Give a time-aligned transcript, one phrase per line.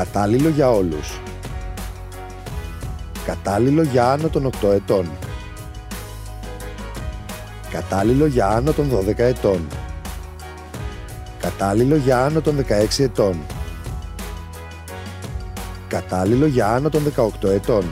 [0.00, 1.20] Κατάλληλο για όλους.
[3.26, 5.10] Κατάλληλο για άνω των 8 ετών.
[7.70, 9.66] Κατάλληλο για άνω των 12 ετών.
[11.40, 13.40] Κατάλληλο για άνω των 16 ετών.
[15.88, 17.02] Κατάλληλο για άνω των
[17.42, 17.84] 18 ετών.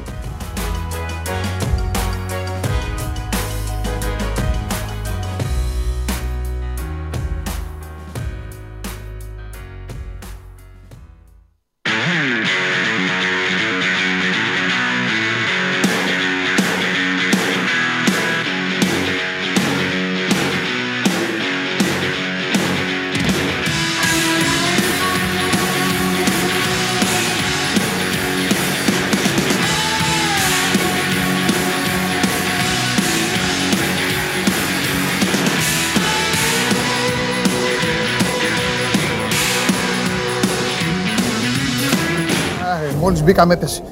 [43.29, 43.83] Μπήκαμε έπεσε.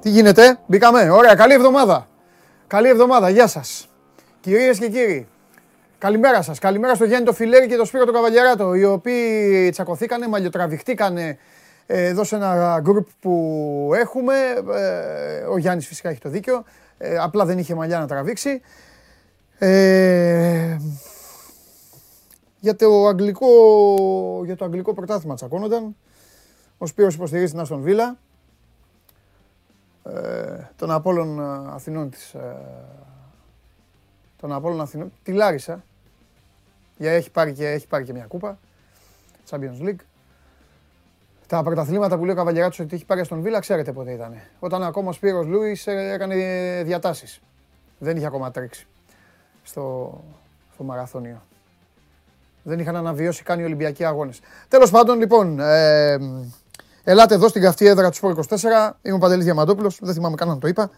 [0.00, 2.08] Τι γίνεται, μπήκαμε, ωραία, καλή εβδομάδα.
[2.66, 3.88] Καλή εβδομάδα, γεια σας.
[4.40, 5.26] Κυρίες και κύριοι,
[5.98, 6.58] καλημέρα σας.
[6.58, 11.38] Καλημέρα στο Γιάννη το Φιλέρη και το Σπύρο το Καβαλιαράτο, οι οποίοι τσακωθήκανε, μαλλιοτραβηχτήκανε
[11.86, 14.34] ε, εδώ σε ένα γκρουπ που έχουμε.
[14.74, 16.64] Ε, ο Γιάννης φυσικά έχει το δίκιο,
[16.98, 18.60] ε, απλά δεν είχε μαλλιά να τραβήξει.
[19.58, 20.76] Ε,
[22.60, 23.48] για το αγγλικό,
[24.44, 25.96] για το αγγλικό πρωτάθλημα τσακώνονταν.
[26.78, 28.18] Ο Σπύρος υποστηρίζει την Αστον Βίλα.
[30.04, 32.34] Ε, τον Απόλλων ε, Αθηνών της...
[32.34, 32.56] Ε,
[34.36, 35.12] τον Απόλλων Αθηνών...
[35.22, 35.84] Τη Λάρισα.
[36.96, 38.58] Για, έχει, πάρει και, έχει πάρει και μια κούπα.
[39.50, 40.00] Champions League.
[41.46, 44.40] Τα πρωταθλήματα που λέει ο Καβαλιαράτος ότι έχει πάρει Αστον Βίλα, ξέρετε πότε ήταν.
[44.58, 46.34] Όταν ακόμα ο Σπύρος Λούις έκανε
[46.84, 47.40] διατάσεις.
[47.98, 48.86] Δεν είχε ακόμα τρέξει
[49.62, 50.20] στο,
[50.72, 51.42] στο μαραθώνιο.
[52.62, 54.40] Δεν είχαν αναβιώσει καν οι Ολυμπιακοί αγώνες.
[54.68, 56.18] Τέλος πάντων, λοιπόν, ε,
[57.06, 58.90] Ελάτε εδώ στην καυτή έδρα του Σπορ 24.
[59.02, 60.90] Είμαι ο Παντελής Διαμαντόπουλος, δεν θυμάμαι καν να το είπα.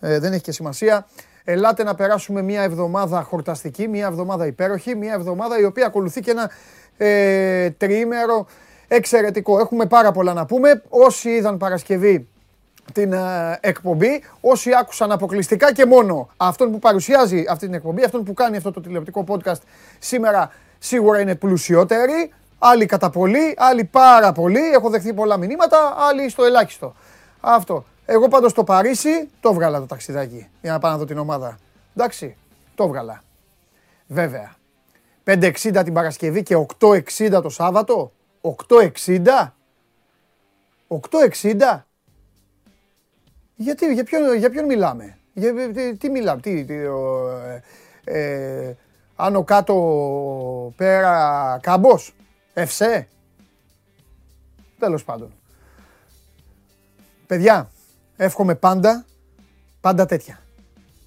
[0.00, 1.06] Ε, δεν έχει και σημασία.
[1.44, 6.30] Ελάτε να περάσουμε μια εβδομάδα χορταστική, μια εβδομάδα υπέροχη, μια εβδομάδα η οποία ακολουθεί και
[6.30, 6.50] ένα
[6.96, 8.46] ε, τριήμερο
[8.88, 9.58] εξαιρετικό.
[9.58, 10.82] Έχουμε πάρα πολλά να πούμε.
[10.88, 12.28] Όσοι είδαν Παρασκευή
[12.92, 18.24] την ε, εκπομπή, όσοι άκουσαν αποκλειστικά και μόνο αυτόν που παρουσιάζει αυτή την εκπομπή, αυτόν
[18.24, 19.60] που κάνει αυτό το τηλεοπτικό podcast
[19.98, 22.32] σήμερα σίγουρα είναι πλουσιότεροι.
[22.64, 24.60] Άλλοι κατά πολύ, άλλοι πάρα πολύ.
[24.60, 26.94] Έχω δεχθεί πολλά μηνύματα, άλλοι στο ελάχιστο.
[27.40, 27.84] Αυτό.
[28.04, 31.58] Εγώ πάντως στο Παρίσι το βγάλα το ταξιδάκι για να πάω να δω την ομάδα.
[31.96, 32.36] Εντάξει,
[32.74, 33.22] το βγάλα.
[34.06, 34.54] Βέβαια.
[35.24, 38.12] 5.60 την Παρασκευή και 8.60 το Σάββατο.
[38.68, 38.90] 8.60.
[40.88, 41.82] 8.60.
[43.54, 47.62] Γιατί, για ποιον, για ποιον μιλάμε; Για, τι, τι μιλάμε, τι, τι ε,
[48.04, 48.76] ε,
[49.16, 52.14] άνω κάτω πέρα κάμπος.
[52.54, 53.08] Ευσέ.
[54.78, 55.32] Τέλος πάντων.
[57.26, 57.70] Παιδιά,
[58.16, 59.04] εύχομαι πάντα,
[59.80, 60.38] πάντα τέτοια.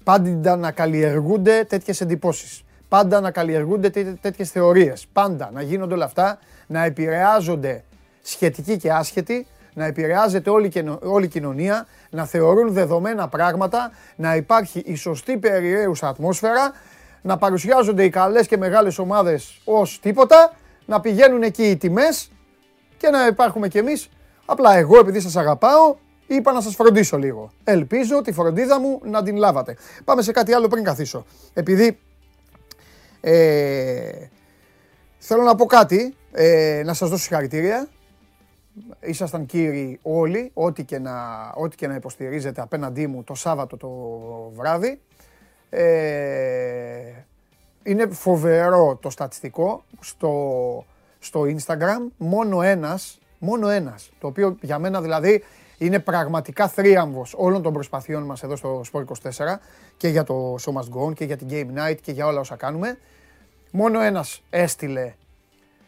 [0.04, 2.64] Πάντα να καλλιεργούνται τέτοιες εντυπώσεις.
[2.88, 3.90] Πάντα να καλλιεργούνται
[4.20, 5.06] τέτοιες θεωρίες.
[5.12, 7.84] Πάντα να γίνονται όλα αυτά, να επηρεάζονται
[8.22, 14.82] σχετικοί και άσχετοι, να επηρεάζεται όλη, όλη η κοινωνία, να θεωρούν δεδομένα πράγματα, να υπάρχει
[14.86, 16.72] η σωστή περιραίουσα ατμόσφαιρα,
[17.22, 20.52] να παρουσιάζονται οι καλές και μεγάλες ομάδες ως τίποτα
[20.86, 22.30] να πηγαίνουν εκεί οι τιμές
[22.96, 24.08] και να υπάρχουμε κι εμείς.
[24.44, 27.50] Απλά εγώ επειδή σας αγαπάω είπα να σας φροντίσω λίγο.
[27.64, 29.76] Ελπίζω τη φροντίδα μου να την λάβατε.
[30.04, 31.24] Πάμε σε κάτι άλλο πριν καθίσω.
[31.54, 31.98] Επειδή
[33.20, 34.28] ε,
[35.18, 37.88] θέλω να πω κάτι, ε, να σας δώσω συγχαρητήρια.
[39.00, 41.12] Ήσασταν κύριοι όλοι, ό,τι και, να,
[41.54, 43.88] ό,τι και να υποστηρίζετε απέναντί μου το Σάββατο το
[44.54, 45.00] βράδυ.
[45.70, 46.45] Ε,
[47.86, 50.84] είναι φοβερό το στατιστικό στο,
[51.18, 52.12] στο Instagram.
[52.16, 55.44] Μόνο ένας, μόνο ένας, το οποίο για μένα δηλαδή
[55.78, 59.04] είναι πραγματικά θρίαμβος όλων των προσπαθειών μας εδώ στο Sport 24
[59.96, 62.40] και για το Show Must Go On και για την Game Night και για όλα
[62.40, 62.98] όσα κάνουμε.
[63.70, 65.14] Μόνο ένας έστειλε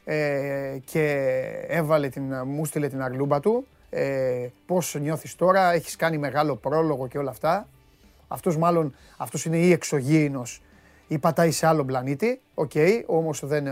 [0.04, 1.34] ε, και
[1.68, 3.66] έβαλε την, μου στείλε την αρλούμπα του.
[3.90, 7.68] Ε, πώς νιώθεις τώρα, έχεις κάνει μεγάλο πρόλογο και όλα αυτά.
[8.28, 10.62] Αυτός μάλλον, αυτός είναι ή εξωγήινος
[11.08, 12.40] ή πατάει σε άλλο πλανήτη.
[12.54, 13.68] Ok, okay, όμως δεν,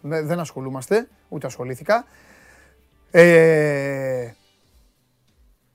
[0.00, 2.04] δεν ασχολούμαστε, ούτε ασχολήθηκα.
[3.10, 4.30] Ε,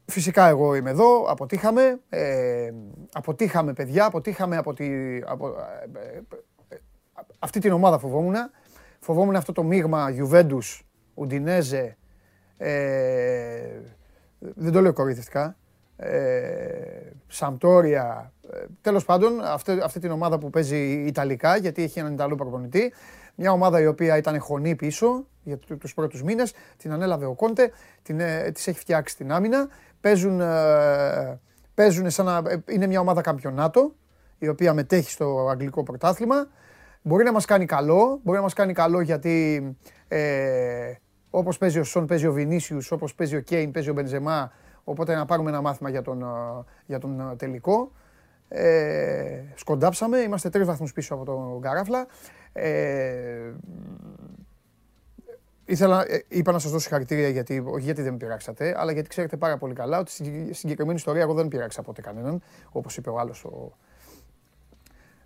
[0.05, 1.99] φυσικά εγώ είμαι εδώ, αποτύχαμε.
[2.09, 2.71] Ε,
[3.11, 4.89] αποτύχαμε παιδιά, αποτύχαμε από, τη,
[5.25, 6.77] από ε, ε,
[7.39, 8.35] αυτή την ομάδα φοβόμουν.
[8.99, 10.79] Φοβόμουν αυτό το μείγμα Juventus,
[11.13, 11.97] Ουντινέζε,
[12.57, 13.81] ε,
[14.39, 15.57] δεν το λέω κοροϊδευτικά,
[15.95, 18.33] ε, Σαμπτόρια.
[18.53, 22.93] Ε, τέλος πάντων, αυτή, αυτή την ομάδα που παίζει Ιταλικά, γιατί έχει έναν Ιταλό προπονητή.
[23.35, 26.53] Μια ομάδα η οποία ήταν χωνή πίσω, για του τους πρώτους μήνες.
[26.77, 27.71] Την ανέλαβε ο Κόντε,
[28.01, 29.67] την, ε, της έχει φτιάξει την άμυνα.
[30.01, 31.39] Παίζουν, ε,
[31.73, 33.93] παίζουν σαν να ε, είναι μια ομάδα καμπιονάτο,
[34.37, 36.47] η οποία μετέχει στο αγγλικό πρωτάθλημα.
[37.01, 39.63] Μπορεί να μας κάνει καλό, μπορεί να μας κάνει καλό γιατί
[40.07, 40.93] ε,
[41.29, 44.51] όπως παίζει ο Σον, παίζει ο Βινίσιους, όπως παίζει ο Κέιν, παίζει ο Μπενζεμά,
[44.83, 46.25] οπότε να πάρουμε ένα μάθημα για τον, ε,
[46.85, 47.91] για τον ε, τελικό.
[48.53, 52.07] Ε, σκοντάψαμε, είμαστε τρεις βαθμούς πίσω από τον Καράφλα.
[52.53, 53.51] Ε,
[55.65, 59.09] ήθελα, ε, είπα να σας δώσω συγχαρητήρια γιατί, όχι γιατί δεν με πειράξατε, αλλά γιατί
[59.09, 63.09] ξέρετε πάρα πολύ καλά ότι στην συγκεκριμένη ιστορία εγώ δεν πειράξα ποτέ κανέναν, όπως είπε
[63.09, 63.71] ο άλλος ο,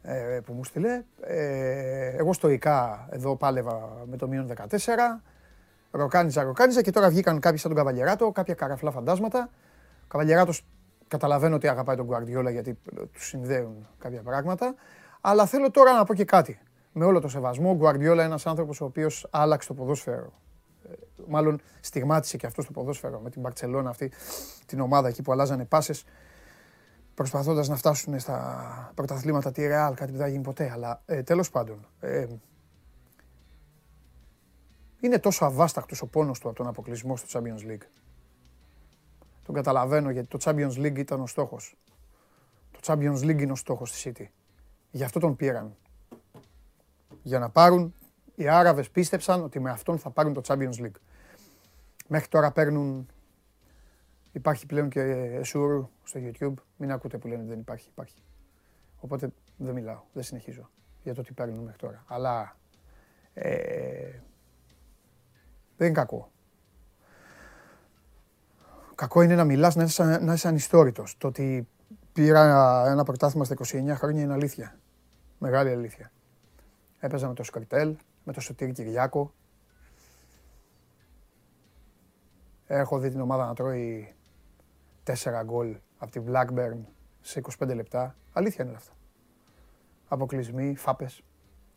[0.01, 1.03] ε, που μου στείλε.
[1.21, 5.21] Ε, εγώ στοικά εδώ πάλευα με το μείον 14.
[5.91, 9.49] Ροκάνιζα, ροκάνιζα και τώρα βγήκαν κάποιοι σαν τον Καβαλιεράτο, κάποια καραφλά φαντάσματα.
[10.03, 10.65] Ο Καβαλιεράτος
[11.07, 12.77] καταλαβαίνω ότι αγαπάει τον Γκουαρδιόλα γιατί
[13.11, 14.75] του συνδέουν κάποια πράγματα.
[15.21, 16.59] Αλλά θέλω τώρα να πω και κάτι.
[16.91, 20.33] Με όλο το σεβασμό, ο Γκουαρδιόλα είναι ένας άνθρωπος ο οποίος άλλαξε το ποδόσφαιρο.
[20.89, 20.93] Ε,
[21.27, 24.11] μάλλον στιγμάτισε και αυτό το ποδόσφαιρο με την Μπαρσελόνα αυτή
[24.65, 26.05] την ομάδα εκεί που αλλάζανε πάσες
[27.13, 30.71] προσπαθώντας να φτάσουν στα πρωταθλήματα τη Real, κάτι που δεν θα γίνει ποτέ.
[30.73, 31.87] Αλλά ε, τέλος πάντων.
[31.99, 32.25] Ε,
[34.99, 37.87] είναι τόσο αβάσταχτος ο πόνος του από τον αποκλεισμό στο Champions League.
[39.45, 41.75] Τον καταλαβαίνω γιατί το Champions League ήταν ο στόχος.
[42.71, 44.25] Το Champions League είναι ο στόχος της City.
[44.91, 45.75] Γι' αυτό τον πήραν.
[47.21, 47.93] Για να πάρουν,
[48.35, 50.99] οι Άραβες πίστεψαν ότι με αυτόν θα πάρουν το Champions League.
[52.07, 53.07] Μέχρι τώρα παίρνουν
[54.35, 56.53] Υπάρχει πλέον και Εσούρ στο YouTube.
[56.77, 57.89] Μην ακούτε που λένε ότι δεν υπάρχει.
[57.89, 58.23] Υπάρχει.
[58.99, 60.69] Οπότε δεν μιλάω, δεν συνεχίζω
[61.03, 62.03] για το τι παίρνουν μέχρι τώρα.
[62.07, 62.57] Αλλά
[63.33, 64.19] ε,
[65.77, 66.31] δεν είναι κακό.
[68.95, 71.17] Κακό είναι να μιλάς, να είσαι, να είσαι ανιστόρητος.
[71.17, 71.67] Το ότι
[72.13, 74.79] πήρα ένα πρωτάθλημα στα 29 χρόνια είναι αλήθεια.
[75.37, 76.11] Μεγάλη αλήθεια.
[76.99, 79.33] Έπαιζα με το Σκορτέλ, με το Σωτήρη Κυριάκο.
[82.67, 84.15] Έχω δει την ομάδα να τρώει
[85.03, 86.79] τέσσερα γκολ από τη Blackburn
[87.21, 88.15] σε 25 λεπτά.
[88.33, 88.93] Αλήθεια είναι όλα αυτά.
[90.07, 91.23] Αποκλεισμοί, φάπες.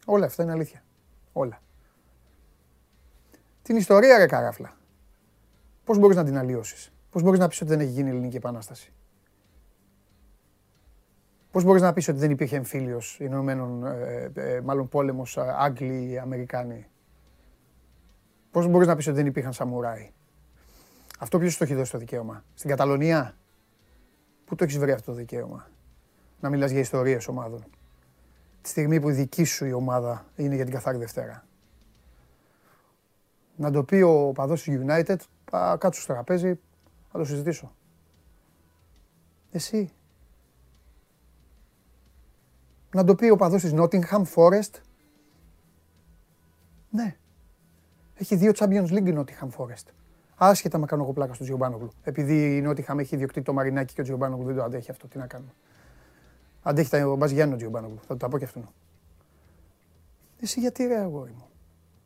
[0.06, 0.84] Όλα αυτά είναι αλήθεια.
[1.32, 1.60] Όλα.
[3.62, 4.76] Την ιστορία, ρε καράφλα.
[5.84, 8.92] Πώς μπορείς να την αλλοιώσεις; Πώς μπορείς να πεις ότι δεν έχει γίνει ελληνική επανάσταση;
[11.50, 16.18] Πώς μπορείς να πεις ότι δεν υπήρχε εμφύλιος Ηνωμένων, ε, ε, μάλλον πόλεμος ε, Άγγλοι,
[16.18, 16.86] Αμερικάνοι;
[18.50, 20.12] Πώς μπορείς να πεις ότι δεν υπήρχαν Σαμουράι;
[21.18, 23.36] Αυτό ποιος το έχει δώσει το δικαίωμα; Στην Καταλωνία;
[24.44, 25.68] Πού το έχεις βρει αυτό το δικαίωμα;
[26.40, 27.64] Να μιλάς για ιστορίες ομάδων.
[28.60, 31.46] Τη στιγμή που η δική σου η ομάδα είναι για την καθάρι Δευτέρα.
[33.56, 35.16] Να το πει ο παδός του United,
[35.50, 36.58] θα κάτσω στο τραπέζι,
[37.12, 37.74] θα το συζητήσω.
[39.50, 39.92] Εσύ.
[42.94, 44.80] Να το πει ο παδός της Nottingham Forest.
[46.90, 47.16] Ναι.
[48.14, 49.92] Έχει δύο Champions League η Nottingham Forest.
[50.36, 51.90] Άσχετα με κάνω εγώ πλάκα στο Τζιομπάνογλου.
[52.02, 55.08] Επειδή η Νότιχαμ έχει ιδιοκτήτη το Μαρινάκι και ο Τζιομπάνογλου δεν το αντέχει αυτό.
[55.08, 55.52] Τι να κάνουμε.
[56.62, 57.98] Αντέχει τα Μπαζιάννη ο Τζιομπάνογλου.
[58.00, 58.68] Θα το τα πω και αυτόν.
[60.40, 61.46] Εσύ γιατί ρε αγόρι μου.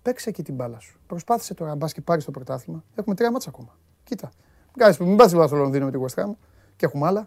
[0.03, 1.01] Παίξε εκεί την μπάλα σου.
[1.07, 2.85] Προσπάθησε τώρα να μπα και πάρεις το πρωτάθλημα.
[2.95, 3.79] Έχουμε τρία μάτσα ακόμα.
[4.05, 4.31] Κοίτα.
[4.77, 6.31] Μην μην πας στο Λονδίνο με την West Ham
[6.77, 7.27] και έχουμε άλλα.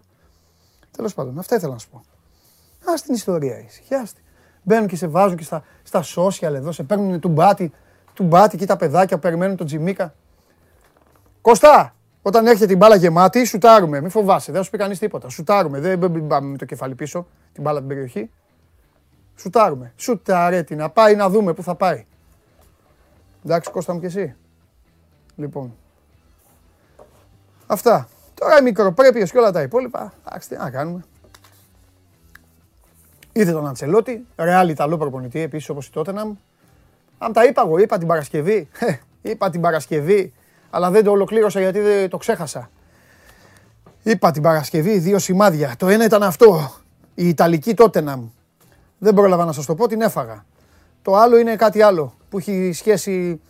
[0.90, 1.98] Τέλος πάντων, αυτά ήθελα να σου πω.
[2.90, 4.22] Α την ιστορία ησυχιάστη.
[4.62, 7.72] Μπαίνουν και σε βάζουν και στα, στα social εδώ, σε παίρνουν του μπάτι,
[8.14, 10.14] του μπάτι και τα παιδάκια περιμένουν τον Τζιμίκα.
[11.40, 14.00] Κώστα, όταν έρχεται την μπάλα γεμάτη, σουτάρουμε.
[14.00, 15.28] Μην φοβάσαι, δεν θα σου πει κανείς τίποτα.
[15.28, 15.80] Σουτάρουμε.
[15.80, 18.30] Δεν πάμε με το κεφάλι πίσω την μπάλα την περιοχή.
[19.36, 19.92] Σουτάρουμε.
[19.96, 22.06] Σουτάρε την να πάει να δούμε πού θα πάει.
[23.44, 24.34] Εντάξει, Κώστα μου και εσύ.
[25.36, 25.74] Λοιπόν.
[27.66, 28.08] Αυτά.
[28.34, 30.12] Τώρα οι μικροπρέπειες και όλα τα υπόλοιπα.
[30.26, 31.04] Εντάξει, τι να κάνουμε.
[33.32, 36.34] Είδε τον Αντσελότη, ρεάλ Ιταλό προπονητή επίσης όπως η Τότεναμ.
[37.18, 38.68] Αν τα είπα εγώ, είπα την Παρασκευή.
[39.22, 40.32] είπα την Παρασκευή
[40.70, 42.70] αλλά δεν το ολοκλήρωσα γιατί δεν το ξέχασα.
[44.02, 45.74] Είπα την Παρασκευή δύο σημάδια.
[45.78, 46.72] Το ένα ήταν αυτό,
[47.14, 48.28] η Ιταλική Τότεναμ.
[48.98, 50.44] Δεν πρόλαβα να σας το πω, την έφαγα.
[51.02, 53.40] Το άλλο είναι κάτι άλλο που έχει σχέση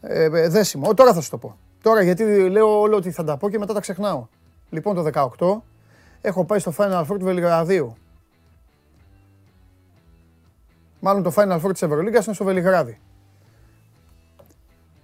[0.00, 0.94] ε, ε δέσιμο.
[0.94, 1.56] Τώρα θα σας το πω.
[1.82, 4.26] Τώρα γιατί λέω όλο ότι θα τα πω και μετά τα ξεχνάω.
[4.70, 5.60] Λοιπόν το 18
[6.20, 7.96] έχω πάει στο Final Four του Βελιγραδίου.
[11.00, 13.00] Μάλλον το Final Four της Ευρωλίγκας είναι στο Βελιγράδι.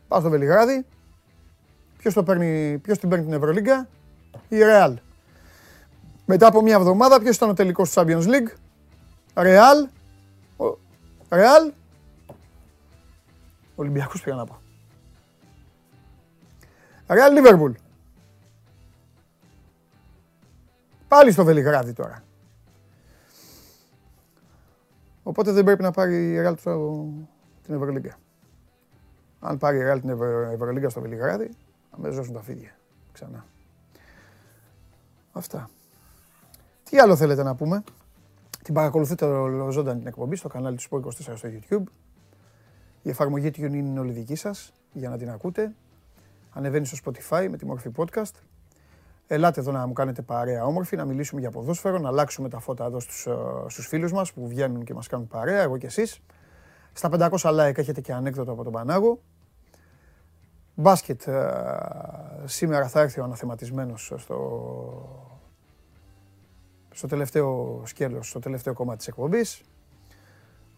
[0.09, 0.85] Πάω στο Βελιγράδι,
[1.99, 3.89] Ποιος, το παίρνει, ποιος την παίρνει την Ευρωλίγκα,
[4.49, 4.95] η Real.
[6.25, 8.49] Μετά από μια εβδομάδα, ποιος ήταν ο τελικός του Champions League,
[9.35, 9.89] Real,
[11.29, 11.73] Real,
[13.75, 14.61] Ολυμπιακός πήγα να πω.
[17.07, 17.73] Real Liverpool.
[21.09, 22.23] Πάλι στο Βελιγράδι τώρα.
[25.23, 26.55] Οπότε δεν πρέπει να πάρει η Real
[27.63, 28.17] την Ευρωλίγκα.
[29.41, 31.51] Αν πάρει η Real την Ευρω- Ευρωλίγκα στο Βελιγράδι,
[31.91, 32.77] θα με ζώσουν τα φίδια.
[33.13, 33.45] Ξανά.
[35.33, 35.71] Αυτά.
[36.91, 37.83] Τι άλλο θέλετε να πούμε;
[38.63, 41.83] Την παρακολουθείτε ο- ζωντανή την εκπομπή στο κανάλι του Sport 24 στο YouTube.
[43.03, 45.75] Η εφαρμογή του είναι όλη δική σας για να την ακούτε.
[46.57, 48.33] Ανεβαίνει στο Spotify με τη μορφή podcast.
[49.27, 52.85] Ελάτε εδώ να μου κάνετε παρέα όμορφη, να μιλήσουμε για ποδόσφαιρο, να αλλάξουμε τα φώτα
[52.85, 53.35] εδώ στους, ε,
[53.67, 56.21] στους φίλους μας που βγαίνουν και μας κάνουν παρέα, εγώ και εσείς.
[56.93, 59.21] Στα 500 like έχετε και ανέκδοτο από τον Πανάγο.
[60.75, 61.51] Μπάσκετ, ε,
[62.45, 64.39] σήμερα θα έρθει ο αναθεματισμένος στο,
[66.91, 69.63] στο τελευταίο σκέλος, στο τελευταίο κομμάτι της εκπομπής.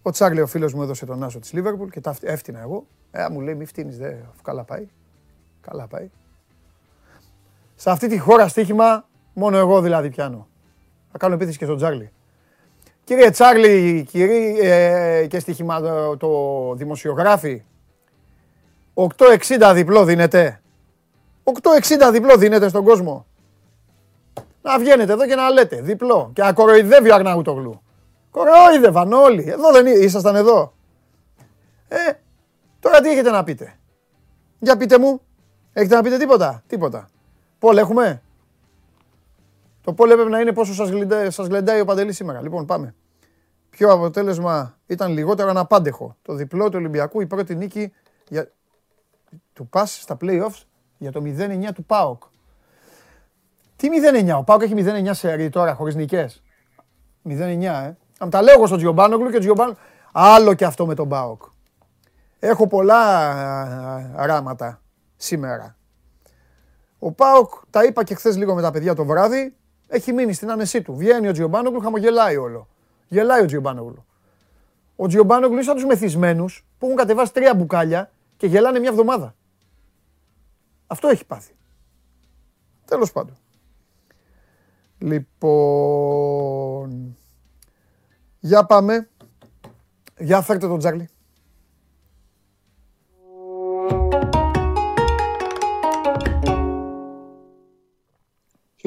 [0.03, 2.87] Ο Τσάρλι, ο φίλος μου, έδωσε τον άσο της Λίβερπουλ και τα φτ- έφτιανα εγώ.
[3.11, 4.89] Ε, μου λέει μη φτύνεις, δε, καλά πάει.
[5.69, 6.11] Καλά πάει.
[7.75, 10.49] Σε αυτή τη χώρα στοίχημα, μόνο εγώ δηλαδή πιάνω.
[11.13, 12.13] Θα κάνω επίθεση και στον Τσάρλι.
[13.05, 14.73] Κύριε Τσάρλι, κύριε
[15.21, 17.63] ε, και στοίχημα το, το δημοσιογράφη,
[18.95, 20.61] 8,60 διπλό δίνετε.
[21.45, 23.27] 8,60 διπλό δίνετε στον κόσμο.
[24.63, 26.31] Να βγαίνετε εδώ και να λέτε διπλό.
[26.35, 27.83] Και να κοροϊδεύει ο Αρναούτογλου.
[28.31, 29.45] Κοροϊδεύαν όλοι.
[29.49, 30.73] Εδώ δεν εί- ήσασταν εδώ.
[31.89, 31.97] Ε,
[32.81, 33.79] τώρα τι έχετε να πείτε;
[34.59, 35.21] Για πείτε μου.
[35.73, 37.09] Έχετε να πείτε τίποτα; Τίποτα.
[37.59, 38.23] Πολ έχουμε;
[39.83, 42.43] Το πόλ έπρεπε να είναι πόσο σας, γλυντά, σας γλεντάει ο Παντελής σήμερα.
[42.43, 42.95] Λοιπόν, πάμε.
[43.71, 47.93] Ποιο αποτέλεσμα ήταν λιγότερο αναπάντεχο; Το διπλό του Ολυμπιακού, η πρώτη νίκη
[48.29, 48.51] για...
[49.53, 50.63] του ΠΑΣ στα play-offs
[50.99, 52.23] για το 0-9 του ΠΑΟΚ.
[53.77, 53.89] Τι
[54.29, 56.43] 0-9, ο ΠΑΟΚ έχει 0-9 σε ρί τώρα χωρίς νικές.
[57.29, 57.97] 0-9, ε.
[58.19, 59.77] Αν τα λέω εγώ στον Τζιομπάνογλου και ο Τζιομπάνο...
[60.13, 61.43] Άλλο και αυτό με τον ΠΑΟΚ.
[62.39, 63.31] Έχω πολλά
[64.17, 64.81] α, ράματα
[65.19, 65.77] σήμερα.
[66.99, 69.57] Ο Πάοκ, τα είπα και χθες λίγο με τα παιδιά το βράδυ,
[69.87, 70.97] έχει μείνει στην άνεσή του.
[70.97, 72.69] Βγαίνει ο Τζιομπάνογλου, χαμογελάει όλο.
[73.09, 74.05] Γελάει ο Τζιομπάνογλου.
[74.97, 79.35] Ο Τζιομπάνογλου είναι σαν τους μεθυσμένους που έχουν κατεβάσει τρία μπουκάλια και γελάνε μια εβδομάδα.
[80.87, 81.53] Αυτό έχει πάθει.
[82.85, 83.37] Τέλος πάντων.
[84.99, 85.99] Λοιπόν.
[88.39, 89.09] Για πάμε.
[90.19, 91.09] Για φέρτε τον Τζάρλι.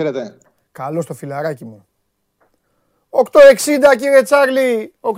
[0.02, 0.38] Χαίρετε.
[0.72, 1.88] Καλώς το φιλαράκι μου.
[3.10, 3.24] 8.60
[3.98, 4.94] κύριε Τσάρλι.
[5.00, 5.14] 8.60.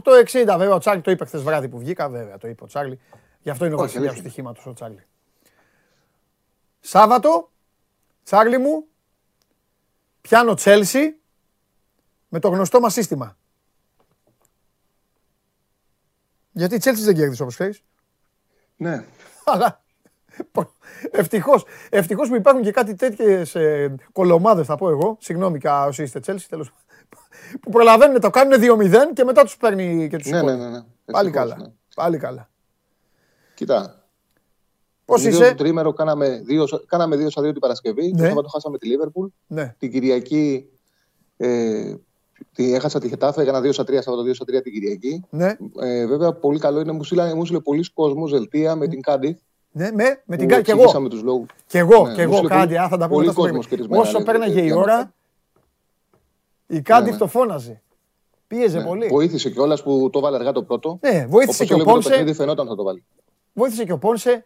[0.58, 2.10] Βέβαια ο Τσάρλι το είπε χθες βράδυ που βγήκα.
[2.10, 3.00] Βέβαια το είπε ο Τσάρλι.
[3.42, 4.32] Γι' αυτό είναι ο Όχι, βασιλιάς του αλήθεια.
[4.32, 5.06] στοιχήματος ο Τσάρλι.
[6.80, 7.52] Σάββατο,
[8.24, 8.88] Τσάρλι μου,
[10.22, 11.16] πιάνω Τσέλσι
[12.30, 13.38] με το γνωστό μας σύστημα.
[16.52, 17.84] Γιατί η Τσέλσι δεν κέρδισε όπως ξέρεις.
[18.76, 19.06] Ναι.
[19.46, 19.83] Αλλά
[21.12, 25.18] ευτυχώς, ευτυχώς που υπάρχουν και κάτι τέτοιες ε, κολομάδες θα πω εγώ.
[25.20, 26.72] Συγγνώμη κα όσοι είστε Τσέλσι τέλος
[27.62, 30.64] που προλαβαίνουν το κάνουν 2-0 και μετά τους παίρνει και τους Ναι, ναι, σηκώνει.
[30.64, 30.84] ναι, ναι.
[31.12, 31.64] Πάλι Ευτυχώς, καλά.
[31.68, 31.74] ναι.
[31.96, 32.50] Πάλι καλά.
[33.54, 34.08] Κοίτα.
[35.06, 38.12] Πώς Γύρω είσαι; στο τρίμερο κάναμε δύο, κάναμε δύο στα δύο την Παρασκευή.
[38.12, 38.18] Ναι.
[38.22, 39.28] Το Σάββατο χάσαμε τη Λίβερπουλ.
[39.48, 39.76] Ναι.
[39.78, 40.70] Την Κυριακή
[41.38, 41.96] ε,
[42.54, 45.24] τη, έχασα τη Χετάφε, έκανα δύο στα τρία Σάββατο, δύο στα τρία την Κυριακή.
[45.30, 49.02] Ναι, Ε, βέβαια, πολύ καλό είναι, μου στείλανε, μου στείλε πολλοί κόσμος δελτία με την
[49.02, 49.38] Κάντι.
[49.76, 50.80] Ναι, με, με την που Κα- κι εγώ.
[50.80, 51.48] εξηγήσαμε τους λόγους.
[51.68, 53.32] Κι εγώ, Ναι, κι εγώ, μου στείλε Κάντι, πολύ- α, θα τα πούμε πολύ μετά
[53.32, 53.90] στο κόσμος παιχνίδι.
[53.90, 55.14] χαιρετισμένα, Όσο ναι, πέρναγε η για ώρα,
[56.68, 57.18] η Κάντι ναι.
[57.18, 57.82] το φώναζε.
[58.48, 58.84] Πίεζε Ναι.
[58.86, 59.08] πολύ.
[59.08, 61.00] Βοήθησε κιόλας που το βάλε αργά το πρώτο.
[61.02, 62.10] Ναι, βοήθησε Όπως και ο έλεγε το Πόνσε.
[62.10, 63.04] παιχνίδι, φαινόταν θα το βάλει.
[63.54, 64.46] Βοήθησε και ο Πόνσε.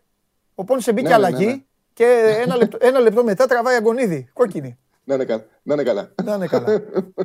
[0.56, 1.62] Ο Πόνσε μπήκε Ναι, ναι, αλλαγή ναι, ναι.
[1.94, 4.30] και ένα λεπτό, ένα λεπτό μετά τραβάει αγωνίδι.
[4.34, 4.78] Κόκκινη.
[5.04, 5.46] Να είναι καλά.
[5.64, 6.12] Να είναι καλά.
[6.24, 6.66] Να είναι καλά.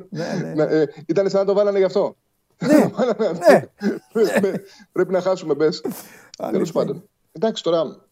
[0.08, 0.64] ναι, ναι.
[0.64, 2.16] Ναι, ε, ήταν σαν να το βάλανε γι' αυτό.
[2.58, 2.74] Ναι,
[3.48, 3.68] ναι.
[4.12, 5.80] Με- Πρέπει να χάσουμε, μπες.
[5.80, 5.96] Τέλος
[6.38, 6.72] Αλήθεια.
[6.72, 7.04] πάντων.
[7.32, 8.06] Εντάξει, τώρα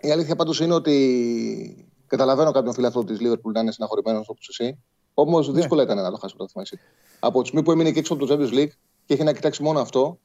[0.00, 4.78] η αλήθεια πάντως είναι ότι καταλαβαίνω κάποιον φίλαθρο της Λίβερπουλ να είναι συναχωρημένος όπως εσύ.
[5.14, 5.54] Όμως Ναι.
[5.54, 6.76] δύσκολα ήταν να το χάσει το City.
[7.20, 8.70] Από τη στιγμή που έμεινε και έξω από το Champions League
[9.04, 10.18] και είχε να κοιτάξει μόνο αυτό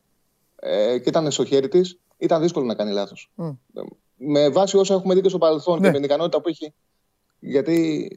[0.55, 3.31] ε, και ήταν στο χέρι της, ήταν δύσκολο να κάνει λάθος.
[3.35, 3.49] Μμ.
[4.15, 5.81] Με βάση όσα έχουμε δει και στο παρελθόν Ναι.
[5.81, 6.73] και με την ικανότητα που έχει.
[7.39, 8.07] Γιατί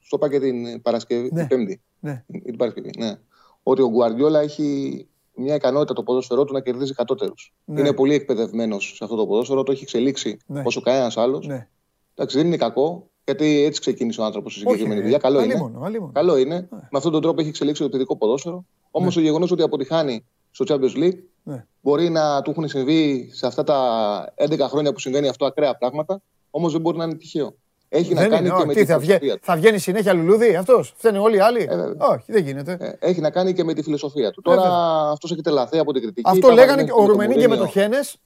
[0.00, 1.46] στο είπα και την Παρασκευή, Ναι.
[1.46, 1.80] την Πέμπτη.
[2.00, 2.24] Ναι.
[2.26, 3.18] Ή την Παρασκευή, ναι.
[3.62, 5.08] Ότι ο Γκουαρδιόλα έχει
[5.40, 7.32] μια ικανότητα το ποδόσφαιρό του να κερδίζει κατώτερου.
[7.64, 7.80] Ναι.
[7.80, 10.62] Είναι πολύ εκπαιδευμένος σε αυτό το ποδόσφαιρο, το έχει εξελίξει Ναι.
[10.64, 11.46] όσο κανένας άλλος.
[11.46, 11.68] Ναι.
[12.14, 15.06] Εντάξει, δεν είναι κακό, γιατί έτσι ξεκίνησε ο άνθρωπος στη Όχι, συγκεκριμένη ρε.
[15.06, 15.18] δουλειά.
[15.18, 15.52] Καλό είναι.
[15.52, 16.12] Αλίμονο, αλίμονο.
[16.12, 16.68] Καλό είναι.
[16.70, 18.64] Με αυτόν τον τρόπο έχει εξελίξει το παιδικό ποδόσφαιρο.
[18.90, 19.20] Όμως Ναι.
[19.20, 21.66] το γεγονός ότι αποτυχάνει στο Champions League Ναι.
[21.80, 26.20] μπορεί να του έχουν συμβεί σε αυτά τα 11 χρόνια που συμβαίνει αυτό ακραία πράγματα.
[26.50, 27.54] Όμως δεν μπορεί να είναι τυχαίο.
[27.92, 28.66] Έχει να Δεν κάνει είναι, και όχι.
[28.66, 29.44] με Τι, τη θα, βγει, φιλοσοφία του.
[29.44, 30.82] θα βγαίνει συνέχεια λουλούδι αυτό.
[30.82, 32.06] Φταίνε όλοι οι άλλοι; Ε, βέβαια.
[32.08, 32.76] όχι, δεν γίνεται.
[33.00, 34.42] Ε, Έχει να κάνει και με τη φιλοσοφία του.
[34.42, 34.76] Τώρα Βέβαια.
[35.12, 36.30] αυτός έχει τελαθεί από την κριτική.
[36.30, 37.82] Αυτό Τα λέγανε βαρύνει και με ο τον Ρουμενί και με το Μουρίνιο.
[37.90, 38.16] Χένες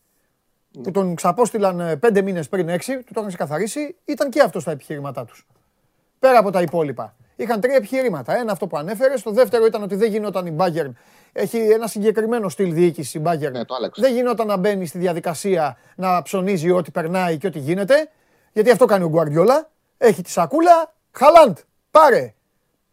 [0.82, 4.60] που τον ξαπόστειλαν ε, πέντε μήνες πριν έξι, του το είχαν ξεκαθαρίσει, ήταν και αυτό
[4.60, 5.46] στα επιχειρήματά τους.
[6.18, 7.14] Πέρα από τα υπόλοιπα.
[7.36, 8.36] Είχαν τρία επιχειρήματα.
[8.38, 9.22] Ένα αυτό που ανέφερες.
[9.22, 10.90] Το δεύτερο ήταν ότι δεν γινόταν η Bayern.
[11.32, 13.50] Έχει ένα συγκεκριμένο στυλ διοίκησης η Bayern.
[13.52, 14.00] Ναι, το άλλαξε.
[14.00, 18.10] δεν γινόταν να μπαίνει στη διαδικασία να ψωνίζει ό,τι περνάει και ό,τι γίνεται.
[18.54, 19.70] Γιατί αυτό κάνει ο Γκουαρδιόλα.
[19.98, 20.94] Έχει τη σακούλα.
[21.12, 21.58] Χαλάντ.
[21.90, 22.34] Πάρε.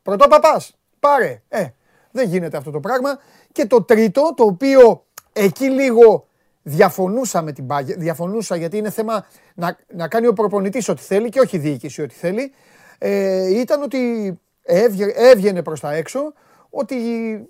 [0.01, 0.77] Πρωτόπαπας.
[1.00, 1.41] Πάρε.
[1.50, 1.68] Ε,
[2.12, 3.20] δεν γίνεται αυτό το πράγμα.
[3.51, 6.27] Και το τρίτο, το οποίο εκεί λίγο
[6.62, 7.98] διαφωνούσα με την Bayern.
[7.98, 9.25] Διαφωνούσα γιατί είναι θέμα
[9.56, 12.53] να, να κάνει ο προπονητής ό,τι θέλει και όχι η διοίκηση ό,τι θέλει.
[12.98, 16.34] Ε, ήταν ότι έβγε- έβγαινε προς τα έξω
[16.70, 16.96] ότι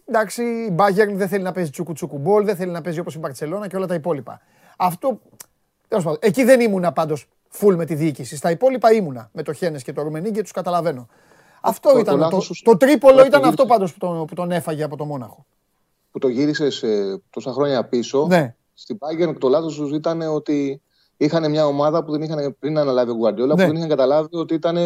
[0.06, 3.16] εντάξει, η Bayern δεν θέλει να παίζει τσούκου τσούκου μπολ, δεν θέλει να παίζει όπως
[3.16, 4.42] η Μπαρτσελώνα και όλα τα υπόλοιπα.
[4.78, 5.22] Αυτό,
[5.88, 7.28] τέλος πάντων, εκεί δεν ήμουνα πάντως
[7.60, 8.36] full με τη διοίκηση.
[8.36, 11.08] Στα υπόλοιπα ήμουνα με το Χένες και το Ρουμενί και τους καταλαβαίνω.
[11.62, 12.14] Αυτό το ήταν.
[12.14, 14.52] Το, λάθος σου- το τρίπολο το ήταν λάθος αυτό σου- πάντως που τον, που τον
[14.52, 15.46] έφαγε από το Μόναχο.
[16.12, 16.68] Που το γύρισε
[17.30, 18.26] τόσα χρόνια πίσω.
[18.30, 18.56] Ναι.
[18.74, 20.82] Στην Bayern το λάθος τους ήταν ότι
[21.18, 23.48] είχαν μια ομάδα που δεν είχαν πριν αναλάβει ο Guardiola, Ναι.
[23.48, 24.78] που δεν είχαν καταλάβει ότι ήταν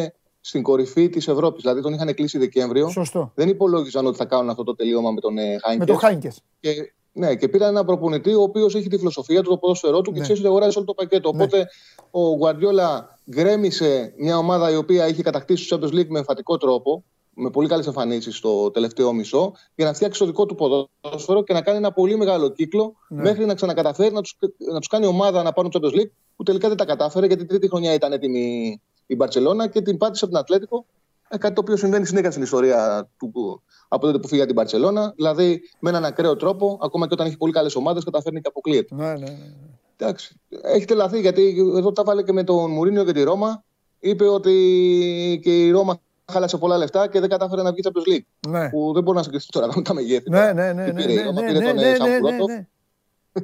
[0.41, 1.61] στην κορυφή της Ευρώπης.
[1.61, 2.89] Δηλαδή τον είχαν κλείσει Δεκέμβριο.
[2.89, 3.31] Σωστό.
[3.35, 5.77] Δεν υπολόγιζαν ότι θα κάνουν αυτό το τελείωμα με τον ε, Χάινκες.
[5.77, 6.41] Με το Χάινκες.
[6.59, 10.11] Και, ναι, και πήραν ένα προπονητή ο οποίος έχει τη φιλοσοφία του, το ποδόσφαιρό του
[10.11, 10.23] και Ναι.
[10.23, 11.29] ξέρεις ότι αγοράζει όλο το πακέτο.
[11.29, 11.67] Οπότε
[12.11, 17.03] ο Guardiola γκρέμισε μια ομάδα η οποία είχε κατακτήσει το Champions League με εμφαντικό τρόπο,
[17.33, 21.53] με πολύ καλές εμφανίσεις στο τελευταίο μισό, για να φτιάξει το δικό του ποδόσφαιρο και
[21.53, 23.21] να κάνει ένα πολύ μεγάλο κύκλο Ναι.
[23.21, 24.37] μέχρι να ξανακαταφέρει να τους
[24.71, 27.45] να τους κάνει ομάδα να πάρουν το Champions League, που τελικά δεν τα κατάφερε γιατί
[27.45, 30.85] τρίτη χρονιά ήταν έτοιμη η Μπαρσελόνα και την πάτησε από την Ατλέτικο.
[31.29, 34.59] Ε, κάτι το οποίο συμβαίνει συνέχεια στην ιστορία του, από τότε που φύγει από την
[34.61, 35.13] Μπαρσελόνα.
[35.15, 38.95] Δηλαδή με έναν ακραίο τρόπο, ακόμα και όταν έχει πολύ καλές ομάδες, καταφέρνει και αποκλείεται.
[38.95, 39.53] Ναι, ναι, ναι.
[39.97, 40.39] Εντάξει.
[40.61, 43.63] Έχει τρελαθεί γιατί εδώ τα βάλε και με τον Μουρίνιο και τη Ρώμα.
[43.99, 45.99] Είπε ότι και η Ρώμα
[46.31, 48.49] χάλασε πολλά λεφτά και δεν κατάφερε να βγει από το League.
[48.49, 48.69] Ναι.
[48.69, 50.29] Που δεν μπορεί να συγκριθεί τώρα με τα μεγέθη.
[50.29, 51.89] Ναι, ναι, ναι, Τι ναι, πήρε η ναι, Ρώμα, ναι, πήρε ναι, τον, ναι, ε,
[51.89, 52.67] ναι, Σαμπουρότο, ναι,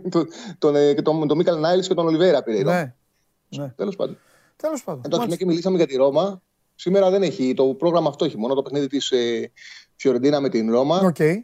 [0.10, 2.58] τον, τον, ε, και τον, τον Μέιτλαντ Νάιλς και τον Ολιβέρα πήρε.
[2.58, 2.76] η Ρώμα.
[2.80, 2.96] ναι.
[3.50, 3.74] Ναι.
[3.76, 4.18] Τέλος πάντων.
[4.56, 5.02] Τέλος πάντων.
[5.06, 5.38] Εντάξει, μια Μάλιστα.
[5.38, 6.42] και μιλήσαμε για τη Ρώμα.
[6.82, 7.54] Σήμερα δεν έχει.
[7.54, 9.52] Το πρόγραμμα αυτό έχει μόνο το παιχνίδι της ε,
[9.96, 11.00] Φιωρεντίνα με την Ρώμα.
[11.00, 11.20] Οκ.
[11.20, 11.44] Ε,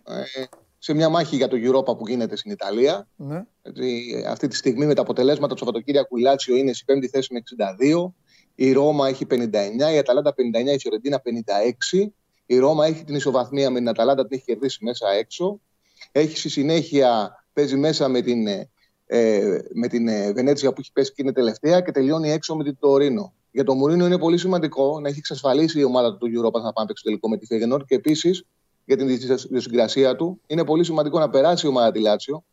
[0.78, 3.08] σε μια μάχη για το Europa που γίνεται στην Ιταλία.
[3.16, 3.44] Ναι.
[3.62, 7.34] Έτσι, αυτή τη στιγμή με τα αποτελέσματα του Σαββατοκύριακου η Λάτσιο είναι στη πέμπτη θέση
[7.34, 7.42] με
[8.06, 8.12] 62.
[8.56, 9.34] Η Ρώμα έχει 59,
[9.94, 11.22] η Αταλάντα 59, η Φιωρεντίνα
[11.94, 12.08] 56.
[12.46, 15.60] Η Ρώμα έχει την ισοβαθμία με την Αταλάντα, την έχει κερδίσει μέσα έξω.
[16.12, 18.70] Έχει στη συνέχεια, παίζει μέσα με την, ε,
[19.06, 22.64] ε, με την ε, Βενέτσια που έχει πέσει και είναι τελευταία και τελειώνει έξω με
[22.64, 23.34] την Τωρίνο.
[23.58, 26.62] Για τον Μουρίνο είναι πολύ σημαντικό να έχει εξασφαλίσει η ομάδα του του Europa θα
[26.62, 28.44] πάει να παίξει τελικό με τη Φεγενόρ και επίσης
[28.86, 32.44] για την ιδιοσυγκρασία του είναι πολύ σημαντικό να περάσει η ομάδα τη Λάτσιο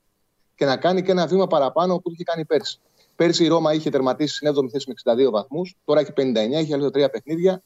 [0.55, 2.81] και να κάνει και ένα βήμα παραπάνω από ό,τι είχε κάνει πέρσι.
[3.17, 6.75] Πέρσι η Ρώμα είχε τερματίσει στην 7η θέση με 62 βαθμούς, τώρα έχει 59, έχει
[6.75, 7.63] άλλα τρία παιχνίδια.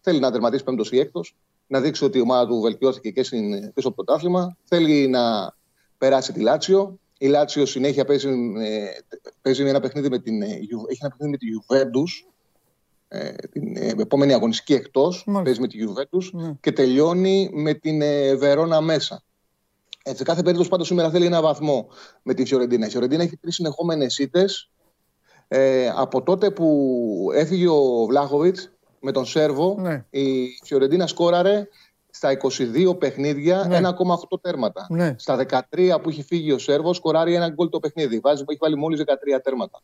[0.00, 3.72] Θέλει να τερματίσει πέμπτος ή έκτος, να δείξει ότι η ομάδα του βελτιώθηκε και, στην,
[3.72, 4.56] και στο πρωτάθλημα.
[4.64, 5.54] Θέλει να
[5.98, 6.98] περάσει τη Λάτσιο.
[7.18, 8.86] Η Λάτσιο συνέχεια παίζει, ε,
[9.42, 12.31] παίζει ένα παιχνίδι με την, ε, Ju- έχει ένα παιχνίδι με τη Juventus.
[13.14, 15.24] Ε, την ε, επόμενη αγωνιστική εκτός.
[15.26, 15.42] Μάλιστα.
[15.42, 16.52] Παίζει με τη Juventus Ναι.
[16.60, 19.22] και τελειώνει με την ε, Βερόνα μέσα.
[20.02, 21.88] Ε, σε κάθε περίπτωση πάντως σήμερα θέλει ένα βαθμό
[22.22, 22.86] με τη Φιωρεντίνα.
[22.86, 24.70] Η Φιωρεντίνα έχει τρεις συνεχόμενες ήττες.
[25.48, 30.04] Ε, από τότε που έφυγε ο Βλάχοβιτς με τον Σέρβο, Ναι.
[30.10, 31.68] η Φιωρεντίνα σκόραρε
[32.10, 33.76] στα 22 παιχνίδια Ναι.
[33.76, 34.86] 1,8 τέρματα.
[34.90, 35.14] Ναι.
[35.18, 35.36] Στα
[35.70, 38.18] 13 που έχει φύγει ο Σέρβος, σκοράρει ένα γκολ το παιχνίδι.
[38.18, 39.82] Βάζει, έχει βάλει μόλις 13 τέρματα.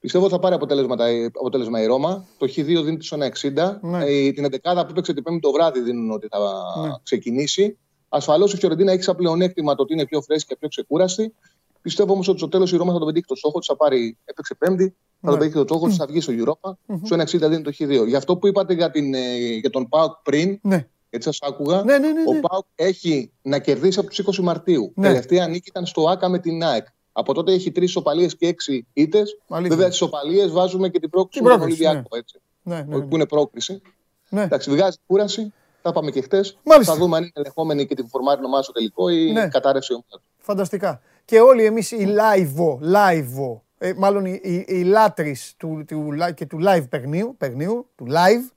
[0.00, 1.06] Πιστεύω θα πάρει αποτέλεσματα,
[1.38, 2.26] αποτέλεσμα η Ρώμα.
[2.38, 3.78] Το Χ2 δίνει τη 1,60.
[3.82, 4.04] Ναι.
[4.04, 6.38] Ε, την 11 που έπαιξε την Πέμπτη το βράδυ δίνουν ότι θα
[6.82, 6.90] Ναι.
[7.02, 7.78] ξεκινήσει.
[8.08, 11.34] Ασφαλώς η Φιωρεντίνα έχει σαν πλεονέκτημα το ότι είναι πιο φρέσκη και πιο ξεκούραστη.
[11.82, 13.66] Πιστεύω όμως ότι στο τέλος η Ρώμα θα τον πετύχει το στόχο της.
[13.68, 15.30] Θα πάρει, έπαιξε Πέμπτη, θα Ναι.
[15.30, 16.72] τον πετύχει το στόχο της, θα βγει στο Europa.
[17.02, 18.06] Στο 1,60 δίνει το Χ2.
[18.06, 20.86] Για αυτό που είπατε για, την, ε, για τον Πάουκ πριν, Ναι.
[21.10, 22.36] γιατί σας άκουγα, Ναι, ναι, ναι, ναι.
[22.36, 24.92] ο Πάουκ έχει να κερδίσει από τους 20 Μαρτίου.
[24.96, 25.06] Ναι.
[25.06, 26.86] Τελευταία νίκη ήταν στο ΑΚΑ με την ΑΕΚ.
[27.12, 29.38] Από τότε έχει τρεις ισοπαλίε και έξι ήττες.
[29.48, 29.76] Αλήθεια.
[29.76, 32.16] Βέβαια, στι ισοπαλίε βάζουμε και την πρόκληση Την με τον πρόκριση, Ολυμπιακό.
[32.16, 33.04] Έτσι, Ναι, ναι, ναι.
[33.06, 33.82] Που είναι πρόκριση.
[34.28, 34.42] Ναι.
[34.42, 35.52] Εντάξει, βγάζει κούραση.
[35.82, 36.58] Τα είπαμε και χτες.
[36.64, 36.92] Μάλιστα.
[36.92, 39.48] Θα δούμε αν είναι ελεγχόμενη και την φορμάρει ομάδα στο τελικό ή Ναι.
[39.48, 40.22] κατάρρευση ομάδα.
[40.38, 41.00] Φανταστικά.
[41.24, 46.34] Και όλοι εμείς οι live, live, ε, μάλλον οι, οι, οι λάτρεις του, του, li-
[46.34, 48.50] και του live παιχνίου, παιχνίου, του live,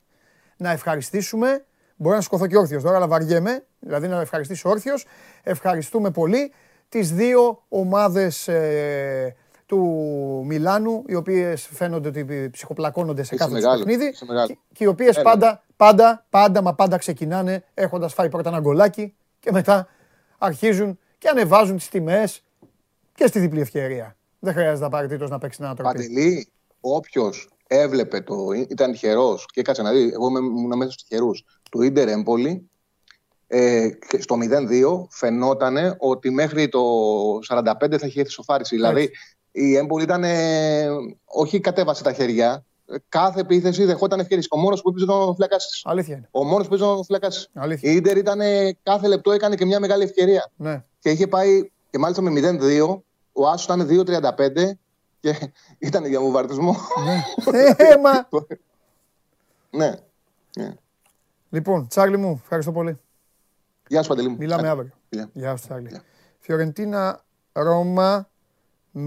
[0.58, 1.66] να ευχαριστήσουμε.
[1.96, 3.66] Μπορεί να σηκωθώ και όρθιος τώρα, αλλά βαριέμαι.
[3.80, 5.06] Δηλαδή να ευχαριστήσω όρθιος.
[5.44, 6.52] Ευχαριστούμε πολύ
[6.94, 9.80] τις δύο ομάδες ε, του
[10.46, 14.10] Μιλάνου, οι οποίες φαίνονται ότι ψυχοπλακώνονται σε Είσαι κάθε τους μεγάλο, παιχνίδι.
[14.12, 14.48] είσαι μεγάλο.
[14.48, 15.24] Και, και οι οποίες Έλα.
[15.30, 19.88] πάντα, πάντα, πάντα, μα πάντα ξεκινάνε έχοντας φάει πρώτα ένα γκολάκι και μετά
[20.38, 22.44] αρχίζουν και ανεβάζουν τις τιμές
[23.16, 24.16] και στη διπλή ευκαιρία.
[24.40, 25.92] Δεν χρειάζεται απαραίτητο να παίξει ένα τροπή.
[25.96, 26.48] Παντελή,
[26.82, 28.36] όποιος έβλεπε το.
[28.70, 30.12] ήταν τυχερός και έκατσε να δει.
[30.14, 32.70] Εγώ είμαι- ήμουν μέσα στους τυχερούς του Ιντερ Έμπολη.
[33.48, 36.80] Ε, και στο 0-2 φαινόταν ότι μέχρι το
[37.48, 38.76] 45 θα είχε έρθει σοφάριση.
[38.76, 39.10] Δηλαδή
[39.52, 40.24] η Έμπολη ήταν.
[40.24, 40.88] ε,
[41.26, 42.66] όχι κατέβασε τα χέρια.
[43.10, 44.48] κάθε επίθεση δεχόταν ευκαιρίες.
[44.50, 45.82] Ο μόνος που έπαιζε ήταν ο Φλακάση.
[45.84, 46.28] Αλήθεια είναι.
[46.32, 47.50] Ο μόνος που έπαιζε ήταν ο Φλακάση.
[47.54, 47.92] Αλήθεια.
[47.92, 48.40] Η Ιντερ ήταν
[48.84, 50.52] κάθε λεπτό έκανε και μια μεγάλη ευκαιρία.
[50.56, 50.84] Ναι.
[51.00, 53.02] Και είχε πάει και μάλιστα με 0-2.
[53.34, 54.72] Ο Άσος ήταν 2-35
[55.20, 55.36] και
[55.88, 56.76] ήταν για βομβαρδισμό.
[57.78, 58.28] Ε, μα.
[59.70, 59.94] ναι.
[60.58, 60.74] ναι.
[61.50, 63.00] Λοιπόν, Τσάρλι μου, ευχαριστώ πολύ.
[63.88, 64.36] Γεια σου, Παντελή μου.
[64.40, 64.92] Μιλάμε αύριο.
[65.10, 65.30] Γεια.
[65.34, 65.88] Γεια σου, Τσάρλι.
[65.90, 66.02] Γεια.
[66.40, 68.30] Φιωρεντίνα, Ρώμα,
[68.94, 69.02] 0.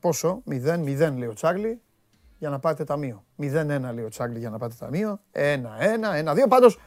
[0.00, 1.80] Πόσο, 0, 0 λέει ο Τσάρλι
[2.38, 3.24] για να πάτε ταμείο.
[3.42, 3.44] 0-1
[3.94, 5.20] λέει ο Τσάρλι για να πάτε ταμείο.
[5.32, 5.38] 1-1,
[6.14, 6.48] 1-2.
[6.48, 6.78] Πάντως,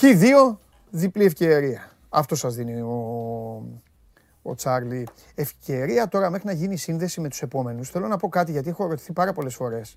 [0.00, 0.56] χ2,
[0.90, 1.90] διπλή ευκαιρία.
[2.08, 3.80] Αυτό σας δίνει ο,
[4.42, 5.08] ο Τσάρλι.
[5.34, 7.90] Ευκαιρία τώρα μέχρι να γίνει η σύνδεση με τους επόμενους.
[7.90, 9.96] Θέλω να πω κάτι γιατί έχω ρωτηθεί πάρα πολλές φορές.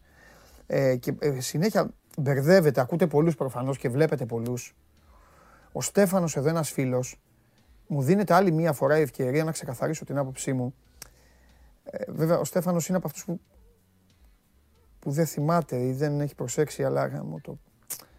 [0.67, 4.75] Ε, και ε, συνέχεια μπερδεύετε, ακούτε πολλούς προφανώς και βλέπετε πολλούς.
[5.71, 7.21] Ο Στέφανος εδώ, ένας φίλος,
[7.87, 10.73] μου δίνεται άλλη μία φορά η ευκαιρία να ξεκαθαρίσω την άποψή μου.
[11.83, 13.39] Ε, βέβαια, ο Στέφανος είναι από αυτούς που,
[14.99, 17.57] που δεν θυμάται ή δεν έχει προσέξει, αλλά γάμο το.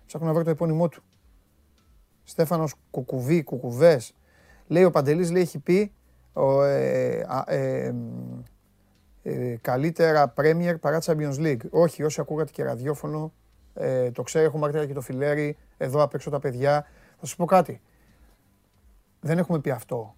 [0.06, 1.02] Ψάχνω να βρω το επώνυμό του.
[2.24, 4.14] Στέφανος Κουκουβί, Κουκουβές.
[4.66, 5.92] Λέει ο Παντελής, λέει, έχει πει
[6.32, 7.94] ο, ε, α, ε,
[9.22, 11.70] ε, καλύτερα Premier παρά Champions League.
[11.70, 13.32] Όχι, όσοι ακούγατε και ραδιόφωνο,
[13.74, 16.86] ε, το ξέρω, έχω μαρτύρια και το φιλέρι, εδώ απ' έξω τα παιδιά.
[17.18, 17.80] Θα σου πω κάτι.
[19.20, 20.14] Δεν έχουμε πει αυτό.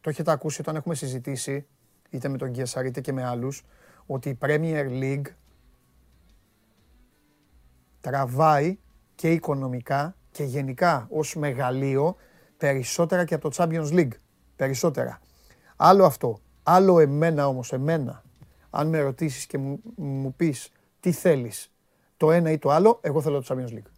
[0.00, 1.66] Το έχετε ακούσει όταν έχουμε συζητήσει,
[2.10, 3.64] είτε με τον Γκέσσαρ είτε και με άλλους,
[4.06, 5.26] ότι η Premier League
[8.00, 8.78] τραβάει
[9.14, 12.16] και οικονομικά και γενικά ως μεγαλείο
[12.56, 14.12] περισσότερα και από το Champions League.
[14.56, 15.20] Περισσότερα.
[15.76, 16.38] Άλλο αυτό.
[16.62, 18.22] Άλλο εμένα όμως, εμένα,
[18.70, 21.69] αν με ρωτήσεις και μου, μου πεις τι θέλεις,
[22.20, 23.90] το ένα ή το άλλο, εγώ θέλω το Champions League.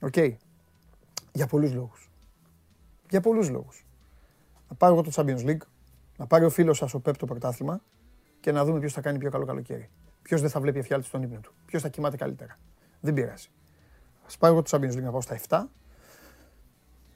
[0.00, 0.16] Οκ.
[1.32, 2.10] Για πολλούς λόγους.
[3.10, 3.86] Για πολλούς λόγους.
[4.68, 5.66] Να πάρω εγώ το Champions League,
[6.16, 7.80] να πάρει ο φίλος σας ο Πέπ το πρωτάθλημα
[8.40, 9.90] και να δούμε ποιος θα κάνει πιο καλό καλοκαίρι.
[10.22, 11.52] Ποιος δεν θα βλέπει εφιάλτη στον ύπνο του.
[11.66, 12.56] Ποιος θα κοιμάται καλύτερα.
[13.00, 13.48] Δεν πειράζει.
[14.26, 15.64] Ας πάρω εγώ το Champions League να πάω στα 7.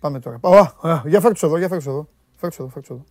[0.01, 0.39] Πάμε τώρα.
[0.41, 0.57] Ω,
[0.89, 2.09] α, για φέρ τους εδώ, για φέρ τους εδώ.
[2.37, 3.05] Φέρ τους εδώ, φέρ τους εδώ.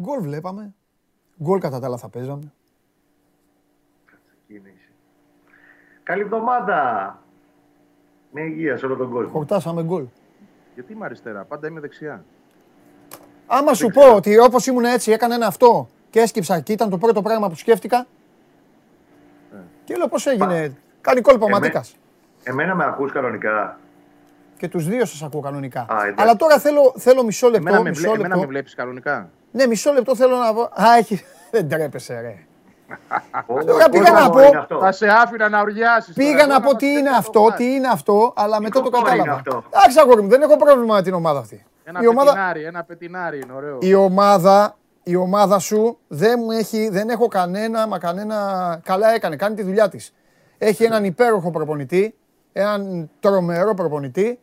[0.00, 0.74] Γκολ βλέπαμε.
[1.42, 2.52] Γκολ κατά τα άλλα θα παίζαμε.
[4.46, 4.92] κίνηση.
[6.02, 7.18] Καλή εβδομάδα.
[8.32, 9.30] Με υγεία σε όλο τον κόσμο.
[9.30, 10.04] Χορτάσαμε γκολ.
[10.74, 12.24] Γιατί είμαι αριστερά, πάντα είμαι δεξιά.
[13.46, 16.98] Άμα σου πω ότι όπως ήμουν έτσι έκανα ένα αυτό και έσκυψα και ήταν το
[16.98, 18.06] πρώτο πράγμα που σκέφτηκα.
[19.84, 21.96] Και λέω πώς έγινε; Κάνει κόλπο ο Εμέ- Ματίκας.
[22.42, 23.78] Εμένα με ακούς κανονικά.
[24.56, 25.80] Και τους δύο σας ακούω κανονικά.
[25.80, 26.14] Α, εντάξει.
[26.18, 27.68] Αλλά τώρα θέλω, θέλω μισό λεπτό.
[27.68, 28.40] Εμένα με, μισό βλέ, εμένα λεπτό.
[28.40, 30.60] με βλέπεις κανονικά; Ναι, μισό λεπτό θέλω να πω.
[30.62, 31.24] Α, έχει.
[31.50, 32.34] Δεν τρέπεσαι, ρε.
[33.46, 36.14] Ω, Τώρα πήγα πόσο να είναι πω- αυτό; Θα σε άφηνα να ουριάσεις.
[36.14, 36.46] Πήγα τώρα.
[36.46, 38.90] να Εγώ πω τι μας είναι φταίει αυτό, το τι είναι αυτό, αλλά μετά το
[38.90, 39.38] κόκκινο είναι κατάλαβα.
[39.38, 41.64] αυτό; Εντάξει, αγόρι μου, δεν έχω πρόβλημα με την ομάδα αυτή.
[41.84, 43.78] Ένα Η ομάδα, πετινάρι, ένα πετινάρι είναι ωραίο.
[43.80, 49.36] η ομάδα, η ομάδα σου δεν μου έχει, δεν έχω κανένα, μα κανένα, καλά έκανε,
[49.36, 50.14] κάνει τη δουλειά της.
[50.58, 52.14] Έχει έναν υπέροχο προπονητή,
[52.52, 54.38] έναν τρομερό προπονητή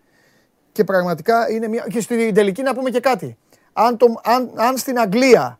[0.71, 3.37] και πραγματικά είναι μια, και στην τελική να πούμε και κάτι.
[3.79, 5.59] Αν, το, αν, αν στην Αγγλία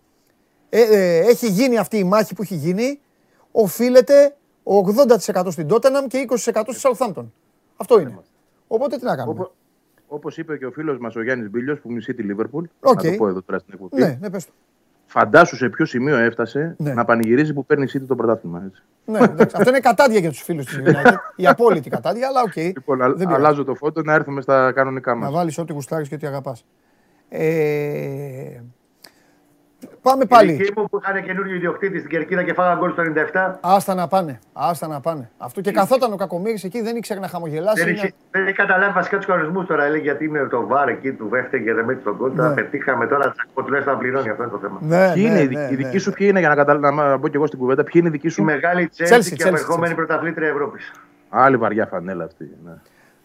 [0.70, 3.00] ε, ε, έχει γίνει αυτή η μάχη που έχει γίνει,
[3.52, 4.36] οφείλεται
[5.34, 6.36] 80% στην Tottenham και 20%
[6.72, 7.26] στη Southampton.
[7.78, 8.18] Αυτό είναι.
[8.68, 9.52] Οπότε τι να κάνουμε; Όπω
[10.08, 12.66] όπως είπε και ο φίλος μας ο Γιάννης Μπίλιος που μισεί τη Λίβερπουλ.
[12.80, 13.04] Οκ.
[13.04, 14.02] Να το πω εδώ τώρα στην εκπομπή.
[14.02, 14.52] Ναι, ναι, πες το.
[15.06, 16.94] Φαντάσου σε ποιο σημείο έφτασε Ναι.
[16.94, 18.64] να πανηγυρίζει που παίρνει η City το πρωτάθλημα.
[18.66, 18.84] Έτσι.
[19.06, 21.14] Ναι, εντάξει, αυτό είναι κατάντια για τους φίλους της United.
[21.36, 22.56] η απόλυτη κατάντια, αλλά οκ.
[22.56, 23.36] Λοιπόν, α- δεν πειράζει.
[23.36, 25.32] αλλάζω το φώτο να έρθουμε στα κανονικά Να μας.
[25.32, 26.66] βάλεις ό,τι γουστάρεις και ό,τι αγαπάς.
[27.30, 28.62] Ε,
[30.02, 30.52] πάμε Οι πάλι.
[30.52, 33.02] δικοί μου που είχαν καινούριο ιδιοκτήτη στην Κερκίδα και φάγαν γκολ στο
[33.34, 33.54] 97.
[33.62, 34.40] Άστα να πάνε.
[34.54, 35.30] Άστα να πάνε.
[35.38, 37.84] Αυτό και καθόταν ο Κακομύρης εκεί, δεν ήξερε να χαμογελάσει.
[37.84, 39.90] Δεν είναι- έχει, δεν έχει καταλάβει βασικά τους κανονισμούς τώρα.
[39.90, 42.30] Λέει γιατί είναι το βάρ εκεί του Βέφτε και δεν μέτρησε τον γκολ.
[42.30, 42.36] Ναι.
[42.36, 43.32] Τα πετύχαμε τώρα.
[43.32, 44.30] Τσακό τουλάχιστον να πληρώνει.
[44.30, 44.80] Αυτό είναι το θέμα.
[44.82, 45.84] Ναι, Ποιοι ναι, είναι οι, ναι, δι- οι ναι.
[45.84, 48.08] δικοί σου, ποιοι είναι για να καταλάβω, να μπω και εγώ στην κουβέντα, ποιοι είναι
[48.08, 48.44] οι δικοί Η σου.
[48.44, 49.96] μεγάλη Chelsea, Τσέλσι και Chelsea, απερχόμενη Chelsea.
[49.96, 50.92] πρωταθλήτρια Ευρώπης.
[51.30, 52.52] Άλλη βαριά φανέλα αυτή.
[52.66, 52.72] Ναι.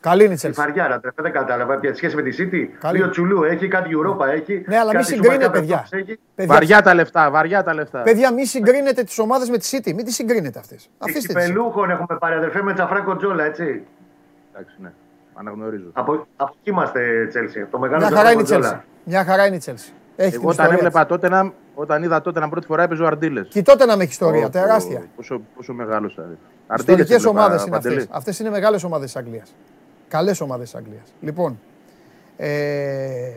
[0.03, 0.53] Καλή είναι η Η Chelsea.
[0.53, 1.77] Φαριάρα, τρεφέ, δεν κατάλαβα.
[1.77, 2.99] Για σχέση με τη City, Καλή.
[2.99, 4.65] δύο τσουλού έχει, κάτι Europa έχει.
[4.67, 5.83] Ναι, αλλά μην κάτι συγκρίνετε, Super Cup παιδιά.
[5.85, 6.19] Cups έχει.
[6.35, 8.03] Παιδιά, Βαριά τα λεφτά, βαριά τα λεφτά.
[8.03, 9.93] παιδιά μην συγκρίνετε τις ομάδες με τη City.
[9.95, 10.83] Μην τις συγκρίνετε αυτές.
[10.83, 11.45] Και Αφήστε τις.
[11.47, 13.83] Κυπελούχων έχουμε πάρει αδερφέ με Τσαφράκο Τζόλα, έτσι.
[14.55, 14.93] Εντάξει, ναι.
[15.35, 15.87] Αναγνωρίζω.
[15.93, 17.67] Από, από εκεί είμαστε Τσέλσι.
[17.71, 18.81] Το μεγάλο Μια χαρά είναι η Τσαφράκο Chelsea.
[19.05, 19.93] Μια χαρά είναι η Chelsea.
[20.17, 21.09] Έχει την Εγώ όταν ιστορία έβλεπα της.
[21.09, 23.41] τότε να, όταν είδα τότε να πρώτη φορά έπαιζε ο Αρντίλε.
[23.43, 25.03] Και τότε να με έχει ιστορία, τεράστια.
[25.17, 26.39] Πόσο, πόσο μεγάλος θα είναι.
[26.79, 28.07] Ιστορικές ομάδες είναι αυτές.
[28.11, 29.55] Αυτές είναι μεγάλες ομάδες της Αγγλίας.
[30.13, 31.15] Καλές ομάδες της Αγγλίας.
[31.21, 31.61] Λοιπόν.
[32.37, 33.33] Ε...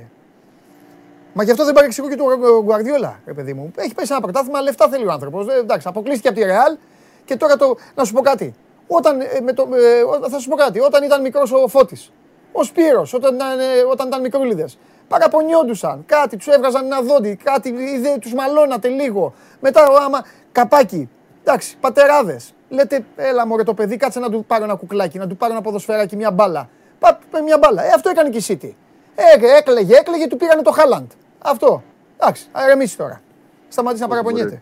[1.34, 2.26] Μα γι' αυτό δεν παρεξηγώ και του
[2.64, 3.72] Γκουαρδιόλα, ρε παιδί μου.
[3.76, 5.48] Έχει πέσει ένα πρωτάθλημα, λεφτά θέλει ο άνθρωπος.
[5.48, 6.78] Εντάξει, αποκλείστηκε από τη Ρεάλ
[7.26, 7.76] και τώρα το.
[7.96, 8.54] Να σου πω κάτι.
[8.88, 12.12] Όταν, ε, με το, ε, ό- θα σου πω κάτι, όταν ήταν μικρός ο Φώτης,
[12.52, 17.70] ο Σπύρος, όταν, ήταν, ε, όταν ήταν μικρούλιδες, παραπονιόντουσαν, κάτι, τους έβγαζαν ένα δόντι, κάτι,
[17.70, 19.34] είδε, τους μαλώνατε λίγο.
[19.60, 21.10] Μετά, ο άμα, καπάκι,
[21.44, 22.55] εντάξει, πατεράδες.
[22.70, 25.62] Λέτε, έλα μωρέ το παιδί, κάτσε να του πάρω ένα κουκλάκι, να του πάρω ένα
[25.62, 26.70] ποδοσφαιράκι, μια μπάλα.
[27.00, 27.84] Πα, με μια μπάλα.
[27.86, 28.70] Ε, αυτό έκανε και η City.
[29.16, 31.12] Ε, έκλεγε, έκλεγε, του πήρανε το Χάλαντ.
[31.40, 31.84] Αυτό.
[32.18, 33.22] Εντάξει, α ηρεμήσει τώρα.
[33.68, 34.50] Σταματήσει να Ό,τι παραπονιέται.
[34.50, 34.62] μπορεί.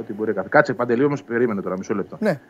[0.00, 0.32] Ό,τι μπορεί.
[0.32, 2.16] κάθε- Κάτσε παντελή όμως, περίμενε τώρα μισό λεπτό.
[2.20, 2.40] Ναι.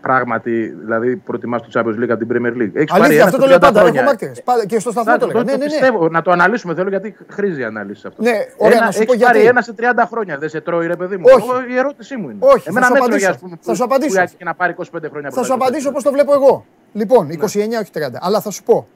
[0.00, 2.70] Πράγματι, δηλαδή προτιμάς το Champions League από την Premier League.
[2.74, 3.78] Έχεις πάρει Αλήθεια, ένα αυτό στα το λέω 30 πάντα.
[3.80, 4.02] Έχω χρόνια.
[4.04, 4.42] μάρτυρες.
[4.42, 5.38] Πάντα- Και στο σταθμό Να, το το, λέγα.
[5.44, 5.70] το Ναι, ναι, ναι.
[5.70, 8.22] πιστεύω, να το αναλύσουμε θέλω γιατί χρήζει η ανάλυση αυτό.
[8.22, 9.50] Ναι, ωραία, ένα, να σου πω έχεις πάρει γιατί.
[9.50, 11.24] ένα σε 30 χρόνια, δεν σε τρώει ρε παιδί μου.
[11.26, 11.48] Όχι.
[11.50, 12.38] Εγώ, η ερώτησή μου είναι.
[12.40, 13.16] Όχι, θα Εμένα σου με απαντήσω.
[13.16, 14.14] έτρωγε, ας πούμε, Θα σου που- απαντήσω.
[14.14, 15.50] που έτυχε να πάρει 25 χρόνια Θα σου πρωταθλητές.
[15.50, 16.64] απαντήσω πώ το βλέπω εγώ.
[16.92, 18.18] Λοιπόν, 29 όχι 30.
[18.20, 18.88] Αλλά θα σου πω.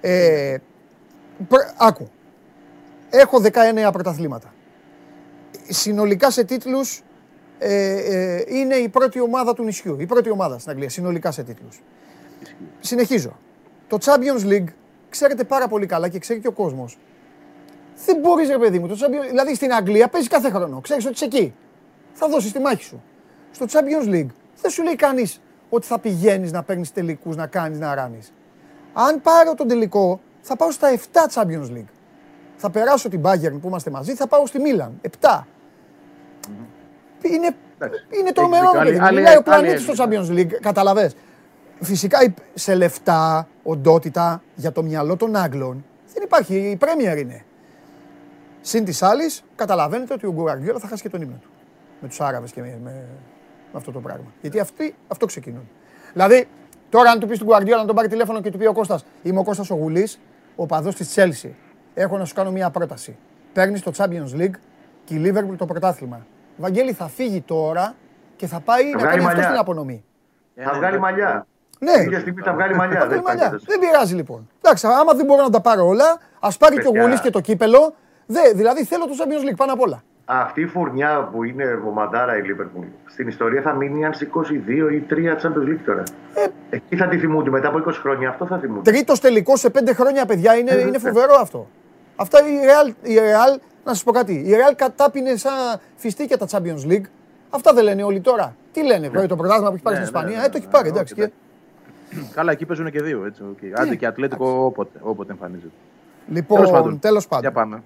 [0.00, 0.56] Ε,
[1.48, 2.10] πρ- άκου.
[3.10, 4.48] Έχω 19 πρωταθλήματα.
[5.68, 7.02] Συνολικά σε τίτλους
[7.58, 9.96] ε, ε, είναι η πρώτη ομάδα του νησιού.
[10.00, 10.88] Η πρώτη ομάδα στην Αγγλία.
[10.88, 11.82] Συνολικά σε τίτλους.
[12.80, 13.36] Συνεχίζω.
[13.88, 14.68] Το Champions League
[15.08, 16.98] ξέρετε πάρα πολύ καλά και ξέρει και ο κόσμος.
[18.06, 18.86] Δεν μπορείς, ρε παιδί μου.
[18.88, 20.80] Το Champions, δηλαδή στην Αγγλία παίζει κάθε χρόνο.
[20.80, 21.54] Ξέρεις ότι είσαι εκεί.
[22.12, 23.02] Θα δώσεις τη μάχη σου.
[23.50, 27.78] Στο Champions League δεν σου λέει κανείς ότι θα πηγαίνεις να παίρνεις τελικούς, να κάνεις,
[27.78, 28.32] να ράνεις.
[28.92, 31.90] Αν πάρω τον τελικό, θα πάω στα 7 Champions League.
[32.56, 35.00] Θα περάσω την Bayern που είμαστε μαζί, θα πάω στη Μίλαν.
[35.20, 35.46] 7.
[37.22, 38.04] Είναι, Εντάξει.
[38.10, 38.64] είναι Έχει τρομερό.
[38.70, 38.72] δίκιο.
[38.72, 39.06] ρε Άλλη- παιδί μου.
[39.06, 40.22] άλλη- Μιλάει ο άλλη πλανήτης στο έννοια.
[40.22, 41.16] Champions League, καταλαβες.
[41.80, 46.54] Φυσικά η- σε λεφτά, οντότητα για το μυαλό των Άγγλων δεν υπάρχει.
[46.56, 47.44] Η Premier είναι.
[48.60, 51.48] Συν της άλλης, καταλαβαίνετε ότι ο Γκουαρδιόλα θα χάσει και τον ύμνο του.
[52.00, 54.24] Με τους Άραβες και με, με, με αυτό το πράγμα.
[54.40, 55.68] Γιατί αυτοί αυτό ξεκινούν.
[56.12, 56.48] Δηλαδή,
[56.90, 59.04] τώρα αν του πεις του Γκουαρδιόλα να τον πάρει τηλέφωνο και του πει ο Κώστας,
[59.22, 60.18] Είμαι ο Κώστας ο Γουλής,
[60.56, 61.50] ο παδό της Chelsea.
[61.94, 63.16] Έχω να σου κάνω μια πρόταση.
[63.52, 64.54] Παίρνεις το Champions League
[65.04, 66.26] και η Liverpool το πρωτάθλημα.
[66.56, 67.94] Βαγγέλη θα φύγει τώρα
[68.36, 69.42] και θα πάει να βγάλει κάνει αυτό μαλλιά.
[69.44, 70.04] στην απονομή.
[70.54, 71.46] Θα βγάλει μαλλιά.
[71.78, 73.00] Ναι, Ίδια στιγμή θα βγάλει μαλλιά.
[73.00, 73.46] θα Δεν βγάλει μαλλιά.
[73.46, 74.48] υπάρχει Δεν πειράζει λοιπόν.
[74.62, 77.02] Εντάξει, άμα δεν μπορώ να τα πάρω όλα, ας πάρει και ο Παιδιά.
[77.06, 77.94] Γουλή και το κύπελο.
[78.26, 80.02] Δε, δηλαδή θέλω το Champions League πάνω απ' όλα.
[80.24, 84.88] Αυτή η φουρνιά που είναι βομαντάρα η Λίβερπουλ στην ιστορία θα μείνει αν σηκώσει δύο
[84.88, 86.02] ή τρία Champions League τώρα.
[86.34, 86.46] Ε.
[86.70, 88.28] Εκεί θα τη θυμούνται μετά από 20 χρόνια.
[88.28, 88.90] Αυτό θα θυμούνται.
[88.90, 91.66] Τρίτος τελικός σε πέντε χρόνια, παιδιά, είναι, είναι φοβερό αυτό.
[92.16, 95.52] Αυτά η Real, η Real, να σας πω κάτι, η Real κατάπινε σαν
[95.96, 97.04] φιστίκια τα Champions League.
[97.50, 98.56] Αυτά δεν λένε όλοι τώρα.
[98.72, 99.26] Τι λένε, ναι.
[99.26, 100.90] το πρωτάθλημα που έχει πάρει Ναι, στην ναι, Ισπανία, ναι, ε, το έχει ναι, πάρει,
[100.90, 101.14] ναι, εντάξει.
[101.20, 101.32] όχι, και-
[102.34, 103.24] Καλά, εκεί παίζουν και δύο.
[103.26, 103.72] Έτσι, okay.
[103.74, 105.72] Άντε και Ατλέτικο όποτε, όποτε εμφανίζεται.
[106.28, 106.98] Λοιπόν, Τέλος πάντων.
[106.98, 107.52] τέλος Για πάντων.
[107.52, 107.82] πάμε.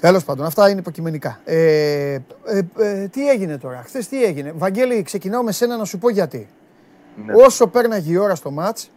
[0.00, 1.40] Τέλος πάντων, αυτά είναι υποκειμενικά.
[1.44, 2.20] Ε, ε,
[2.78, 6.48] ε, τι έγινε τώρα, χθες τι έγινε; Βαγγέλη, ξεκινάω με σένα να σου πω γιατί.
[7.26, 7.32] Ναι.
[7.44, 8.90] Όσο πέρναγε η ώρα στο μάτς,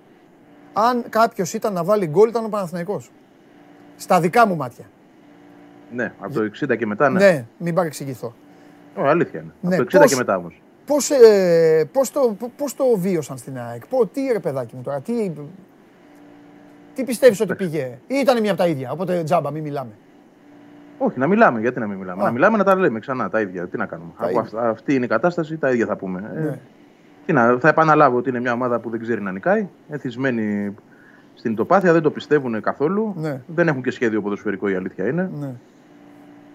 [0.73, 3.11] αν κάποιος ήταν να βάλει γκολ ήταν ο Παναθηναϊκός.
[3.97, 4.85] Στα δικά μου μάτια.
[5.93, 7.19] Ναι, από το 60 και μετά, ναι.
[7.19, 8.33] Ναι, μην παρεξηγηθώ.
[8.95, 9.51] Ω, αλήθεια είναι.
[9.61, 10.61] Ναι, από το 60 πώς- και μετά όμως.
[10.85, 14.99] Πώς, ε, πώς, το, πώς το βίωσαν στην ΑΕΚ, πώς, τι ρε παιδάκι μου τώρα,
[15.01, 15.31] τι,
[16.93, 19.91] τι πιστεύεις ότι πήγε; Ή ήταν μια από τα ίδια, οπότε τζάμπα, μην μιλάμε.
[20.97, 21.59] Όχι, να μιλάμε.
[21.59, 22.25] Γιατί να μην μιλάμε; Α.
[22.25, 23.67] Να μιλάμε να τα λέμε ξανά τα ίδια.
[23.67, 24.41] Τι να κάνουμε; Τα Από ίδια.
[24.41, 26.31] αυτά- αυτή είναι η κατάσταση, τα ίδια θα πούμε.
[26.35, 26.59] Ε, Ναι.
[27.25, 29.67] τι να, θα επαναλάβω ότι είναι μια ομάδα που δεν ξέρει να νικάει.
[29.89, 30.75] Εθισμένη
[31.35, 33.13] στην τοπάθεια, δεν το πιστεύουν καθόλου.
[33.17, 33.41] Ναι.
[33.47, 35.29] Δεν έχουν και σχέδιο ποδοσφαιρικό, η αλήθεια είναι.
[35.39, 35.51] Ναι.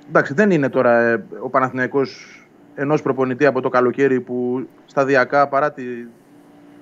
[0.08, 2.40] Εντάξει, δεν είναι τώρα ε, ο Παναθηναϊκός
[2.74, 5.82] ενός προπονητή από το καλοκαίρι που σταδιακά παρά τη,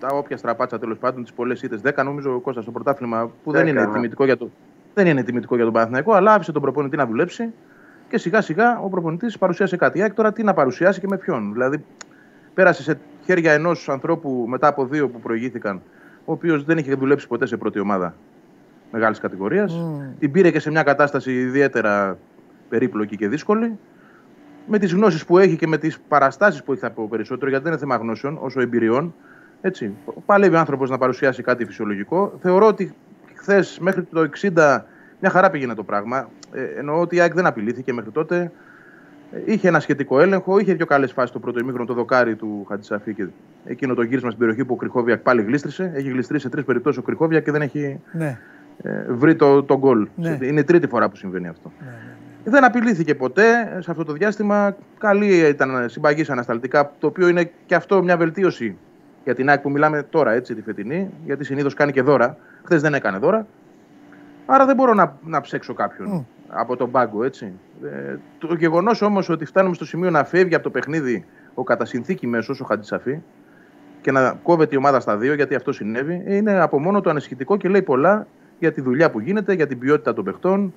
[0.01, 3.53] τα όποια στραπάτσα τέλος πάντων, τις πολλές ήττες, 10 νομίζω ο Κώστας στο πρωτάθλημα που
[3.53, 3.93] δεν Δέκα, είναι, ναι.
[3.93, 4.51] τιμητικό για το,
[4.95, 7.53] δεν είναι τιμητικό για τον Παναθηναϊκό, αλλά άφησε τον προπονητή να δουλέψει
[8.09, 9.99] και σιγά σιγά ο προπονητής παρουσίασε κάτι.
[9.99, 11.53] Η ΑΕΚ τώρα τι να παρουσιάσει και με ποιον.
[11.53, 11.85] Δηλαδή
[12.55, 15.83] πέρασε σε χέρια ενός ανθρώπου μετά από δύο που προηγήθηκαν,
[16.25, 18.15] ο οποίος δεν είχε δουλέψει ποτέ σε πρώτη ομάδα
[18.93, 19.75] μεγάλης κατηγορίας.
[19.75, 20.19] Μμμ.
[20.19, 22.19] Την πήρε και σε μια κατάσταση ιδιαίτερα
[22.69, 23.79] περίπλοκη και δύσκολη.
[24.67, 27.65] Με τις γνώσεις που έχει και με τις παραστάσεις που έχει, θα πω περισσότερο, γιατί
[27.65, 29.15] δεν είναι θέμα γνώσεων, όσο εμπειριών.
[29.61, 29.93] Έτσι,
[30.27, 32.33] παλεύει ο άνθρωπος να παρουσιάσει κάτι φυσιολογικό.
[32.41, 32.95] Θεωρώ ότι
[33.35, 34.79] χθες μέχρι το 60
[35.21, 36.29] μια χαρά πήγαινε το πράγμα.
[36.53, 38.53] Ε, εννοώ ότι η ΑΕΚ δεν απειλήθηκε μέχρι τότε.
[39.33, 42.67] Ε, Είχε ένα σχετικό έλεγχο, είχε δύο καλές φάσεις το πρώτο ημίχρονο, το δοκάρι του
[42.69, 43.27] Χατζησαφή και
[43.65, 45.91] εκείνο το γύρισμα στην περιοχή που ο Κρυχόβιακ πάλι γλίστρισε.
[45.95, 48.39] Έχει γλιστρήσει σε τρεις περιπτώσεις ο Κρυχόβιακ και δεν έχει Ναι.
[48.83, 50.09] ε, βρει το, το γκολ.
[50.17, 50.39] Ναι.
[50.41, 51.73] Είναι η τρίτη φορά που συμβαίνει αυτό.
[51.81, 52.06] ναι, ναι.
[52.49, 54.77] Δεν απειλήθηκε ποτέ σε αυτό το διάστημα.
[54.99, 58.77] Καλή ήταν συμπαγής ανασταλτικά, το οποίο είναι και αυτό μια βελτίωση
[59.25, 62.37] για την ΑΕΚ που μιλάμε τώρα, έτσι, τη φετινή, γιατί συνήθως κάνει και δώρα.
[62.65, 63.47] Χθες δεν έκανε δώρα.
[64.47, 66.21] Άρα δεν μπορώ να, να ψέξω κάποιον Μμ.
[66.49, 67.53] από τον πάγκο, έτσι.
[67.85, 71.85] Ε, το γεγονός όμως ότι φτάνουμε στο σημείο να φεύγει από το παιχνίδι ο κατά
[71.85, 73.23] συνθήκη μέσος, ο Χατζησαφή,
[74.01, 77.57] και να κόβεται η ομάδα στα δύο, γιατί αυτό συνέβη, είναι από μόνο το ανησυχητικό
[77.57, 78.27] και λέει πολλά
[78.59, 80.75] για τη δουλειά που γίνεται, για την ποιότητα των παιχτών.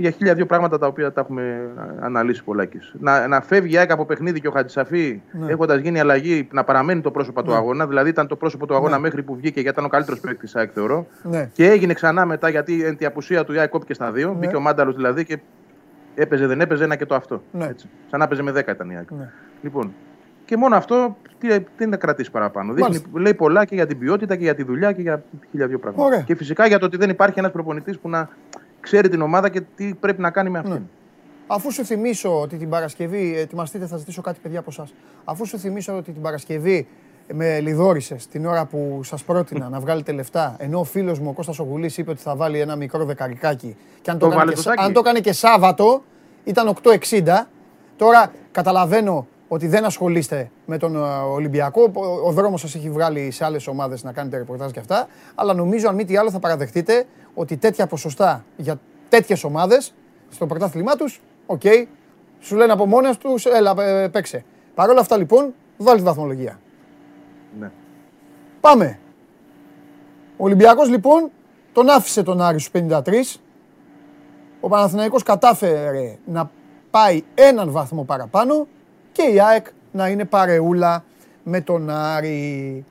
[0.00, 2.78] Για χίλια δύο πράγματα τα οποία τα έχουμε αναλύσει πολλάκι.
[3.00, 5.50] Να, να φεύγει η ΑΕΚ από παιχνίδι και ο Χατζησαφή Ναι.
[5.52, 7.56] έχοντας γίνει αλλαγή να παραμένει το πρόσωπο του Ναι.
[7.56, 7.86] αγώνα.
[7.86, 9.02] Δηλαδή ήταν το πρόσωπο του αγώνα Ναι.
[9.02, 11.06] μέχρι που βγήκε γιατί ήταν ο καλύτερος παίκτης τη ΑΕΚ, θεωρώ.
[11.22, 11.50] Ναι.
[11.52, 14.28] Και έγινε ξανά μετά γιατί εν τη απουσία του η ΑΕΚ κόπηκε στα δύο.
[14.28, 14.34] Ναι.
[14.34, 15.38] Μπήκε ο Μάνταλος δηλαδή και
[16.14, 17.42] έπαιζε, δεν έπαιζε ένα και το αυτό.
[17.52, 17.64] Ναι.
[17.66, 17.88] Έτσι.
[18.10, 19.10] Σαν να έπαιζε με 10 ήταν η ΑΕΚ.
[19.10, 19.30] Ναι.
[19.62, 19.94] Λοιπόν,
[20.44, 22.72] και μόνο αυτό τι, τι να κρατήσει παραπάνω.
[22.72, 23.08] Δείχνει, Μάλιστα.
[23.20, 26.04] λέει πολλά και για την ποιότητα και για τη δουλειά και για χίλια δύο πράγματα.
[26.04, 26.20] Ωραία.
[26.20, 28.28] Και φυσικά για το ότι δεν υπάρχει ένας προπονητής που να
[28.80, 30.72] ξέρει την ομάδα και τι πρέπει να κάνει με αυτήν.
[30.74, 30.82] Ναι.
[31.46, 34.86] Αφού σου θυμίσω ότι την Παρασκευή, ετοιμαστείτε, θα ζητήσω κάτι παιδιά από εσά.
[35.24, 36.86] Αφού σου θυμίσω ότι την Παρασκευή
[37.32, 41.32] με λιδόρισε την ώρα που σας πρότεινα να βγάλετε λεφτά, ενώ ο φίλος μου ο
[41.32, 44.50] Κώστας Ογουλής είπε ότι θα βάλει ένα μικρό δεκαρικάκι και αν το, Το έκανε βάλε
[44.50, 44.82] και, το Σα- σάκι.
[44.82, 46.02] αν το έκανε και Σάββατο
[46.44, 47.46] ήταν 8,60.
[47.96, 50.98] Τώρα καταλαβαίνω ότι δεν ασχολείστε με τον ε,
[51.32, 51.90] Ολυμπιακό.
[51.94, 55.06] Ο, ο δρόμος σας έχει βγάλει σε άλλες ομάδες να κάνετε ρεπορτάζ και αυτά.
[55.34, 57.04] Αλλά νομίζω αν μη τι άλλο θα παραδεχτείτε
[57.38, 59.94] ότι τέτοια ποσοστά για τέτοιες ομάδες
[60.30, 61.62] στο πρωτάθλημά τους, οκ,
[62.40, 64.44] σου λένε από μόνες τους, έλα ε, παίξε.
[64.74, 66.60] Παρ' όλα αυτά λοιπόν, βάλε τη βαθμολογία.
[67.58, 67.70] Ναι.
[68.60, 68.98] Πάμε.
[70.36, 71.30] Ο Ολυμπιακός λοιπόν
[71.72, 73.00] τον άφησε τον Άρη στους 53.
[74.60, 76.50] Ο Παναθηναϊκός κατάφερε να
[76.90, 78.66] πάει έναν βαθμό παραπάνω
[79.12, 81.04] και η ΑΕΚ να είναι παρεούλα
[81.42, 82.84] με τον Άρη.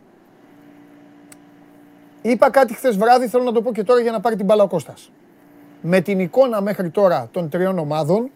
[2.29, 4.63] Είπα κάτι χθες βράδυ, θέλω να το πω και τώρα για να πάρει την μπάλα
[4.63, 5.11] ο Κώστας.
[5.81, 8.29] Με την εικόνα μέχρι τώρα των τριών ομάδων,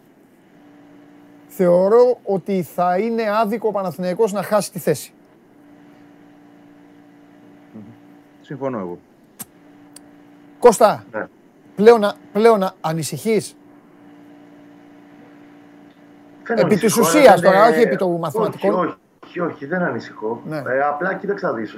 [1.46, 5.12] θεωρώ ότι θα είναι άδικο ο Παναθηναϊκός να χάσει τη θέση.
[8.40, 8.98] Συμφωνώ εγώ.
[10.58, 11.26] Κώστα, Ναι.
[11.74, 13.56] πλέον, πλέον ανησυχείς;
[16.44, 18.74] Δεν Επί της ανησυχώ, ουσίας αλλά τώρα, δεν- όχι επί του μαθηματικών.
[18.86, 20.42] Όχι, όχι, όχι, δεν ανησυχώ.
[20.46, 20.56] Ναι.
[20.56, 21.76] Ε, απλά κοίταξα να δεις.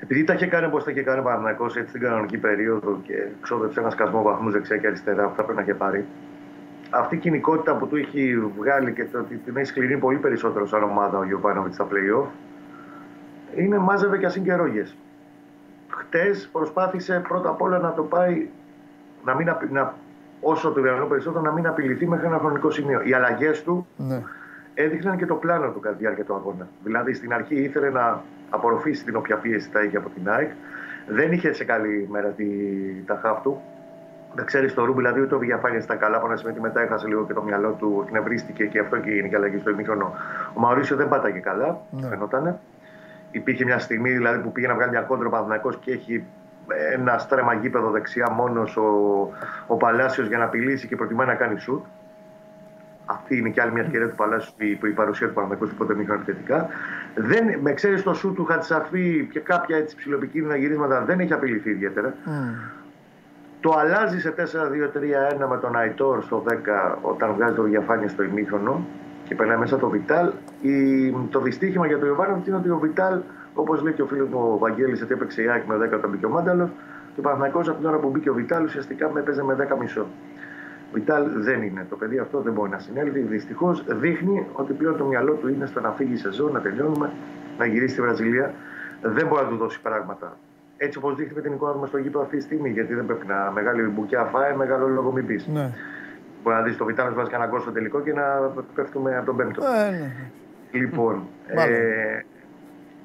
[0.00, 3.14] Επειδή τα είχε κάνει όπως τα είχε κάνει ο Παναθηναϊκός έτσι στην κανονική περίοδο και
[3.40, 6.04] ξόδεψε ένα σκασμό βαθμού δεξιά και αριστερά που θα πρέπει να είχε πάρει.
[6.90, 10.66] Αυτή η κοινικότητα που του έχει βγάλει και το ότι την έχει σκληρύνει πολύ περισσότερο
[10.66, 12.26] σαν ομάδα ο Γιωβάνοβιτς στα playoff
[13.56, 14.84] είναι μάζευε και ασυγκαιρόγε.
[15.88, 18.46] Χτες προσπάθησε πρώτα απ' όλα να το πάει
[19.24, 19.94] να μην, απει- να,
[20.40, 23.00] όσο το δυνατόν περισσότερο να μην απειληθεί μέχρι ένα χρονικό σημείο.
[23.04, 24.22] Οι αλλαγές του Ναι.
[24.78, 26.68] Έδειχναν και το πλάνο του κατά τη διάρκεια του αγώνα.
[26.84, 30.50] Δηλαδή στην αρχή ήθελε να απορροφήσει την όποια πίεση θα είχε από την ΑΕΚ.
[31.08, 32.44] Δεν είχε σε καλή μέρα τη,
[33.06, 33.60] τα χάφ του.
[34.34, 36.16] Δεν ξέρεις το ρούμπι, δηλαδή ούτε ο Βιαφάνια στα καλά.
[36.16, 39.10] Από ένα σημείο και μετά έχασε λίγο και το μυαλό του, εκνευρίστηκε και αυτό και
[39.10, 40.14] γίνει και αλλαγή στο ημίχρονο.
[40.54, 42.08] Ο Μαουρίσιο δεν πάταγε καλά, Ναι.
[42.08, 42.58] φαινότανε.
[43.30, 46.24] Υπήρχε μια στιγμή δηλαδή, που πήγε να βγάλει μια κόντρα ο Παναθηναϊκός και έχει
[46.92, 48.90] ένα στρέμα γήπεδο δεξιά μόνος ο,
[49.66, 51.84] ο Παλάσιος για να απειλήσει και προτιμάει να κάνει σουτ.
[53.06, 55.94] Αυτή είναι και άλλη μια ευκαιρία του Παλάσιου που η παρουσία του Παναθηναϊκού στο πρώτο
[55.94, 56.68] μήχρονο επιθετικά.
[57.14, 61.70] Δεν, με ξέρεις το σουτ του Χατσαφή και κάποια έτσι ψηλοπικίνδυνα γυρίσματα δεν έχει απειληθεί
[61.70, 62.14] ιδιαίτερα.
[62.24, 62.32] Μμ.
[63.60, 66.52] Το αλλάζει σε 4-2-3-1 με τον Αϊτόρ στο 10
[67.00, 68.86] όταν βγάζει το διαφάνεια στο ημίχρονο
[69.28, 70.32] και περνάει μέσα το Βιτάλ.
[70.60, 73.20] Η, το δυστύχημα για τον Ιωβάνοβιτς είναι ότι ο Βιτάλ,
[73.54, 76.10] όπως λέει και ο φίλος μου ο Βαγγέλης, ότι έπαιξε η ΑΕΚ με 10 όταν
[76.10, 76.68] μπήκε ο Μάνταλος,
[77.14, 79.76] και ο Παναθηναϊκός από την ώρα που μπήκε ο Βιτάλ ουσιαστικά με έπαιζε με 10
[79.80, 80.06] μισό.
[80.92, 81.86] Βιτάλ δεν είναι.
[81.88, 83.20] Το παιδί αυτό δεν μπορεί να συνέλθει.
[83.20, 87.12] Δυστυχώς δείχνει ότι πλέον το μυαλό του είναι στο να φύγει η σεζόν, να τελειώνουμε,
[87.58, 88.54] να γυρίσει στη Βραζιλία.
[89.02, 90.36] Δεν μπορεί να του δώσει πράγματα.
[90.76, 93.06] Έτσι όπως δείχνει με την εικόνα του μες στο γήπεδο αυτή τη στιγμή, γιατί δεν
[93.06, 95.46] πρέπει να μεγάλη μπουκιά φάει, μεγάλο λόγο μην πεις.
[95.46, 95.70] Ναι.
[96.42, 98.22] Μπορεί να δεις το Βιτάλ να βάζει κανένα γκολ στο τελικό και να
[98.74, 99.62] πέφτουμε από τον πέμπτο.
[99.64, 100.12] Ε, ναι.
[100.70, 101.22] Λοιπόν,
[101.56, 101.74] Μάλλον.
[101.74, 102.24] ε,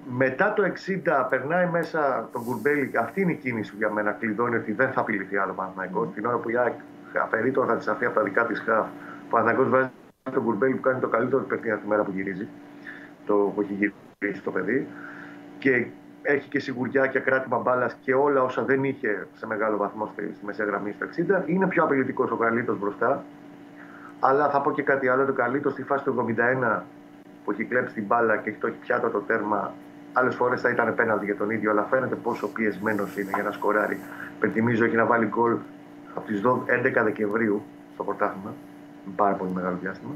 [0.09, 2.91] μετά το 60 περνάει μέσα τον Κουρμπέλη.
[2.99, 6.07] Αυτή είναι η κίνηση που για μένα κλειδώνει ότι δεν θα απειληθεί άλλο Παναθηναϊκός.
[6.13, 6.73] Την ώρα που η ΑΕΚ
[7.19, 9.89] αφαιρεί τον Χατσαφή από τα δικά της χαφ, ο Παναθηναϊκός βάζει
[10.31, 12.47] τον Κουρμπέλη που κάνει το καλύτερο του παιχνίδι τη μέρα που γυρίζει.
[13.25, 14.87] Το που έχει γυρίσει το παιδί.
[15.59, 15.87] Και
[16.21, 20.31] έχει και σιγουριά και κράτημα μπάλα και όλα όσα δεν είχε σε μεγάλο βαθμό στη,
[20.35, 21.05] στη μεσαία γραμμή στο
[21.45, 21.49] 60.
[21.49, 23.23] Είναι πιο απειλητικός ο Καλίτο μπροστά.
[24.19, 25.25] Αλλά θα πω και κάτι άλλο.
[25.25, 26.35] Το Καλίτο στη φάση του
[26.73, 26.81] 71
[27.45, 29.73] που έχει κλέψει την μπάλα και έχει το έχει πιάτο το τέρμα.
[30.13, 33.51] Άλλες φορές θα ήταν πέναλτι για τον ίδιο, αλλά φαίνεται πόσο πιεσμένος είναι για να
[33.51, 33.99] σκοράρει.
[34.39, 35.57] Πενθυμίζω έχει να βάλει γκολ
[36.15, 37.61] από τις 11 Δεκεμβρίου
[37.93, 38.53] στο πρωτάθλημα.
[39.15, 40.13] Πάρα πολύ μεγάλο διάστημα.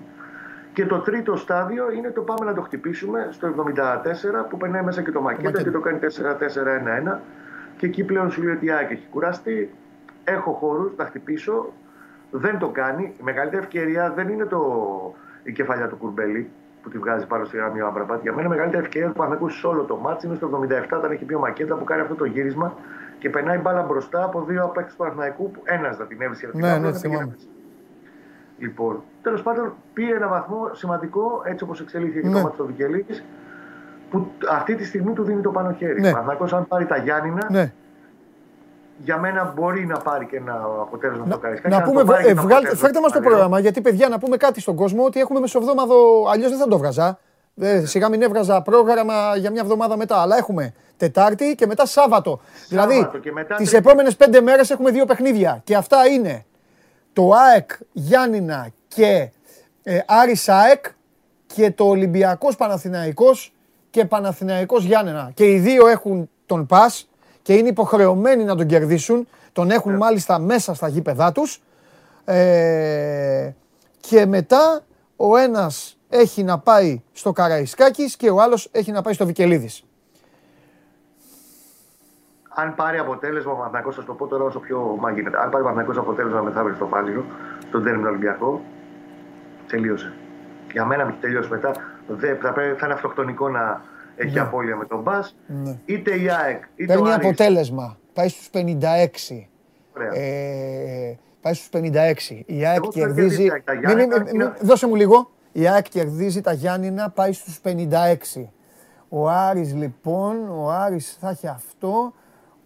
[0.73, 5.01] Και το τρίτο στάδιο είναι το πάμε να το χτυπήσουμε στο 74 που περνάει μέσα
[5.01, 5.63] και το Μακέτα Μακέτα.
[5.63, 5.99] και το κάνει
[7.13, 7.17] 4-4-1-1.
[7.77, 9.73] Και εκεί πλέον σου λέει ότι η ΑΕΚ έχει κουραστεί.
[10.23, 11.73] Έχω χώρους να χτυπήσω.
[12.31, 13.13] Δεν το κάνει.
[13.19, 14.61] Η μεγαλύτερη ευκαιρία δεν είναι το...
[15.43, 16.49] η κεφαλιά του Κουρμπέλη
[16.83, 18.21] που τη βγάζει πάνω στη γραμμή ο Αμπραμπάτ.
[18.21, 21.11] Για μένα η μεγαλύτερη ευκαιρία του Παναγού σε όλο το μάτσο είναι στο 77 όταν
[21.11, 22.75] έχει πει ο Μακέτα που κάνει αυτό το γύρισμα
[23.25, 26.49] και περνάει μπάλα μπροστά από δύο απέκτε του Παναγικού που ένας δεν την έβρισε.
[26.53, 27.35] Ναι, ναι, θυμάμαι.
[28.57, 32.33] Λοιπόν, τέλος πάντων πήρε ένα βαθμό σημαντικό έτσι όπως εξελίχθηκε και Ναι.
[32.33, 33.21] το μάτι του Βικελίδη
[34.09, 36.01] που αυτή τη στιγμή του δίνει το πάνω χέρι.
[36.01, 36.07] Ναι.
[36.07, 37.71] Ο Παναθηναϊκός, αν πάρει τα Γιάννηνα, Ναι.
[38.97, 41.73] για μένα μπορεί να πάρει και ένα αποτέλεσμα Να, στο Καραϊσκάκι.
[41.75, 43.59] να Αν πούμε, το πάρει ε, και το βγάλτε, αποτέλεσμα φέρτε μας το στο πρόγραμμα,
[43.59, 45.95] γιατί παιδιά να πούμε κάτι στον κόσμο ότι έχουμε μεσοβδόμαδο,
[46.31, 47.19] αλλιώς δεν θα το βγάζα.
[47.59, 52.39] Ε, σιγά μην έβγαζα πρόγραμμα για μια εβδομάδα μετά, αλλά έχουμε Τετάρτη και μετά Σάββατο.
[52.69, 53.87] δηλαδή, και μετά τις Τρίτη.
[53.87, 56.45] επόμενες πέντε μέρες έχουμε δύο παιχνίδια και αυτά είναι
[57.13, 59.29] το ΑΕΚ Γιάννηνα και
[59.83, 60.85] ε, Άρης ΑΕΚ
[61.45, 63.53] και το Ολυμπιακός Παναθηναϊκός
[63.89, 65.31] και Παναθηναϊκός Γιάννενα.
[65.33, 67.09] Και οι δύο έχουν τον ΠΑΣ
[67.41, 69.27] και είναι υποχρεωμένοι να τον κερδίσουν.
[69.53, 69.97] Τον έχουν Ναι.
[69.97, 71.61] μάλιστα μέσα στα γήπεδά τους.
[72.25, 73.51] Ε,
[73.99, 74.81] και μετά
[75.15, 79.83] ο ένας έχει να πάει στο Καραϊσκάκης και ο άλλος έχει να πάει στο Βικελίδης.
[82.57, 85.37] Αν πάρει αποτέλεσμα ο Παναθηναϊκός, θα σου το πω τώρα όσο πιο μα γίνεται.
[85.37, 87.25] Αν πάρει ο Παναθηναϊκός αποτέλεσμα μεθαύριο στο Πάλιο,
[87.67, 88.61] στον τέρμινο Ολυμπιακό,
[89.67, 90.13] τελείωσε.
[90.71, 91.71] Για μένα μην τελειώσει μετά.
[92.07, 93.81] Δεν, θα, πρέπει, θα είναι αυτοκτονικό να
[94.15, 95.17] έχει απώλεια με τον Μπα.
[95.47, 95.77] Ναι.
[95.85, 97.25] Είτε η ΑΕΚ, είτε Παίρνει ο Άρης.
[97.25, 97.97] αποτέλεσμα.
[98.13, 99.49] Πάει στους 56.
[99.95, 100.09] Ωραία.
[100.13, 102.43] Ε, πάει στους 56.
[102.45, 103.43] Η ΑΕΚ Εγώ θέλω κερδίζει...
[103.49, 105.29] και τα Μη- Γιάννενα μη- μη- είναι- Δώσε μου λίγο.
[105.51, 108.49] Η ΑΕΚ κερδίζει τα Γιάννηνα, πάει στους 56.
[109.09, 112.13] Ο Άρης λοιπόν, ο Άρης θα έχει αυτό.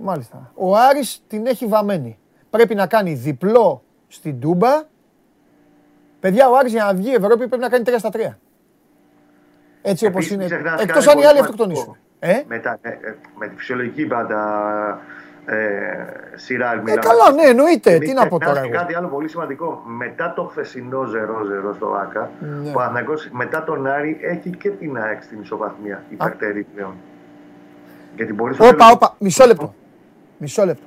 [0.02, 0.52] Μάλιστα.
[0.56, 2.18] Ο Άρης την έχει βαμμένη.
[2.50, 4.84] Πρέπει να κάνει διπλό στην Τούμπα.
[6.20, 8.38] Παιδιά, ο Άρης για να βγει η Ευρώπη πρέπει να κάνει 3 στα 3.
[9.82, 10.44] Έτσι όπως Επίσης, είναι.
[10.44, 11.84] μην ξεχνάς Εκτός κάτι αν οι άλλοι πολύ αυτοκτονήσουν.
[12.20, 12.40] σημαντικό.
[12.40, 14.40] Ε; Με, τα- ε, ε, με τη φυσιολογική πάντα
[15.46, 15.56] ε,
[16.36, 17.02] σειρά Ε, μιλάμε.
[17.02, 17.92] καλά, ναι, εννοείται.
[17.92, 18.82] Μην Τι να πω ξεχνάς τώρα και εγώ.
[18.82, 19.82] κάτι άλλο πολύ σημαντικό.
[19.86, 22.70] Μετά το χθεσινό 0-0 στο ΆΚΑ, Ναι.
[22.70, 26.94] ο Παναθηναϊκός μετά τον Άρη έχει και την ΑΕΚ στην ισοβαθμία υπερτερή πλέον.
[28.16, 29.74] Γιατί μπορεί στο Όπα, τέλος- όπα, μισό λεπτό.
[30.40, 30.84] Μισό λεπτό.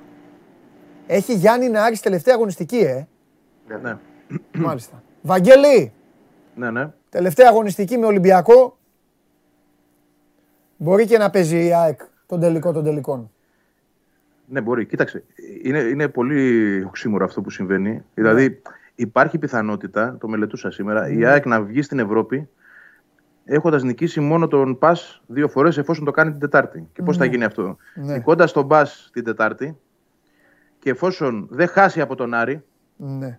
[1.07, 3.07] Έχει Γιάννη να Άρης τελευταία αγωνιστική, ε.
[3.69, 3.77] Ναι.
[3.77, 3.99] Ναι,
[4.53, 5.03] Μάλιστα.
[5.23, 5.93] Βαγγέλη,
[6.55, 6.93] ναι, ναι.
[7.09, 8.79] τελευταία αγωνιστική με Ολυμπιακό.
[10.77, 13.31] Μπορεί και να παίζει η ΑΕΚ τον τελικό των τελικών.
[14.47, 14.87] Ναι, μπορεί.
[14.87, 15.25] Κοίταξε,
[15.63, 18.05] είναι, είναι πολύ οξύμορο αυτό που συμβαίνει.
[18.15, 18.63] Δηλαδή,
[18.95, 22.49] υπάρχει πιθανότητα, το μελετούσα σήμερα, η ΑΕΚ να βγει στην Ευρώπη
[23.45, 26.89] έχοντας νικήσει μόνο τον Πας δύο φορές εφόσον το κάνει την Τετάρτη.
[26.93, 28.13] Και πώς θα γίνει αυτό; Ναι.
[28.13, 29.77] Νικώντας τον Πας την Τετάρτη
[30.79, 32.63] και εφόσον δεν χάσει από τον Άρη
[32.97, 33.39] Ναι.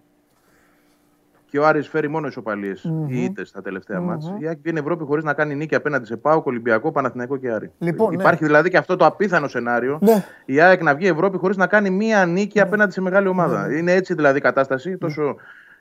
[1.45, 5.04] και ο Άρης φέρει μόνο ισοπαλίες ή ήττες στα τελευταία μάτς, η ΑΕΚ βγαίνει Ευρώπη
[5.04, 7.72] χωρίς να κάνει νίκη απέναντι σε ΠΑΟΚ, Ολυμπιακό, Παναθηναϊκό και Άρη.
[7.78, 8.22] Λοιπόν, ναι.
[8.22, 10.26] Υπάρχει δηλαδή και αυτό το απίθανο σενάριο Ναι.
[10.45, 13.78] η ΑΕΚ να βγει Ευρώπη χωρίς να κάνει μία νίκη απέναντι σε μεγάλη ομάδα.
[13.78, 15.36] Είναι έτσι δηλαδή η κατάσταση, τόσο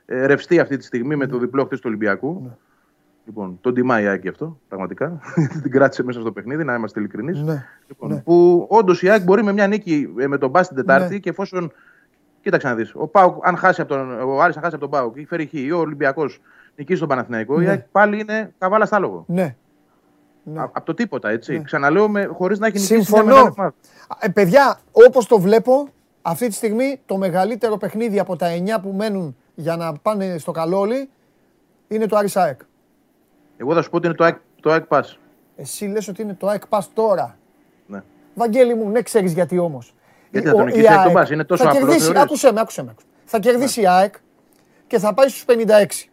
[0.06, 2.56] ε, ρευστή αυτή τη στιγμή με το διπλό χτες του Ολυμπιακού.
[3.26, 5.20] Λοιπόν, τον τιμάει η ΑΕΚ γι' αυτό, πραγματικά.
[5.62, 7.40] Την κράτησε μέσα στο παιχνίδι, να είμαστε ειλικρινείς.
[7.42, 7.64] Ναι.
[7.88, 11.12] Λοιπόν, Που όντως η ΑΕΚ μπορεί με μια νίκη ε, με τον Μπα την Τετάρτη
[11.12, 11.18] Ναι.
[11.18, 11.72] και εφόσον.
[12.42, 12.92] Κοίταξε να δεις.
[12.94, 15.46] Ο, Πάουκ, αν χάσει από τον, ο Άρης αν χάσει από τον Πάουκ ή φέρει
[15.46, 16.40] χ ή ο Ολυμπιακός
[16.76, 19.24] νικήσει τον Παναθηναϊκό, η ΑΕΚ πάλι είναι καβάλα στα λόγο.
[19.28, 19.56] Ναι.
[20.44, 20.60] Ναι.
[20.62, 21.62] Από το τίποτα, έτσι.
[21.64, 23.24] Ξαναλέω χωρίς να έχει νικήσει μια Συμφωνώ.
[23.26, 23.74] μεγάλη ομάδα.
[24.20, 25.88] Ε, παιδιά, όπως το βλέπω,
[26.22, 28.46] αυτή τη στιγμή το μεγαλύτερο παιχνίδι από τα
[28.78, 31.08] 9 που μένουν για να πάνε στο καλό όλοι
[31.88, 32.60] είναι το Άρης ΑΕΚ.
[33.62, 35.02] Εγώ θα σου πω ότι είναι το ΑΕΚ, το ΑΕΚ ΠΑΣ.
[35.56, 37.38] Εσύ λες ότι είναι το ΑΕΚ ΠΑΣ τώρα.
[37.86, 38.02] Ναι.
[38.34, 39.94] Βαγγέλη μου, ναι, ξέρεις γιατί όμως.
[40.30, 41.68] Γιατί Η- θα τον ο- η νικήσει η ΑΕΚ ΑΕΚ τον ΠΑΣ, είναι τόσο θα
[41.70, 42.90] απλός, κερδίσει, θεωρείς; άκουσέ με, άκουσέ με.
[42.90, 43.12] άκουσέ με.
[43.24, 44.14] Θα κερδίσει η ΑΕΚ
[44.86, 46.10] και θα πάει στους 56.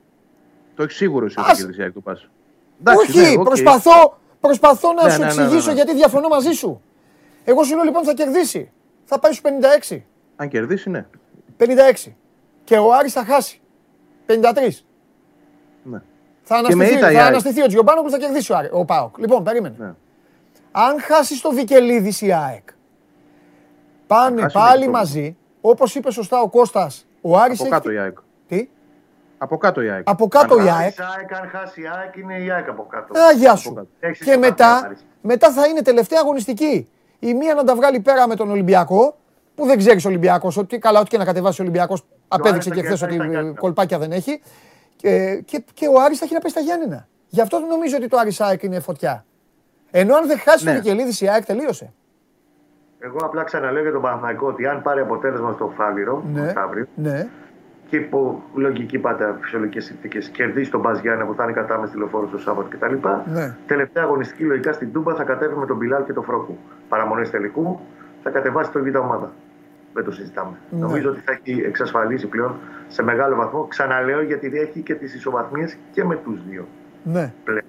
[0.75, 2.30] Το έχεις σίγουρο εσύ ότι Ας- θα κερδίσει η ΑΕΚ το ΠΑΣ.
[2.79, 3.43] Εντάξει, Όχι, ναι, οκ.
[3.43, 5.75] προσπαθώ, προσπαθώ να Ναι, σου ναι, ναι, ναι, εξηγήσω ναι.
[5.75, 6.81] γιατί διαφωνώ μαζί σου.
[7.43, 8.71] Εγώ σου λέω λοιπόν θα κερδίσει.
[9.05, 9.51] Θα πάει στους
[9.91, 10.05] 56.
[10.35, 11.05] Αν κερδίσει, ναι.
[11.57, 12.15] 56.
[12.63, 13.61] Και ο Άρης θα χάσει.
[14.25, 14.83] 53.
[15.83, 16.01] ναι.
[16.51, 17.27] Θα με αναστηθεί, ήττα η θα ΑΕΚ.
[17.29, 19.17] αναστηθεί ο Τζιομπάνογλου, θα κερδίσει ο, Άρη- ο Πάοκ.
[19.17, 19.75] Λοιπόν, περίμενε.
[19.79, 19.93] ναι.
[20.71, 22.63] Αν χάσει το Βικελίδης η ΑΕΚ,
[24.07, 27.73] πάνε χάσει πάλι με το- μαζί, όπως είπε σωστά ο Κώστας, ο Άρης Από έχει...
[27.73, 28.17] κάτω η ΑΕΚ.
[28.47, 28.69] Τι;
[29.37, 30.09] Από κάτω η ΑΕΚ.
[30.09, 30.97] Από κάτω Αν η χάσει, ΑΕΚ.
[30.97, 33.19] Η ΑΕΚ, αν χάσει η ΑΕΚ, είναι η ΑΕΚ από κάτω.
[33.19, 33.73] Α, γεια σου.
[33.73, 33.87] κάτω.
[33.99, 35.05] Έχεις Και συμπάθεια, μετά, Άρης.
[35.21, 36.89] μετά θα είναι τελευταία αγωνιστική.
[37.19, 39.17] Η μία να τα βγάλει πέρα με τον Ολυμπιακό,
[39.55, 42.81] που δεν ξέρεις Ολυμπιακός, ότι καλά, ό,τι και να κατεβάσει ο Ολυμπιακός, απέδειξε θα και
[42.81, 43.59] χθες κερδίσει ότι τα ε, Γιάννενα.
[43.59, 44.41] κολπάκια δεν έχει.
[45.01, 47.07] Και, και, και ο Άρης θα έχει να πέσει στα Γιάννενα.
[47.27, 49.25] Γι' αυτό νομίζω ότι το Άρης ΑΕΚ είναι φωτιά.
[49.91, 50.71] Ενώ αν δεν χάσει Ναι.
[50.73, 51.93] το Βικελίδη η ΑΕΚ τελείωσε.
[52.99, 56.41] Εγώ απλά ξαναλέω για τον Παναθηναϊκό ότι αν πάρει αποτέλεσμα στο Φάληρο, Ναι.
[56.41, 57.27] μεθαύριο, Ναι.
[57.89, 61.87] και υπό λογική πάντα φυσιολογικές συνθήκες κερδίσει τον Μπας Γιάννη που θα είναι κατά με
[61.89, 62.95] τηλεφόρος το Σάββατο κτλ.
[63.33, 63.55] Ναι.
[63.67, 66.57] Τελευταία αγωνιστική λογικά στην Τούμπα θα κατέβει με τον Μπιλάλ και τον Φρόκου.
[66.89, 67.79] Παραμονές τελικού
[68.23, 69.31] θα κατεβάσει το Β' ομάδα.
[69.99, 70.57] Δεν το συζητάμε.
[70.69, 70.79] Ναι.
[70.79, 72.55] Νομίζω ότι θα έχει εξασφαλίσει πλέον
[72.87, 73.63] σε μεγάλο βαθμό.
[73.67, 76.67] Ξαναλέω γιατί έχει και τις ισοβαθμίες και με τους δύο
[77.03, 77.33] Ναι.
[77.43, 77.61] πλέον.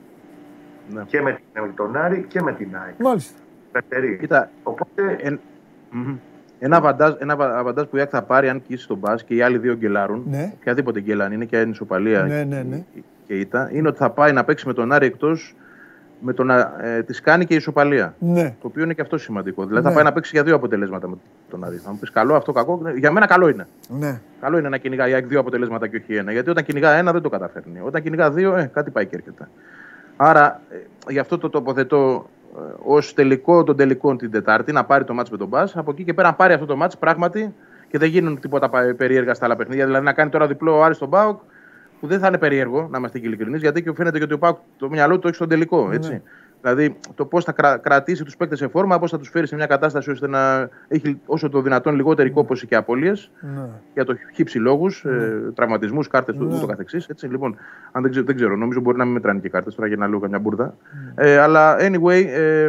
[0.92, 1.02] Ναι.
[1.06, 2.94] Και με, την- με τον Άρη και με την ΑΕΚ.
[2.98, 3.38] Μάλιστα.
[3.72, 4.16] Περτερή.
[4.20, 5.40] Κοίτα, Οπότε εν-
[5.90, 6.16] μμμ.
[6.58, 9.34] ένα αβαντάζ, ένα αβα- αβαντάζ που η ΑΕΚ θα πάρει αν κοίσει τον Μπα και
[9.34, 10.52] οι άλλοι δύο γκελάρουν, Ναι.
[10.60, 12.82] οποιαδήποτε γκέλα αν είναι και αν είναι ισοπαλία Ναι, ναι, ναι.
[13.26, 15.54] και ήττα, είναι ότι θα πάει να παίξει με τον Άρη εκτός
[16.20, 18.14] με το να ε, τη κάνει και η ισοπαλία.
[18.18, 18.54] Ναι.
[18.60, 19.64] Το οποίο είναι και αυτό σημαντικό.
[19.64, 19.88] Δηλαδή Ναι.
[19.90, 21.16] θα πάει να παίξει για δύο αποτελέσματα με
[21.50, 21.76] τον Άρη.
[21.76, 22.80] Θα μου πεις καλό, αυτό κακό.
[22.96, 23.66] Για μένα καλό είναι.
[23.88, 24.20] Ναι.
[24.40, 26.32] Καλό είναι να κυνηγάει η ΑΕΚ δύο αποτελέσματα και όχι ένα.
[26.32, 27.80] Γιατί όταν κυνηγά ένα δεν το καταφέρνει.
[27.84, 29.48] Όταν κυνηγά δύο, ε, κάτι πάει και έρχεται.
[30.16, 30.76] Άρα ε,
[31.12, 35.30] γι' αυτό το τοποθετώ ε, ως τελικό των τελικών την Τετάρτη να πάρει το μάτς
[35.30, 35.62] με τον Μπα.
[35.74, 37.54] Από εκεί και πέρα να πάρει αυτό το μάτς πράγματι
[37.90, 39.84] και δεν γίνουν τίποτα πα- περίεργα στα άλλα παιχνίδια.
[39.86, 41.40] Δηλαδή να κάνει τώρα διπλό ο Άρης στον Πάοκ
[42.01, 44.38] που δεν θα είναι περίεργο, να είμαστε και ειλικρινείς, γιατί και φαίνεται και ότι ο
[44.38, 45.90] Πάοκ το μυαλό του το έχει στον τελικό.
[45.92, 46.22] Έτσι.
[46.62, 49.55] Δηλαδή το πώς θα κρα- κρατήσει τους παίκτες σε φόρμα, πώς θα τους φέρει σε
[49.55, 53.68] μια κατάσταση ώστε να έχει όσο το δυνατόν λιγότερη κόπωση και απώλειες ναι.
[53.94, 56.57] για το χύψη λόγους, ε, τραυματισμούς, κάρτες του Ναι.
[56.57, 57.07] ούτω καθεξής.
[57.09, 57.57] Έτσι, λοιπόν,
[57.92, 60.09] αν δεν, ξέρω, δεν ξέρω, νομίζω μπορεί να μην μετράνε και κάρτες τώρα για να
[60.09, 60.74] λέω καμιά μπουρδα.
[61.14, 62.68] Ε, αλλά anyway, ε,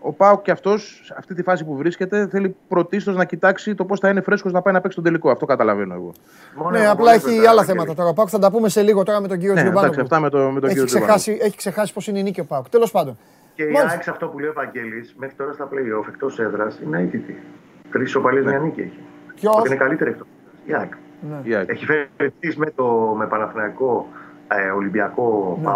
[0.00, 4.00] ο Πάοκ και αυτός, αυτή τη φάση που βρίσκεται, θέλει πρωτίστως να κοιτάξει το πώς
[4.00, 5.30] θα είναι φρέσκος να πάει να παίξει τον τελικό.
[5.30, 6.12] Αυτό καταλαβαίνω εγώ.
[6.56, 7.66] Μόνο Ναι, εγώ απλά μόνο έχει έπαιζα, άλλα Βαγγέλη.
[7.78, 8.08] θέματα τώρα.
[8.08, 10.02] Ο Πάουκ θα τα πούμε σε λίγο τώρα με τον κύριο Ναι, εντάξει, Τζιομπάνογλου.
[10.02, 11.16] αυτά με, το, με τον Έχει κύριο Τζιομπάνογλου.
[11.20, 12.68] ξεχάσει, έχει ξεχάσει πώ είναι η νίκη ο Πάουκ.
[12.68, 13.18] Τέλος πάντων.
[13.54, 13.88] Και η Μάλιστα.
[13.90, 17.42] ΑΕΚ σε αυτό που λέει ο Βαγγέλης, μέχρι τώρα στα play-off εκτός έδρας είναι αίτητη.
[17.90, 18.98] Τρεις ισοπαλίε μια νίκη έχει.
[19.34, 20.26] Ποιος; Ότι είναι καλύτερη εκτός.
[20.64, 20.92] Η ΑΕΚ.
[21.30, 21.36] Ναι.
[21.42, 21.68] Η ΑΕΚ.
[21.68, 22.08] Έχει φέρει
[22.40, 22.84] τρεις με, το,
[23.18, 24.06] με Παναθηναϊκό
[24.48, 25.68] ε, Ολυμπιακό Ναι.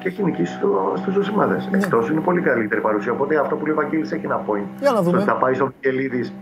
[0.00, 1.68] ΠΑΟΚ και έχει νικήσει στο, στους δύο ομάδες.
[1.70, 1.78] Ναι.
[1.78, 3.12] Εκτός είναι πολύ καλύτερη παρουσία.
[3.12, 4.66] Οπότε αυτό που λέει ο Βαγγέλης έχει ένα point.
[4.80, 5.08] Για να δούμε.
[5.08, 6.32] Στο ότι θα πάει στο Βικελίδης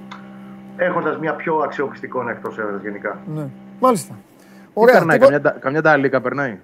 [0.77, 3.19] έχοντας μια πιο αξιόπιστη εικόνα εκτός έδρας γενικά.
[3.35, 3.47] Ναι.
[3.81, 4.15] Μάλιστα.
[4.15, 4.45] Τι
[4.75, 4.95] Ωραία.
[4.95, 6.59] περνάει, τίπο- καμιά, καμιά ταλίκα περνάει;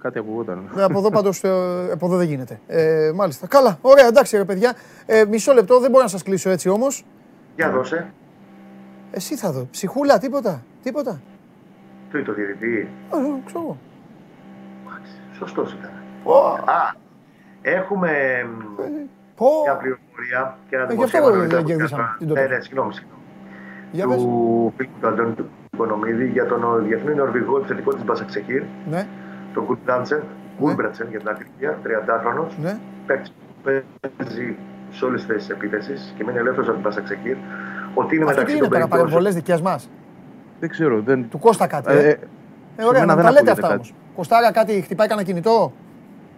[0.00, 0.70] Κάτι ακουγόταν.
[0.74, 1.44] Ναι, από εδώ πάντως
[1.92, 2.60] από εδώ δεν γίνεται.
[2.66, 3.46] Ε, μάλιστα.
[3.46, 3.78] Καλά.
[3.80, 4.74] Ωραία, εντάξει ρε παιδιά.
[5.06, 7.04] Ε, μισό λεπτό, δεν μπορώ να σας κλείσω έτσι όμως.
[7.56, 8.06] Για δώσε.
[9.10, 9.66] Εσύ θα δω.
[9.70, 10.62] Ψυχούλα, τίποτα.
[10.82, 11.20] Τίποτα.
[12.12, 12.88] Τι το διαιτητή.
[13.12, 13.16] Ε,
[13.46, 13.76] ξέρω εγώ.
[15.38, 15.90] Σωστός ήταν.
[16.26, 16.38] Πω,
[16.78, 16.80] Α,
[17.62, 18.10] έχουμε
[18.48, 18.76] μ,
[19.38, 19.46] πω.
[19.64, 22.16] μια πληροφορία και ένα Ε, γι' αυτό δημοσίευμα δεν νωρίτερα που κερδίσαμε έκανα.
[22.18, 22.40] την τότε.
[22.40, 23.22] Ναι, ναι, συγγνώμη, συγγνώμη.
[23.96, 24.16] Για πες.
[24.16, 28.62] του φίλου του Αντώνη του Οικονομίδη για τον ε, διεθνή Νορβηγό επιθετικό τη Μπασαξεχήρ,
[28.92, 29.02] Ναι,
[29.54, 30.22] τον Γκουλμπρατσεν,
[30.58, 32.44] Γκουλμπρατσεν για την ακρίβεια, 30χρονο.
[32.62, 32.78] ναι.
[33.06, 33.70] Παίκτη που
[34.16, 34.56] παίζει
[34.90, 37.36] σε όλες τις θέσεις επίθεσης και μένει ελεύθερος από την Μπασαξεχήρ.
[37.94, 38.88] Ότι είναι Αυτό τι μεταξύ είναι των τώρα, περιπτώσεων.
[38.88, 39.88] παρεμβολέ δικές μας;
[40.60, 41.00] Δεν ξέρω.
[41.00, 41.28] Δεν...
[41.28, 41.92] Του Κώστα κάτι.
[41.92, 43.74] Ε, Ε, ε, ε, σε ωραία, μένα να δεν τα λέτε ακούγεται αυτά κάτι.
[43.74, 43.94] όμως.
[44.16, 45.72] Κωστάρα κάτι χτυπάει κανένα κινητό;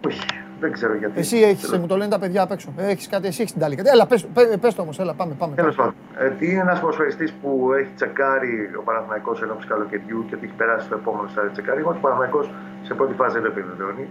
[0.07, 0.19] Όχι,
[0.59, 1.19] δεν ξέρω γιατί.
[1.19, 2.73] Εσύ έχεις, μου το λένε τα παιδιά απ' έξω.
[2.77, 3.83] Έχεις κάτι, εσύ έχεις την ταλίκα.
[3.93, 5.33] Έλα, πες, πες, πες το όμως, έλα, πάμε.
[5.37, 5.55] πάμε.
[5.55, 10.35] Τέλος πάντων, ε, τι είναι ένας ποδοσφαιριστής που έχει τσεκάρει ο Παναθηναϊκός ενώπιση καλοκαιριού και
[10.35, 11.91] ότι έχει περάσει στο επόμενο στάδιο τσεκάρισμα.
[11.91, 12.51] Ο Παναθηναϊκός
[12.83, 14.07] σε πρώτη φάση δεν το επιβεβαιώνει.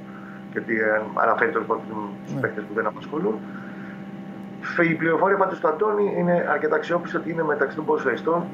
[0.53, 1.85] Γιατί ε, αναφέρει τέλος πάντων
[2.27, 2.41] στου Ναι.
[2.41, 3.35] παίκτες που δεν απασχολούν.
[4.91, 8.45] Η πληροφορία πάντως του Αντώνη είναι αρκετά αξιόπιστη ότι είναι μεταξύ των ποδοσφαιριστών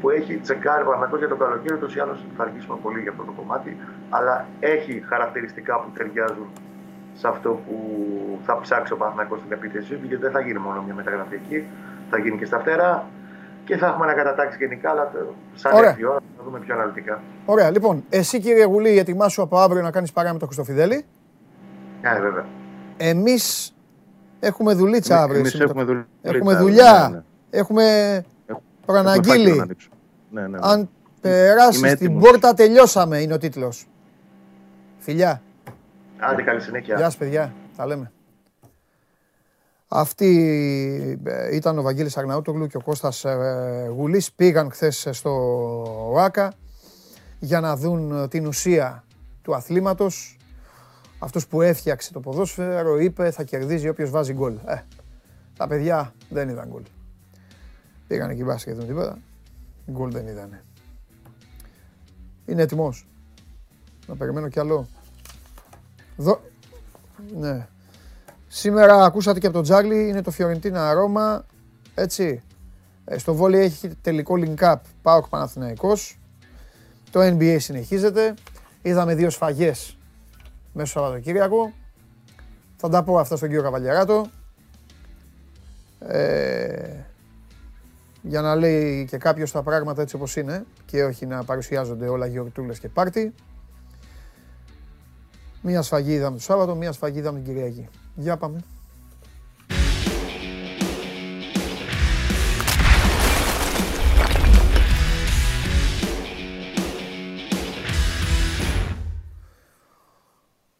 [0.00, 1.74] που έχει τσεκάρει ο Παναθηναϊκός για το καλοκαίρι.
[1.74, 3.76] Ούτως ή άλλως θα αργήσουμε πολύ για αυτό το κομμάτι.
[4.10, 6.46] Αλλά έχει χαρακτηριστικά που ταιριάζουν
[7.20, 7.76] σε αυτό που
[8.46, 11.64] θα ψάξει ο Παναθηναϊκός στην επίθεσή του, γιατί δεν θα γίνει μόνο μια μεταγραφή εκεί,
[12.10, 13.06] θα γίνει και στα φτερά
[13.64, 15.88] και θα έχουμε ανακατατάξει γενικά, αλλά το- σαν Ωραία.
[15.88, 17.22] έρθει η ώρα θα δούμε πιο αναλυτικά.
[17.44, 21.04] Ωραία, λοιπόν, εσύ κύριε Γουλή, ετοιμάσου από αύριο να κάνεις παρέα με τον Χριστοφιδέλη.
[22.02, 22.44] Ναι, βέβαια.
[22.96, 23.74] Εμείς
[24.40, 25.38] έχουμε δουλίτσα αύριο.
[25.38, 26.06] Εμείς εσύ με το- έχουμε δουλειά.
[26.22, 27.08] Έχουμε Ναι, δουλειά.
[27.12, 27.22] ναι.
[27.50, 29.60] Έχουμε Έχουμε φάκελο να προαναγγείλει.
[29.60, 29.88] ανοίξω.
[30.30, 30.58] Ναι, ναι, ναι.
[30.60, 30.88] Αν
[31.20, 32.22] περάσεις Είμαι την έτοιμος.
[32.30, 33.86] πόρτα, τελειώσαμε είναι ο τίτλος.
[34.98, 35.42] Φιλιά.
[36.18, 36.96] Άντε, καλή συνέχεια.
[36.96, 37.54] Γεια σας παιδιά.
[37.76, 38.12] Τα λέμε.
[39.88, 44.32] Αυτή ε, ήταν ο Βαγγέλης Αρναούτογλου και ο Κώστας ε, Γουλής.
[44.32, 45.30] Πήγαν χθες στο
[46.12, 46.52] ΟΑΚΑ
[47.38, 49.04] για να δουν ε, την ουσία
[49.42, 50.36] του αθλήματος.
[51.18, 54.58] Αυτός που έφτιαξε το ποδόσφαιρο είπε θα κερδίζει όποιος βάζει γκολ.
[54.66, 54.80] Ε,
[55.56, 56.82] τα παιδιά δεν είδαν γκολ.
[58.06, 59.18] Πήγαν εκεί μπάσκετ με τίποτα.
[59.90, 60.64] Γκολ δεν είδανε.
[62.46, 63.06] Είναι έτοιμος.
[64.06, 64.88] Να περιμένω κι άλλο.
[66.16, 66.40] Δω...
[67.38, 67.66] Ναι.
[68.48, 71.46] Σήμερα ακούσατε και από τον Τζάρλι, είναι το Φιωρεντίνα Ρώμα.
[71.94, 72.42] Έτσι.
[73.04, 76.18] Ε, στο βόλιο έχει τελικό link up ΠΑΟΚ Παναθηναϊκός.
[77.10, 78.34] Το NBA συνεχίζεται.
[78.82, 79.98] Είδαμε δύο σφαγές
[80.72, 81.72] μέσα στο Σαββατοκύριακο.
[82.76, 84.26] Θα τα πω αυτά στον κύριο Καβαλιαράτο.
[85.98, 87.04] Ε,
[88.22, 92.26] για να λέει και κάποιος τα πράγματα έτσι όπως είναι και όχι να παρουσιάζονται όλα
[92.26, 93.34] γιορτούλες και πάρτι.
[95.68, 97.88] Μία σφαγή είδαμε το Σάββατο, μία σφαγή είδαμε την Κυριακή.
[98.14, 98.60] Για πάμε.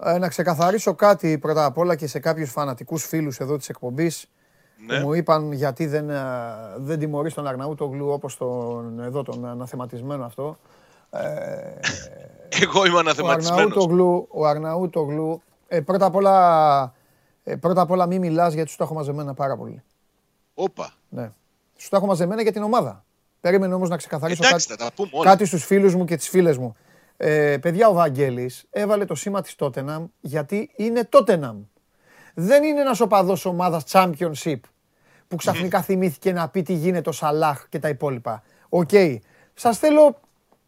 [0.05, 4.31] Ε, να ξεκαθαρίσω κάτι πρώτα απ' όλα και σε κάποιους φανατικούς φίλους εδώ της εκπομπής
[4.87, 5.01] Ναι.
[5.01, 6.23] που μου είπαν γιατί δεν, ε,
[6.77, 10.59] δεν τιμωρείς τον Αρναούτογλου όπως τον, εδώ τον αναθεματισμένο αυτό.
[11.23, 11.79] Ε,
[12.63, 13.61] Εγώ είμαι ο αναθεματισμένος.
[13.61, 16.95] Αρναούτογλου, ο Αρναούτογλου ε, πρώτα, απ όλα,
[17.45, 19.83] ε, πρώτα απ' όλα μη μιλάς γιατί σου τα έχω μαζεμένα πάρα πολύ.
[20.55, 20.93] Όπα.
[21.09, 21.31] Ναι.
[21.77, 23.05] Σου τα έχω μαζεμένα για την ομάδα.
[23.41, 25.31] Περίμενε όμως να ξεκαθαρίσω Εντάξει, κάτι, θα τα πούμε όλα.
[25.31, 26.77] κάτι στους φίλους μου και τις φίλες μου.
[27.17, 31.63] Ε, παιδιά, ο Βαγγέλης έβαλε το σήμα της Τότεναμ γιατί είναι Τότεναμ.
[32.35, 34.61] δεν είναι ένας οπαδός ομάδας Championship
[35.29, 38.43] που ξαφνικά θυμήθηκε να πει τι γίνεται ο Σαλάχ και τα υπόλοιπα.
[38.69, 38.91] Οκ.
[39.55, 40.21] Σας θέλω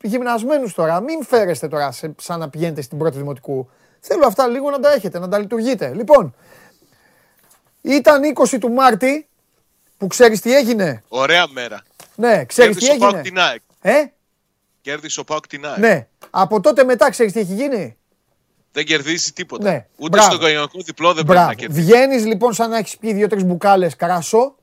[0.02, 1.00] γυμνασμένους τώρα.
[1.00, 3.70] Μην φέρεστε τώρα σε, σαν να πηγαίνετε στην πρώτη δημοτικού.
[4.00, 5.94] Θέλω αυτά λίγο να τα έχετε, να τα λειτουργείτε.
[5.94, 6.34] Λοιπόν,
[7.82, 8.20] ήταν
[8.50, 9.28] 20 του Μάρτη
[9.98, 11.82] που ξέρεις τι έγινε; Ωραία μέρα.
[12.14, 13.60] Ναι, ξέρεις τι Κέρδισε ο Πάουκ έγινε; την ΑΕΚ.
[13.80, 14.04] Ε,
[14.80, 15.78] Κέρδισε ο Πάουκ την ΑΕΚ.
[15.78, 16.06] ναι.
[16.30, 17.96] Από τότε μετά ξέρεις τι έχει γίνει;
[18.72, 19.70] Δεν κερδίζει τίποτα.
[19.70, 19.86] Ναι.
[19.96, 20.26] Ούτε Μπράβο.
[20.28, 21.48] στο οικογενειακό διπλό δεν πρέπει Μπράβο.
[21.48, 21.80] να κερδίσει.
[21.86, 24.54] Βγαίνεις λοιπόν σαν να έχεις πιει δύο-τρεις μπουκάλες κράσο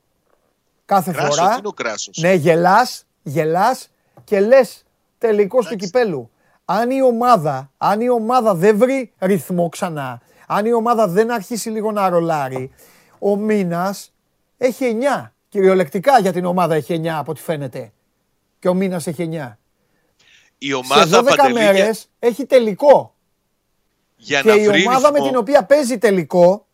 [0.86, 1.48] κάθε Κράσος, φορά.
[1.52, 3.88] τι είναι ο κράσος; Ναι, γελάς, γελάς
[4.24, 4.84] και λες
[5.26, 6.30] τελικό του κυπέλου.
[6.64, 11.70] Αν η ομάδα, αν η ομάδα δεν βρει ρυθμό ξανά, αν η ομάδα δεν αρχίσει
[11.70, 12.70] λίγο να ρολάρει,
[13.18, 14.12] ο μήνας
[14.58, 15.32] έχει 9.
[15.48, 17.92] Κυριολεκτικά για την ομάδα έχει 9 από ό,τι φαίνεται.
[18.58, 19.58] Και ο μήνας έχει 9.
[20.58, 23.14] Η Σε ομάδα 12 Παντελή, μέρες για, έχει τελικό.
[24.16, 26.66] για Και να η βρει ομάδα με ρυθμό- την οποία παίζει τελικό,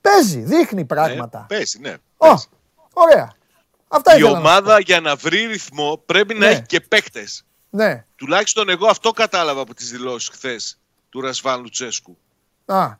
[0.00, 1.46] παίζει, δείχνει Ναι, πράγματα.
[1.48, 1.90] παίζει, ναι.
[2.16, 2.44] Ω, παίζει.
[2.92, 3.32] ωραία.
[3.88, 6.52] Αυτά Η ήθελα να σου ομάδα για να βρει ρυθμό πρέπει να Ναι.
[6.52, 7.44] έχει και παίκτες.
[7.70, 7.76] Πω.
[7.76, 8.04] Ναι.
[8.16, 12.18] Τουλάχιστον εγώ αυτό κατάλαβα από τις δηλώσεις χθες του Ρασβάν Λουτσέσκου.
[12.64, 12.98] Α,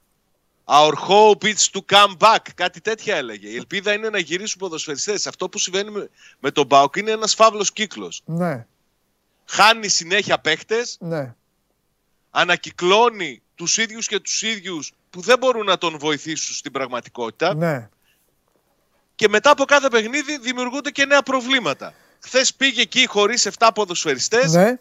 [0.73, 2.39] Our hope is to come back.
[2.55, 3.49] Κάτι τέτοια έλεγε.
[3.49, 5.27] Η ελπίδα είναι να γυρίσουν ποδοσφαιριστές.
[5.27, 8.23] Αυτό που συμβαίνει με, με τον Μπάουκ είναι ένας φαύλος κύκλος.
[8.25, 8.67] ναι,
[9.47, 11.35] Χάνει συνέχεια παίχτες, ναι.
[12.31, 17.89] ανακυκλώνει τους ίδιους και τους ίδιους που δεν μπορούν να τον βοηθήσουν στην πραγματικότητα Ναι.
[19.15, 21.95] και μετά από κάθε παιχνίδι δημιουργούνται και νέα προβλήματα.
[22.21, 24.79] Χθες πήγε εκεί χωρίς 7 ποδοσφαιριστές Ναι.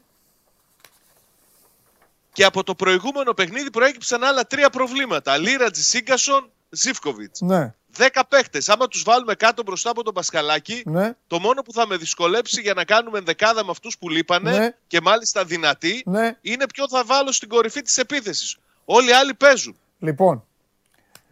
[2.33, 5.37] και από το προηγούμενο παιχνίδι προέκυψαν άλλα τρία προβλήματα.
[5.37, 7.41] Λίρατζι, Σίγκασον, Ζήφκοβιτς.
[7.41, 7.73] Ναι.
[7.97, 8.69] 10 παίχτες.
[8.69, 11.13] Άμα τους βάλουμε κάτω μπροστά από τον Πασκαλάκη, Ναι.
[11.27, 14.75] Το μόνο που θα με δυσκολέψει για να κάνουμε ενδεκάδα με αυτούς που λείπανε Ναι.
[14.87, 16.37] και μάλιστα δυνατοί Ναι.
[16.41, 18.57] είναι ποιο θα βάλω στην κορυφή της επίθεσης.
[18.85, 19.77] Όλοι οι άλλοι παίζουν.
[19.99, 20.45] Λοιπόν,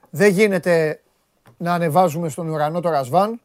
[0.09, 1.01] δεν γίνεται
[1.57, 3.41] να ανεβάζουμε στον ουρανό το ρασβάν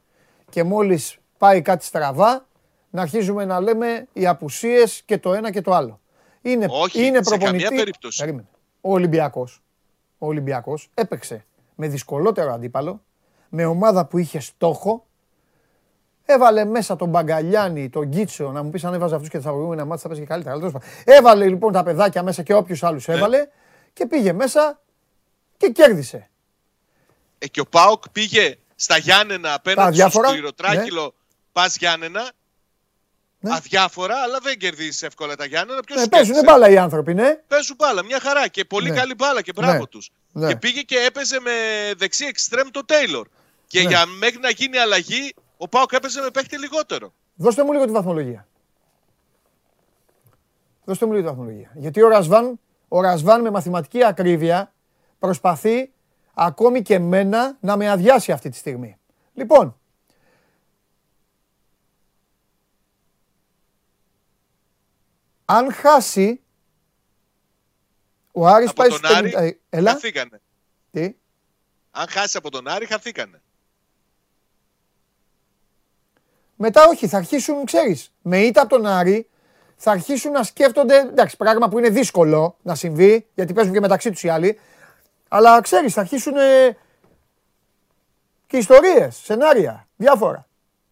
[0.50, 2.46] και μόλις πάει κάτι στραβά
[2.92, 6.00] να αρχίζουμε να λέμε οι απουσίες και το ένα και το άλλο.
[6.42, 7.62] Είναι, Όχι, είναι σε προπονητή...
[7.64, 8.18] καμία περίπτωση.
[8.18, 8.48] Περίμενε.
[8.80, 9.62] Ο Ολυμπιακός,
[10.18, 13.02] ο Ολυμπιακός έπαιξε με δυσκολότερο αντίπαλο,
[13.48, 15.06] με ομάδα που είχε στόχο,
[16.24, 19.84] Έβαλε μέσα τον Μπαγκαλιάνη, τον Γκίτσο, να μου πεις αν έβαζε αυτούς και τα προηγούμενα
[19.84, 20.54] μάτια θα παίζει και καλύτερα.
[20.54, 21.16] αλλά τέλος πάντων.
[21.18, 23.14] Έβαλε λοιπόν τα παιδάκια μέσα και όποιους άλλους Ναι.
[23.14, 23.48] έβαλε
[23.92, 24.80] και πήγε μέσα
[25.56, 26.30] και κέρδισε.
[27.38, 31.14] Ε, και ο Πάοκ πήγε στα Γιάννενα Τα απέναντι στο διάφορα, σκληροτράκυλο.
[31.52, 32.30] Πας Γιάννενα.
[33.44, 33.54] Ναι.
[33.54, 35.80] Αδιάφορα, αλλά δεν κερδίζεις εύκολα τα Γιάννενα.
[35.80, 37.34] Ποιος Ε, παίζουν μπάλα οι άνθρωποι, ναι.
[37.46, 38.96] Παίζουν μπάλα, μια χαρά και πολύ Ναι.
[38.96, 39.86] καλή μπάλα και μπράβο Ναι.
[39.86, 40.10] τους.
[40.32, 40.48] Ναι.
[40.48, 41.50] Και πήγε και έπαιζε με
[41.96, 43.26] δεξί εξτρέμ το Τέιλορ.
[43.66, 43.88] Και Ναι.
[43.88, 47.12] για μέχρι να γίνει αλλαγή, ο Πάοκ έπαιζε με παίχτη λιγότερο.
[47.34, 48.46] Δώστε μου λίγο τη βαθμολογία.
[50.84, 51.70] Δώστε μου λίγο τη βαθμολογία.
[51.74, 54.72] Γιατί ο Ρασβάν, ο Ρασβάν με μαθηματική ακρίβεια
[55.18, 55.90] προσπαθεί
[56.34, 58.96] ακόμη και μένα να με αδειάσει αυτή τη στιγμή.
[59.34, 59.76] Λοιπόν,
[65.52, 66.40] αν χάσει,
[68.32, 69.50] ο Άρης Από πάει τον στο Άρη 50...
[69.68, 70.40] Έλα, χαθήκανε.
[70.90, 71.14] τι;
[71.90, 73.42] Αν χάσει από τον Άρη, χαθήκανε.
[76.56, 79.28] Μετά όχι, θα αρχίσουν, ξέρεις, με ήττα από τον Άρη,
[79.76, 84.10] θα αρχίσουν να σκέφτονται, εντάξει, πράγμα που είναι δύσκολο να συμβεί, γιατί παίζουν και μεταξύ
[84.10, 84.60] τους οι άλλοι,
[85.28, 86.76] αλλά ξέρεις, θα αρχίσουν ε,
[88.46, 90.48] και ιστορίες, σενάρια, διάφορα.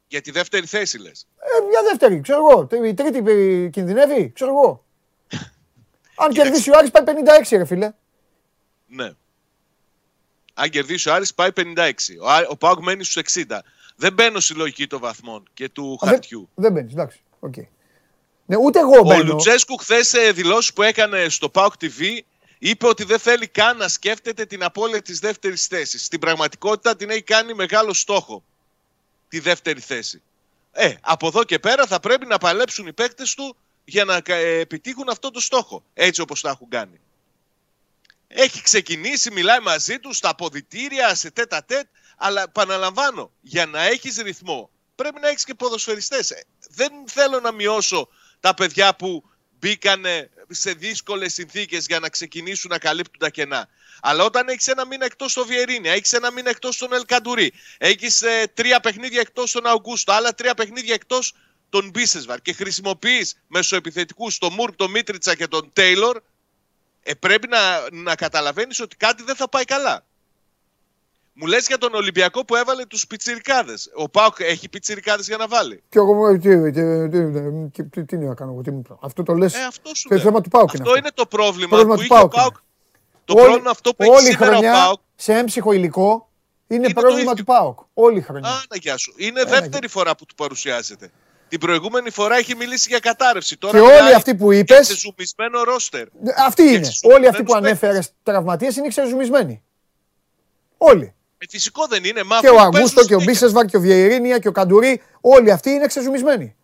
[0.07, 1.27] Για τη δεύτερη θέση λες.
[1.43, 4.85] Ε, μια δεύτερη, ξέρω εγώ, η τρίτη ε, κινδυνεύει, ξέρω εγώ.
[6.25, 7.13] Αν κερδίσει ο Άρης πάει 56
[7.51, 7.93] ρε φίλε.
[8.87, 9.11] Ναι.
[10.55, 11.91] Αν κερδίσει ο Άρης πάει 56.
[12.23, 13.59] Ο, Άρη- ο ΠΑΟΚ μένει στους 60.
[13.97, 16.49] Δεν μπαίνω στη λογική των βαθμών και του Α, δεν- χαρτιού.
[16.55, 17.55] Δεν μπαίνεις, εντάξει, οκ.
[18.47, 19.23] Ναι, ούτε εγώ Ο μπαίνω.
[19.23, 22.19] Λουτσέσκου χθες σε δηλώσεις που έκανε στο ΠΑΟΚ TV
[22.59, 26.05] είπε ότι δεν θέλει καν να σκέφτεται την απώλεια της δεύτερης θέσης.
[26.05, 28.43] Στην πραγματικότητα την έχει κάνει μεγάλο στόχο.
[29.29, 30.23] Τη δεύτερη θέση.
[30.73, 34.35] Ε, από εδώ και πέρα θα πρέπει να παλέψουν οι παίκτες του για να κα-
[34.35, 35.85] ε, επιτύχουν αυτό το στόχο.
[35.95, 37.01] Έτσι όπως τα έχουν κάνει.
[38.29, 44.17] Έχει ξεκινήσει, μιλάει μαζί τους στα αποδητήρια, σε τέτα τέτ, αλλά επαναλαμβάνω, για να έχεις
[44.17, 46.31] ρυθμό πρέπει να έχεις και ποδοσφαιριστές.
[46.31, 48.09] Ε, Δεν θέλω να μειώσω
[48.41, 49.25] τα παιδιά που
[49.59, 53.69] μπήκανε σε δύσκολες συνθήκες για να ξεκινήσουν να καλύπτουν τα κενά.
[54.01, 58.23] Αλλά όταν έχεις ένα μήνα εκτός στο Βιερίνια, έχεις ένα μήνα εκτός στον Ελκαντουρί, έχεις
[58.23, 61.35] ε, τρία παιχνίδια εκτός στον Αουγκούστο, άλλα τρία παιχνίδια εκτός
[61.69, 66.23] τον Μπίσεσβαρ και χρησιμοποιείς μεσοεπιθετικούς τον Μουρκ, τον Μίτριτσα και τον Τέιλορ,
[67.03, 70.05] ε, πρέπει να, να καταλαβαίνεις ότι κάτι δεν θα πάει καλά.
[71.41, 73.91] Μου λες για τον Ολυμπιακό που έβαλε τους πιτσιρικάδες.
[73.95, 75.83] Ο Πάουκ έχει πιτσιρικάδες για να βάλει.
[75.89, 76.73] Και εγώ μου τι, τι,
[77.11, 78.99] τι, τι, τι, τι να κάνω εγώ, τι μου πω.
[79.03, 79.55] Αυτό το λες.
[79.55, 80.25] Ε, αυτό σου Το λέω.
[80.25, 80.99] θέμα του ΠΑΟΚ είναι Αυτό αυτό.
[80.99, 82.43] είναι το πρόβλημα Πρόβλημα που του είχε ο ΠΑΟΚ είναι.
[82.43, 82.57] Πάουκ.
[83.25, 84.99] Το Όλη- πρόβλημα αυτό που έχει όλη σήμερα χρονιά, ο Πάουκ.
[85.17, 86.29] σε έμψυχο υλικό
[86.67, 87.35] είναι, Είναι το πρόβλημα ίδιο.
[87.35, 87.79] του ΠΑΟΚ.
[87.95, 88.49] Όλη η χρονιά.
[88.49, 89.15] Άνα, γεια σου.
[89.17, 91.11] Είναι Έλα, δεύτερη φορά που του παρουσιάζεται.
[91.49, 93.57] Την προηγούμενη φορά έχει μιλήσει για κατάρρευση.
[93.57, 96.07] Τώρα Και όλοι μιλάει αυτοί που για είπες- ξεζουμισμένο ρόστερ.
[96.47, 96.77] Αυτοί είναι.
[96.77, 99.63] εξισου- Όλοι αυτοί που δεν τους ανέφερες τραυματίες είναι ξεζουμισμένοι.
[100.79, 101.15] Όλοι.
[101.43, 102.23] Ε, φυσικό δεν είναι.
[102.23, 103.33] Μα Και αφού ο παίζουν Αγκούστο και ο συνέχεια.
[103.33, 106.55] Μπίσεσβαρ και ο Βιερίνια και ο Καντουρί, όλοι αυτοί είναι ξεζουμισμένοι.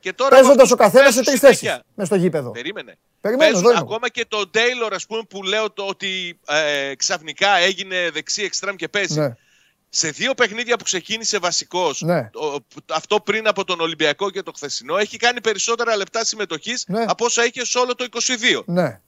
[0.00, 1.84] Και τώρα με Παίζοντας αυτούς ο που καθένας σε παίζουν τρεις θέσεις συνέχεια.
[1.94, 2.50] μες στο γήπεδο.
[2.50, 2.98] Περίμενε.
[3.20, 3.88] Περιμένω, Παίζουν εδώ είμαι εγώ.
[3.94, 8.74] ακόμα και τον Τέιλορ, ας πούμε, που λέω το ότι ε, ξαφνικά έγινε δεξί εξτρέμ
[8.76, 9.18] και παίζει.
[9.20, 9.34] Ναι.
[9.90, 12.30] Σε δύο παιχνίδια που ξεκίνησε βασικός, Ναι.
[12.86, 17.04] αυτό πριν από τον Ολυμπιακό και το χθεσινό, έχει κάνει περισσότερα λεπτά συμμετοχής Ναι.
[17.08, 18.62] από όσα είχε σε όλο το 22.
[18.66, 19.00] Ναι.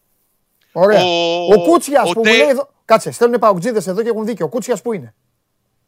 [0.72, 1.04] Ωραία.
[1.04, 2.70] Ο- Ο, Κούτσιας ο που μου Τε- λέει εδώ.
[2.84, 4.46] Κάτσε, στέλνουν παουτζίδες εδώ και έχουν δίκιο.
[4.46, 5.14] Ο Κούτσιας που είναι;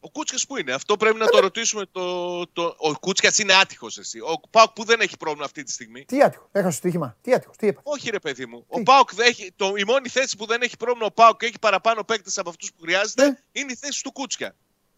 [0.01, 1.87] Ο Κούτσιας που είναι, αυτό πρέπει να το ρωτήσουμε.
[1.93, 4.19] Το, το, ο Κούτσιας είναι άτυχος εσύ.
[4.19, 6.05] Ο Πάουκ που δεν έχει πρόβλημα αυτή τη στιγμή.
[6.05, 7.17] Τι άτυχος; Έχασε το στοίχημα.
[7.23, 7.81] Τι άτυχος; Τι είπα.
[7.85, 8.59] Όχι, ρε παιδί μου.
[8.59, 11.39] Τι; Ο Πάουκ δεν έχει, το, η μόνη θέση που δεν έχει πρόβλημα ο Πάουκ
[11.39, 13.39] και έχει παραπάνω παίκτες από αυτούς που χρειάζεται Ναι.
[13.53, 14.55] είναι η θέση του Κούτσια.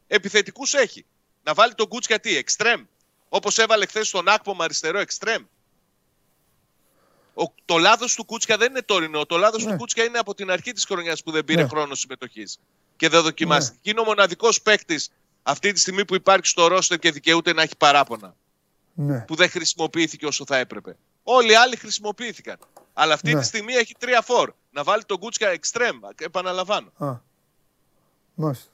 [0.07, 1.05] Επιθετικούς έχει.
[1.43, 2.83] Να βάλει τον Κούτσια τι, εξτρέμ.
[3.29, 5.43] Όπως έβαλε χθες στον Άκπομ αριστερό εξτρέμ.
[7.35, 9.27] Ο, το λάθος του Κούτσια δεν είναι τωρινό.
[9.27, 9.71] Το λάθος Ναι.
[9.71, 11.69] του Κούτσια είναι από την αρχή της χρονιάς που δεν πήρε Ναι.
[11.69, 12.59] χρόνο συμμετοχής
[12.97, 13.79] και δεν δοκιμάστηκε.
[13.83, 15.11] Και είναι ο μοναδικός παίκτης
[15.43, 18.35] αυτή τη στιγμή που υπάρχει στο ρόστερ και δικαιούται να έχει παράπονα.
[18.95, 19.21] Ναι.
[19.21, 20.97] Που δεν χρησιμοποιήθηκε όσο θα έπρεπε.
[21.23, 22.57] Όλοι οι άλλοι χρησιμοποιήθηκαν.
[22.93, 23.41] Αλλά αυτή Ναι.
[23.41, 24.53] τη στιγμή έχει τρία φορ.
[24.71, 25.99] Να βάλει τον Κούτσια εξτρέμ.
[26.21, 26.93] Επαναλαμβάνω.
[26.99, 27.13] Α.
[28.35, 28.69] Μάλιστα.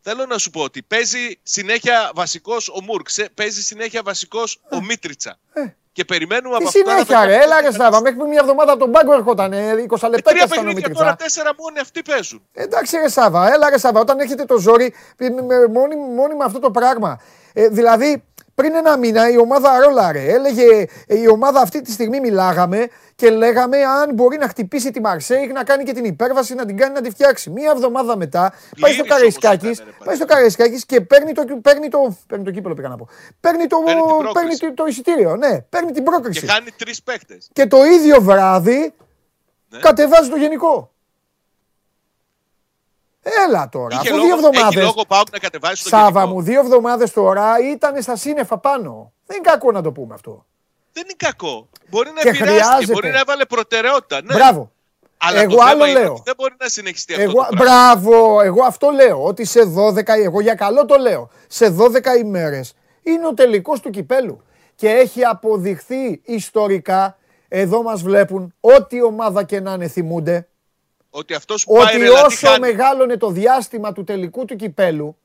[0.00, 3.08] Θέλω να σου πω ότι παίζει συνέχεια βασικός ο Μουρκ.
[3.34, 5.38] Παίζει συνέχεια βασικός ο Μίτριτσα.
[5.52, 5.74] Ε.
[6.00, 7.74] Και περιμένουμε Τι από αυτά να συνέχεια, ρε, βγάλουν έλα ρε κάτι.
[7.74, 8.00] Στράβα.
[8.00, 9.52] Μέχρι πριν μια εβδομάδα από τον πάγκο ερχόταν.
[9.52, 11.16] 20 Ε, λεπτά Τρία ήταν ο παιχνίδια τώρα, Μίτριτσα.
[11.16, 12.42] τέσσερα μόνοι αυτοί παίζουν.
[12.52, 16.44] Εντάξει ρε Σάβα, έλα ρε Σάβα, όταν έχετε το ζόρι, με- με- μόνοι, μόνοι με
[16.44, 17.20] αυτό το πράγμα.
[17.52, 18.24] Ε, δηλαδή,
[18.60, 20.32] πριν ένα μήνα η ομάδα ρόλαρε.
[20.32, 25.00] Έλεγε ε, η ομάδα αυτή τη στιγμή μιλάγαμε και λέγαμε αν μπορεί να χτυπήσει τη
[25.00, 27.50] Μαρσέικ, να κάνει και την υπέρβαση, να την κάνει να τη φτιάξει.
[27.50, 31.44] Μία εβδομάδα μετά πάει στο όμως Καραϊσκάκης, ήταν, ρε, πάει στο Καραϊσκάκης και παίρνει το,
[31.62, 33.08] παίρνει το, παίρνει το κύπελο πήγα να πω.
[33.40, 34.58] Παίρνει το, Παίρνει την πρόκριση.
[34.58, 36.40] παίρνει το, το εισιτήριο, ναι, παίρνει την πρόκριση.
[36.40, 37.48] Και χάνει τρεις παίκτες.
[37.52, 38.94] Και το ίδιο βράδυ
[39.68, 39.78] Ναι.
[39.78, 40.92] κατεβάζει το γενικό.
[43.22, 44.80] Έλα τώρα, Είχε αφού λόγο, δύο έχει εβδομάδε.
[44.82, 46.26] λόγο Πάουκ να κατεβάσει το Σάβα γενικό.
[46.34, 49.12] μου, δύο εβδομάδες τώρα ήταν στα σύννεφα πάνω.
[49.26, 50.44] Δεν είναι κακό να το πούμε αυτό.
[50.92, 51.68] Δεν είναι κακό.
[51.90, 52.92] Μπορεί να Και επηρεάστηκε, χρειάζεται.
[52.92, 54.22] μπορεί να έβαλε προτεραιότητα.
[54.22, 54.34] Ναι.
[54.34, 54.70] Μπράβο.
[55.22, 56.10] Αλλά Εγώ το θέμα άλλο είναι λέω.
[56.12, 57.64] ότι δεν μπορεί να συνεχιστεί αυτό Εγώ, το πράγμα.
[57.64, 59.24] μπράβο, εγώ αυτό λέω.
[59.24, 61.30] Ότι σε 12, εγώ για καλό το λέω.
[61.46, 64.42] Σε 12 ημέρες είναι ο τελικός του κυπέλου.
[64.74, 67.16] Και έχει αποδειχθεί ιστορικά,
[67.48, 70.48] εδώ μας βλέπουν, ό,τι ομάδα και να είναι θυμούνται,
[71.10, 72.58] Ότι αυτός που πάει ότι ρελατί όσο χάνει.
[72.60, 75.16] μεγάλωνε το διάστημα του τελικού του κυπέλου,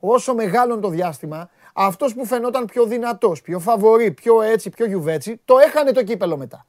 [0.00, 5.40] όσο μεγάλωνε το διάστημα, αυτός που φαινόταν πιο δυνατός, πιο φαβορή, πιο έτσι, πιο γιουβέτσι,
[5.44, 6.66] το έχανε το κύπελο μετά.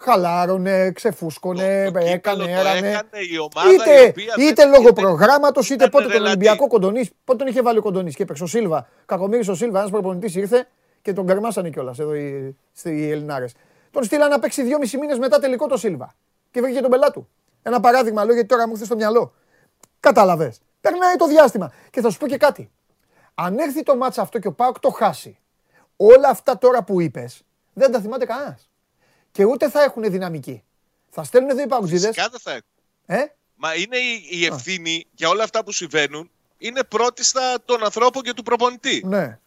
[0.00, 2.78] Χαλάρωνε, ξεφούσκωνε, Το- το κύπελο έκανε, το έρανε.
[2.88, 6.12] έκανε η ομάδα η είτε οποία είτε δεν λόγω είχε- προγράμματος, είτε ήταν πότε τον
[6.12, 6.28] ρελατί.
[6.30, 7.08] Ολυμπιακό κοντονή.
[7.24, 8.88] Πότε τον είχε βάλει ο κοντονής και έπαιξε ο Σίλβα.
[9.06, 10.66] Κακομίρι ο Σίλβα, ένας προπονητής ήρθε
[11.02, 13.52] και τον κερμάσανε κιόλας εδώ οι, οι Ελληνάρες.
[13.90, 16.14] Τον στείλαν να παίξει δυόμισι μήνες μετά τελικό το Σίλβα.
[16.50, 17.28] Και βρήκε τον πελά του.
[17.62, 19.34] Ένα παράδειγμα λέω γιατί τώρα μου ήρθε στο μυαλό.
[20.00, 20.60] Κατάλαβες.
[20.80, 21.72] Περνάει το διάστημα.
[21.90, 22.70] Και θα σου πω και κάτι.
[23.34, 25.38] Αν έρθει το μάτσα αυτό και ο Πάοκ το χάσει,
[25.96, 27.42] όλα αυτά τώρα που είπες
[27.72, 28.70] δεν τα θυμάται κανένας.
[29.32, 30.64] Και ούτε θα έχουν δυναμική.
[31.10, 32.06] Θα στέλνουν εδώ οι παγκοτζίδε.
[32.06, 32.68] Φυσικά δεν θα έχουν.
[33.06, 37.84] Ε, Μα είναι η, η ευθύνη για όλα αυτά που συμβαίνουν είναι πρώτη στα των
[37.84, 39.02] ανθρώπων και του προπονητή.
[39.06, 39.38] ναι.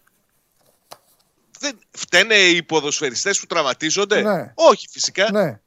[1.60, 4.52] Δεν, φταίνε οι ποδοσφαιριστές που τραυματίζονται; Ναι.
[4.56, 5.32] Όχι φυσικά.
[5.32, 5.60] Ναι.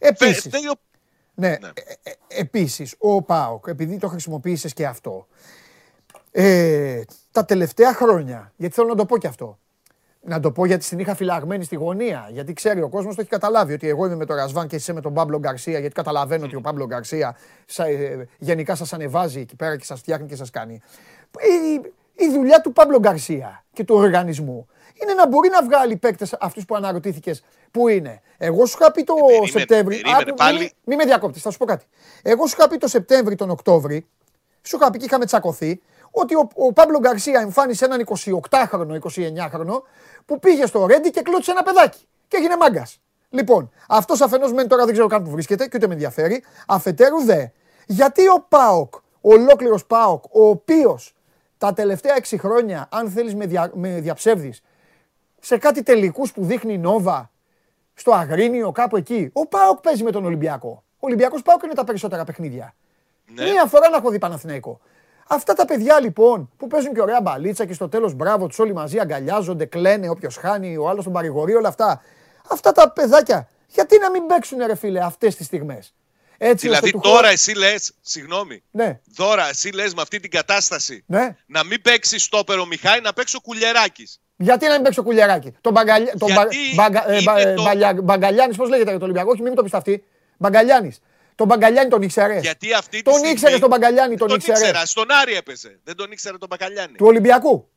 [0.00, 0.74] Φε- Επίσης, φταίει ο-
[1.34, 1.54] ναι, Ναι.
[1.56, 5.26] ε, ε, επίσης, ο ΠΑΟΚ, επειδή το χρησιμοποίησες και αυτό,
[6.30, 7.00] ε,
[7.32, 9.58] τα τελευταία χρόνια, γιατί θέλω να το πω και αυτό,
[10.26, 12.28] να το πω γιατί την είχα φυλαγμένη στη γωνία.
[12.32, 14.84] Γιατί ξέρει ο κόσμος το έχει καταλάβει ότι εγώ είμαι με τον Ρασβάν και εσύ
[14.84, 15.78] είσαι με τον Πάμπλο Γκαρσία.
[15.78, 17.36] Γιατί καταλαβαίνω ότι ο Πάμπλο Γκαρσία
[17.66, 20.80] σα- ε, γενικά σας ανεβάζει εκεί πέρα και σας φτιάχνει και σας κάνει.
[22.14, 24.68] Η, η δουλειά του Πάμπλο Γκαρσία και του οργανισμού
[25.02, 28.20] είναι να μπορεί να βγάλει παίκτες αυτούς που αναρωτήθηκες που είναι.
[28.38, 29.96] Εγώ σου είχα πει το Ε, περίμενε, Σεπτέμβρη.
[30.00, 30.58] περίμενε, Άκου, πάλι.
[30.58, 31.84] Μη, μη με διακόπτεις, θα σου πω κάτι.
[32.22, 34.06] Εγώ σου είχα πει το Σεπτέμβρη, τον Οκτώβρη,
[34.62, 38.04] σου είχα πει και είχαμε τσακωθεί, ότι ο, ο Πάμπλο Γκαρσία εμφάνισε έναν
[38.50, 39.82] 28χρονο, 29χρονο,
[40.26, 41.98] που πήγε στο Ρέντι και κλώτησε ένα παιδάκι.
[42.28, 42.98] Και έγινε μάγκας.
[43.30, 46.42] Λοιπόν, αυτός αφενός μεν τώρα δεν ξέρω καν που βρίσκεται και ούτε με ενδιαφέρει.
[46.66, 47.44] Αφετέρου δε,
[47.86, 51.14] γιατί ο Πάοκ, ολόκληρος Πάοκ, ο οποίος
[51.58, 54.62] τα τελευταία 6 χρόνια, αν θέλεις με, δια, με διαψεύδεις,
[55.44, 57.30] σε κάτι τελικούς που δείχνει η Νόβα,
[57.94, 59.30] στο Αγρίνιο, κάπου εκεί.
[59.32, 60.84] Ο Πάοκ παίζει με τον Ολυμπιακό.
[60.94, 62.74] Ο Ολυμπιακός Πάοκ είναι τα περισσότερα παιχνίδια.
[63.34, 63.50] Ναι.
[63.50, 64.80] Μία φορά να έχω δει Παναθηναϊκό.
[65.28, 68.72] Αυτά τα παιδιά λοιπόν που παίζουν και ωραία μπαλίτσα και στο τέλος μπράβο τους όλοι
[68.72, 72.02] μαζί αγκαλιάζονται, κλαίνε όποιος χάνει, ο άλλος τον παρηγορεί, όλα αυτά.
[72.48, 75.94] Αυτά τα παιδάκια, γιατί να μην παίξουν ρε φίλε αυτές τις στιγμές;
[76.38, 80.20] Έτσι Δηλαδή ώστε του τώρα χρόνου- εσύ λες, συγγνώμη, Ναι, τώρα εσύ λες με αυτή
[80.20, 81.36] την κατάσταση ναι.
[81.46, 84.08] να μην παίξει στόπερο ο Μιχάη, να παίξει ο Κουλιεράκη.
[84.36, 87.38] Γιατί να μην παίξει ο κουλιαράκι; Τον Μπαγκαλιά- τον Γιατί Μπα- Μπαγκα- ε, είναι Μπα-
[87.40, 90.04] ε, το- Μπαλια- Μπαγκαλιάνης, πώς λέγεται για το Ολυμπιακό, όχι μην το πεις αυτή.
[90.38, 91.00] Μπαγκαλιάνης.
[91.34, 92.38] Τον Μπαγκαλιάνη τον ήξερε.
[92.38, 94.58] Γιατί αυτή τη Τον στιγμή- ήξερε τον Μπαγκαλιάνη, τον τον ήξερε.
[94.58, 94.84] ήξερα.
[94.86, 95.80] Στον Άρη έπαιζε.
[95.84, 96.92] Δεν τον ήξερε τον Μπακαλιάνη.
[96.96, 97.68] Του Ολυμπιακού.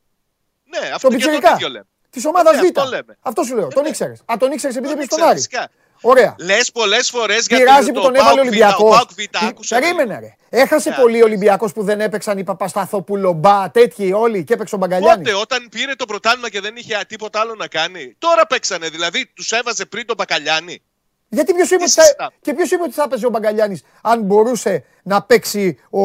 [0.64, 1.52] Ναι, αυτό Τον και τον Πιτσιρικά.
[1.54, 1.86] ίδιο λέμε.
[2.10, 2.64] Της ομάδας Ναι, Β.
[2.64, 3.16] αυτό λέμε.
[3.20, 3.68] Αυτό σου λέω.
[3.68, 3.88] Τον ναι.
[3.88, 4.20] ήξερες.
[4.32, 5.68] Α, τον ήξερες επειδή Τον πήγες στον ήξερα, Άρη.
[6.00, 6.10] Φυσικά.
[6.10, 6.34] Ωραία.
[6.38, 8.80] Λες πολλές φορές για Πειράζει το που τον έβαλε ο ΠΑΟΚ Β, Ολυμπιακός.
[8.80, 9.78] Ο ΠΑΟΚ Β, άκουσε.
[9.78, 10.36] Περίμενε, ρε.
[10.48, 11.32] Έχασε Ναι, πολύ ο άκουσε.
[11.34, 15.22] Ολυμπιακός που δεν έπαιξαν οι Παπασταθόπουλο, Μπα, τέτοιοι όλοι και έπαιξε ο Μπαγκαλιάνη.
[15.22, 18.14] Πότε, όταν πήρε το πρωτάθλημα και δεν είχε τίποτα άλλο να κάνει.
[18.18, 20.82] Τώρα παίξανε, δηλαδή τους έβαζε πριν τον Μπακαλιάνη.
[21.28, 22.02] Γιατί ποιος είπε, Τι ότι θα...
[22.02, 22.30] συζητάμε.
[22.40, 26.00] και ποιος είπε ότι θα έπαιζε ο Μπαγκαλιάνη αν μπορούσε να παίξει ο.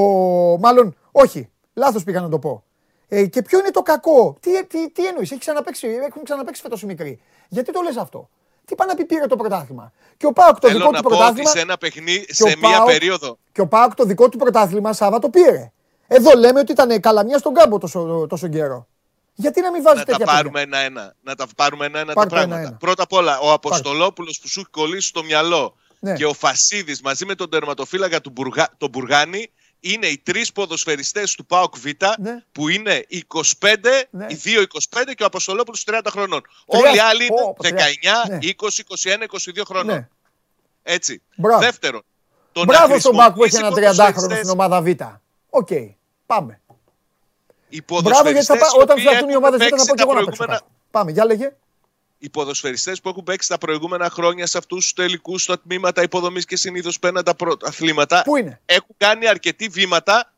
[0.59, 1.49] Μάλλον, όχι.
[1.73, 2.63] Λάθος πήγα να το πω.
[3.07, 6.81] Ε, και ποιο είναι το κακό; Τι, τι, τι εννοείς, έχει ξαναπέξει, έχουν ξαναπέξει φέτος
[6.81, 7.21] οι μικροί.
[7.47, 8.29] Γιατί το λες αυτό;
[8.65, 11.03] Τι πάει να πει πήρε το πρωτάθλημα; Και ο Πάοκ το Θέλω δικό να του
[11.03, 11.49] πω ότι πρωτάθλημα.
[11.49, 13.37] σε ένα παιχνίδι, και ο σε μία ΠΑΟΚ- περίοδο.
[13.51, 15.71] Και ο Πάοκ το δικό του πρωτάθλημα Σάβα το πήρε.
[16.07, 18.87] Εδώ λέμε ότι ήταν καλαμιά στον κάμπο τόσο, τόσο καιρό.
[19.33, 21.13] Γιατί να μην βάζει Να τα τέτοια πάρουμε παιδιά; ένα-ένα.
[21.21, 22.59] Να τα πάρουμε ένα-ένα τα Πάρτε πράγματα.
[22.59, 22.77] ένα-ένα.
[22.77, 26.13] Πρώτα απ' όλα, ο Αποστολόπουλος που σου έχει κολλήσει στο μυαλό Ναι.
[26.13, 28.67] και ο Φασίδης μαζί με τον τερματοφύλακα του Μπουργα...
[28.77, 29.51] τον Μπουργάνη
[29.85, 31.85] είναι οι τρεις ποδοσφαιριστές του ΠΑΟΚ Β
[32.19, 32.43] Ναι.
[32.51, 34.25] που είναι 25, Ναι.
[34.29, 36.41] οι δύο 25 και ο Αποστολόπουλος 30 χρονών.
[36.67, 38.37] Τρία- Όλοι οι άλλοι είναι Πω, πω, 19, ναι.
[38.41, 39.95] 20, 21, 22 χρονών.
[39.95, 40.07] Ναι.
[40.83, 41.21] Έτσι.
[41.35, 41.59] Μπράβο.
[41.59, 42.01] Δεύτερον,
[42.51, 44.87] το να Μπράβο στον Πάοκ που έχει ένα χρησιμοποιήσει 30χρονο ποδοσφαιριστές- στην ομάδα Β.
[45.49, 45.69] Οκ.
[46.25, 46.61] Πάμε.
[47.69, 48.67] Οι Μπράβο γιατί θα ποδοσφαιριστές πά...
[48.77, 50.25] οι όταν οποίοι φτιαχτούν οι έχουν ομάδες Β θα παίξει πω και τα εγώ να
[50.25, 50.35] παίξω.
[50.37, 50.71] προηγούμενα- κάτι.
[50.91, 51.51] Πάμε, για λέγε.
[52.23, 56.45] Οι ποδοσφαιριστές που έχουν παίξει τα προηγούμενα χρόνια σε αυτούς τους τελικούς στα τμήματα υποδομής
[56.45, 60.33] και συνήθως παίρνουν τα πρωταθλήματα Πού είναι; έχουν κάνει αρκετή βήματα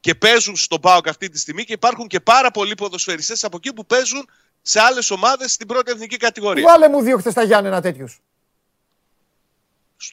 [0.00, 3.72] και παίζουν στον ΠΑΟΚ αυτή τη στιγμή και υπάρχουν και πάρα πολλοί ποδοσφαιριστές από εκεί
[3.72, 4.28] που παίζουν
[4.62, 6.64] σε άλλες ομάδες στην πρώτη εθνική κατηγορία.
[6.64, 8.06] Βάλε μου δύο χθες τα Γιάννενα τέτοιου.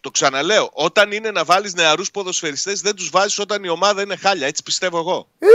[0.02, 4.16] Το ξαναλέω, όταν είναι να βάλεις νεαρούς ποδοσφαιριστές δεν τους βάζεις όταν η ομάδα είναι
[4.16, 5.28] χάλια, έτσι πιστεύω εγώ.
[5.40, 5.48] Ε,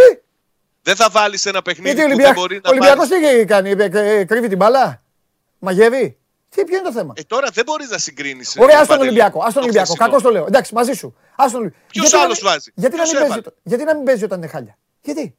[0.83, 3.39] Δεν θα βάλεις ένα παιχνίδι γιατί ο που δεν Ολυμπιακό μπορεί να Ολυμπιακός βάλεις.
[3.39, 5.03] τι κάνει, ε, ε, κρύβει την μπάλα;
[5.64, 8.56] Μαγεύει; Τι, ποιο είναι το θέμα; Ε, τώρα δεν μπορείς να συγκρίνεις.
[8.58, 9.38] Ωραία, ε, ας τον Παντελή, Ολυμπιακό.
[9.38, 9.86] Ας τον το Ολυμπιακό.
[9.92, 10.10] χθεσινό.
[10.10, 10.46] Κακό το λέω.
[10.46, 11.14] Εντάξει, μαζί σου.
[11.36, 11.84] Ας τον Ολυμπιακό.
[11.88, 13.94] Ποιος Γιατί να άλλος μην- βάζει; Γιατί να, Ποιος μην παίζει, έβαλε; όταν- γιατί να
[13.94, 15.36] μην παίζει όταν είναι χάλια; Γιατί;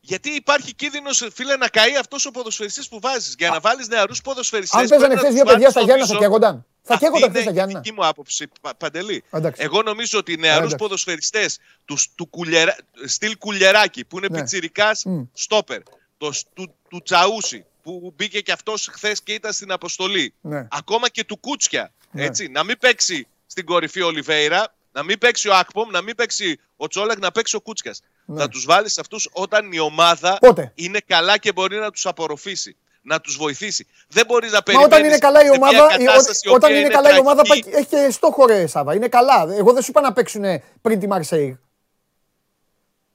[0.00, 3.34] Γιατί υπάρχει κίνδυνος, φίλε, να καεί αυτός ο ποδοσφαιριστής που βάζεις.
[3.38, 4.80] Για να βάλεις νεαρούς ποδοσφαιριστές.
[4.80, 6.64] Αν παίζανε χθες δύο παιδιά στα Γιάννα θα καίγονταν.
[6.82, 7.80] Θα Αυτή καίγονταν χθε είναι στα η Γιάννα.
[7.80, 9.24] δική μου άποψη, Πα- Παντελή.
[9.30, 9.62] Εντάξει.
[9.64, 10.76] Εγώ νομίζω ότι οι νεαρούς Εντάξει.
[10.76, 14.38] ποδοσφαιριστές τους, του κουλιερα, στυλ κουλιεράκι που είναι Ναι.
[14.38, 15.22] πιτσιρικάς Μμ.
[15.32, 15.80] στόπερ,
[16.18, 20.34] το, του, του Τσαούσι που μπήκε και αυτός χθες και ήταν στην αποστολή.
[20.40, 20.66] Ναι.
[20.70, 21.92] Ακόμα και του Κούτσια.
[22.10, 22.24] Ναι.
[22.24, 26.14] Έτσι, να μην παίξει στην κορυφή ο Ολιβέηρα, να μην παίξει ο Ακπομ, να μην
[26.16, 28.02] παίξει ο Τσόλακ, να παίξει ο Κούτσιας.
[28.24, 28.36] Ναι.
[28.38, 32.76] Να τους βάλεις αυτούς όταν η ομάδα Πότε; είναι καλά και μπορεί να τους απορροφήσει.
[33.02, 33.86] Να τους βοηθήσει.
[34.08, 34.92] Δεν μπορείς να Μα περιμένεις.
[34.94, 36.08] όταν είναι καλά η ομάδα, η-
[36.48, 38.94] ό- όταν είναι καλά η ομάδα πάει- έχει και στόχο ρε Σάβα.
[38.94, 39.46] Είναι καλά.
[39.58, 40.44] Εγώ δεν σου είπα να παίξουν
[40.82, 41.58] πριν τη Μαρσέη.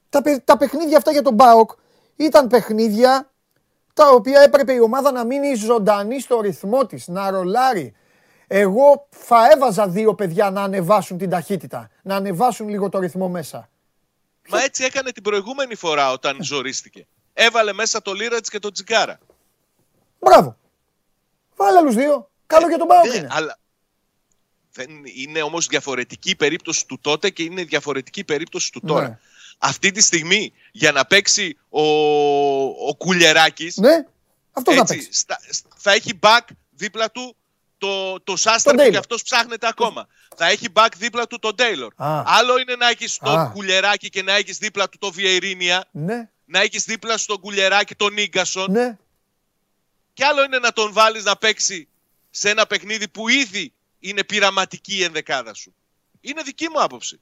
[0.08, 1.70] Τα, παι- τα παιχνίδια αυτά για τον Μπάοκ
[2.16, 3.31] ήταν παιχνίδια
[3.94, 7.94] τα οποία έπρεπε η ομάδα να μείνει ζωντανή στο ρυθμό της, να ρολάρει.
[8.46, 13.68] Εγώ θα έβαζα δύο παιδιά να ανεβάσουν την ταχύτητα, να ανεβάσουν λίγο το ρυθμό μέσα.
[14.48, 17.06] Μα έτσι έκανε την προηγούμενη φορά όταν ζορίστηκε.
[17.32, 19.18] Έβαλε μέσα το Λίρατζ και το Τζικάρα.
[20.20, 20.56] Μπράβο.
[21.56, 22.30] Βάλε άλλους δύο.
[22.46, 23.28] Καλό για τον Μπάοκ Ναι, είναι.
[23.30, 23.58] αλλά
[24.72, 29.08] δεν είναι όμως διαφορετική η περίπτωση του τότε και είναι διαφορετική η περίπτωση του τώρα.
[29.08, 29.18] Ναι.
[29.64, 31.82] Αυτή τη στιγμή για να παίξει ο,
[32.88, 34.04] ο Κουλιεράκης Ναι,
[34.52, 35.12] αυτό θα έτσι, παίξει.
[35.12, 35.40] στα-
[35.76, 36.40] θα έχει back
[36.70, 37.36] δίπλα του
[37.78, 38.90] το, το Σάστρα που Taylor.
[38.90, 40.06] και αυτός ψάχνεται ακόμα.
[40.36, 41.92] Θα έχει back δίπλα του τον Τέιλορ.
[41.96, 42.22] Α.
[42.26, 43.50] Άλλο είναι να έχεις τον Α.
[43.50, 48.12] Κουλιεράκη και να έχεις δίπλα του το Βιερίνια, Ναι, να έχεις δίπλα στον Κουλιεράκη τον
[48.12, 48.98] Νίγκασον ναι.
[50.12, 51.88] και άλλο είναι να τον βάλεις να παίξει
[52.30, 55.74] σε ένα παιχνίδι που ήδη είναι πειραματική η ενδεκάδα σου.
[56.20, 57.20] Είναι δική μου άποψη.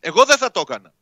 [0.00, 0.92] Εγώ δεν θα το έκανα.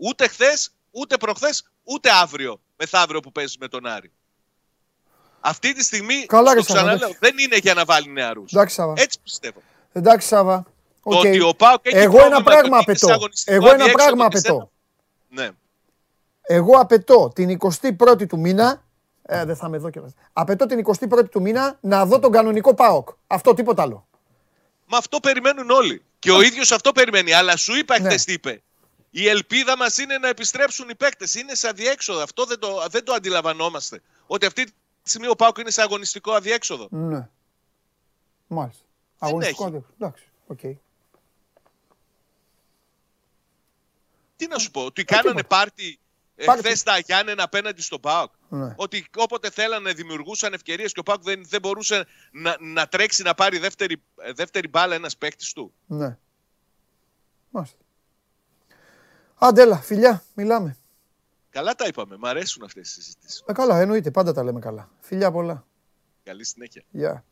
[0.00, 4.12] Ούτε χθες, ούτε προχθές, ούτε αύριο, μεθαύριο που παίζει με τον Άρη.
[5.40, 7.18] Αυτή τη στιγμή, Καλά, το ρε, Σάβα, ξαναλέω, εντάξει.
[7.20, 8.52] δεν είναι για να βάλει νεαρούς.
[8.52, 8.92] Εντάξει, Σάβα.
[8.96, 9.62] Έτσι πιστεύω.
[9.92, 10.62] Εντάξει, Σάβα.
[11.02, 11.24] Το Οκ.
[11.24, 13.12] ότι ο Πάοκ έχει Εγώ πρόβλημα ένα πράγμα και ότι είναι σε απαιτώ.
[13.12, 14.70] αγωνιστικό Εγώ ένα αδιέξοδο πράγμα και σε απαιτώ.
[15.30, 15.50] ένα- Ναι.
[16.42, 18.82] Εγώ απαιτώ την 21η του μήνα.
[19.22, 20.12] Ε, δεν θα είμαι εδώ κιόλας.
[20.32, 23.08] Απαιτώ την 21η του μήνα να δω τον κανονικό ΠΑΟΚ.
[23.26, 24.06] Αυτό τίποτα άλλο.
[24.86, 26.02] Μα αυτό περιμένουν όλοι.
[26.18, 27.32] Και ο ίδιος αυτό περιμένει.
[27.32, 28.08] Αλλά σου είπα Ναι.
[28.08, 28.62] χθες τι είπε.
[29.10, 31.34] Η ελπίδα μας είναι να επιστρέψουν οι παίκτες.
[31.34, 32.20] Είναι σε αδιέξοδο.
[32.22, 34.02] Αυτό δεν το, δεν το αντιλαμβανόμαστε.
[34.26, 36.88] Ότι αυτή τη στιγμή ο ΠΑΟΚ είναι σε αγωνιστικό αδιέξοδο.
[36.90, 37.28] Ναι.
[38.46, 38.82] Μάλιστα.
[39.18, 39.74] Δεν Αγωνιστικό έχει.
[39.76, 39.94] αντίκτυπο.
[40.04, 40.24] Εντάξει.
[40.46, 40.60] οκ.
[44.36, 45.56] Τι να σου πω, ότι Ε, κάνανε τίποτα.
[45.56, 45.98] πάρτι
[46.44, 46.62] Πάρτι.
[46.62, 48.32] χθες τα Γιάννενα απέναντι στον Πάουκ.
[48.48, 48.74] Ναι.
[48.76, 53.34] Ότι όποτε θέλανε δημιουργούσαν ευκαιρίες και ο Πάκου δεν, δεν μπορούσε να, να τρέξει να
[53.34, 54.02] πάρει δεύτερη,
[54.34, 55.72] δεύτερη μπάλα ένας παίκτης του.
[55.86, 56.18] Ναι.
[57.50, 57.76] Μάλιστα.
[59.38, 60.76] Αντέλα, φιλιά, μιλάμε.
[61.50, 62.16] Καλά τα είπαμε.
[62.16, 63.44] Μ' αρέσουν αυτές οι συζητήσεις.
[63.46, 64.88] Ε, καλά, εννοείται, πάντα τα λέμε καλά.
[65.00, 65.64] Φιλιά πολλά.
[66.22, 66.82] Καλή συνέχεια.
[66.90, 67.24] Γεια.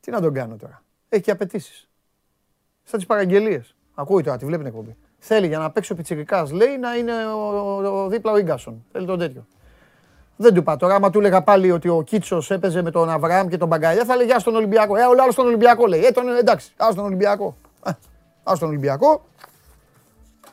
[0.00, 1.88] Τι να τον κάνω τώρα; Έχει και απαιτήσεις.
[2.84, 3.74] Σαν τις παραγγελίες.
[3.94, 4.96] Ακούει τώρα, τη βλέπει την εκπομπή.
[5.18, 8.84] Θέλει για να παίξει ο Πιτσυρικά, λέει να είναι ο, ο, ο, δίπλα ο γκάσον.
[8.92, 9.46] Θέλει τον τέτοιο.
[10.36, 10.94] Δεν του είπα τώρα.
[10.94, 14.16] Άμα του έλεγα πάλι ότι ο Κίτσος έπαιζε με τον Αβραάμ και τον Μπαγκαλιά, θα
[14.16, 14.96] λέγει στον Ολυμπιακό.
[14.96, 16.04] Ε, ο άλλο στον Ολυμπιακό λέει.
[16.04, 17.56] Ε, τον, εντάξει, ας τον Ολυμπιακό.
[18.42, 19.24] Α τον Ολυμπιακό.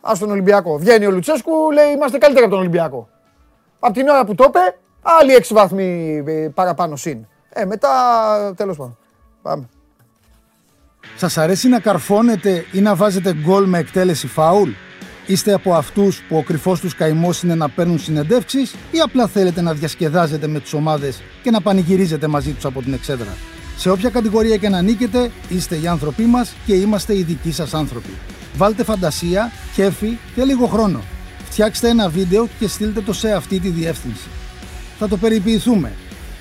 [0.01, 0.77] Α τον Ολυμπιακό.
[0.77, 3.09] Βγαίνει ο Λουτσέσκου, λέει είμαστε καλύτεροι από τον Ολυμπιακό.
[3.79, 4.59] Απ' την ώρα που το είπε,
[5.01, 7.27] άλλοι έξι βαθμοί ε, παραπάνω συν.
[7.49, 7.89] Ε, μετά
[8.55, 8.97] τέλος πάντων.
[9.41, 9.69] Πάμε.
[11.15, 14.69] Σας αρέσει να καρφώνετε ή να βάζετε γκολ με εκτέλεση φάουλ;
[15.25, 19.61] Είστε από αυτούς που ο κρυφός τους καημός είναι να παίρνουν συνεντεύξεις ή απλά θέλετε
[19.61, 23.37] να διασκεδάζετε με τις ομάδες και να πανηγυρίζετε μαζί τους από την εξέδρα;
[23.77, 27.73] Σε όποια κατηγορία και να νίκετε, είστε οι άνθρωποι μας και είμαστε οι δικοί σας
[27.73, 28.13] άνθρωποι.
[28.55, 31.01] Βάλτε φαντασία, κέφι και λίγο χρόνο.
[31.49, 34.27] Φτιάξτε ένα βίντεο και στείλτε το σε αυτή τη διεύθυνση.
[34.99, 35.93] Θα το περιποιηθούμε.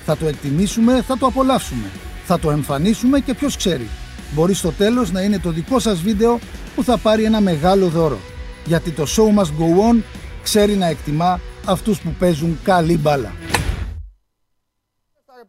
[0.05, 1.89] Θα το εκτιμήσουμε, θα το απολαύσουμε.
[2.25, 3.87] Θα το εμφανίσουμε και ποιος ξέρει.
[4.33, 6.39] Μπορεί στο τέλος να είναι το δικό σας βίντεο
[6.75, 8.19] που θα πάρει ένα μεγάλο δώρο.
[8.65, 10.01] Γιατί το show must go on
[10.43, 13.31] ξέρει να εκτιμά αυτούς που παίζουν καλή μπάλα.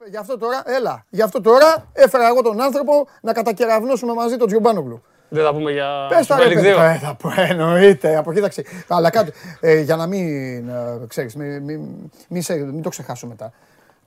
[0.06, 4.46] Γι' αυτό τώρα, έλα, γι' αυτό τώρα έφερα εγώ τον άνθρωπο να κατακεραυνώσουμε μαζί τον
[4.46, 5.02] Τζιομπάνογλου.
[5.28, 6.68] Δεν θα πούμε για Πες τα Super ρε League παιδί.
[6.76, 6.78] 2.
[6.82, 8.64] Ε, θα πω, εννοείται, από κοίταξε.
[8.88, 9.30] Αλλά κάτω,
[9.60, 11.80] ε, για να μην, ε, ξέρεις, μην, μην,
[12.28, 13.52] μην, σε- μην το ξεχάσω μετά.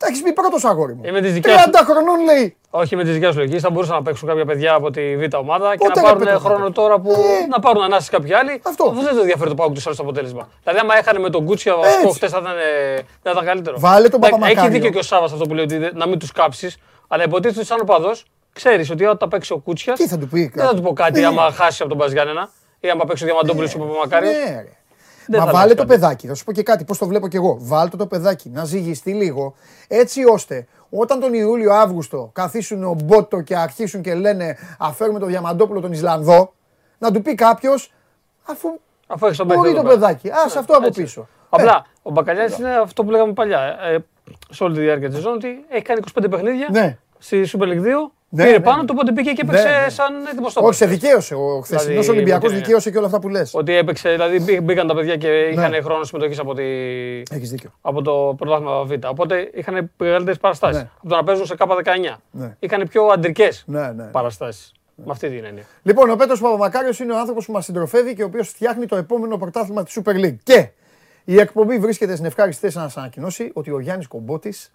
[0.01, 1.01] Τα έχεις πει πρώτος αγόρι μου.
[1.05, 2.55] Είμαι της δικιάς 30 χρονών λέει.
[2.69, 3.61] Όχι με τις δικές σου λογικές.
[3.61, 6.23] Θα μπορούσαν να παίξουν κάποια παιδιά από τη Β' ομάδα και Πότε, να ρε, πάρουν
[6.25, 7.45] παιδί, χρόνο θα τώρα που Ε.
[7.49, 8.61] να πάρουν ανάσταση κάποιοι άλλοι.
[8.63, 8.83] Αυτό.
[8.83, 10.47] Αφού δεν το ενδιαφέρει το Πάουκ τους άλλο το αποτέλεσμα.
[10.63, 11.89] Δηλαδή, άμα έχανε με τον Κούτσια Έτσι.
[11.91, 13.79] βασικό χτε θα ήταν, ε, δεν θα ήταν καλύτερο.
[13.79, 14.61] Βάλε τον Εντάξει, Παπαμακάριο.
[14.61, 16.77] Έχει δίκιο και ο Σάβα αυτό που λέει ότι δεν- να μην τους κάψεις.
[17.07, 19.97] Αλλά υποτίθεται ότι σαν οπαδός ξέρεις ότι όταν παίξει ο Κούτσιας.
[19.99, 21.25] Τι θα του πει Δεν θα του πω κάτι Ναι.
[21.25, 22.49] άμα χάσει από τον Παζιάννενα
[22.79, 24.33] ή άμα παίξει ο Διαμαντόπουλος ή ο Παπαμακάριος.
[25.27, 25.37] Ναι, ρε.
[25.37, 25.99] Δεν Μα θα βάλε αλλάξει το κάτι.
[25.99, 27.57] παιδάκι, θα σου πω και κάτι, πώς το βλέπω κι εγώ.
[27.61, 29.53] Βάλτε το παιδάκι να ζυγιστεί λίγο,
[29.87, 35.79] έτσι ώστε όταν τον Ιούλιο-Αύγουστο καθίσουν ο Μπότο και αρχίσουν και λένε Αφέρουμε τον Διαμαντόπουλο
[35.81, 36.53] τον Ισλανδό,
[36.97, 37.93] να του πει κάποιος,
[38.43, 38.69] αφού
[39.07, 39.99] Αφού έχεις τον μπορεί παίκτη το εδώ πέρα.
[40.07, 40.29] παιδάκι.
[40.29, 41.01] Α αυτό από Έτσι.
[41.01, 41.27] πίσω.
[41.49, 43.59] Απλά ο Μπακαλιάρη είναι αυτό που λέγαμε παλιά.
[43.81, 43.97] Ε,
[44.49, 46.97] σε όλη τη διάρκεια της σεζόν ότι έχει κάνει 25 παιχνίδια Ναι.
[47.17, 48.11] στη Super League 2.
[48.33, 48.85] Ναι, πήρε ναι, πάνω ναι.
[48.87, 49.89] του, οπότε πήγε και Ναι, έπαιξε ναι.
[49.89, 51.35] σαν έτοιμο Όχι, σε δικαίωσε.
[51.35, 53.53] Ο χθεσινό Δηλαδή, Ολυμπιακός με την- δικαίωσε και όλα αυτά που λες.
[53.53, 55.81] Ότι έπαιξε, δηλαδή μπή- μπήκαν τα παιδιά και είχαν Ναι.
[55.81, 56.63] χρόνο συμμετοχής από, τη...
[57.31, 57.69] Έχεις δίκιο.
[57.81, 58.91] από το πρωτάθλημα Β.
[59.09, 60.81] Οπότε είχαν μεγαλύτερες παραστάσεις.
[60.81, 60.89] Ναι.
[60.99, 62.15] Από το να παίζουν σε K19.
[62.31, 62.55] Ναι.
[62.59, 64.03] Είχαν πιο αντρικές Ναι, ναι.
[64.03, 64.71] παραστάσεις.
[64.95, 65.63] Με αυτή την έννοια.
[65.83, 68.95] Λοιπόν, ο Πέτρος Παπαμακάριος είναι ο άνθρωπος που μας συντροφεύει και ο οποίος φτιάχνει το
[68.95, 70.35] επόμενο πρωτάθλημα της Super League.
[70.43, 70.67] Και
[71.23, 74.71] η εκπομπή βρίσκεται στην ευχάριστη θέση να σας ανακοινώσει ότι ο Γιάννης Κομπότης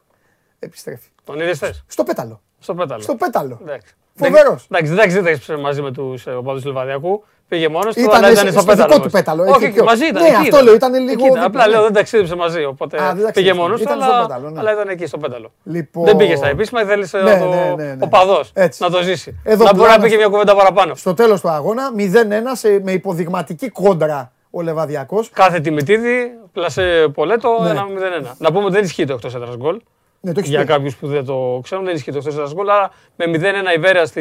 [0.59, 1.09] επιστρέφει.
[1.25, 1.71] Τον είδες θε.
[1.87, 2.41] Στο πέταλο.
[2.59, 3.03] Στο πέταλο.
[3.03, 3.59] Στο πέταλο.
[3.63, 3.95] Εντάξει.
[4.15, 4.67] Φοβερός.
[4.71, 7.25] Εντάξει, εντάξει, δεν τα έχεις μαζί με τους οπαδού του Λιβαδιακού.
[7.49, 8.77] Πήγε μόνος του, Ήταν αλλά ήταν στο στο πέταλο.
[8.87, 9.13] δικό του όμως.
[9.13, 10.23] πέταλο, Όχι, εκεί εκεί πιο- μαζί ήταν.
[10.23, 10.65] Ναι, εκεί αυτό ήταν.
[10.65, 11.29] λέω, ήταν λίγο Εκεί ήταν.
[11.33, 11.71] δίπλα, Απλά ναι.
[11.73, 12.65] λέω δεν ταξίδεψε μαζί.
[12.65, 13.61] Οπότε Α, δεν πήγε ταξίδεψε.
[13.61, 14.59] μόνος του, Ήταν στο αλλά, πέταλο, ναι.
[14.61, 15.53] αλλά ήταν εκεί στο πέταλο.
[15.65, 17.97] Λοιπόν- Δεν πήγε στα επίσημα, θέλησε Ναι, το, ναι, ναι, ναι.
[18.01, 18.83] ο παδός Έτσι.
[18.83, 19.41] να το ζήσει.
[19.45, 20.95] Εδώ να μπορεί να πλάνα πήγε μια κουβέντα παραπάνω.
[20.95, 25.31] Στο τέλος του αγώνα 0-1 σε- με υποδειγματική κόντρα ο Λεβαδιακός.
[25.31, 27.69] Κάθε τιμητίδη, πλασέ πολέτο, Ναι.
[27.71, 28.35] 1-0-1.
[28.39, 29.81] Να πούμε ότι δεν ισχύει το εκτός έδρας γκολ.
[30.27, 30.67] Ναι, το έχεις Για πει.
[30.67, 32.69] κάποιους που δεν το ξέρουν, δεν ισχύει το εκτό έδρα γκολ.
[32.71, 34.21] Άρα με 0-1 η Βέρεια στη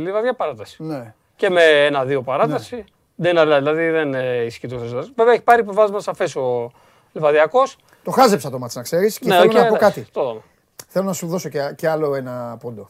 [0.00, 0.82] Λιβαδιά παράταση.
[0.82, 1.14] Ναι.
[1.36, 1.60] Και με
[1.92, 2.84] 1-2 παράταση.
[3.14, 5.08] Δεν, δηλαδή δεν ε, ισχύει το εκτό έδρα.
[5.16, 6.70] Βέβαια έχει πάρει προβάσμα σαφές ο
[7.12, 7.62] Λιβαδιακό.
[8.04, 10.06] Το χάζεψα το μάτς να ξέρεις και Ναι, θέλω οκ, να πω εντάξει, κάτι.
[10.12, 10.40] το δούμε.
[10.88, 12.88] Θέλω να σου δώσω και, και άλλο ένα πόντο.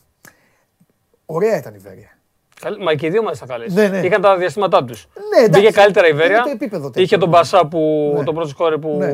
[1.26, 2.18] Ωραία ήταν η Βέρεια.
[2.61, 3.74] Καλή- Μα και οι δύο μάλιστα καλές.
[3.74, 3.98] Ναι, ναι.
[3.98, 5.08] Είχαν τα διαστήματά τους.
[5.34, 5.61] Ναι, εντάξει.
[5.61, 6.42] Πήγε καλύτερα η Είναι Βέρεια.
[6.42, 7.02] το επίπεδο τέτοιο.
[7.02, 8.24] Είχε τον Μπασά που Ναι.
[8.24, 9.12] τον πρώτο σκόρε που Ναι.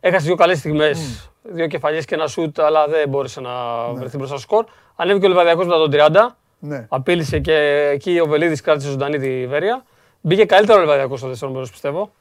[0.00, 1.30] Έχασε δύο καλές στιγμές.
[1.42, 3.50] Δύο κεφαλιές και ένα σουτ, αλλά δεν μπόρεσε να
[3.92, 4.64] βρεθεί μπροστά στο σκορ.
[4.96, 6.36] Ανέβηκε ο Λιβαδιακό μετά τον 30.
[6.58, 6.86] Ναι.
[6.88, 9.84] Απείλησε και εκεί ο Βελίδης κράτησε ζωντανή τη Βέρεια.
[10.20, 12.12] Μπήκε καλύτερο ο Λιβαδιακό στο δεύτερο μέρος, πιστεύω.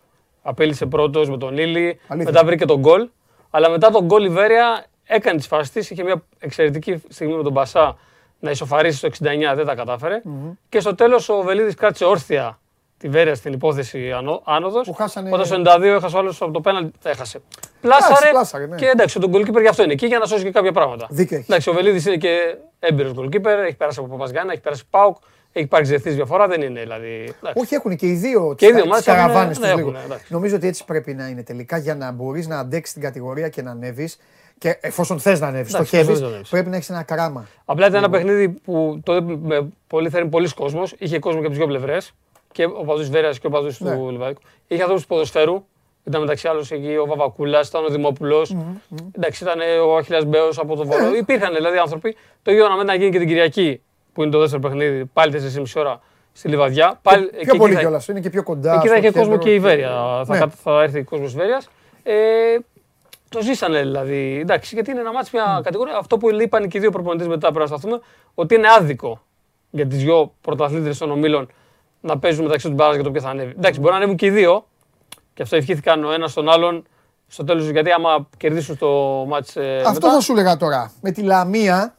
[0.41, 1.99] Απείλησε πρώτος με τον Λίλι.
[2.07, 2.31] Αλήθεια.
[2.31, 3.09] Μετά βρήκε τον γκολ.
[3.49, 5.89] Αλλά μετά τον γκολ η Βέρεια έκανε τις φάσεις της.
[5.89, 7.97] Είχε μια εξαιρετική στιγμή με τον Μπασά
[8.39, 10.21] να ισοφαρίσει στο 69, δεν τα καταφερε
[10.69, 12.59] Και στο τέλος ο Βελίδης κράτησε όρθια
[12.99, 14.11] τη Βέρεια στην υπόθεση
[14.43, 14.87] άνοδος.
[14.87, 17.39] Που χάσανε- Όταν στο 92 έχασε ο άλλος από το πέναλ, έχασε.
[17.81, 18.29] Πλάσαρε.
[18.29, 18.75] πλάσαρε, ναι.
[18.75, 21.07] Και εντάξει, τον goalkeeper γι' αυτό είναι εκεί για να σώσει και κάποια πράγματα.
[21.09, 21.49] Δίκιο έχεις.
[21.49, 25.15] Εντάξει, ο Βελίδης είναι και έμπειρος goalkeeper, έχει περάσει από Παπαζιάννα, έχει περάσει Πάουκ,
[25.51, 27.07] έχει υπάρξει διεθνή διαφορά, δεν είναι δηλαδή.
[27.41, 27.61] εντάξει.
[27.63, 29.63] Όχι, έχουν και οι δύο Και οι τις δύο κα- μάλιστα τις έχουν- καραβάνες ναι,
[29.71, 30.03] τους έχουν, λίγο.
[30.05, 30.25] εντάξει.
[30.29, 33.61] Νομίζω ότι έτσι πρέπει να είναι τελικά για να μπορείς να αντέξεις την κατηγορία και
[33.61, 34.17] να ανέβεις.
[34.57, 36.49] Και εφόσον θες να ανέβεις, Εντάξει, στοχεύεις, πώς δεν ανέβεις.
[36.49, 37.47] πρέπει να έχεις ένα κράμα.
[37.65, 40.95] Απλά ήταν ένα παιχνίδι που τότε με πολύ φέρνει πολλοί κόσμος.
[40.97, 42.13] Είχε κόσμο και από τις δύο πλευρές.
[42.51, 43.95] Και ο παδού Βέρειας και ο παδού Ναι.
[43.95, 44.41] του Λιβαδικού.
[44.67, 45.53] Είχε ανθρώπους του ποδοσφαίρου.
[45.53, 45.63] Δεν
[46.03, 48.47] Ήταν μεταξύ άλλων εκεί ο Βαβακούλας, ήταν ο δημοπουλο
[49.15, 51.15] Εντάξει, ήταν ο Αχιλέα Μπέος από το Βόλο.
[51.21, 52.15] Υπήρχαν δηλαδή άνθρωποι.
[52.43, 53.81] Το ίδιο να γίνει και την Κυριακή,
[54.13, 56.99] που είναι το δεύτερο παιχνίδι, πάλι 4,5 ώρα στη Λιβαδιά.
[57.01, 58.07] Πάλι, Πιο πολύ κιόλας.
[58.07, 58.73] Είναι και πιο κοντά.
[58.73, 59.89] Εκεί θα στο έχει κόσμο κέντρο και η Βέρεια.
[60.25, 60.39] Θα, Ναι.
[60.39, 61.69] κα- θα έρθει κόσμος τη Βέρειας.
[62.03, 62.13] Ε,
[63.29, 64.37] το ζήσανε δηλαδή.
[64.41, 65.97] Εντάξει, γιατί είναι ένα μάτσο μια κατηγορία.
[65.97, 67.99] Αυτό που είπαν και οι δύο προπονητές μετά πρέπει να σταθούμε,
[68.33, 69.21] ότι είναι άδικο
[69.69, 71.49] για τις δύο πρωταθλήτρε των ομίλων
[72.01, 73.53] να παίζουν μεταξύ τους μπαράζ για το ποιο θα ανέβει.
[73.57, 74.65] Εντάξει, μπορεί να ανέβουν και οι δύο.
[75.33, 76.83] Και αυτό ευχήθηκαν ο ένας τον άλλον
[77.27, 77.69] στο τέλος.
[77.69, 78.89] Γιατί άμα κερδίσουν το
[79.27, 79.61] μάτσο.
[79.61, 80.91] Ε, Αυτό μετά, θα σου έλεγα τώρα.
[81.01, 81.95] Με τη Λαμία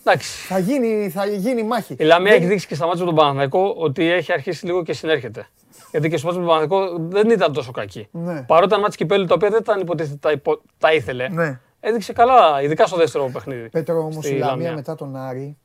[0.00, 0.46] Εντάξει.
[0.46, 1.96] θα γίνει, θα γίνει μάχη.
[1.98, 4.92] Η Λαμία Δεν- έχει δείξει και στα μάτια του Παναθηναϊκού ότι έχει αρχίσει λίγο και
[4.92, 5.46] συνέρχεται.
[5.90, 8.08] Γιατί και στο μάτσο του Παναθηναϊκού δεν ήταν τόσο κακή.
[8.10, 8.42] Ναι.
[8.42, 11.28] Παρότι ήταν μάτς κυπέλου τα οποία δεν ήταν υποτίθεται τα, υπο- τα ήθελε.
[11.28, 11.60] Ναι.
[11.80, 13.68] Έδειξε καλά, ειδικά στο δεύτερο παιχνίδι.
[13.68, 14.72] Πέτρο όμως στη η Λαμία Λαμία.
[14.74, 15.56] μετά τον Άρη.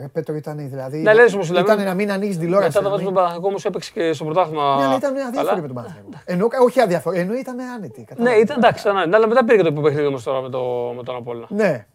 [0.00, 0.98] Ρε Πέτρο ήταν δηλαδή.
[0.98, 2.66] Ναι, λες όμως η Λαμία- Ήταν να μην ανοίξεις τηλεόραση.
[2.68, 4.76] Μετά το να μάτς του μην- Παναθηναϊκού όμως έπαιξε και στο πρωτάθλημα.
[4.76, 5.26] Ναι, αλλά ήταν καλά.
[5.26, 6.10] αδιάφορη με τον Παναθηναϊκό.
[6.24, 7.98] Ενώ, όχι αδιάφορη, ενώ ήταν άνετη.
[8.00, 8.42] Ναι, κατάλαβες.
[8.42, 9.14] ήταν εντάξει, ήταν άνετη.
[9.14, 11.46] αλλά μετά πήρε και το παιχνίδι όμως τώρα με, το, με τον Απόλλωνα.
[11.50, 11.86] Ναι,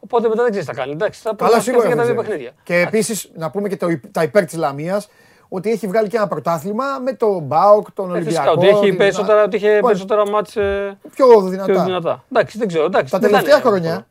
[0.00, 0.92] Οπότε μετά δεν ξέρεις τι θα κάνει.
[0.92, 2.04] Εντάξει, θα πρέπει καλά να σκέφτεται σίγουρα.
[2.04, 2.52] για τα δεν δύο ξέρεις.
[2.54, 2.62] παιχνίδια.
[2.82, 5.08] Και επίσης να πούμε και το, υπ- τα υπέρ της Λαμίας
[5.48, 8.60] ότι έχει βγάλει και ένα πρωτάθλημα με τον Μπάουκ, τον Ε, Φυσικά Ολυμπιακό.
[8.60, 11.72] ότι έχει την- περισσότερα, ότι είχε Όχι, περισσότερα μάτς ε, Πιο δυνατά.
[11.72, 12.24] πιο δυνατά.
[12.32, 12.84] Εντάξει, δεν ξέρω.
[12.84, 13.82] Εντάξει, Τα δεν τελευταία ήταν εύκολο.
[13.82, 14.06] χρόνια,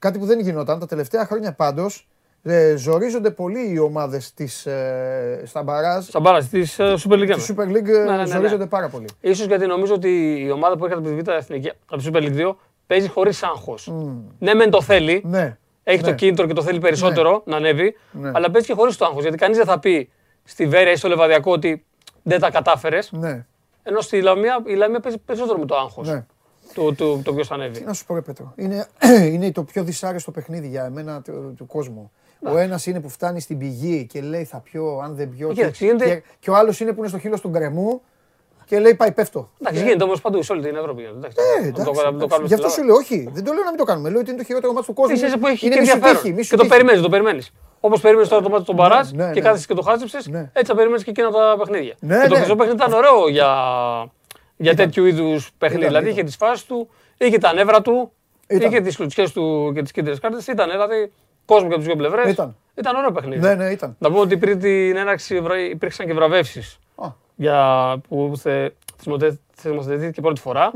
[0.00, 2.08] κάτι που δεν γινόταν, τα τελευταία χρόνια πάντως
[2.42, 4.32] ε, ζορίζονται πολύ οι ομάδες
[4.64, 6.04] ε, στα μπαράζ.
[6.04, 7.32] Στα μπάρα της Super League.
[7.34, 8.26] Της Super League ε, ναι, ναι.
[8.26, 9.06] ζορίζονται πάρα πολύ.
[9.20, 12.18] Ίσως γιατί νομίζω ότι η ομάδα που έρχεται από τη Β' Εθνική, από τη Super
[12.18, 12.54] League 2,
[12.86, 13.92] παίζει χωρίς άγχος.
[14.38, 15.58] Ναι, μεν το θέλει, Ναι.
[15.82, 16.14] έχει το ναι.
[16.14, 18.30] κίνητρο και το θέλει περισσότερο να ανέβει, Ναι.
[18.34, 19.22] αλλά παίζει και χωρίς το άγχος.
[19.22, 20.10] Γιατί κανείς δεν θα πει
[20.44, 21.84] στη Βέρεια ή στο Λεβαδιακό ότι
[22.22, 23.12] δεν τα κατάφερες.
[23.12, 23.46] Ναι,
[23.82, 26.22] Ενώ στη Λαμία, η Λαμία παίζει περισσότερο με το άγχος
[26.76, 26.84] ναι.
[26.84, 27.80] του, του, το ποιος θα ανέβει.
[27.80, 28.86] Να σου πω, ρε Πέτρο, είναι,
[29.32, 32.10] είναι το πιο δυσάρεστο παιχνίδι για εμένα του, του κόσμου.
[32.52, 35.48] Ο ένας είναι που φτάνει στην πηγή και λέει θα πιω, αν δεν πιω.
[35.48, 38.00] Και, Κοίταξε, γίνεται- και, και ο άλλος είναι που είναι στο χείλος του γκρεμού
[38.64, 39.50] και λέει πάει πέφτω.
[39.60, 41.00] Εντάξει, Ε, γίνεται όμως παντού σε όλη την Ευρώπη.
[41.02, 41.18] γίνεται.
[41.18, 42.26] Εντάξει, Ε, να εντάξει, το, να το εντάξει.
[42.28, 42.86] κάνουμε Γι' στην αυτό σου Ελλάδα.
[42.86, 43.28] λέω, όχι.
[43.34, 44.10] Δεν το λέω να μην το κάνουμε.
[44.10, 45.14] Λέω ότι είναι το χειρότερο μάτι του κόσμου.
[45.14, 46.22] Εσύ είσαι που έχει είναι και μη σου ενδιαφέρον.
[46.22, 46.74] τύχει, μη σου Και το τύχει.
[46.74, 47.52] περιμένεις, το περιμένεις.
[47.80, 49.46] Όπως περιμένεις τώρα το μάτι του Μπαράζ Ναι, ναι, και ναι.
[49.46, 50.38] κάθεσαι και το χάζεψε, Ναι.
[50.52, 51.94] έτσι θα περιμένεις και εκείνα τα παιχνίδια.
[52.00, 52.40] Ναι, και το ναι.
[52.40, 53.48] χρυσό παιχνίδι ήταν ωραίο για,
[54.60, 55.80] για τέτοιου είδους παιχνίδι.
[55.82, 56.16] Ήταν, Δηλαδή ήταν.
[56.18, 56.88] είχε τις φάσεις του,
[57.18, 58.12] είχε τα νεύρα του,
[58.48, 58.70] Ήταν.
[58.70, 60.46] είχε τις κλουτσιές του και τις κίτρινες κάρτες.
[60.46, 61.12] Ήταν δηλαδή
[61.44, 62.32] κόσμο και από τις δύο πλευρές.
[62.32, 62.56] Ήταν.
[62.74, 63.40] Ήταν ωραίο παιχνίδι.
[63.40, 63.96] Ναι, ναι, ήταν.
[63.98, 67.06] Να πούμε ότι πριν την έναρξη βρα- υπήρξαν και βραβεύσεις Α.
[67.36, 70.70] για που θε, θεσμοθε- θεσμοθετήθηκε πρώτη φορά.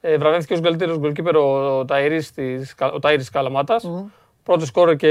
[0.00, 3.90] Ε, βραβεύτηκε ως καλύτερος γκολκίπερ ο, ο Ταϊρής της, Κα- ο Ταϊρής της Καλαμάτας.
[4.42, 5.10] Πρώτος σκόρερ και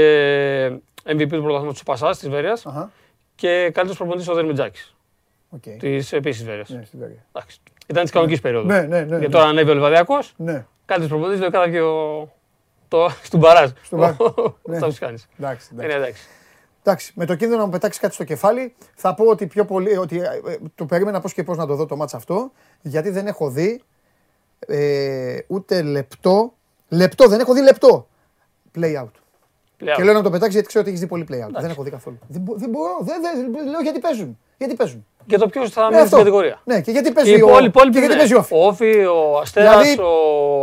[1.04, 2.66] MVP του πρωταθλήματος του Πασάς της Βέρειας.
[2.66, 2.90] Αχα.
[3.34, 4.94] Και καλύτερος προπονητής ο Δερμιτζάκης
[5.50, 5.62] Οκ.
[5.78, 6.68] της επίσης Βέρειας.
[6.68, 7.24] Ναι, στην Βέρεια.
[7.32, 7.60] Εντάξει.
[7.86, 8.66] Ήταν της κανονικής περίοδου.
[8.66, 9.28] Ναι, ναι, ναι, Γιατί ναι.
[9.28, 10.34] τώρα ανέβει ο Λεβαδειακός.
[10.36, 12.28] Ναι, Καλύτερος προπονητής το κατάβηκε ο...
[12.88, 13.70] Το, στο μπαράζ.
[13.82, 14.16] Στο μπαράζ.
[14.62, 14.76] Ναι.
[14.76, 15.28] Αυτό που κάνεις.
[15.38, 15.68] εντάξει.
[15.72, 15.74] εντάξει.
[15.84, 16.22] Είναι εντάξει.
[16.82, 19.96] Εντάξει, με το κίνδυνο να μου πετάξεις κάτι στο κεφάλι, θα πω ότι πιο πολύ.
[19.96, 23.10] Ότι, ε, ε, το περίμενα πώς και πώς να το δω το μάτς αυτό, γιατί
[23.10, 23.82] δεν έχω δει
[24.58, 26.54] ε, ούτε λεπτό.
[26.88, 28.08] Λεπτό, δεν έχω δει λεπτό.
[28.74, 29.08] Play out.
[29.76, 29.96] Πλέον.
[29.96, 31.60] Και λέω να το πετάξεις γιατί ξέρω ότι έχεις δει πολύ play out.
[31.60, 32.18] Δεν έχω δει καθόλου.
[32.28, 32.98] Δεν, μπο- δεν μπορώ.
[33.00, 34.38] Δεν, δεν, λέω γιατί παίζουν.
[34.58, 35.06] Γιατί παίζουν.
[35.26, 36.16] Και το ποιος θα Ναι, μείνει στην αυτό.
[36.16, 36.60] κατηγορία.
[36.64, 38.16] Ναι, και γιατί Και παίζει οι ο, υπόλοιποι- και γιατί ναι.
[38.18, 38.54] παίζει ο Όφη.
[38.54, 39.98] Ο Όφη, ο Αστέρας, Δηλαδή-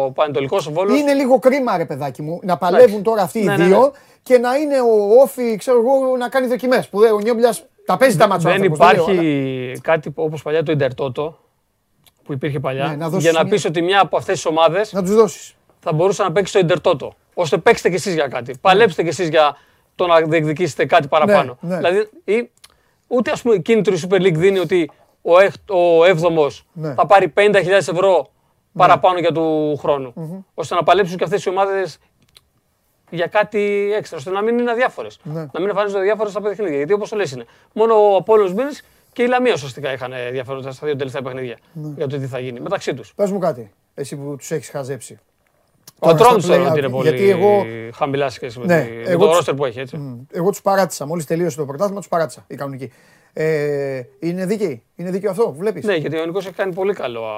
[0.06, 1.00] ο Πανετολικός, ο Βόλος.
[1.00, 3.88] Είναι λίγο κρίμα, ρε παιδάκι μου, να παλεύουν τώρα αυτοί οι Ναι, ναι, δύο ναι.
[4.24, 6.90] και να είναι ο Όφη, ξέρω εγώ, να κάνει δοκιμές.
[6.90, 8.50] Που δεν- ο Νιόμπλιας τα παίζει τα μάτσα.
[8.52, 11.38] Δεν υπάρχει κάτι που- όπως παλιά το Ιντερτότο
[12.24, 14.46] που υπήρχε παλιά Ναι, να δώσεις για να μια- πεις ότι μια από αυτές τις
[14.46, 15.56] ομάδες Να τους δώσεις.
[15.80, 17.14] θα μπορούσε να παίξει το Ιντερτότο.
[17.34, 18.56] Ώστε παίξτε κι εσείς για κάτι.
[18.62, 19.58] Παλέψτε κι εσείς για
[19.96, 21.58] το να διεκδικήσετε κάτι παραπάνω.
[21.62, 21.76] ναι.
[21.76, 22.50] Δηλαδή, ή,
[23.08, 24.92] ούτε ας πούμε κίνητρο η Super League δίνει ότι
[25.22, 26.94] ο, έχ, ο έβδομος Ναι.
[26.94, 28.28] θα πάρει 50.000 ευρώ
[28.74, 30.14] παραπάνω για του χρόνου.
[30.54, 31.98] Ώστε να παλέψουν και αυτές οι ομάδες
[33.10, 35.20] για κάτι έξτρα, ώστε να μην είναι αδιάφορες.
[35.24, 35.34] Ναι.
[35.40, 36.78] Να μην εμφανίζονται αδιάφορες στα παιχνίδια.
[36.78, 37.46] Γιατί όπως το λες είναι.
[37.74, 38.84] Μόνο ο Απόλλωνος Μήνης
[39.14, 41.94] και η Λαμία ουσιαστικά είχαν ενδιαφέροντα στα δύο τελευταία παιχνίδια Ναι.
[41.98, 43.14] για το τι θα γίνει μεταξύ τους.
[43.16, 45.20] Πες μου κάτι, εσύ που τους έχεις χαζέψει.
[46.00, 48.82] Ο Τώρα, Τρόντ στο θεωρώ play-out, ότι είναι πολύ γιατί εγώ- χαμηλά σχέση με, Ναι,
[48.82, 49.80] τη- με εγώ το τους- ρόστερ που έχει.
[49.80, 49.98] Έτσι.
[49.98, 51.06] Μμ, Εγώ τους παράτησα.
[51.06, 52.46] Μόλις τελείωσε το πρωτάθλημα, τους παράτησα.
[52.48, 52.92] Η κανονική.
[53.34, 54.84] Ε, είναι δίκαιη.
[54.96, 55.86] Είναι δίκαιο αυτό που βλέπεις.
[55.86, 57.34] Ναι, γιατί ο Νικό έχει κάνει πολύ καλό α,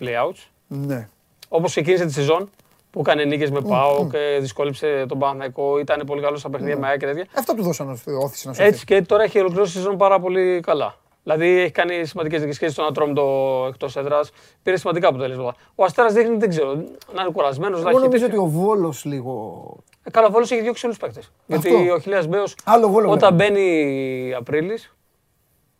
[0.00, 0.46] play-outs.
[0.66, 1.08] ναι.
[1.48, 2.50] Όπως ξεκίνησε τη σεζόν
[2.90, 5.78] που έκανε νίκες με ΠΑΟ και δυσκόλεψε τον Παναθηναϊκό.
[5.78, 7.26] Ήταν πολύ καλό στα παιχνίδια με ΑΕΚ και τέτοια.
[7.36, 10.60] Αυτό του δώσαν όθηση να σου Έτσι και τώρα έχει ολοκληρώσει τη σεζόν πάρα πολύ
[10.60, 10.98] καλά.
[11.24, 14.30] Δηλαδή έχει κάνει σημαντικές διεκδικήσει στον Ατρόμητο εκτός έδρας.
[14.62, 15.54] Πήρε σημαντικά αποτελέσματα.
[15.74, 16.74] Ο Αστέρας δείχνει, δεν ξέρω,
[17.14, 17.82] να είναι κουρασμένος.
[17.82, 18.46] Να Εγώ έχει νομίζω ότι τέτοιο.
[18.46, 19.76] ο Βόλος λίγο.
[20.04, 21.20] Ε, Καλά, ο Βόλος έχει διώξει όλου του παίκτε.
[21.46, 21.92] Γιατί Αυτό.
[21.92, 23.52] ο Χιλιάς Μπέος Άλλο Βόλο όταν βλέπω.
[23.54, 24.94] μπαίνει Απρίλης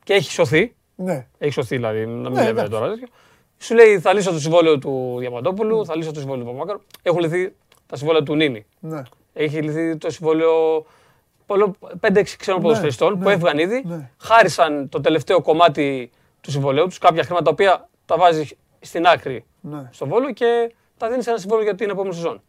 [0.04, 0.74] και έχει σωθεί.
[0.96, 1.26] Ναι.
[1.38, 2.70] Έχει σωθεί δηλαδή, να μην Ναι, λέμε εντάξει.
[2.70, 3.06] τώρα τέτοιο.
[3.58, 6.80] Σου λέει θα λύσω το συμβόλαιο του Διαμαντόπουλου, θα λύσω το συμβόλαιο του Παπαμάκαρου.
[7.02, 7.54] Έχουν λυθεί
[7.86, 8.66] τα συμβόλαια του Νίνη.
[8.80, 9.02] ναι.
[9.32, 10.84] Έχει λυθεί το συμβόλαιο
[11.46, 13.82] 5-6 ξένων ποδοσφαιριστών που ναι, έφυγαν ήδη.
[13.86, 14.10] ναι.
[14.20, 16.10] Χάρισαν το τελευταίο κομμάτι
[16.40, 18.48] του συμβολέου τους, κάποια χρήματα τα οποία τα βάζει
[18.80, 19.88] στην άκρη Ναι.
[19.92, 22.42] στο Βόλο και τα δίνεις ένα συμβόλαιο για την επόμενη σεζόν.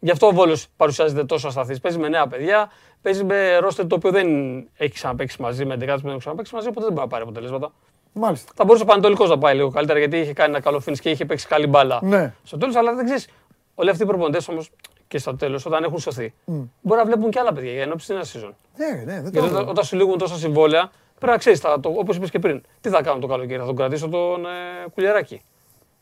[0.00, 1.80] Γι' αυτό ο Βόλος παρουσιάζεται τόσο ασταθής.
[1.80, 2.70] Παίζει με νέα παιδιά,
[3.02, 4.28] παίζει με ρόστερ το οποίο δεν
[4.76, 7.22] έχει ξαναπέξει μαζί, με 11 που δεν έχει ξαναπέξει μαζί, οπότε δεν μπορεί να πάρει
[7.22, 7.72] αποτελέσματα.
[8.12, 8.52] Μάλιστα.
[8.54, 11.10] Θα μπορούσε ο Πανατολικός να πάει λίγο καλύτερα γιατί είχε κάνει ένα καλό finish και
[11.10, 12.34] είχε παίξει καλή μπάλα Ναι.
[12.42, 13.28] στο τέλος, αλλά δεν ξέρεις.
[13.74, 14.70] Όλοι αυτοί οι προπονητές όμως
[15.08, 16.34] και στο τέλος, όταν έχουν σωθεί,
[16.80, 18.54] μπορεί να βλέπουν και άλλα παιδιά για ενόψη τη σεζόν.
[18.76, 19.70] Ναι, ναι, δεν το Γιατί όταν, λέω.
[19.70, 23.18] όταν σου λήγουν τόσα συμβόλαια, πρέπει να ξέρεις, όπως είπες και πριν, τι θα κάνω
[23.18, 24.48] το καλοκαίρι, θα τον κρατήσω τον ε,
[24.94, 25.42] κουλιαράκι.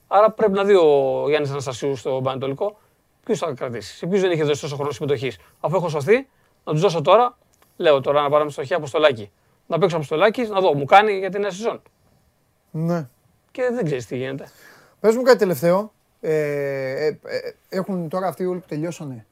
[0.06, 2.78] Άρα πρέπει να δει ο Γιάννης Αναστασίου στο Πανετολικό
[3.24, 5.38] ποιου θα κρατήσει, σε ποιους δεν είχε δώσει τόσο χρόνο συμμετοχής.
[5.60, 6.28] Αφού έχω σωθεί,
[6.64, 7.36] να τους δώσω τώρα,
[7.76, 9.30] λέω τώρα να πάρουμε στο χέρι αποστολάκι.
[9.66, 11.82] Να παίξω αποστολάκι, να δω, μου κάνει για την νέα σεζόν.
[12.70, 13.08] Ναι.
[13.50, 14.48] Και δεν ξέρεις τι γίνεται.
[15.00, 15.92] Πες μου κάτι τελευταίο.
[16.28, 17.18] Ε, ε, ε,
[17.68, 19.26] έχουν τώρα αυτοί όλοι που τελειώσανε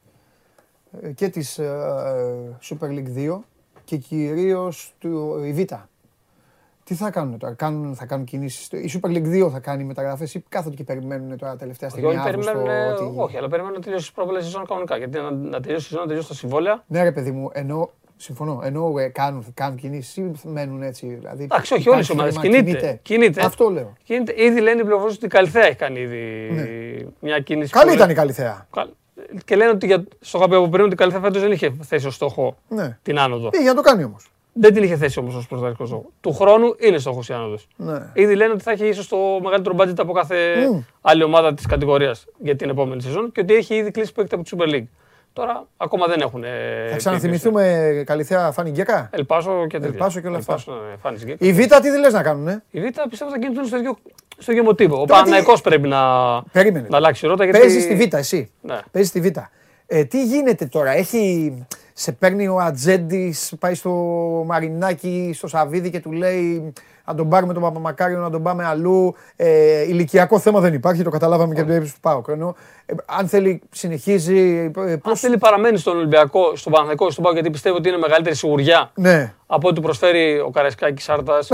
[1.02, 3.38] ε, και της ε, Super League 2
[3.84, 5.60] και κυρίως του, η Β.
[6.84, 8.66] Τι θα κάνουν τώρα, κάνουν, θα κάνουν κινήσεις.
[8.66, 12.10] Η Super League 2 θα κάνει μεταγραφές ή κάθονται και περιμένουν τώρα τελευταία Και στιγμή
[12.16, 14.96] όλοι Αύγουστο, περιμένουν, ότι- όχι, αλλά περιμένουν να τελειώσει η πρώτη σεζόν κανονικά.
[14.96, 16.84] Γιατί να, να τελειώσει η σεζόν, να τελειώσει τα συμβόλαια.
[16.86, 21.06] Ναι ρε παιδί μου, ενώ, συμφωνώ, ενώ ε, κάνουν, κάνουν κινήσεις ή μένουν έτσι.
[21.06, 22.36] Δηλαδή, Εντάξει, όχι, υπάρχει όλες οι ομάδες.
[22.36, 23.44] χρήμα, Κινείται, κινείται.
[23.44, 23.92] Αυτό λέω.
[24.04, 26.64] Γίνεται, ήδη λένε οι πληροφορίες ότι η Καλυθέα έχει κάνει ήδη Ναι.
[27.20, 27.72] μια κίνηση.
[27.72, 28.66] Καλή που- ήταν η καλή θέα.
[28.72, 28.90] Καλ-
[29.44, 31.74] Και λένε ότι για, στο είχα πει από πριν ότι η Καλυθέα φέτος δεν είχε
[31.82, 32.98] θέσει ως στόχο Ναι.
[33.02, 33.48] την άνοδο.
[33.52, 34.28] Ε, για να το κάνει όμως.
[34.52, 36.06] Δεν την είχε θέσει όμως ως πρωταρχικός στόχος.
[36.20, 37.68] Του χρόνου είναι στόχος η άνοδος.
[37.76, 38.10] Ναι.
[38.12, 40.36] Ήδη λένε ότι θα έχει ίσως το μεγαλύτερο budget από κάθε
[40.72, 40.80] Μμ.
[41.00, 44.44] άλλη ομάδα της κατηγορίας για την επόμενη σεζόν και ότι έχει ήδη κλείσει παίκτη από
[44.44, 44.84] τη Super League.
[45.34, 46.44] Τώρα ακόμα δεν έχουν.
[46.44, 46.48] ε,
[46.90, 49.88] Θα ξαναθυμηθούμε Καλλιθέα Φάνη Γκέκα; Ελπάσο και τέτοια.
[49.92, 50.52] Ελπάσο και όλα αυτά.
[50.52, 51.36] Ελπάσο, ναι, φάνης γκέκ.
[51.40, 53.96] Η Β τι δεν λες να κάνουν, ε; Η Β πιστεύω θα κινηθούν στο ίδιο,
[54.38, 54.94] στο ίδιο μοτίβο.
[54.94, 56.00] Ο Τώρα τι- Παναθηναϊκός πρέπει να,
[56.42, 56.86] Περίμενε.
[56.90, 57.44] να αλλάξει ρότα.
[57.44, 57.58] Γιατί...
[57.58, 58.50] Παίζεις στη Β, εσύ.
[58.60, 58.78] Ναι.
[58.90, 59.26] Παίζεις στη Β.
[59.86, 61.52] Ε, τι γίνεται τώρα, έχει.
[61.92, 63.90] Σε παίρνει ο Ατζέντης, πάει στο
[64.46, 66.72] Μαρινάκι, στο Σαββίδι και του λέει
[67.06, 69.14] να τον πάρουμε τον Παπαμακάριο, να τον πάμε αλλού.
[69.36, 72.22] Ε, ηλικιακό θέμα δεν υπάρχει, το καταλάβαμε και από την περίπτωση του Πάου.
[72.28, 72.54] Ενώ,
[72.86, 74.72] ε, αν θέλει, συνεχίζει.
[74.76, 75.20] Ε, Αν πώς...
[75.20, 79.34] θέλει παραμένει στον Ολυμπιακό, στον Παναθηναϊκό, στον Πάο, γιατί πιστεύω ότι είναι μεγαλύτερη σιγουριά Ναι,
[79.46, 81.50] από ό,τι προσφέρει ο Καραϊσκάκης Σάρτας.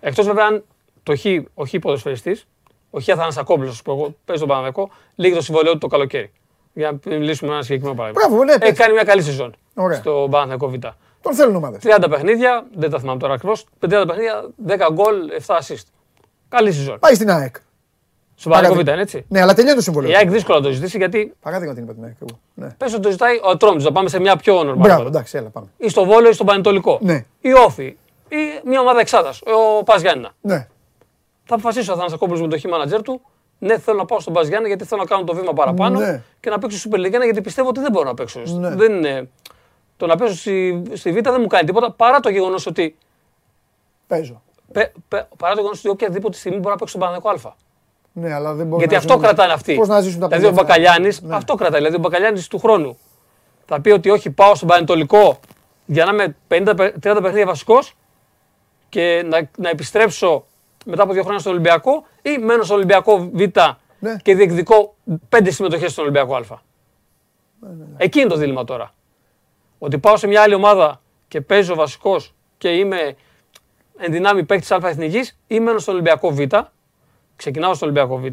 [0.00, 0.64] Εκτός βέβαια αν
[1.02, 2.46] το χ, ο χ ποδοσφαιριστής,
[2.90, 6.32] ο χ Αθανασακόπουλο, που εγώ παίζει τον Παναθηναϊκό, λύγει το συμβολέο του το καλοκαίρι.
[6.72, 8.28] Για να μιλήσουμε ένα συγκεκριμένο παράδειγμα.
[8.28, 8.78] Μπράβο, ναι, Έχει πες.
[8.78, 9.96] κάνει μια καλή σεζόν Ωραία.
[9.98, 10.74] στο Παναθηναϊκό Β.
[11.22, 11.80] τον θέλουν ομάδες.
[11.84, 13.64] 30 παιχνίδια, δεν τα θυμάμαι τώρα ακριβώς.
[13.80, 15.16] 30 παιχνίδια, 10 γκολ,
[15.46, 15.84] 7 assist.
[16.48, 16.98] Καλή σεζόν.
[16.98, 17.56] Πάει στην ΑΕΚ.
[18.34, 18.92] Στον Παναθηναϊκό Β Παράδειγμα.
[18.92, 19.24] είναι έτσι.
[19.28, 20.10] Ναι, αλλά τελειώνει το συμβολέο.
[20.10, 22.14] Η ΑΕΚ δύσκολα να το ζητήσει γιατί Παράδειγμα την είπα την ΑΕΚ.
[22.20, 22.38] εγώ.
[22.54, 22.68] Ναι.
[22.78, 24.64] πες ότι το ζητάει ο Ατρόμητος, να πάμε σε μια πιο normal.
[24.64, 25.08] Μπράβο, ομάδα.
[25.08, 25.66] εντάξει, έλα πάμε.
[25.76, 26.98] Ή στο Βόλο ή στον Πανετολικό.
[27.02, 27.24] Ναι.
[27.40, 27.96] Ή Όφη.
[28.28, 29.34] Ή μια ομάδα εξάδα.
[29.78, 30.30] Ο Πας Γιάννηνα.
[30.40, 30.66] Ναι.
[31.44, 33.20] Θα αποφασίσει ο Αθανασακόπουλο με το χ manager του.
[33.58, 36.22] Ναι, θέλω να πάω στον Πας Γιάννηνα γιατί θέλω να κάνω το βήμα παραπάνω Ναι.
[36.40, 38.40] και να παίξω Super League 1 γιατί πιστεύω ότι δεν μπορώ να παίξω.
[38.46, 38.74] Ναι.
[38.74, 39.28] Δεν είναι...
[39.98, 42.96] Το να παίξω στη, στη Β δεν μου κάνει τίποτα παρά το γεγονός ότι.
[44.06, 44.42] Παίζω.
[44.72, 47.54] Πε, πε, παρά το γεγονός ότι οποιαδήποτε στιγμή μπορώ να παίξω στον Παναγικό Α.
[48.12, 49.74] Ναι, αλλά δεν μπορεί Γιατί να αυτό ζουν- κρατάνε αυτοί.
[49.74, 51.34] Πώς να ζήσουν τα δηλαδή ο παιδιά αυτά; Μπακαλιάνη Ναι.
[51.36, 51.78] αυτό κρατάει.
[51.78, 52.98] Δηλαδή ο Μπακαλιάνη του χρόνου
[53.66, 55.40] θα πει ότι όχι, πάω στον Πανετολικό
[55.86, 57.94] για να είμαι 50, 30 παιχνίδια βασικός
[58.88, 60.44] και να, να επιστρέψω
[60.84, 63.40] μετά από δύο χρόνια στον Ολυμπιακό ή μένω στον Ολυμπιακό Β
[63.98, 64.16] Ναι.
[64.22, 64.94] και διεκδικώ
[65.28, 66.40] πέντε συμμετοχές στον Ολυμπιακό Α.
[67.60, 68.94] Ναι, Εκεί είναι το δίλημα τώρα.
[69.78, 73.16] Ότι πάω σε μια άλλη ομάδα και παίζω βασικός και είμαι
[73.98, 76.40] εν δυνάμει παίκτης Α εθνικής ή μένω στον Ολυμπιακό Β.
[77.36, 78.26] Ξεκινάω στον Ολυμπιακό Β.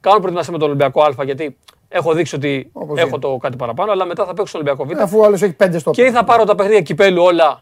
[0.00, 1.56] Κάνω προετοιμασία με τον Ολυμπιακό Α γιατί
[1.88, 3.18] έχω δείξει ότι Όπως έχω είναι.
[3.18, 3.92] το κάτι παραπάνω.
[3.92, 5.02] Αλλά μετά θα παίξω στον Ολυμπιακό Β.
[5.02, 7.60] Αφού ο άλλος έχει πέντε στο Και ή θα πάρω τα παιχνίδια κυπέλου όλα Α,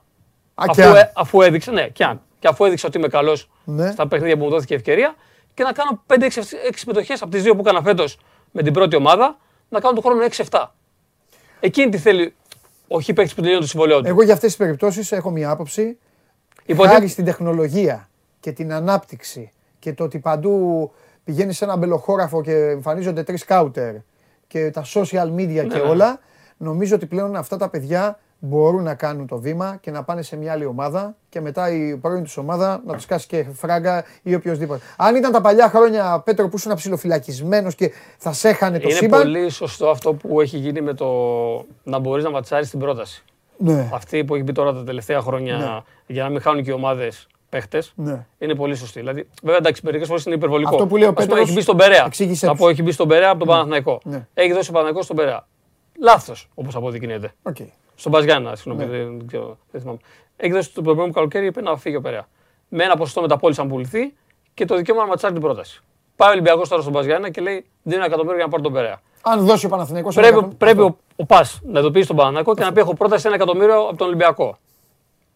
[0.54, 0.96] αφού, και αν.
[0.96, 2.20] ε, αφού έδειξε, ναι, και αν.
[2.38, 3.90] Και αφού έδειξε ότι είμαι καλός Ναι.
[3.90, 5.14] στα παιχνίδια που μου δόθηκε ευκαιρία
[5.54, 6.28] και να κάνω 5-6
[6.74, 8.18] συμμετοχές από τις δύο που έκανα φέτος
[8.50, 9.36] με την πρώτη ομάδα,
[9.68, 10.64] να κάνω του χρόνου 6-7.
[11.60, 12.34] Εκείνη τι θέλει
[12.92, 14.08] ο χ παίκτης που τελειώνει το συμβολέο του.
[14.08, 15.98] Εγώ για αυτές τις περιπτώσεις έχω μία άποψη.
[16.64, 18.08] Υποτί- Χάρη στην τεχνολογία
[18.40, 20.90] και την ανάπτυξη και το ότι παντού
[21.24, 23.94] πηγαίνεις σε ένα μπελοχώραφο και εμφανίζονται τρεις σκάουτερ
[24.46, 25.80] και τα social media και ναι.
[25.80, 26.20] όλα,
[26.56, 30.36] νομίζω ότι πλέον αυτά τα παιδιά μπορούν να κάνουν το βήμα και να πάνε σε
[30.36, 34.34] μια άλλη ομάδα και μετά η πρώην τους ομάδα να τους κάσει και φράγκα ή
[34.34, 34.80] οποιοδήποτε.
[34.96, 38.96] Αν ήταν τα παλιά χρόνια, Πέτρο, που ήσουν ψιλοφυλακισμένο και θα σε έχανε το Είναι
[38.98, 39.22] σύμπαν.
[39.22, 41.06] πολύ σωστό αυτό που έχει γίνει με το
[41.82, 43.24] να μπορείς να ματσάρεις την πρόταση.
[43.56, 45.80] Ναι, Αυτή που έχει μπει τώρα τα τελευταία χρόνια Ναι.
[46.06, 47.92] για να μην χάνουν και οι ομάδες παίχτες.
[47.96, 48.26] ναι.
[48.38, 48.98] Είναι πολύ σωστή.
[48.98, 50.70] Δηλαδή, βέβαια, εντάξει, μερικές φορές είναι υπερβολικό.
[50.74, 52.04] Αυτό που λέει ο Ας πούμε, Πέτρος, έχει μπει στον Περέα.
[52.06, 52.60] εξήγησέ Θα τους.
[52.60, 54.00] πω, έχει μπει στον Περέα από τον Παναθηναϊκό.
[54.04, 54.26] Ναι.
[54.34, 55.46] Έχει δώσει ο Παναθηναϊκός στον Περέα.
[56.02, 57.32] Λάθος, όπως αποδεικνύεται.
[57.42, 57.56] Οκ.
[57.94, 58.96] Στον ΠΑΣ Γιάννα, συγγνώμη, Ναι.
[58.98, 59.98] δεν, ξέρω, δεν θυμάμαι.
[60.36, 62.28] Έχει δώσει το προηγούμενο καλοκαίρι, είπε να φύγει ο Περέα.
[62.68, 64.14] Με ένα ποσοστό μεταπώλησης αν πουληθεί
[64.54, 65.80] και το δικαίωμα να ματσάρει την πρόταση.
[66.16, 68.62] Πάει ο Ολυμπιακός τώρα στον ΠΑΣ Γιάννα και λέει: Δίνω ένα εκατομμύριο για να πάρω
[68.62, 69.00] τον Περέα.
[69.22, 72.64] Αν δώσει ο Παναθηναϊκός Πρέπει, ένα πρέπει ο, ο ΠΑΣ να ειδοποιήσει τον Παναθηναϊκό και
[72.64, 74.58] να πει: Έχω πρόταση ένα εκατομμύριο από τον Ολυμπιακό.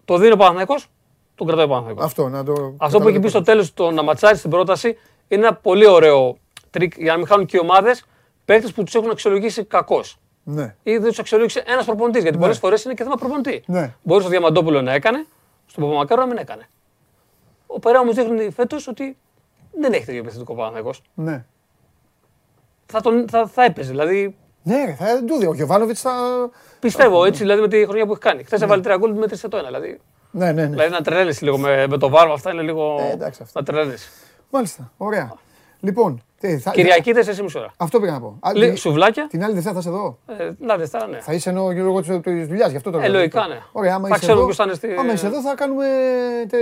[0.05, 0.87] Το δίνει ο Παναθηναϊκός,
[1.35, 2.05] τον κρατάει ο Παναθηναϊκός.
[2.05, 4.51] Αυτό, να το Αυτό που καταλάβω έχει πει στο το- τέλος το να ματσάρει στην
[4.51, 4.89] πρόταση
[5.29, 6.37] είναι ένα πολύ ωραίο
[6.71, 8.05] τρικ για να μην χάνουν και οι ομάδες
[8.45, 10.19] παίκτες που τους έχουν αξιολογήσει κακώς.
[10.45, 10.75] Ναι.
[10.83, 12.23] Ή δεν τους αξιολόγησε ένας προπονητής.
[12.23, 13.63] Γιατί πολλές φορές είναι και θέμα προπονητή.
[13.67, 13.95] Ναι.
[14.03, 15.27] Μπορεί στο Διαμαντόπουλο να έκανε,
[15.67, 16.69] στον Παπαμακάρο να μην έκανε.
[17.67, 19.17] Ο Περά όμως δείχνει φέτος ότι
[19.81, 21.03] δεν έχει τέτοιο επιθετικό Παναθηναϊκός.
[21.15, 21.45] Ναι.
[22.87, 23.91] Θα, τον, θα, θα έπαιζε.
[23.91, 25.47] Δηλαδή Ναι, ρε, θα του δει.
[25.47, 26.13] Ο Γιωβάνοβιτς θα.
[26.81, 28.43] πιστεύω έτσι δηλαδή, με τη χρονιά που έχει κάνει.
[28.45, 29.67] Χθες έβαλε τρία γκολ μέτρησε το ένα.
[29.67, 30.01] Δηλαδή,
[30.31, 30.69] Ναι, ναι, ναι.
[30.69, 32.97] δηλαδή να τρελαίνεσαι λίγο με, με το βάρο αυτά είναι λίγο.
[33.01, 33.61] Ε, εντάξει, αυτά.
[33.61, 34.09] να τρελαίνεσαι.
[34.51, 34.93] Μάλιστα.
[34.97, 35.33] Ωραία.
[35.85, 36.71] Λοιπόν, τι, θα...
[36.71, 37.73] Κυριακή 4,5 ώρα.
[37.77, 38.37] αυτό πήγα να πω.
[38.41, 39.27] Α, Λι- την- Σουβλάκια.
[39.27, 40.19] Την άλλη Δευτέρα θα είσαι εδώ.
[40.27, 41.19] Ε, να Δευτέρα, ναι.
[41.21, 43.13] Θα είσαι ενώ λόγω τη δουλειάς, γι' αυτό το Ε, λέω.
[43.19, 43.59] λογικά, ναι.
[43.73, 45.87] Ωραία, άμα Θα είσαι ξέρουμε εδώ, ποιος θα είναι στη- άμα είσαι εδώ θα κάνουμε,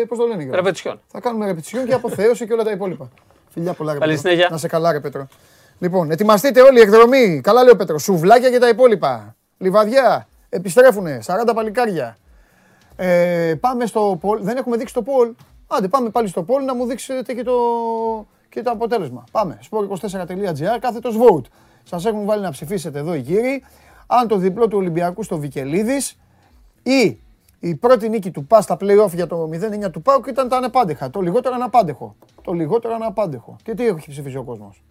[0.09, 1.01] πώς το λένε, Γιώργο; Ρεπετησιόν.
[1.07, 3.09] Θα κάνουμε ρεπετησιόν και αποθέωση και όλα τα υπόλοιπα.
[3.49, 4.29] Φιλιά πολλά, ρε Καλή Πέτρο.
[4.29, 4.49] συνέχεια.
[4.51, 5.27] Να σε καλά, ρε Πέτρο.
[5.79, 7.41] Λοιπόν, ετοιμαστείτε όλοι εκδρομή.
[7.43, 7.99] Καλά λέει ο Πέτρο.
[7.99, 9.35] Σουβλάκια και τα υπόλοιπα.
[9.59, 10.29] Λιβαδιά.
[10.49, 11.19] Επιστρέφουνε.
[11.27, 12.17] 40 παλικάρια.
[12.97, 14.39] Ε, πάμε στο Πολ.
[14.43, 15.33] Δεν έχουμε δείξει το Πολ.
[15.67, 17.53] Άντε, πάμε πάλι στο Πολ να μου δείξετε και το,
[18.53, 19.25] και το αποτέλεσμα.
[19.31, 19.59] Πάμε.
[19.71, 21.45] sport24.gr κάθετος vote.
[21.83, 23.63] Σας έχουν βάλει να ψηφίσετε εδώ οι κύριοι.
[24.07, 26.19] Αν το διπλό του Ολυμπιακού στο Βικελίδης
[26.83, 27.21] ή
[27.59, 29.49] η πρώτη νίκη του ΠΑ στα play-off για το
[29.85, 31.11] 0-9 του ΠΑΟΚ ήταν τα αναπάντεχα.
[31.11, 32.15] Το λιγότερο αναπάντεχο.
[32.43, 33.57] Το λιγότερο αναπάντεχο.
[33.63, 34.83] Και τι έχει ψηφίσει ο κόσμος;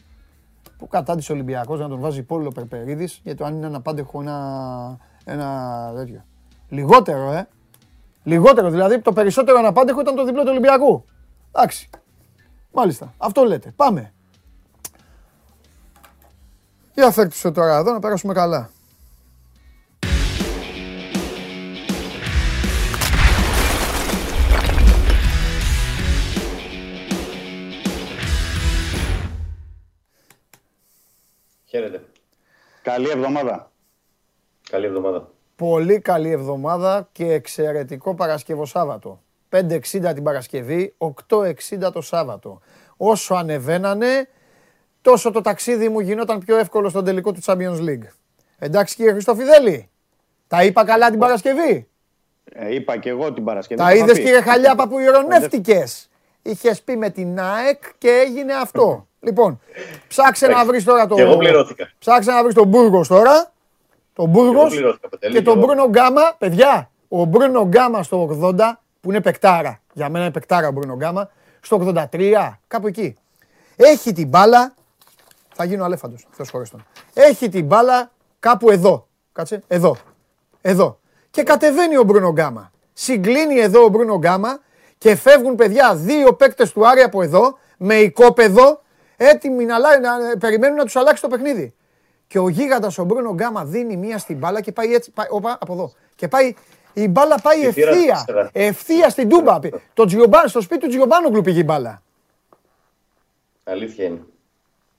[0.77, 4.97] Που κατάντησε ο Ολυμπιακός να τον βάζει Πόλο Περπερίδης για το αν είναι αναπάντεχο ένα,
[5.25, 6.23] ένα τέτοιο.
[6.69, 7.47] Λιγότερο, ε.
[8.23, 11.05] Λιγότερο, δηλαδή το περισσότερο αναπάντεχο ήταν το διπλό του Ολυμπιακού.
[11.51, 11.89] Εντάξει.
[12.71, 13.13] Μάλιστα.
[13.17, 13.73] Αυτό λέτε.
[13.75, 14.13] Πάμε.
[16.93, 18.69] Για φέρτε το τώρα εδώ να περάσουμε καλά.
[31.65, 32.05] Χαίρετε.
[32.81, 33.71] Καλή εβδομάδα.
[34.69, 35.31] Καλή εβδομάδα.
[35.55, 39.21] Πολύ καλή εβδομάδα και εξαιρετικό Παρασκευό Σάββατο.
[39.51, 40.95] 5.60 την Παρασκευή,
[41.27, 42.59] 8.60 το Σάββατο.
[42.97, 44.27] Όσο ανεβαίνανε,
[45.01, 48.07] τόσο το ταξίδι μου γινόταν πιο εύκολο στον τελικό του Champions League.
[48.59, 49.89] Εντάξει κύριε Χριστοφιδέλη,
[50.47, 51.87] τα είπα καλά την Παρασκευή;
[52.53, 53.81] Ε, είπα και εγώ την Παρασκευή.
[53.81, 54.23] Τα το είχα είδες πει.
[54.23, 56.09] κύριε Χαλιάπα που ηρωνεύτηκες;
[56.41, 59.07] Είχες πει με την ΑΕΚ και έγινε αυτό.
[59.19, 59.59] Λοιπόν,
[60.07, 61.15] ψάξε να βρεις τώρα το...
[61.15, 61.91] Και εγώ πληρώθηκα.
[61.99, 63.51] Ψάξε να βρεις τον Μπούργος τώρα.
[64.13, 65.65] Τον Μπούργος πληρώθηκα, Παντελή, και και τον εγώ.
[65.65, 66.35] Μπρούνο Γκάμα.
[66.37, 69.81] Παιδιά, ο Μπρούνο Γκάμα στο 80 που είναι παικτάρα.
[69.93, 71.29] Για μένα είναι παικτάρα ο Μπρούνο Γκάμα.
[71.61, 73.15] Στο 83, κάπου εκεί.
[73.75, 74.73] Έχει την μπάλα.
[75.55, 76.85] Θα γίνω αλέφαντος, Θεός χωριστόν.
[77.13, 79.07] Έχει την μπάλα κάπου εδώ.
[79.31, 79.97] Κάτσε, εδώ.
[80.61, 80.99] Εδώ.
[81.31, 82.71] Και κατεβαίνει ο Μπρούνο Γκάμα.
[82.93, 84.59] Συγκλίνει εδώ ο Μπρούνο Γκάμα
[84.97, 88.81] και φεύγουν παιδιά δύο παίκτες του Άρη από εδώ με οικόπεδο
[89.17, 91.73] έτοιμοι να, αλλα- να περιμένουν να τους αλλάξει το παιχνίδι.
[92.27, 95.57] Και ο γίγαντας ο Μπρούνο Γκάμα δίνει μία στην μπάλα και πάει έτσι, πάει, όπα,
[95.61, 95.91] από εδώ.
[96.15, 96.53] Και πάει,
[96.93, 98.49] η μπάλα πάει Τη θύρα ευθεία, τέσσερα.
[98.53, 99.59] ευθεία στην Τούμπα.
[99.93, 102.01] Το Τζιομπάν, στο σπίτι του Τζιομπάνογκλου πήγε η μπάλα.
[103.63, 104.21] Αλήθεια είναι.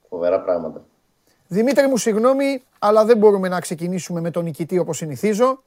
[0.08, 0.84] Φοβερά πράγματα.
[1.46, 5.62] Δημήτρη μου, συγγνώμη, αλλά δεν μπορούμε να ξεκινήσουμε με τον νικητή όπως συνηθίζω,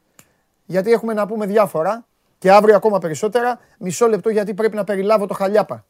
[0.65, 2.05] γιατί έχουμε να πούμε διάφορα
[2.37, 3.59] και αύριο ακόμα περισσότερα.
[3.79, 5.85] Μισό λεπτό γιατί πρέπει να περιλάβω το χαλιάπα.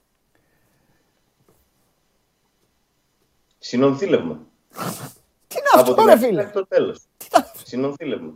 [3.57, 4.39] Συνονθήλευμα.
[5.47, 7.01] Τι είναι αυτό, την ρε αρχή φίλε; μέχρι το τέλος.
[7.63, 8.33] Συνονθήλευμα.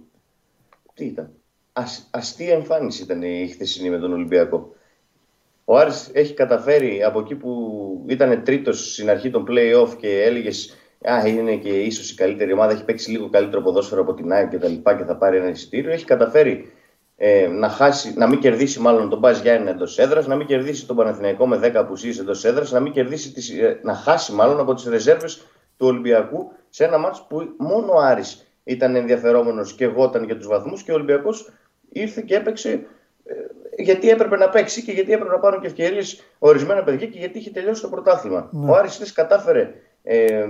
[0.94, 1.32] Τι ήταν;
[1.80, 4.74] Ας, αστεία εμφάνιση ήταν η χθεσινή με τον Ολυμπιακό.
[5.66, 10.74] Ο Άρης έχει καταφέρει από εκεί που ήταν τρίτος στην αρχή των play-off και έλεγες
[11.02, 12.72] Α, είναι και ίσως η καλύτερη ομάδα.
[12.72, 15.50] Έχει παίξει λίγο καλύτερο ποδόσφαιρο από την ΑΕΚ και τα λοιπά και θα πάρει ένα
[15.50, 15.92] εισιτήριο.
[15.92, 16.72] Έχει καταφέρει
[17.16, 20.88] ε, να, χάσει, να μην κερδίσει μάλλον τον Μπα Γιάννη εντός έδρας, να μην κερδίσει
[20.88, 24.60] τον Παναθηναϊκό με 10 απουσίε εντός έδρας, να, μην κερδίσει τις, ε, να χάσει μάλλον
[24.60, 25.36] από τις ρεζέρβες
[25.78, 30.48] του Ολυμπιακού σε ένα μάτσο που μόνο ο Άρης ήταν ενδιαφερόμενος και γόταν για τους
[30.48, 31.52] βαθμούς και ο Ολυμπιακός
[31.90, 32.70] ήρθε και έπαιξε
[33.26, 33.34] ε,
[33.82, 37.38] γιατί έπρεπε να παίξει και γιατί έπρεπε να πάρουν και ευκαιρίες ορισμένα παιδιά και γιατί
[37.38, 38.50] είχε τελειώσει το πρωτάθλημα.
[38.68, 40.46] Ο Άρης χθες κατάφερε ε,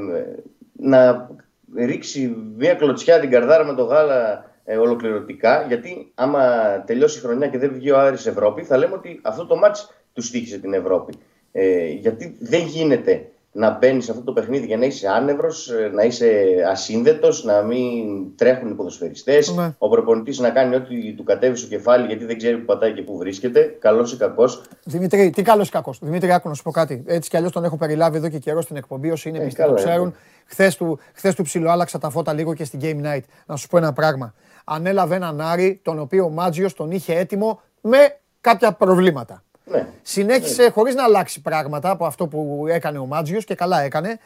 [0.72, 1.30] να
[1.76, 6.44] ρίξει μια κλωτσιά την καρδάρα με το γάλα ε, ολοκληρωτικά, γιατί άμα
[6.86, 9.94] τελειώσει η χρονιά και δεν βγει ο Άρης Ευρώπη, θα λέμε ότι αυτό το μάτς
[10.14, 11.14] του στήχησε την Ευρώπη.
[11.52, 15.90] Ε, γιατί δεν γίνεται να μπαίνεις σε αυτό το παιχνίδι για να είσαι άνευρος, ε,
[15.94, 19.76] να είσαι ασύνδετος, να μην τρέχουν οι ποδοσφαιριστές, Ναι.
[19.78, 23.02] ο προπονητής να κάνει ό,τι του κατέβει στο κεφάλι γιατί δεν ξέρει που πατάει και
[23.02, 24.62] που βρίσκεται, καλός ή κακός.
[24.84, 26.00] Δημήτρη, τι καλός ή κακός.
[26.02, 27.04] Δημήτρη, άκου να σου πω κάτι.
[27.08, 29.12] Έτσι κι αλλιώς τον έχω περιλάβει εδώ και καιρό στην εκπομπή.
[29.12, 30.02] Όσοι είναι Ε, πιστοί το καλά, ξέρουν.
[30.08, 30.14] είναι.
[30.46, 33.24] Χθες του, χθες του ψιλοάλαξα τα φώτα λίγο και στην Game Night.
[33.46, 34.34] Να σου πω ένα πράγμα.
[34.64, 37.98] Ανέλαβε έναν Άρη, τον οποίο ο Μάτζιος τον είχε έτοιμο με
[38.42, 39.44] κάποια προβλήματα.
[39.70, 39.88] Ναι.
[40.02, 44.20] Συνέχισε χωρίς να αλλάξει πράγματα από αυτό που έκανε ο Μάτζιος και καλά έκανε.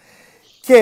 [0.61, 0.77] Και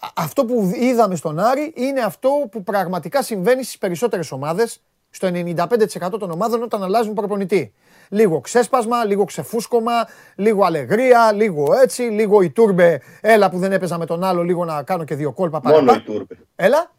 [0.00, 5.28] α- αυτό που είδαμε στον Άρη είναι αυτό που πραγματικά συμβαίνει στις περισσότερες ομάδες, στο
[5.28, 7.72] 95% των ομάδων όταν αλλάζουν προπονητή.
[8.08, 9.92] λίγο ξέσπασμα, λίγο ξεφούσκωμα,
[10.34, 13.00] λίγο αλεγρία, λίγο έτσι, λίγο η τούρμπε.
[13.20, 15.98] Έλα που δεν έπαιζα με τον άλλο, λίγο να κάνω και δύο κόλπα Μόνο παραπάνω.
[15.98, 16.36] η Τούρμπε.
[16.56, 16.92] Έλα.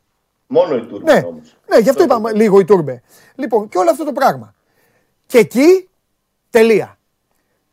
[0.48, 1.58] Μόνο η Τούρμπε Ναι, όμως.
[1.70, 3.02] ναι, γι' αυτό είπαμε λίγο η τούρμπε.
[3.36, 4.54] Λοιπόν, και όλο αυτό το πράγμα.
[5.26, 5.90] Και εκεί
[6.54, 6.98] τελεία.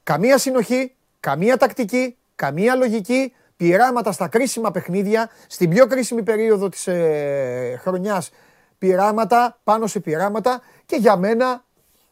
[0.03, 6.87] Καμία συνοχή, καμία τακτική, καμία λογική, πειράματα στα κρίσιμα παιχνίδια, στην πιο κρίσιμη περίοδο της
[6.87, 8.31] ε, χρονιάς,
[8.79, 11.65] πειράματα πάνω σε πειράματα και για μένα,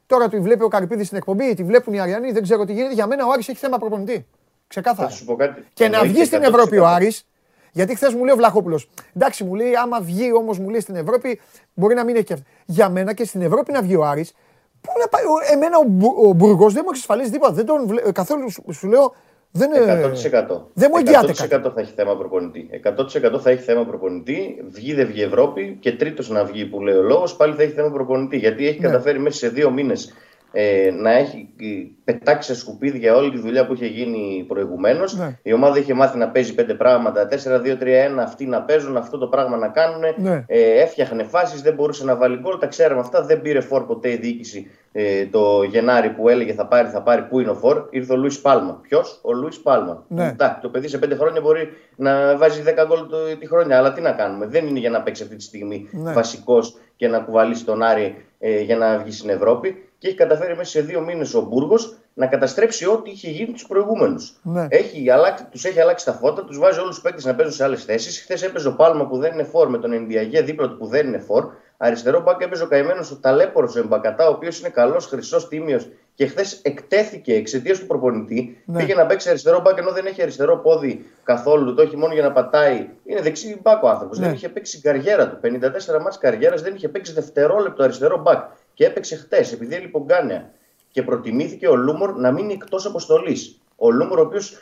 [0.07, 2.95] τώρα τη βλέπει ο Καρυπίδης στην εκπομπή, τη βλέπουν οι Αριανοί, δεν ξέρω τι γίνεται,
[2.95, 4.27] για μένα ο Άρης έχει θέμα προπονητή.
[4.67, 5.09] Ξεκάθαρα.
[5.09, 5.65] Θα σου πω κάτι.
[5.75, 6.43] Και να Εννοείται βγει στην 100%.
[6.43, 7.27] Ευρώπη ο Άρης,
[7.73, 8.89] γιατί χθες μου λέει ο Βλαχόπουλος.
[9.17, 11.41] Εντάξει, μου λέει, άμα βγει όμως μου λέει στην Ευρώπη,
[11.75, 12.47] μπορεί να μην έχει και αυτό.
[12.65, 14.33] Για μένα και στην Ευρώπη να βγει ο Άρης,
[14.81, 15.23] πού να πάει.
[15.25, 17.53] ο- Εμένα ο, Μπου- ο Μπουργός δεν μου εξασφαλίζει τίποτα.
[17.53, 19.15] Δεν τον βλέ- καθόλου σου, σου λέω.
[19.51, 20.71] Δεν, ε, 100%.
[20.75, 21.43] δεν μου εγγυάται κάτι.
[21.55, 22.69] 100% θα έχει θέμα προπονητή.
[22.73, 24.65] 100% θα έχει θέμα προπονητή.
[24.69, 27.73] Βγει δεν βγει Ευρώπη και τρίτος να βγει που λέει ο λόγος, πάλι θα έχει
[27.73, 28.37] θέμα προπονητή.
[28.37, 28.87] Γιατί έχει Ναι.
[28.87, 30.13] καταφέρει μέσα σε δύο μήνες
[30.53, 31.67] ε, να έχει ε,
[32.05, 35.17] πετάξει σε σκουπίδια όλη τη δουλειά που είχε γίνει προηγουμένως.
[35.17, 35.39] Ναι.
[35.43, 37.29] Η ομάδα είχε μάθει να παίζει πέντε πράγματα.
[37.31, 40.01] 4-2-3-1, αυτοί να παίζουν, αυτό το πράγμα να κάνουν.
[40.17, 40.45] Ναι.
[40.47, 42.59] Ε, έφτιαχνε φάσεις, δεν μπορούσε να βάλει γκολ.
[42.59, 43.23] Τα ξέραμε αυτά.
[43.25, 47.23] Δεν πήρε φόρ ποτέ η διοίκηση ε, το Γενάρη που έλεγε θα πάρει, θα πάρει.
[47.23, 48.79] Πού είναι ο φόρ, ήρθε ο Λουίς Πάλμα.
[48.83, 50.05] Ποιος, ο Λουίς Πάλμα.
[50.09, 50.27] Ναι.
[50.27, 53.79] Εντάξει, το παιδί σε πέντε χρόνια μπορεί να βάζει 10 γκολ το- τη χρονιά.
[53.79, 56.13] Αλλά τι να κάνουμε; Δεν είναι για να παίξει αυτή τη στιγμή Ναι.
[56.13, 59.88] βασικός και να κουβαλήσει τον Άρη ε, για να βγει στην Ευρώπη.
[59.99, 63.67] Και έχει καταφέρει μέσα σε δύο μήνες ο Μπούργος να καταστρέψει ό,τι είχε γίνει τους
[63.67, 64.37] προηγούμενους.
[64.43, 64.67] Ναι.
[64.71, 67.65] Έχει αλλάξει, τους έχει αλλάξει τα φώτα, τους βάζει όλους τους παίκτες να παίζουν σε
[67.65, 68.21] άλλες θέσεις.
[68.21, 71.07] Χθες έπαιζε ο Πάλμα που δεν είναι φόρ με τον Ενδιαγέ δίπλα του που δεν
[71.07, 71.47] είναι φόρ.
[71.77, 76.27] Αριστερό μπακ έπαιζε ο καημένος ο ταλαίπωρο Εμπακατά, ο οποίος είναι καλός, χρυσός, τίμιος και
[76.27, 78.63] χθες εκτέθηκε εξαιτίας του προπονητή.
[78.65, 78.79] Ναι.
[78.79, 82.23] Πήγε να παίξει αριστερό μπακ ενώ δεν έχει αριστερό πόδι καθόλου, το έχει μόνο για
[82.23, 82.89] να πατάει.
[83.05, 84.19] Είναι δεξί μπακ ο άνθρωπος.
[84.19, 84.27] Ναι.
[84.27, 85.39] Δεν είχε παίξει καριέρα του.
[85.43, 88.45] 54 μάτς καριέρας δεν είχε παίξει δευτερόλεπτο αριστερό μπακ.
[88.79, 90.51] Και έπαιξε χτες επειδή έλειπε ο Γκάνεα.
[90.91, 93.61] Και προτιμήθηκε ο Λούμορ να μείνει εκτός αποστολής.
[93.77, 94.59] Ο Λούμορ, ο οποίος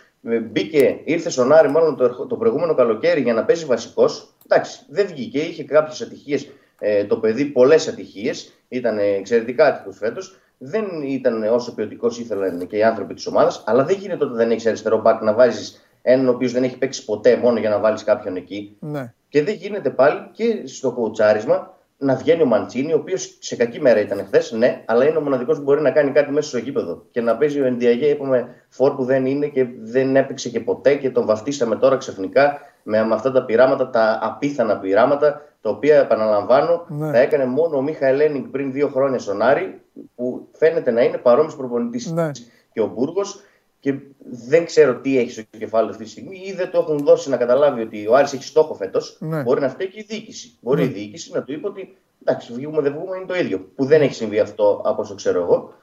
[0.51, 4.34] μπήκε, ήρθε στον Άρη μάλλον το, ερχο- το προηγούμενο καλοκαίρι για να παίζει βασικός.
[4.48, 5.38] Εντάξει, δεν βγήκε.
[5.38, 6.48] Είχε κάποιες ατυχίες
[6.78, 8.52] ε, το παιδί, πολλές ατυχίες.
[8.68, 10.36] Ήταν εξαιρετικά άτυχος φέτος.
[10.59, 13.62] Δεν ήταν όσο ποιοτικός ήθελαν και οι άνθρωποι της ομάδας.
[13.66, 16.78] Αλλά δεν γίνεται όταν δεν έχεις αριστερό μπακ να βάζεις έναν ο οποίος δεν έχει
[16.78, 18.76] παίξει ποτέ μόνο για να βάλεις κάποιον εκεί.
[18.80, 19.12] Ναι.
[19.28, 23.81] Και δεν γίνεται πάλι και στο κοουτσάρισμα να βγαίνει ο Μαντσίνη, ο οποίος σε κακή
[23.81, 26.59] μέρα ήταν χθες, ναι, αλλά είναι ο μοναδικός που μπορεί να κάνει κάτι μέσα στο
[26.59, 27.05] γήπεδο.
[27.10, 30.94] Και να παίζει ο Ενδιαγέ, είπαμε, φόρ που δεν είναι και δεν έπαιξε και ποτέ
[30.94, 35.98] και τον βαφτίσαμε τώρα ξαφνικά με, με αυτά τα πειράματα, τα απίθανα πειράματα, τα οποία
[35.98, 37.12] επαναλαμβάνω, Ναι.
[37.12, 39.81] τα έκανε μόνο ο Μίχα Ελένινγκ πριν δύο χρόνια στον Άρη,
[40.14, 42.31] που φαίνεται να είναι παρόμοιος προπονητής Ναι.
[42.73, 43.40] και ο Μπούργος.
[43.86, 43.98] Και
[44.30, 47.36] δεν ξέρω τι έχει στο κεφάλι αυτή τη στιγμή, ή δεν το έχουν δώσει να
[47.36, 49.16] καταλάβει ότι ο Άρης έχει στόχο φέτος.
[49.20, 49.42] Ναι.
[49.42, 50.58] Μπορεί να φταίει και η διοίκηση.
[50.60, 53.58] Μπορεί η διοίκηση να του είπε ότι εντάξει, βγούμε δεν βγούμε είναι το ίδιο.
[53.74, 55.74] Που δεν έχει συμβεί αυτό από όσο ξέρω εγώ.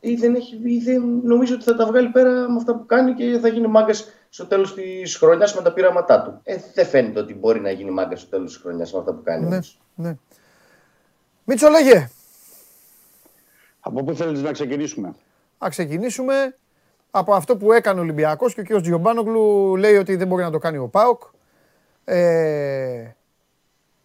[0.00, 3.14] Ή δεν, έχει, ή δεν νομίζω ότι θα τα βγάλει πέρα με αυτά που κάνει
[3.14, 6.40] και θα γίνει μάγκας στο τέλος της χρονιάς με τα πειράματά του.
[6.42, 9.22] Ε, δεν φαίνεται ότι μπορεί να γίνει μάγκας στο τέλος της χρονιάς με αυτά που
[9.22, 9.42] κάνει.
[9.42, 9.80] Ναι, όμως.
[9.94, 10.16] ναι.
[11.44, 12.10] Μίτσο λέγε,
[13.80, 15.14] Από πού θέλετε να ξεκινήσουμε;
[15.58, 16.56] να ξεκινήσουμε
[17.14, 18.80] από αυτό που έκανε ο Ολυμπιακός και ο κ.
[18.80, 21.22] Τζιομπάνογλου λέει ότι δεν μπορεί να το κάνει ο ΠΑΟΚ.
[22.04, 23.10] Ε,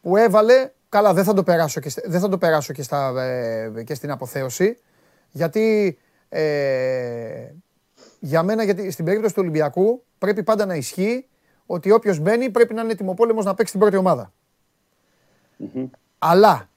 [0.02, 3.24] που έβαλε, καλά δεν θα το περάσω και, στε- δεν θα το περάσω και, στα,
[3.24, 4.78] ε, και στην αποθέωση,
[5.32, 5.98] γιατί
[6.30, 7.52] ε,
[8.20, 11.28] για μένα, γιατί στην περίπτωση του Ολυμπιακού πρέπει πάντα να ισχύει
[11.66, 14.34] ότι όποιος μπαίνει πρέπει να είναι τιμοπόλεμος να παίξει την πρώτη ομάδα.
[16.18, 16.70] Αλλά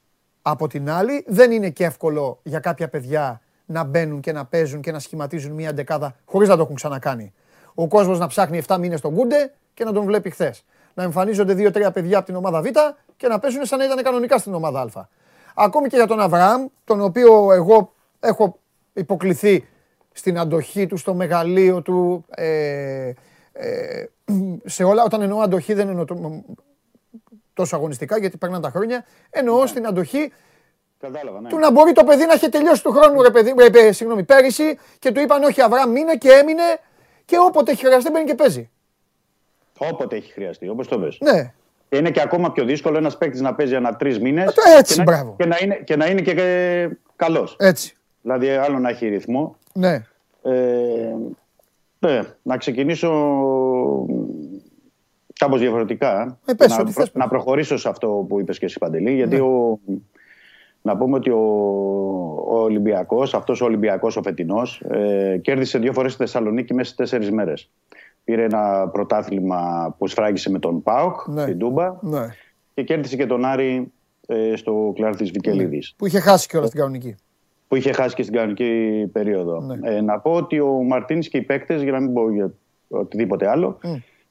[0.43, 3.40] από την άλλη δεν είναι και εύκολο για κάποια παιδιά
[3.71, 7.33] να μπαίνουν και να παίζουν και να σχηματίζουν μια δεκάδα χωρίς να το έχουν ξανακάνει.
[7.75, 10.65] Ο κόσμος να ψάχνει 7 μήνες τον Κούντε και να τον βλέπει χθες.
[10.95, 12.67] Να εμφανίζονται 2-3 παιδιά από την ομάδα Β
[13.17, 15.05] και να παίζουν σαν να ήταν κανονικά στην ομάδα Α.
[15.55, 18.59] Ακόμη και για τον Αβραάμ, τον οποίο εγώ έχω
[18.93, 19.69] υποκληθεί
[20.13, 23.13] στην αντοχή του, στο μεγαλείο του, ε,
[23.53, 24.05] ε,
[24.65, 26.45] σε όλα, όταν εννοώ αντοχή δεν εννοώ το-
[27.55, 30.33] τόσο αγωνιστικά γιατί περνάνε τα χρόνια, εννοώ στην αντοχή
[31.01, 31.48] Κατάλαβα, ναι.
[31.48, 34.22] του να μπορεί το παιδί να έχει τελειώσει του χρόνου, ρε παιδί, ρε, ε, συγγνώμη,
[34.24, 36.62] πέρυσι και του είπαν όχι Αβραάμ μείνε και έμεινε
[37.24, 38.70] και όποτε έχει χρειαστεί μπαίνει και παίζει.
[39.78, 41.18] Όποτε έχει χρειαστεί, όπως το πες.
[41.20, 41.52] Ναι,
[41.89, 44.55] Και είναι και ακόμα πιο δύσκολο ένας παίκτης να παίζει ανά τρεις μήνες.
[44.55, 45.35] το έτσι, και, να- μπράβο.
[45.39, 46.35] και, να είναι, και να είναι και
[47.16, 47.56] καλός.
[47.59, 47.97] έτσι.
[48.22, 49.56] Δηλαδή, άλλο να έχει ρυθμό.
[49.72, 50.02] Ναι,
[50.43, 51.14] Ε,
[51.98, 53.10] ναι, να ξεκινήσω
[55.39, 56.39] κάπως διαφορετικά.
[56.47, 57.14] Ε, πες, να, ό,τι θες, πες.
[57.14, 59.43] να προχωρήσω σε αυτό που είπες και εσύ Παντελή, γιατί Ναι.
[59.43, 59.78] ο,
[60.82, 61.39] να πούμε ότι ο,
[62.48, 66.97] ο Ολυμπιακός, αυτός ο Ολυμπιακός ο φετινός, ε, κέρδισε δύο φορές στη Θεσσαλονίκη μέσα σε
[66.97, 67.70] τέσσερις μέρες.
[68.24, 71.44] Πήρε ένα πρωτάθλημα που σφράγισε με τον ΠΑΟΚ, Ναι.
[71.44, 72.27] την Τούμπα, ναι.
[72.74, 73.93] και κέρδισε και τον Άρη
[74.27, 75.94] ε, στο κλάρ της Βικελίδης.
[75.97, 77.16] Που είχε χάσει κιόλας την κανονική.
[77.69, 79.78] που είχε χάσει και στην κανονική περίοδο.
[79.82, 82.52] Ε, να πω ότι ο Μαρτίνς και οι παίκτες, για να μην πω για
[82.89, 83.78] οτιδήποτε άλλο,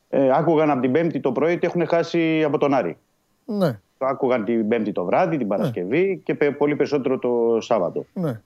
[0.09, 2.97] ε, άκουγαν από την Πέμπτη το πρωί ότι έχουν χάσει από τον Άρη.
[3.45, 3.79] Ναι.
[3.99, 8.05] Το άκουγαν την Πέμπτη το βράδυ, την Παρασκευή και πε- πολύ περισσότερο το Σάββατο.
[8.13, 8.41] Ναι.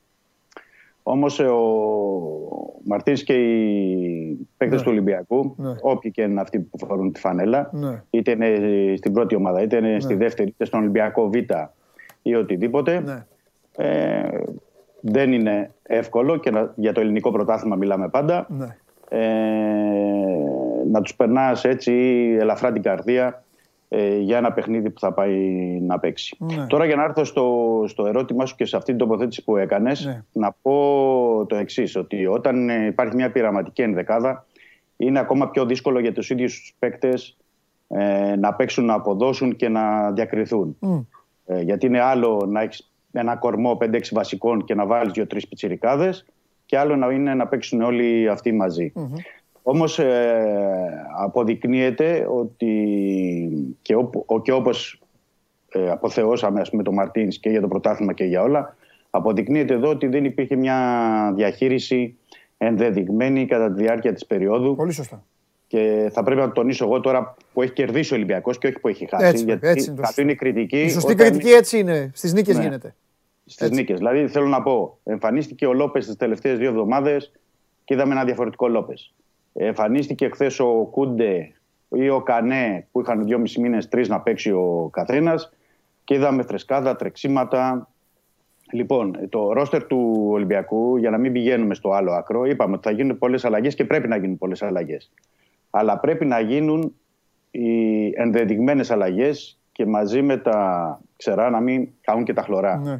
[1.03, 1.59] Όμως ο
[2.85, 5.73] Μαρτίνς και οι παίκτες του Ολυμπιακού, Ναι.
[5.81, 8.03] όποιοι και είναι αυτοί που φορούν τη φανέλα, Ναι.
[8.09, 8.57] είτε είναι
[8.97, 11.33] στην πρώτη ομάδα, είτε είναι στη δεύτερη, είτε στον Ολυμπιακό Β
[12.21, 13.25] ή οτιδήποτε, Ναι.
[13.77, 14.39] ε,
[15.01, 18.47] δεν είναι εύκολο και να- για το ελληνικό πρωτάθλημα μιλάμε πάντα.
[18.49, 18.77] Ναι.
[19.09, 19.21] Ε,
[20.91, 21.91] να τους περνάς έτσι
[22.39, 23.42] ελαφρά την καρδία ε,
[24.19, 25.35] για ένα παιχνίδι που θα πάει
[25.81, 26.37] να παίξει.
[26.39, 26.65] Ναι.
[26.67, 30.05] Τώρα για να έρθω στο, στο ερώτημά σου και σε αυτή την τοποθέτηση που έκανες,
[30.05, 30.23] Ναι.
[30.31, 34.45] να πω το εξής ότι όταν ε, υπάρχει μια πειραματική ενδεκάδα,
[34.97, 37.37] είναι ακόμα πιο δύσκολο για τους ίδιους τους παίκτες
[37.87, 40.75] ε, να παίξουν, να αποδώσουν και να διακριθούν.
[40.79, 40.99] Μμ.
[41.45, 46.25] Ε, γιατί είναι άλλο να έχεις ένα κορμό 5-6 βασικών και να βάλεις δύο-τρεις πιτσιρικάδες,
[46.65, 48.93] και άλλο να είναι να παίξουν όλοι αυτοί μαζί.
[49.63, 52.67] Όμως ε, αποδεικνύεται ότι
[53.81, 55.01] και, όπου, ο- και όπως
[55.69, 58.75] ε, αποθεώσαμε ας πούμε, το Μαρτίνς και για το πρωτάθλημα και για όλα,
[59.09, 60.77] αποδεικνύεται εδώ ότι δεν υπήρχε μια
[61.35, 62.17] διαχείριση
[62.57, 65.23] ενδεδειγμένη κατά τη διάρκεια της περίοδου Πολύ σωστά.
[65.67, 68.79] και θα πρέπει να το τονίσω εγώ τώρα που έχει κερδίσει ο Ολυμπιακός και όχι
[68.79, 69.25] που έχει χάσει.
[69.25, 70.21] Έτσι, γιατί έτσι είναι το καθ' σωστό.
[70.21, 70.81] είναι κριτική.
[70.81, 72.11] Η σωστή όταν- κριτική έτσι είναι.
[72.13, 72.63] Στις νίκες Ναι.
[72.63, 72.95] γίνεται.
[73.45, 73.97] στις νίκες.
[73.97, 77.31] Δηλαδή, θέλω να πω, εμφανίστηκε ο Λόπες τις τελευταίες δύο εβδομάδες
[77.85, 79.13] και είδαμε ένα διαφορετικό Λόπες.
[79.53, 81.51] Εμφανίστηκε χθες ο Κούντε
[81.89, 85.53] ή ο Κανέ που είχαν δυόμισι μήνες, τρεις να παίξει ο καθένας
[86.03, 87.87] και είδαμε φρεσκάδα, τρεξίματα.
[88.71, 92.93] Λοιπόν, το ρόστερ του Ολυμπιακού, για να μην πηγαίνουμε στο άλλο άκρο, είπαμε ότι θα
[92.93, 95.11] γίνουν πολλές αλλαγές και πρέπει να γίνουν πολλές αλλαγές.
[95.69, 96.95] Αλλά πρέπει να γίνουν
[97.51, 102.77] οι ενδεδειγμένες αλλαγές και μαζί με τα ξερά να μην καούν και τα χλωρά.
[102.77, 102.99] Ναι.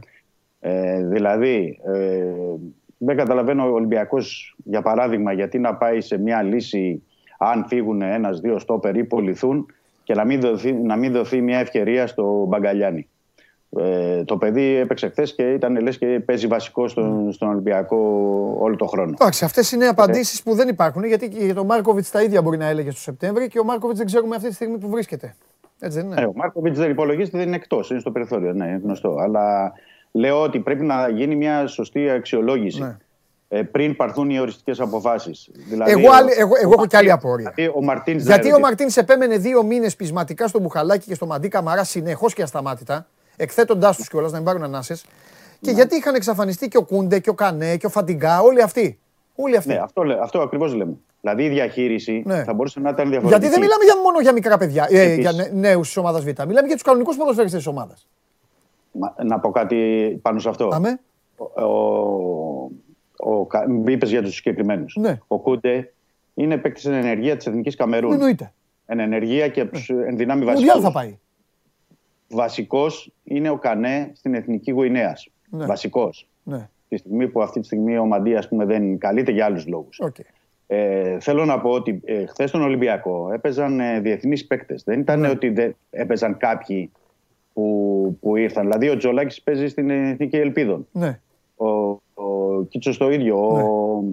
[0.59, 2.55] Ε, δηλαδή, ε,
[3.05, 7.03] δεν καταλαβαίνω ο Ολυμπιακός, για παράδειγμα, γιατί να πάει σε μια λύση
[7.37, 9.65] αν φύγουν ένας-δύο στόπερ ή πολιθούν
[10.03, 13.07] και να μην δοθεί, να μην δοθεί μια ευκαιρία στο Μπαγκαλιάνη.
[13.77, 17.97] Ε, το παιδί έπαιξε χθες και ήταν λες και παίζει βασικό στον, στον Ολυμπιακό
[18.59, 19.11] όλο το χρόνο.
[19.19, 22.57] Εντάξει, αυτές είναι απαντήσεις που δεν υπάρχουν γιατί και για τον Μάρκοβιτς τα ίδια μπορεί
[22.57, 25.35] να έλεγε στο Σεπτέμβρη και ο Μάρκοβιτς δεν ξέρουμε αυτή τη στιγμή που βρίσκεται.
[25.79, 28.65] Έτσι δεν είναι; Ε, ο Μάρκοβιτς δεν υπολογίζεται, δεν είναι εκτός, είναι στο περιθώριο, ναι,
[28.65, 29.15] είναι γνωστό.
[29.19, 29.73] Αλλά
[30.15, 32.79] λέω ότι πρέπει να γίνει μια σωστή αξιολόγηση.
[32.81, 32.97] Ναι.
[33.47, 35.49] Ε, πριν πάρθουν οι οριστικές αποφάσεις.
[35.53, 37.51] Δηλαδή, Εγώ, ο- άλλη- εγώ, εγώ ο έχω και άλλη Μαρτίν- απορία.
[37.55, 41.25] Δηλαδή, ο Μαρτίνς Γιατί δηλαδή, ο Μαρτίν επέμενε δύο μήνες πεισματικά στο Μπουχαλάκι και στο
[41.25, 45.01] Μαντί Καμαρά συνεχώς και ασταμάτητα, εκθέτοντάς τους κιόλας να μην πάρουν ανάσες.
[45.61, 45.71] Και Ναι.
[45.71, 48.99] γιατί είχαν εξαφανιστεί και ο Κούντε και ο Κανέ και ο Φαντιγκά, όλοι αυτοί.
[49.35, 49.69] Όλοι αυτοί.
[49.69, 50.93] Ναι, αυτό, λέ- αυτό ακριβώς λέμε.
[51.21, 52.43] Δηλαδή η διαχείριση Ναι.
[52.43, 53.39] θα μπορούσε να ήταν διαφορετική.
[53.41, 55.17] Γιατί δεν μιλάμε για, μόνο για μικρά παιδιά, ε, Επίσης.
[55.31, 56.27] για νέους της ομάδας Β.
[56.27, 58.07] Μιλάμε για τους κανονικούς ποδοσφαιριστές της ομάδας.
[58.93, 59.77] Μα- Να πω κάτι
[60.21, 60.69] πάνω σε αυτό.
[60.73, 60.99] Αμέ.
[61.37, 62.69] Ο, ο,
[63.17, 64.95] ο, Κα- είπες για τους συγκεκριμένους.
[64.99, 65.17] Ναι.
[65.27, 65.93] Ο Κούντε
[66.33, 68.11] είναι παίκτης εν ενεργεία της Εθνικής Καμερούν.
[68.13, 68.53] Εννοείται.
[68.85, 70.83] Εν ενεργεία και τους εν δυνάμει Μουντιάλ βασικούς.
[70.83, 71.17] θα πάει.
[72.29, 75.27] Βασικός είναι ο Κανέ στην Εθνική Γουινέας.
[75.49, 75.65] Ναι.
[75.65, 76.27] Βασικός.
[76.43, 76.69] Ναι.
[76.89, 79.99] Τη στιγμή που αυτή τη στιγμή ο Μαντί ας πούμε, δεν καλείται για άλλους λόγους.
[79.99, 80.15] Οκ.
[80.67, 84.83] Ε, θέλω να πω ότι ε, χθες στον Ολυμπιακό έπαιζαν ε, διεθνείς παίκτες.
[84.83, 85.29] Δεν ήταν Ναι.
[85.29, 86.91] ότι δεν έπαιζαν κάποιοι
[87.53, 88.63] που, που ήρθαν.
[88.63, 90.87] Δηλαδή ο Τζολάκης παίζει στην Εθνική Ελπίδων.
[90.91, 91.19] Ναι.
[91.55, 91.65] Ο,
[92.13, 93.37] ο Κίτσος το ίδιο.
[93.37, 94.03] Ο,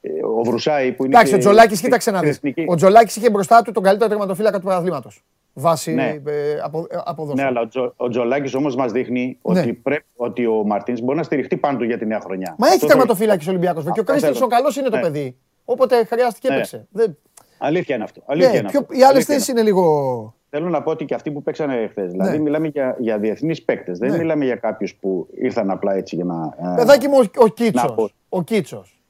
[0.00, 0.08] ε,
[0.38, 1.14] ο Βρουσάη που είναι.
[1.14, 2.36] Εντάξει, ο και- Τζολάκης, κοίταξε να στην δεις.
[2.36, 2.64] Εθνική.
[2.68, 5.10] Ο Τζολάκης είχε μπροστά του τον καλύτερο τερματοφύλακα του πρωταθλήματο.
[5.54, 6.08] Βάσει Ναι.
[6.26, 7.36] ε, απο, ε, αποδόσεων.
[7.36, 9.60] Ναι, αλλά ο, Τζο, ο Τζολάκης όμως μας δείχνει Ναι.
[9.60, 12.54] ότι, πρέπει, ότι ο Μαρτίνς μπορεί να στηριχτεί πάνω του για τη νέα χρονιά.
[12.58, 13.82] Μα έχει Αυτό θέλω- τερματοφύλακη ο Ολυμπιακός.
[13.82, 14.60] Και ο Αυτό Κρίστενσον θέλω.
[14.60, 15.02] καλός είναι το Ναι.
[15.02, 15.36] παιδί.
[15.64, 16.54] Όποτε χρειάστηκε Ναι.
[16.54, 16.86] έπαιξε.
[16.90, 17.16] Δεν...
[17.58, 18.22] Αλήθεια είναι αυτό.
[18.26, 18.80] Αλήθεια Ναι, είναι πιο...
[18.80, 18.92] αυτό.
[18.92, 20.34] οι άλλες Αλήθεια θέσεις είναι είναι λίγο.
[20.54, 22.10] Θέλω να πω ότι και αυτοί που παίξανε χθες.
[22.10, 22.42] Δηλαδή, Ναι.
[22.42, 23.98] μιλάμε για, για διεθνείς παίκτες.
[23.98, 24.16] Δεν Ναι.
[24.18, 26.54] μιλάμε για κάποιους που ήρθαν απλά έτσι για να.
[26.72, 27.92] ε, Παιδάκι μου, ο- ο να Κίτσο.
[27.94, 28.10] πω.
[28.28, 29.00] Ο Κίτσος.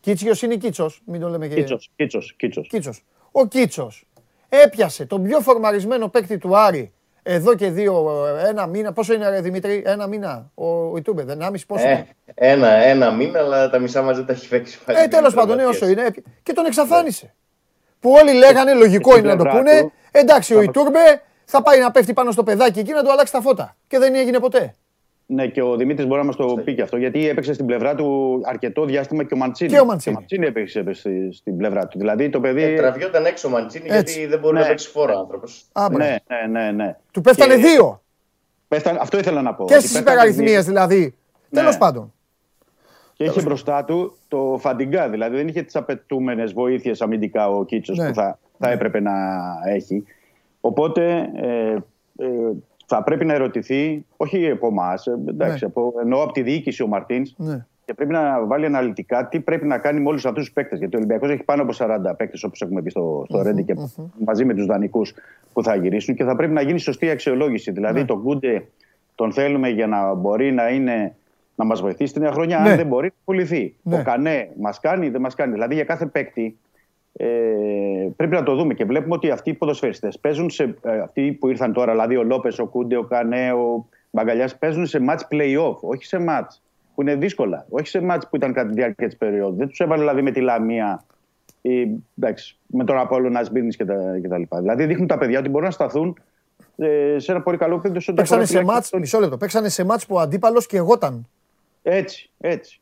[0.00, 1.02] Κίτσιος είναι Κίτσος.
[1.06, 1.54] Μην το λέμε και.
[1.54, 2.68] Κίτσος, Κίτσος, Κίτσος.
[2.68, 3.04] Κίτσος.
[3.32, 4.06] Ο Κίτσος
[4.48, 6.92] έπιασε τον πιο φορμαρισμένο παίκτη του Άρη
[7.22, 8.92] εδώ και δύο, ένα μήνα.
[8.92, 12.68] Πόσο είναι, ρε Δημήτρη, ένα μήνα; Ο, ο Ιτούμπε, δεν άμιση, πόσο Ε, είναι; ένα,
[12.68, 14.98] ένα μήνα, αλλά τα μισά μαζί τα έχει παίξει πάλι.
[14.98, 16.02] Ε, τέλος πάντων, ναι, όσο είναι.
[16.42, 17.34] Και τον εξαφάνισε.
[18.00, 19.80] Που όλοι λέγανε, λογικό Στην είναι να το πλευρά πούνε.
[19.80, 19.92] του.
[20.10, 23.32] Εντάξει, ο Θα- Ιτούρμπε θα πάει να πέφτει πάνω στο παιδάκι εκεί να του αλλάξει
[23.32, 23.76] τα φώτα.
[23.86, 24.74] Και δεν έγινε ποτέ.
[25.26, 26.96] Ναι, και ο Δημήτρης μπορεί να μας το πει και αυτό.
[26.96, 29.70] Γιατί έπαιξε στην πλευρά του αρκετό διάστημα και ο Μαντσίνη.
[29.70, 30.46] Και ο Μαντσίνη.
[30.46, 31.98] έπαιξε στη- στην πλευρά του.
[31.98, 32.62] Δηλαδή το παιδί.
[32.62, 34.12] Ε, τραβιόταν έξω ο Μαντσίνη Έτσι.
[34.14, 34.60] γιατί δεν μπορεί Ναι.
[34.60, 35.64] να παίξει φόρο άνθρωπος.
[35.72, 35.98] Α, μπράβο.
[35.98, 36.16] ναι,
[36.52, 36.96] ναι, ναι, ναι.
[37.12, 38.02] Του πέφτανε Και δύο.
[38.68, 39.64] πέφτανε- αυτό ήθελα να πω.
[39.64, 40.72] Και ότι στις πέφτανε υπεραριθμίες δύο.
[40.72, 41.14] δηλαδή.
[41.48, 41.60] Ναι.
[41.60, 42.12] Τέλος πάντων.
[43.20, 45.08] Και είχε μπροστά του το φαντιγκά.
[45.08, 48.08] Δηλαδή δεν είχε τις απαιτούμενες βοήθειες αμυντικά ο Κίτσος Ναι.
[48.08, 49.12] που θα, θα έπρεπε να
[49.66, 50.04] έχει.
[50.60, 51.76] Οπότε ε,
[52.24, 52.28] ε,
[52.86, 55.66] θα πρέπει να ερωτηθεί, όχι από εμάς, εντάξει, Ναι.
[55.66, 57.66] από, εννοώ από τη διοίκηση ο Μαρτίν, Ναι.
[57.84, 60.78] και πρέπει να βάλει αναλυτικά τι πρέπει να κάνει με όλους αυτούς τους παίκτες.
[60.78, 63.74] Γιατί ο Ολυμπιακός έχει πάνω από 40 παίκτες, όπως έχουμε πει στο, στο Ρέντι και
[64.24, 65.14] μαζί με τους δανεικούς
[65.52, 67.70] που θα γυρίσουν και θα πρέπει να γίνει σωστή αξιολόγηση.
[67.70, 68.06] Δηλαδή, Ναι.
[68.06, 68.66] τον Κούντε
[69.14, 71.14] τον θέλουμε για να μπορεί να είναι.
[71.60, 72.58] Να μας βοηθήσει την νέα χρονιά.
[72.58, 72.70] Ναι.
[72.70, 73.74] Αν δεν μπορεί, να πουληθεί.
[73.82, 73.98] Ναι.
[73.98, 75.52] Ο Κανέ μας κάνει ή δεν μας κάνει.
[75.52, 76.58] Δηλαδή, για κάθε παίκτη
[77.12, 77.26] ε,
[78.16, 78.74] πρέπει να το δούμε.
[78.74, 80.74] Και βλέπουμε ότι αυτοί οι ποδοσφαιριστές παίζουν σε.
[80.82, 84.86] ε, αυτοί που ήρθαν τώρα, δηλαδή ο Λόπες, ο Κούντε, ο Κανέ, ο Μπαγκαλιάς, παίζουν
[84.86, 86.56] σε match play-off, όχι σε match
[86.94, 87.66] που είναι δύσκολα.
[87.68, 89.56] Όχι σε match που ήταν κατά τη διάρκεια της περίοδου.
[89.56, 91.04] Δεν τους έβαλε δηλαδή με τη Λαμία
[91.60, 91.88] ή
[92.18, 93.74] εντάξει, με τον Απόλλωνα Σμπίνη
[94.22, 94.42] κτλ.
[94.58, 96.16] Δηλαδή δείχνουν τα παιδιά ότι μπορούν να σταθούν
[96.76, 98.00] ε, σε ένα πολύ καλό επίπεδο.
[98.00, 100.18] σε ό,τι Παίξανε αφορά σε τουλάχιστον μάτς, τον- μισό λεπτό, παίξανε σε μάτς που ο
[100.20, 101.28] αντίπαλος και εγώταν.
[101.82, 102.80] Έτσι, έτσι.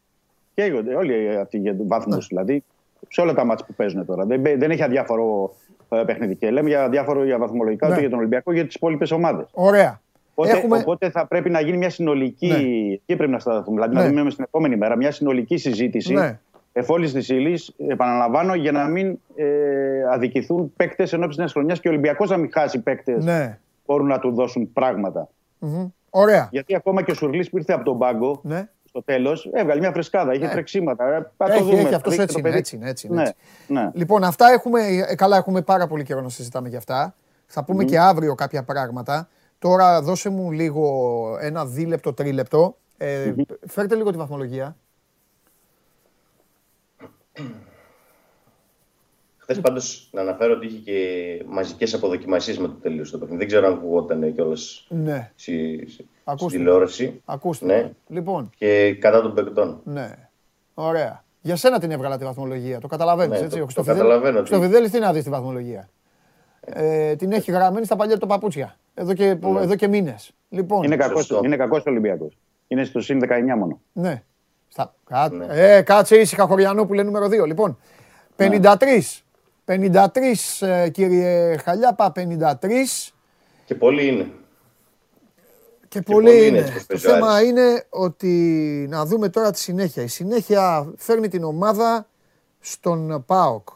[0.54, 2.14] Καίγονται όλοι αυτοί για βαθμούς.
[2.30, 2.42] Ναι.
[2.42, 2.64] Δηλαδή
[3.08, 4.24] σε όλα τα μάτς που παίζουν τώρα.
[4.24, 5.54] Δεν, μπαι- δεν έχει αδιάφορο
[5.88, 6.36] ε, παιχνίδι.
[6.36, 7.92] Και λέμε για διάφορο για βαθμολογικά Ναι.
[7.92, 9.46] ούτε για τον Ολυμπιακό για τις υπόλοιπες ομάδες.
[9.52, 10.00] Ωραία.
[10.34, 10.78] Οπότε, Έχουμε...
[10.78, 12.46] οπότε θα πρέπει να γίνει μια συνολική.
[12.46, 12.54] Ναι.
[12.92, 13.74] Εκεί πρέπει να σταθούμε.
[13.76, 14.02] Δηλαδή Ναι.
[14.14, 16.38] να δούμε στην επόμενη μέρα μια συνολική συζήτηση Ναι.
[16.72, 19.46] εφόλης της ύλης, επαναλαμβάνω, για να μην ε,
[20.12, 23.58] αδικηθούν παίκτες εν ώψη τη νέας χρονιάς και ο Ολυμπιακός να μην χάσει παίκτες Ναι.
[23.86, 25.28] μπορούν να του δώσουν πράγματα.
[25.58, 25.86] Μμμ.
[26.10, 26.48] Ωραία.
[26.52, 28.68] Γιατί ακόμα και ο Σουρλής που ήρθε από τον πάγκο Ναι.
[28.88, 31.14] Στο τέλος έβγαλε μια φρεσκάδα, είχε τρεξίματα.
[31.14, 31.80] Ε, θα το Έχει, δούμε.
[31.80, 32.58] έχει, αυτός Θα δείξει έτσι το είναι, παιδί.
[32.58, 33.36] έτσι είναι, έτσι είναι, Ναι, έτσι.
[33.66, 33.90] ναι.
[33.94, 37.14] Λοιπόν, αυτά έχουμε, ε, καλά έχουμε πάρα πολύ καιρό να συζητάμε για αυτά.
[37.46, 39.28] Θα πούμε και αύριο κάποια πράγματα.
[39.58, 42.76] Τώρα δώσε μου λίγο ένα δίλεπτο, τρίλεπτο.
[42.96, 43.32] Ε,
[43.66, 44.76] Φέρτε λίγο τη βαθμολογία.
[49.38, 53.38] Χθες πάντως να αναφέρω ότι είχε και μαζικές αποδοκιμασίες με το τέλο το παιχνίδι.
[53.38, 56.56] Δεν ξέρω αν ακουγόταν κιόλας Ναι, στη, στη Ακούστηκε.
[56.58, 57.22] τηλεόραση.
[57.24, 57.64] ακούστε.
[57.66, 57.90] Ναι.
[58.06, 59.80] Λοιπόν, Και κατά των παικτών.
[59.84, 60.14] ναι.
[60.74, 61.24] Ωραία.
[61.40, 62.80] Για σένα την έβγαλα τη βαθμολογία.
[62.80, 63.48] Το καταλαβαίνεις, Ναι, έτσι.
[63.48, 65.88] το- Ο το Χριστοφιδέλης- καταλαβαίνω ότι- Χριστοφιδέλης τι να δεις τη βαθμολογία;
[66.60, 68.76] Ε, την έχει γραμμένη στα παλιά του παπούτσια.
[68.94, 69.60] Εδώ και, Ναι.
[69.60, 70.30] εδώ και μήνες.
[70.48, 71.40] Λοιπόν, Είναι κακό Σωστό.
[71.44, 72.38] είναι κακός ο Ολυμπιακός.
[72.68, 73.80] Είναι στο συν 19 μόνο.
[73.92, 74.22] Ναι.
[74.68, 74.94] Στα...
[75.04, 75.30] Κά...
[75.30, 75.46] Ναι.
[75.50, 77.46] Ε, κάτσε ήσυχα Χωριανόπουλε νούμερο 2.
[77.46, 77.78] Λοιπόν,
[78.36, 79.22] 53.
[79.64, 83.12] 53 ε, κύριε Χαλιάπα, 53.
[83.64, 84.26] Και πολλοί είναι.
[85.88, 86.58] Και, πολλοί πολύ είναι είναι.
[86.58, 87.48] έτσι πως Το παίζει ο θέμα Άρης.
[87.48, 88.28] είναι ότι
[88.90, 90.02] να δούμε τώρα τη συνέχεια.
[90.02, 92.06] Η συνέχεια φέρνει την ομάδα
[92.60, 93.68] στον ΠΑΟΚ.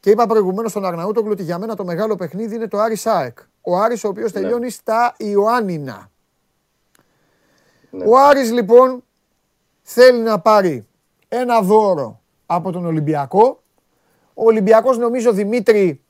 [0.00, 3.38] Και είπα προηγουμένως στον Αρναούτογλου ότι για μένα το μεγάλο παιχνίδι είναι το Άρης ΑΕΚ.
[3.60, 4.40] Ο Άρης ο οποίος Ναι.
[4.40, 6.10] τελειώνει στα Ιωάννινα.
[7.90, 8.04] Ναι.
[8.06, 9.04] Ο Άρης λοιπόν
[9.82, 10.86] θέλει να πάρει
[11.28, 13.62] ένα δώρο από τον Ολυμπιακό.
[14.34, 16.00] Ο Ολυμπιακός νομίζω Δημήτρη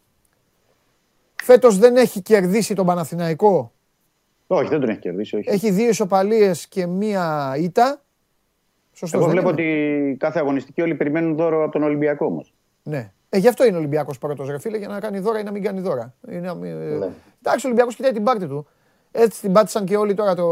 [1.43, 3.73] φέτος δεν έχει κερδίσει τον Παναθηναϊκό.
[4.47, 5.37] Όχι, δεν τον έχει κερδίσει.
[5.37, 5.49] Όχι.
[5.51, 8.01] Έχει δύο ισοπαλίες και μία ήττα.
[8.93, 12.55] Σωστός Εγώ δεν βλέπω είναι; ότι κάθε αγωνιστική όλοι περιμένουν δώρο από τον Ολυμπιακό όμως.
[12.83, 13.11] Ναι.
[13.29, 15.51] Ε, γι' αυτό είναι ο Ολυμπιακός πρώτος, ρε φίλε, για να κάνει δώρα ή να
[15.51, 16.15] μην κάνει δώρα.
[16.31, 17.09] Είναι, ε, Ναι.
[17.43, 18.67] Εντάξει, ο Ολυμπιακός κοιτάει την πάρτη του.
[19.13, 20.47] Έτσι την πάτησαν και όλοι τώρα το,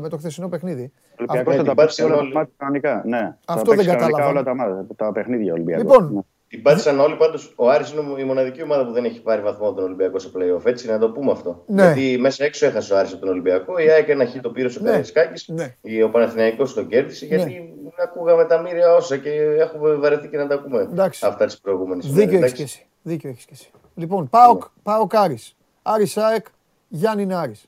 [0.00, 0.92] με το χθεσινό παιχνίδι.
[1.10, 2.32] Ο Ολυμπιακός ναι, θα την τα παίξει πάτησαν όλα τα όλοι.
[2.32, 3.02] μάτια κανονικά.
[3.06, 3.36] Ναι.
[3.46, 4.28] Αυτό θα παίξει δεν κανονικά κατάλαβα.
[4.30, 5.82] όλα τα, μάτια, τα παιχνίδια ο Ολυμπιακός.
[5.82, 7.52] Λοιπόν, Την πάτησαν όλοι πάντως.
[7.56, 10.30] Ο Άρης είναι η μοναδική ομάδα που δεν έχει πάρει βαθμό από τον Ολυμπιακό σε
[10.36, 10.64] playoff.
[10.66, 11.62] Έτσι να το πούμε αυτό.
[11.66, 11.82] Ναι.
[11.92, 13.78] Γιατί μέσα έξω έχασε ο Άρης από τον Ολυμπιακό.
[13.78, 14.88] Η ΑΕΚ ένα χ το πήρε στο Ναι.
[14.88, 15.48] Καραϊσκάκης.
[15.48, 15.76] Ναι.
[16.04, 17.26] Ο Παναθηναϊκός τον κέρδισε.
[17.26, 21.26] Γιατί ακούγαμε τα μοίρια όσα και έχουμε βαρεθεί και να τα ακούμε Εντάξει.
[21.26, 22.86] αυτά τι προηγούμενε δίκιο έχεις και εσύ.
[23.02, 23.70] Δίκιο έχεις και εσύ.
[23.94, 25.56] Λοιπόν, ΠΑΟΚ, ΠΑΟΚ Άρης.
[25.82, 26.46] Άρης ΑΕΚ,
[26.88, 27.66] Γιάννη Άρης.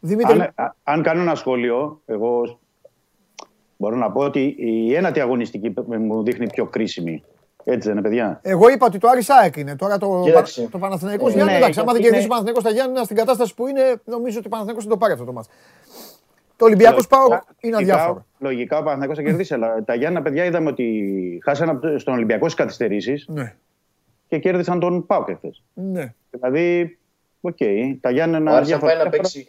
[0.00, 2.58] Δημήτρη, Αν, α- αν κάνω ένα σχόλιο, εγώ
[3.76, 7.22] μπορώ να πω ότι η ένατη αγωνιστική μου δείχνει πιο κρίσιμη.
[7.70, 8.40] Έτσι δεν είναι, παιδιά.
[8.42, 9.76] εγώ είπα ότι το Άρης ΑΕΚ είναι.
[9.76, 10.68] Τώρα το, Κοίταξε.
[10.70, 13.16] το Παναθηναϊκός Ε, Γιάννη, ναι, εντάξει, άμα δεν είναι- κερδίσει ο Παναθηναϊκός στα Γιάννη, στην
[13.16, 15.48] κατάσταση που είναι, νομίζω ότι ο Παναθηναϊκός δεν το πάρει αυτό το μάτς.
[16.56, 18.24] Το Ολυμπιακός ΠΑΟΚ είναι Λογικά- αδιάφορο.
[18.38, 20.86] Λογικά ο Παναθηναϊκός θα κερδίσει, αλλά τα Γιάννα παιδιά είδαμε ότι
[21.44, 23.54] χάσανε από- στον Ολυμπιακό στις καθυστερήσεις Ναι,
[24.28, 25.62] και κέρδισαν τον ΠΑΟΚ εχθές.
[25.74, 26.14] ναι.
[26.30, 26.98] Δηλαδή,
[27.40, 27.56] οκ,
[28.00, 29.48] τα Γιάννενα Ο Άρης αν πάει να διάφορα- παίξει.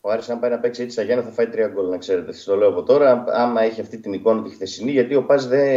[0.00, 2.32] Ο Άρης αν πάει να παίξει έτσι στα Γιάννα θα φάει τρία γκολ, να ξέρετε.
[2.32, 3.24] Σας το λέω από τώρα.
[3.28, 5.70] Άμα έχει αυτή την εικόνα τη χθεσινή, γιατί ο Πας δεν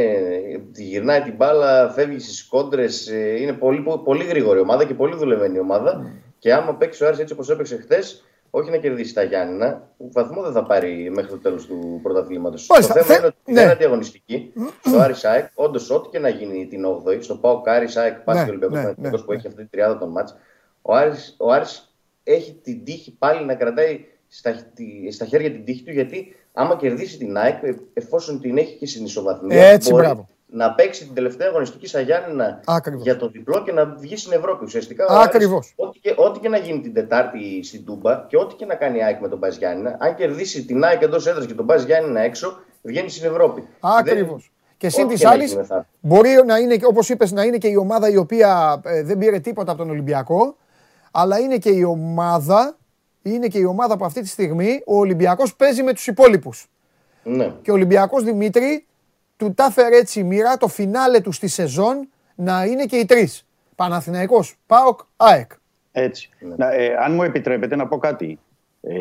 [0.73, 3.07] τη γυρνάει την μπάλα, φεύγει στις κόντρες.
[3.39, 6.11] Είναι πολύ, πολύ γρήγορη ομάδα και πολύ δουλεμένη ομάδα.
[6.39, 10.41] Και άμα παίξει ο Άρης έτσι όπως έπαιξε χθες, όχι να κερδίσει τα Γιάννηνα, βαθμό
[10.41, 12.65] δεν θα πάρει μέχρι το τέλος του πρωταθλήματος.
[12.68, 12.93] Το Μάλιστα.
[12.93, 13.53] θέμα Θε- είναι ότι ναι.
[13.53, 14.53] δεν είναι αντιαγωνιστική.
[14.85, 18.19] Στο Άρης ΑΕΚ, όντως ό,τι και να γίνει την 8η, στο ΠΑΟΚ Άρης ΑΕΚ, Ναι,
[18.23, 19.38] πάση και Ολυμπιακό ναι, Παναθηναϊκός ναι, που ναι.
[19.38, 20.35] έχει αυτή τη τριάδα των μάτς,
[20.81, 25.66] ο Άρης, ο Άρης έχει την τύχη πάλι να κρατάει στα, τη- στα χέρια την
[25.66, 29.90] τύχη του γιατί άμα κερδίσει την ΑΕΚ, ε, εφόσον την έχει και στην ισοβαθμία, Έτσι,
[29.91, 30.28] μπορεί μπράβο.
[30.48, 33.03] να παίξει την τελευταία αγωνιστική στα Γιάννηνα Ακριβώς.
[33.03, 34.64] για το διπλό και να βγει στην Ευρώπη.
[34.66, 35.58] Ουσιαστικά ο Ακριβώς.
[35.58, 38.76] Άρης, ό,τι, και, ό,τι και να γίνει την Τετάρτη στην Τούμπα και ό,τι και να
[38.76, 41.66] κάνει η ΑΕΚ με τον Μπαζ Γιάννηνα, αν κερδίσει την ΑΕΚ εντός έδρας και τον
[41.66, 43.68] Μπαζ Γιάννηνα έξω, βγαίνει στην Ευρώπη.
[43.80, 44.41] Ακριβώς.
[44.41, 47.32] Δεν- Και συν ό,τι της και να άλλης, γίνει θα- μπορεί να είναι, όπως είπες,
[47.32, 50.56] να είναι και η ομάδα η οποία ε, δεν πήρε τίποτα από τον Ολυμπιακό,
[51.12, 52.78] αλλά είναι και η ομάδα
[53.22, 56.68] είναι και η ομάδα που αυτή τη στιγμή ο Ολυμπιακός παίζει με τους υπόλοιπους.
[57.23, 57.53] Ναι.
[57.61, 58.85] Και ο Ολυμπιακός Δημήτρη
[59.38, 63.06] του τα έφερε έτσι η μοίρα το φινάλε του στη σεζόν να είναι και οι
[63.06, 63.45] τρεις.
[63.76, 65.52] Παναθηναϊκός, ΠΑΟΚ, ΑΕΚ.
[65.91, 66.30] Έτσι.
[66.57, 68.39] Να, ε, αν μου επιτρέπετε να πω κάτι.
[68.84, 68.95] Ε,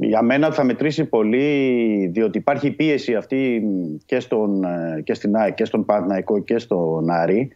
[0.00, 3.62] για μένα θα μετρήσει πολύ διότι υπάρχει πίεση αυτή
[4.04, 7.52] και, στον, ε, και στην ΑΕΚ και στον Παναθηναϊκό και στον Άρη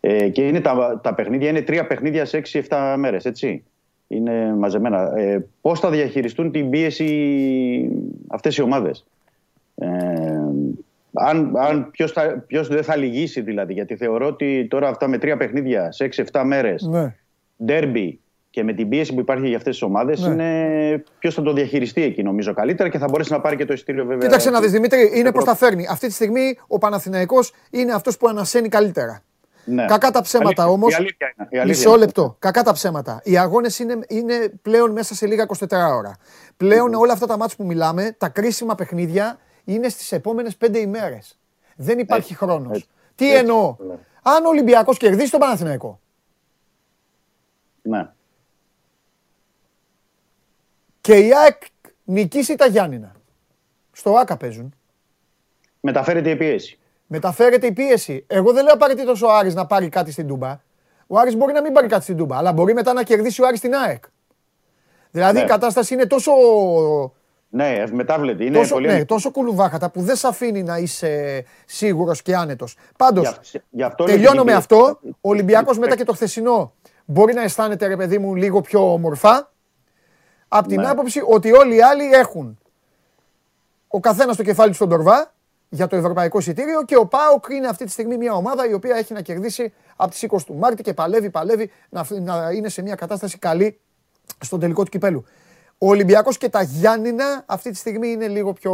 [0.00, 3.64] ε, και είναι τα, τα παιχνίδια είναι τρία παιχνίδια σε 6-7 μέρες, έτσι.
[4.14, 5.12] Είναι μαζεμένα.
[5.16, 7.08] Ε, πώς θα διαχειριστούν την πίεση
[8.26, 9.04] αυτές οι ομάδες;
[9.74, 9.88] Ε,
[11.12, 15.18] αν, αν ποιος, θα, ποιος δεν θα λυγίσει δηλαδή, γιατί θεωρώ ότι τώρα αυτά με
[15.18, 17.14] τρία παιχνίδια σε 6-7 μέρες Ναι.
[17.64, 18.18] ντέρμπι
[18.50, 20.32] και με την πίεση που υπάρχει για αυτές τις ομάδες, Ναι.
[20.32, 23.72] είναι ποιος θα το διαχειριστεί εκεί νομίζω καλύτερα και θα μπορέσει να πάρει και το
[23.72, 24.26] ειστήριο βέβαια.
[24.26, 25.86] Κοίταξε να δεις Δημήτρη, είναι στο πώς τα φέρνει.
[25.90, 29.22] Αυτή τη στιγμή ο Παναθηναϊκός είναι αυτός που ανασένει καλύτερα.
[29.64, 29.86] Ναι.
[29.86, 30.92] Κακά τα ψέματα Αλήθεια, όμως.
[30.92, 31.98] η αλήθεια είναι, η αλήθεια Μισό είναι.
[32.04, 32.36] λεπτό.
[32.38, 33.20] Κακά τα ψέματα.
[33.24, 35.66] Οι αγώνες είναι, είναι πλέον μέσα σε λίγα 24
[35.96, 36.16] ώρα.
[36.56, 41.38] Πλέον όλα αυτά τα μάτια που μιλάμε, τα κρίσιμα παιχνίδια είναι στις επόμενες 5 ημέρες.
[41.76, 42.76] Δεν υπάρχει Έτσι, χρόνος.
[42.76, 43.94] έτσι, Τι έτσι, εννοώ; ναι.
[44.22, 46.00] Αν ο Ολυμπιακός κερδίσει τον Παναθηναϊκό
[47.82, 48.08] Ναι.
[51.00, 51.62] και η ΑΕΚ
[52.04, 53.12] νικήσει τα Γιάννηνα.
[53.92, 54.74] Στο ΆΚΑ παίζουν.
[55.80, 56.78] Μεταφέρεται η πίεση.
[57.06, 58.24] Μεταφέρεται η πίεση.
[58.26, 60.60] Εγώ δεν λέω απαραίτητος ο Άρης να πάρει κάτι στην Τούμπα.
[61.06, 63.46] Ο Άρης μπορεί να μην πάρει κάτι στην Τούμπα, αλλά μπορεί μετά να κερδίσει ο
[63.46, 64.04] Άρης την ΑΕΚ.
[65.10, 65.44] Δηλαδή Ναι.
[65.44, 66.32] η κατάσταση είναι τόσο,
[67.48, 68.44] Ναι, ευμετάβλητη.
[68.46, 72.76] Είναι τόσο, πολύ ναι, τόσο κουλουβάχατα που δεν σε αφήνει να είσαι σίγουρος και άνετος.
[72.98, 74.58] Πάντως, Γι' αυ- γι' αυτό λέω τελειώνω την με πίεση.
[74.58, 74.98] αυτό.
[75.20, 76.72] Ο Ολυμπιακός μετά και το χθεσινό
[77.04, 79.52] μπορεί να αισθάνεται, ρε παιδί μου, λίγο πιο όμορφα.
[80.48, 80.88] Απ' την Ναι.
[80.88, 82.58] άποψη ότι όλοι οι άλλοι έχουν
[83.88, 85.33] ο καθένας στο κεφάλι του στον Τορβά
[85.74, 88.96] για το ευρωπαϊκό εισιτήριο και ο ΠΑΟΚ είναι αυτή τη στιγμή μια ομάδα η οποία
[88.96, 92.82] έχει να κερδίσει από τις 20 του Μάρτη και παλεύει, παλεύει να, να είναι σε
[92.82, 93.80] μια κατάσταση καλή
[94.40, 95.24] στον τελικό του κυπέλου.
[95.78, 98.72] Ο Ολυμπιακός και τα Γιάννηνα αυτή τη στιγμή είναι λίγο πιο.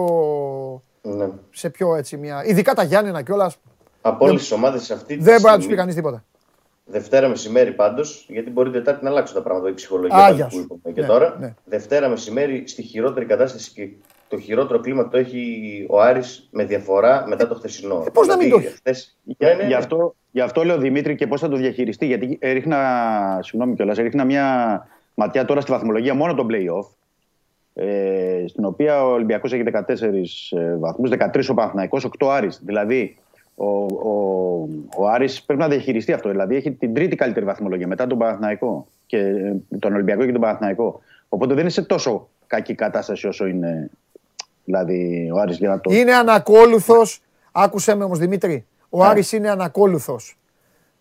[1.03, 1.29] Ναι.
[1.51, 2.45] σε πιο έτσι μια.
[2.45, 3.57] ειδικά τα Γιάννηνα κιόλας.
[4.01, 6.25] Από όλες τις ομάδες αυτή τη Δεν μπορεί να τους πει στιγμή, κανείς τίποτα.
[6.85, 10.47] Δευτέρα μεσημέρι πάντως, γιατί μπορεί Τετάρτη να αλλάξουν τα πράγματα, η ψυχολογία Α, πάλι γεια
[10.47, 10.61] που σου.
[10.61, 11.37] είπαμε και Ναι, τώρα.
[11.41, 11.55] ναι.
[11.65, 13.89] Δευτέρα μεσημέρι στη χειρότερη κατάσταση και
[14.31, 17.89] το χειρότερο κλίμα το έχει ο Άρης με διαφορά μετά το χθεσινό.
[17.89, 19.75] Δηλαδή, Ε, πώς να μην το έχει; χθες- Γι' Ναι, ναι, γι' ναι.
[19.75, 22.07] αυτό, γι' αυτό λέω Δημήτρη και πώς θα το διαχειριστεί.
[22.07, 22.79] Γιατί έριχνα,
[23.43, 26.87] συγγνώμη κιόλας, έριχνα μια ματιά τώρα στη βαθμολογία μόνο των playoff.
[27.75, 32.61] Ε, στην οποία ο Ολυμπιακός έχει 14 ε, βαθμούς, 13 ο Παναθηναϊκός, 8 ο Άρης.
[32.65, 33.17] Δηλαδή
[33.55, 36.29] ο, ο, ο Άρης πρέπει να διαχειριστεί αυτό.
[36.29, 40.41] Δηλαδή έχει την τρίτη καλύτερη βαθμολογία μετά τον Παναθηναϊκό και ε, τον Ολυμπιακό και τον
[40.41, 41.01] Παναθηναϊκό.
[41.29, 43.91] Οπότε δεν είναι σε τόσο κακή κατάσταση όσο είναι
[44.65, 45.95] δηλαδή, ο Άρης για να το.
[45.95, 47.23] Είναι ανακόλουθος.
[47.53, 48.67] Άκουσέ με όμως Δημήτρη.
[48.89, 49.09] Ο Ναι.
[49.09, 50.39] Άρης είναι ανακόλουθος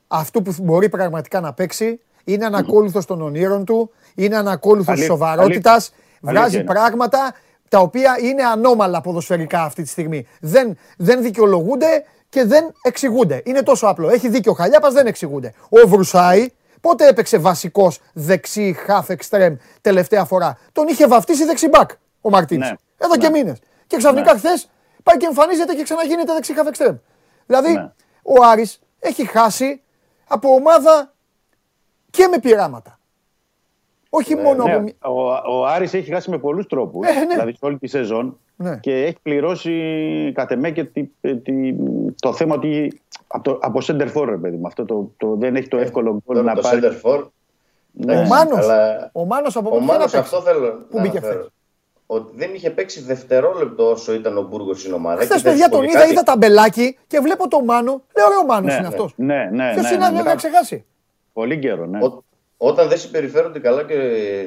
[0.07, 1.99] αυτού που μπορεί πραγματικά να παίξει.
[2.23, 3.91] Είναι ανακόλουθος των ονείρων του.
[4.15, 5.72] Είναι ανακόλουθος τη Αλήθεια, σοβαρότητας.
[5.73, 5.94] αλήθεια.
[6.22, 6.72] Βγάζει Αλήθεια είναι.
[6.72, 7.34] πράγματα
[7.69, 10.27] τα οποία είναι ανώμαλα ποδοσφαιρικά αυτή τη στιγμή.
[10.41, 13.41] Δεν, δεν δικαιολογούνται και δεν εξηγούνται.
[13.45, 14.10] Είναι τόσο απλό.
[14.10, 15.53] Έχει δίκιο ο Χαλιάπας, δεν εξηγούνται.
[15.69, 16.48] Ο Βρουσάη
[16.81, 20.57] πότε έπαιξε βασικός δεξί half extreme τελευταία φορά.
[20.72, 21.90] Τον είχε βαφτίσει δεξιμπάκ
[22.22, 22.72] ο Μαρτίνς.
[23.00, 23.06] Ναι.
[23.06, 23.38] Εδώ και Ναι.
[23.38, 23.60] μήνες.
[23.88, 24.40] Και ξαφνικά Ναι.
[24.40, 24.70] χθες
[25.04, 26.98] πάει και εμφανίζεται και ξαναγίνεται δεξί half extreme.
[27.46, 27.92] Δηλαδή Ναι.
[28.24, 29.82] ο Άρης έχει χάσει
[30.28, 31.14] από ομάδα
[32.10, 33.00] και με πειράματα.
[34.10, 34.82] Όχι μόνο Ναι, από.
[34.82, 35.22] μη- ο,
[35.60, 37.26] ο Άρης έχει χάσει με πολλούς τρόπους, Ε, ναι.
[37.28, 38.78] δηλαδή σε όλη τη σεζόν Ναι.
[38.78, 41.10] και έχει πληρώσει κατ' εμέ και τη-
[41.44, 41.74] τη-
[42.20, 45.56] το θέμα ότι από, το, από center for, ρε παιδί μου, αυτό το, το, δεν
[45.56, 46.80] έχει το εύκολο γκολ Τώρα να το πάρει.
[46.84, 47.28] center for.
[47.92, 48.12] Ναι.
[48.14, 50.18] Ο εντάξει, Μάνος, αλλά ο Μάνος από Ο πού Μάνος να παίξει.
[50.18, 51.40] αυτό θέλω Πού να μπήκε αναφέρω.
[51.40, 51.52] χθες.
[52.11, 55.22] Ότι δεν είχε παίξει δευτερόλεπτο όσο ήταν ο Μπούργος στην ομάδα.
[55.22, 56.11] Χθες, Και θα παιδιά, σου πω τον και είδα, κάτι.
[56.11, 58.02] είδα ταμπελάκι και βλέπω τον Μάνο.
[58.18, 59.14] Λέω, ρε, ο Μάνος Ναι, είναι ναι, αυτός.
[59.15, 60.86] ναι, ναι, Ποιος ναι, είναι ναι, να μετά να ξεχάσει;
[61.34, 61.99] Πολύ καιρό, ναι.
[62.06, 62.23] Ό-
[62.57, 63.95] Όταν δεν συμπεριφέρονται καλά και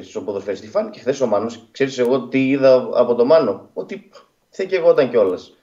[0.03, 1.67] στο ποδοσφαιριστή, φάνηκε χθες ο Μάνος.
[1.71, 4.09] Ξέρεις εγώ τι είδα από το Μάνο; Ότι
[4.49, 5.57] θε και εγώ ήταν κιόλας.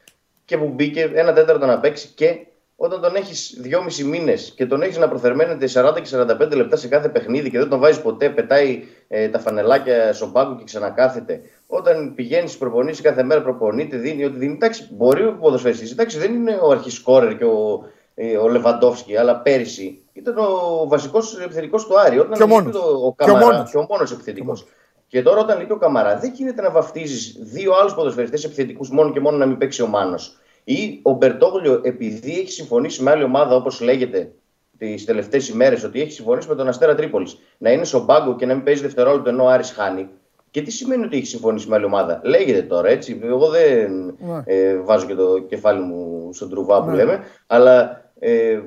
[0.45, 2.47] Και που μπήκε ένα τέταρτο να παίξει και
[2.83, 6.09] όταν τον έχεις δυόμισι μήνες και τον έχεις να προθερμαίνεται 40 και
[6.51, 10.33] 45 λεπτά σε κάθε παιχνίδι και δεν τον βάζεις ποτέ, πετάει ε, τα φανελάκια στον
[10.33, 11.41] πάγκο και ξανακάθεται.
[11.67, 14.53] Όταν πηγαίνει προπονήσεις κάθε μέρα, προπονείται, δίνει ό,τι δίνει.
[14.53, 15.91] Εντάξει, μπορεί ο ποδοσφαιριστής.
[15.93, 17.83] Εντάξει, δεν είναι ο αρχισκόρερ και ο,
[18.15, 22.19] ε, ο Λεβαντόφσκι, αλλά πέρυσι ήταν ο βασικός επιθετικός του Άρη.
[22.19, 22.73] Όταν Και ο λείπει μόνος.
[22.77, 23.71] το- ο Και ο Καμαρά, μόνος.
[23.71, 24.67] και ο μόνος επιθετικός.
[25.07, 29.13] Και τώρα όταν λείπει ο Καμαρά, δεν γίνεται να βαφτίζεις δύο άλλους ποδοσφαιριστές επιθετικούς μόνο
[29.13, 30.37] και μόνο να μην παίξει ο Μάνος.
[30.71, 34.33] Ή ο Μπερτόγλιο, επειδή έχει συμφωνήσει με άλλη ομάδα, όπως λέγεται
[34.79, 38.47] τις τελευταίες ημέρες, ότι έχει συμφωνήσει με τον Αστέρα Τρίπολης, να είναι στον πάγκο και
[38.47, 40.09] να μην παίζει δευτερόλεπτο ενώ ο Άρης χάνει.
[40.51, 43.21] Και τι σημαίνει ότι έχει συμφωνήσει με άλλη ομάδα; Λέγεται τώρα έτσι.
[43.23, 44.43] Εγώ δεν Ναι.
[44.45, 46.97] ε, βάζω και το κεφάλι μου στον τρουβά που Ναι.
[46.97, 47.21] λέμε.
[47.47, 48.61] Αλλά ε,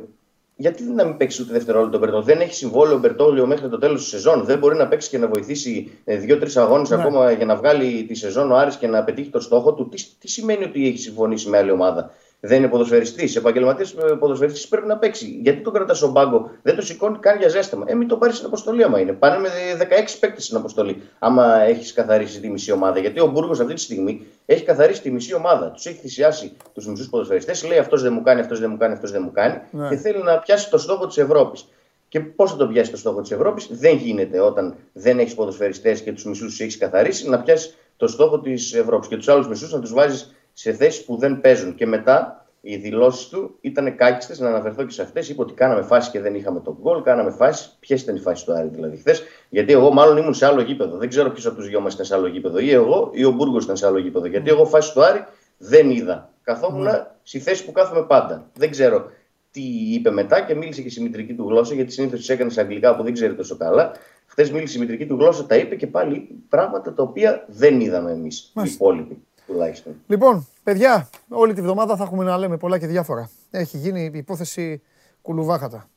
[0.55, 2.25] γιατί να μην παίξει ούτε δευτερόλεπτο ο Μπερτόλιο.
[2.25, 4.43] Δεν έχει συμβόλαιο ο Μπερτόλιο μέχρι το τέλος της σεζόν.
[4.43, 6.95] Δεν μπορεί να παίξει και να βοηθήσει ε, δύο-τρεις αγώνες Ναι.
[6.95, 9.89] ακόμα για να βγάλει τη σεζόν ο Άρης και να πετύχει το στόχο του.
[9.89, 12.11] Τι, τι σημαίνει ότι έχει συμφωνήσει με άλλη ομάδα;
[12.45, 13.35] Δεν είναι ποδοσφαιριστής.
[13.35, 13.85] Επαγγελματία
[14.19, 15.39] ποδοσφαιριστής πρέπει να παίξει.
[15.41, 17.85] Γιατί τον κρατάς στον πάγκο, δεν το σηκώνει καν για ζέσταμα.
[17.87, 19.11] Ε, μην το πάρεις στην αποστολή άμα είναι.
[19.11, 19.49] Πάνε με
[19.79, 21.01] 16 παίκτες στην αποστολή.
[21.19, 22.99] Άμα έχεις καθαρίσει τη μισή ομάδα.
[22.99, 25.71] Γιατί ο Μπούργος αυτή τη στιγμή έχει καθαρίσει τη μισή ομάδα.
[25.71, 27.63] Τους έχει θυσιάσει τους μισούς ποδοσφαιριστές.
[27.65, 29.59] Λέει αυτός δεν μου κάνει, αυτός δεν μου κάνει, αυτός δεν μου κάνει.
[29.71, 29.89] Ναι.
[29.89, 31.65] Και θέλει να πιάσει το στόχο της Ευρώπης.
[32.09, 36.01] Και πώς θα το πιάσει το στόχο της Ευρώπης, δεν γίνεται όταν δεν έχεις ποδοσφαιριστές
[36.01, 39.07] και τους μισούς τους έχεις καθαρίσει να πιάσεις το στόχο της Ευρώπης.
[39.07, 41.75] Και τους άλλους μισούς να τους βάζεις σε θέσεις που δεν παίζουν.
[41.75, 45.29] Και μετά οι δηλώσεις του ήταν κάκιστες, να αναφερθώ και σε αυτές.
[45.29, 47.01] Είπε ότι κάναμε φάση και δεν είχαμε τον γκολ.
[47.01, 47.69] Κάναμε φάση.
[47.79, 50.97] Ποιες ήταν οι φάσεις του Άρη δηλαδή χθες; Γιατί εγώ μάλλον ήμουν σε άλλο γήπεδο.
[50.97, 52.59] Δεν ξέρω ποιος από τους δυο μας ήταν σε άλλο γήπεδο.
[52.59, 54.25] Ή εγώ ή ο Μπούργος ήταν σε άλλο γήπεδο.
[54.25, 55.23] Γιατί εγώ φάση του Άρη
[55.57, 56.33] δεν είδα.
[56.43, 56.87] Καθόμουν
[57.23, 58.49] στη θέση που κάθομαι πάντα.
[58.53, 59.05] Δεν ξέρω
[59.51, 59.61] τι
[59.93, 62.95] είπε μετά και μίλησε και στη μητρική του γλώσσα, γιατί συνήθως τις έκανες σε αγγλικά
[62.95, 63.91] που δεν ξέρει τόσο καλά.
[64.25, 68.11] Χθες μίλησε η μητρική του γλώσσα, τα είπε και πάλι πράγματα τα οποία δεν είδαμε
[68.11, 68.77] εμείς, οι Μάλιστα.
[68.83, 69.17] υπόλοιποι
[69.47, 69.93] τουλάχιστον.
[70.07, 73.29] Λοιπόν, παιδιά, όλη τη βδομάδα θα έχουμε να λέμε πολλά και διάφορα.
[73.51, 74.81] Έχει γίνει η υπόθεση
[75.21, 75.87] κουλουβάχατα.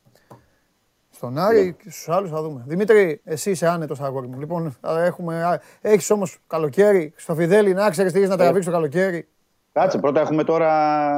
[1.11, 2.63] Στον Άρη και στους άλλους θα δούμε.
[2.67, 4.39] Δημήτρη, εσύ είσαι άνετος αγόρι μου.
[4.39, 4.77] Λοιπόν,
[5.81, 9.29] έχεις όμως καλοκαίρι στο Φιδέλη να ξέρεις τι έχεις να τραβήξει το καλοκαίρι.
[9.73, 10.69] Κάτσε, πρώτα έχουμε τώρα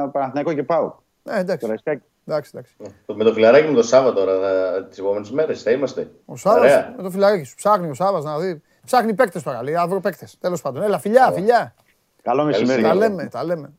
[0.09, 0.95] Παναθηναϊκό και Πάου.
[1.23, 1.65] Ναι, εντάξει.
[1.65, 2.03] Καραϊσκάκη.
[2.27, 2.75] εντάξει, εντάξει.
[3.05, 4.39] Το- Με το φιλαράκι μου το Σάββατο τώρα,
[4.87, 6.11] τις επόμενες μέρες θα είμαστε.
[6.25, 6.93] Ο Σάβα Ωραία.
[6.97, 7.55] με το φιλαράκι σου.
[7.55, 8.61] Ψάχνει ο Σάβα να δει.
[8.85, 9.63] Ψάχνει παίκτες τώρα.
[9.63, 10.27] Λέει αύριο παίκτε.
[10.39, 10.83] Τέλος πάντων.
[10.83, 11.73] Έλα, φιλιά, φιλιά.
[12.29, 12.81] Καλό μεσημέρι.
[12.81, 13.73] Τα λέμε, τα λέμε.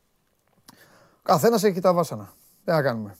[1.23, 2.33] Καθένας έχει τα βάσανα.
[2.65, 3.17] Τι να κάνουμε.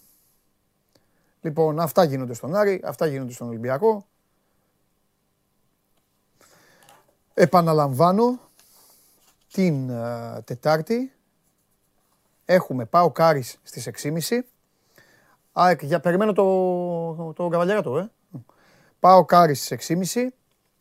[1.41, 4.05] Λοιπόν, αυτά γίνονται στον Άρη, αυτά γίνονται στον Ολυμπιακό.
[7.33, 8.39] Επαναλαμβάνω,
[9.51, 11.13] την ε, Τετάρτη
[12.45, 14.39] έχουμε πάω Κάρις στις 6.30.
[15.51, 18.11] ΑΕΚ, για, περιμένω το, το Καβαλιαράτο, ε.
[18.99, 20.27] Πάω Κάρις στις 6.30.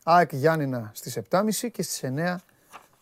[0.05, 2.37] ΑΕΚ Γιάννηνα στις 7.30 και στις 9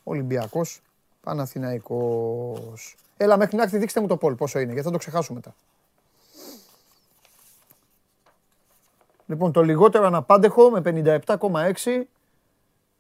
[0.03, 0.83] Ολυμπιακός
[1.29, 2.97] Παναθηναϊκός.
[3.17, 5.55] Έλα μέχρι να έρθει δείξτε μου το πόλ πόσο είναι γιατί θα το ξεχάσω μετά.
[9.27, 12.03] Λοιπόν το λιγότερο αναπάντεχο με 57,6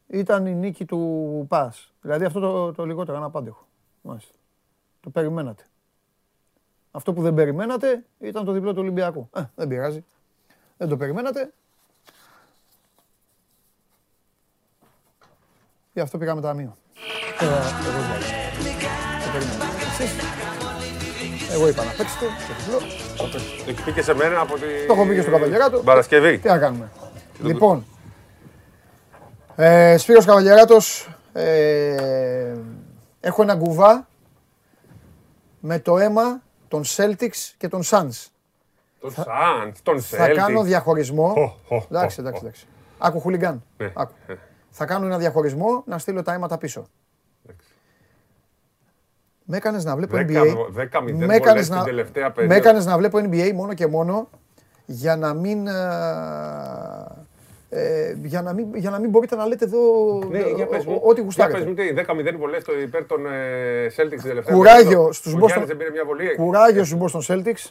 [0.06, 1.92] ήταν η νίκη του ΠΑΣ.
[2.00, 3.66] Δηλαδή αυτό το, το λιγότερο αναπάντεχο.
[4.02, 4.34] Μάλιστα.
[5.00, 5.64] Το περιμένατε.
[6.90, 9.28] Αυτό που δεν περιμένατε ήταν το διπλό του Ολυμπιακού.
[9.34, 10.04] Ε, δεν πειράζει.
[10.76, 11.52] Δεν το περιμένατε.
[15.92, 16.76] Γι' αυτό πήγαμε ταμείο.
[17.40, 18.30] Ε, εγώ δηλαδή.
[19.24, 19.64] Το περίμενα.
[19.92, 20.12] Εσείς.
[21.52, 22.78] Εγώ είπα να παίξετε το διπλό.
[23.16, 25.78] Το έχει πει και σε μένα από την Το έχω πει και στον Καβαλιαράτο.
[25.78, 26.38] Παρασκευή.
[26.38, 26.90] Τι να κάνουμε.
[27.42, 27.84] Λοιπόν,
[29.56, 32.54] ε, Σπύρος Καβαλιαράτος, ε,
[33.20, 34.08] έχω ένα κουβά
[35.60, 38.26] με το αίμα των Celtics και των Suns.
[39.00, 40.34] Τον Σαντ, τον Θα Celtic.
[40.34, 41.28] κάνω διαχωρισμό.
[41.28, 42.46] Χω, χω, Εντάξει, χω, εντάξει, χω.
[42.46, 42.66] εντάξει.
[42.98, 43.62] Άκου χουλιγκάν.
[43.76, 43.92] Ναι.
[43.94, 44.12] Άκου.
[44.70, 46.86] Θα κάνω ένα διαχωρισμό να στείλω τα αίματα πίσω.
[49.50, 50.66] Με έκανες να βλέπω Δέκα- NBA.
[50.70, 52.54] δέκα μηδέν Με βολές έκανες την να, τελευταία με περίοδο.
[52.56, 54.28] έκανες να βλέπω NBA μόνο και μόνο
[54.86, 55.66] για να μην...
[55.66, 55.72] ε,
[57.70, 59.78] ε, για, να μην, για να μην μπορείτε να λέτε εδώ
[60.30, 61.00] Ναι, ε, για πες ο- μου.
[61.02, 61.58] ο- ό,τι Για γουστάρετε.
[61.58, 65.12] πες μου τι, 10-0 βολές στο υπέρ των ε, Celtics την τελευταία Κουράγιο περίοδο.
[65.12, 66.34] στους Ο Boston, Γιάννης δεν πήρε μια βολή.
[66.36, 67.70] κουράγιο στους Boston Celtics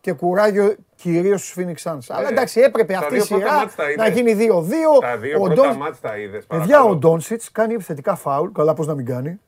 [0.00, 1.98] και κουράγιο κυρίως στους Phoenix Suns.
[2.08, 4.20] Αλλά εντάξει έπρεπε Ε, τα αυτή η δύο πρώτα σειρά μάτς τα να είδες.
[4.20, 5.00] γίνει 2-2.
[5.00, 6.46] Τα δύο Ο πρώτα Ντόν- μάτς τα είδες.
[6.46, 6.90] Παιδιά, παρακαλώ.
[6.90, 8.48] ο Ντόνσιτς κάνει επιθετικά φάουλ.
[8.52, 9.40] Καλά, πώς να μην κάνει.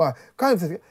[0.00, 0.84] Πα, Κάνει επιθετικά.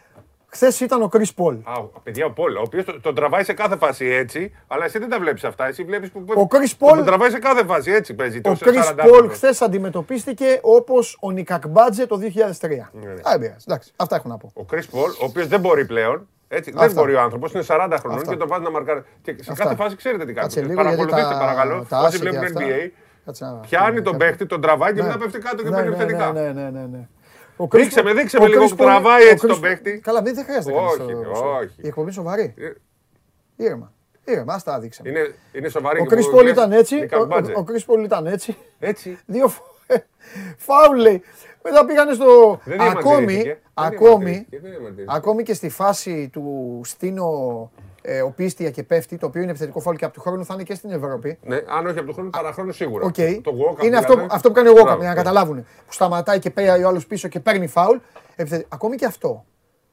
[0.51, 1.55] Χθες ήταν ο Κρι Πολ.
[1.63, 4.85] Α, ο- παιδιά, ο Πολ, ο οποίος τον το τραβάει σε κάθε φάση έτσι, αλλά
[4.85, 5.67] εσύ δεν τα βλέπεις αυτά.
[5.67, 6.23] Εσύ βλέπεις που.
[6.27, 8.37] Ο Chris Τον Paul- τραβάει σε κάθε φάση έτσι παίζει.
[8.37, 9.35] Ο το Κρι 40 Πολ άνθρωπος.
[9.37, 12.89] χθες αντιμετωπίστηκε όπως ο Νικακμπάτζε το 2003.
[12.93, 13.11] Ναι, ναι.
[13.13, 13.63] Α, δεν πειράζει.
[13.67, 14.51] Εντάξει, αυτά έχω να πω.
[14.55, 16.27] Ο Chris Paul, ο οποίος δεν μπορεί πλέον.
[16.47, 17.01] Έτσι, δεν Αυτά.
[17.01, 18.31] μπορεί ο άνθρωπος, είναι 40 χρονών Αυτά.
[18.31, 19.01] και τον βάζει να μαρκάρει.
[19.21, 19.63] Και σε Αυτά.
[19.63, 20.71] κάθε φάση ξέρετε τι Κάτσε κάνει.
[20.71, 21.85] λίγο, γιατί Παρακολουθήστε τα- παρακαλώ.
[21.89, 22.59] τα Όσοι άσχη βλέπουν αυτά.
[22.61, 22.91] NBA,
[23.25, 24.17] Κάτσε να- πιάνει τον κάτι.
[24.25, 25.07] παίχτη, τον τραβάει και Ναι.
[25.07, 26.31] μετά πέφτει κάτω και Ναι, παίρνει ναι, επιθετικά.
[26.31, 27.07] ναι, ναι, ναι, ναι.
[27.61, 29.51] Ο Δείξε Chris- με, δείξε ο με λίγο Chris που Paul- τραβάει ο έτσι Chris-
[29.51, 29.99] τον παίχτη.
[29.99, 31.73] Καλά, δεν χρειάζεται να κάνεις Όχι, το- όχι.
[31.77, 32.53] Η εκπομπή είναι σοβαρή.
[32.57, 32.71] Ε,
[33.55, 33.93] Ήρεμα.
[34.25, 35.09] Ήρεμα, ας τα δείξαμε.
[35.09, 36.95] Είναι, είναι σοβαρή Ο και Chris που Paul λες, ήταν έτσι.
[36.99, 37.51] Νίκα ο- Μπάτζε.
[37.51, 38.57] Ο Chris Paul ήταν έτσι.
[38.79, 39.17] Έτσι.
[39.25, 40.05] Δύο φορές.
[40.67, 41.21] Φάουλ λέει.
[41.63, 42.59] Μετά πήγανε στο.
[42.63, 43.47] Δεν Ακόμη, διαμαρτυρήθηκε.
[43.49, 45.17] Δεν ακόμη, διαμαρτυρήθηκε, δεν διαμαρτυρήθηκε.
[45.17, 47.71] ακόμη και στη φάση του Στίνο
[48.01, 50.53] ε, ο Πίστια και πέφτει, το οποίο είναι επιθετικό φάουλ και από του χρόνου θα
[50.53, 51.37] είναι και στην Ευρώπη.
[51.43, 53.05] Ναι, αν όχι από τον χρόνο, παραχρόνου σίγουρα.
[53.05, 53.13] Οκ.
[53.15, 54.29] Το walk-up Είναι αυτό, δηλαδή.
[54.35, 55.21] αυτό που κάνει ο Walkup, Μπράβο, για να ναι.
[55.21, 55.55] καταλάβουν.
[55.85, 57.97] Που σταματάει και πάει ο άλλος πίσω και παίρνει φάουλ.
[58.35, 59.45] Επιθε- Ακόμη και αυτό.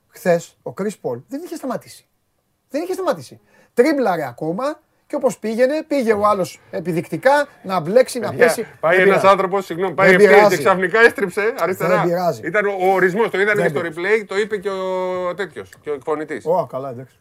[0.08, 2.06] Χθες ο Κρι Πολ δεν είχε σταματήσει.
[2.68, 3.40] Δεν είχε σταματήσει.
[3.74, 8.66] Τρίμπλαρε ακόμα και όπως πήγαινε, πήγε ο άλλος επιδεικτικά να μπλέξει, να Παιδιά, πέσει.
[8.80, 9.34] Πάει Δεν ένας πειράζει.
[9.34, 10.56] άνθρωπος, συγγνώμη, πάει Δεν ευθεία πειράζει.
[10.56, 11.96] και ξαφνικά έστριψε αριστερά.
[11.96, 12.40] Δεν πειράζει.
[12.46, 15.70] Ήταν ο, ο ορισμός, το είδανε Δεν και στο replay, το είπε και ο τέτοιος,
[15.80, 16.44] και ο εκφωνητής.
[16.46, 17.18] Ω, καλά, εντάξει.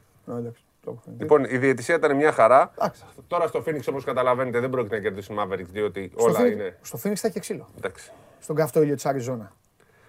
[0.85, 0.91] Ναι, εντάξει.
[0.91, 1.19] το παιχνίδι.
[1.21, 2.71] Λοιπόν, η διαιτησία ήταν μια χαρά.
[2.79, 3.03] Εντάξει.
[3.27, 6.77] Τώρα στο Phoenix, όπως καταλαβαίνετε, δεν πρόκειται να κερδίσουν Mavericks, διότι Στο όλα Phoenix- είναι.
[6.81, 7.67] Στο Phoenix θα έχει ξύλο.
[7.77, 8.11] Εντάξει.
[8.39, 9.51] Στον καυτό ήλιο της Αριζόνα.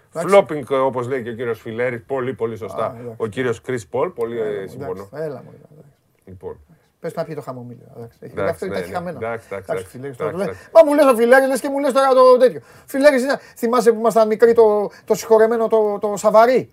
[0.09, 0.27] Εντάξει.
[0.29, 2.85] Φλόπινγκ, όπως λέει και ο κύριος Φιλέρη, πολύ πολύ σωστά.
[2.85, 3.13] Α, εντάξει.
[3.17, 5.09] ο κύριος Κρι Πολ, πολύ ε, Εντάξει, συμφωνώ.
[5.13, 5.53] Έλα μου.
[5.53, 5.93] εντάξει.
[6.25, 6.59] Λοιπόν.
[6.99, 7.85] Πες να πιει το χαμομήλιο.
[7.95, 8.17] εντάξει.
[8.21, 8.95] Έχει- Εντάξει, Αυτό ναι, τα έχει ναι.
[8.95, 9.17] χαμένα.
[9.17, 10.69] Εντάξει, εντάξει, εντάξει, Φιλέρης, τώρα το εντάξει, λέει.
[10.73, 12.61] Μα μου λες ο Φιλέρης, λες και μου λες τώρα το τέτοιο.
[12.85, 16.71] Φιλέρης, είναι- θυμάσαι που ήμασταν μικροί το, το συγχωρεμένο το, το Σαβαρί;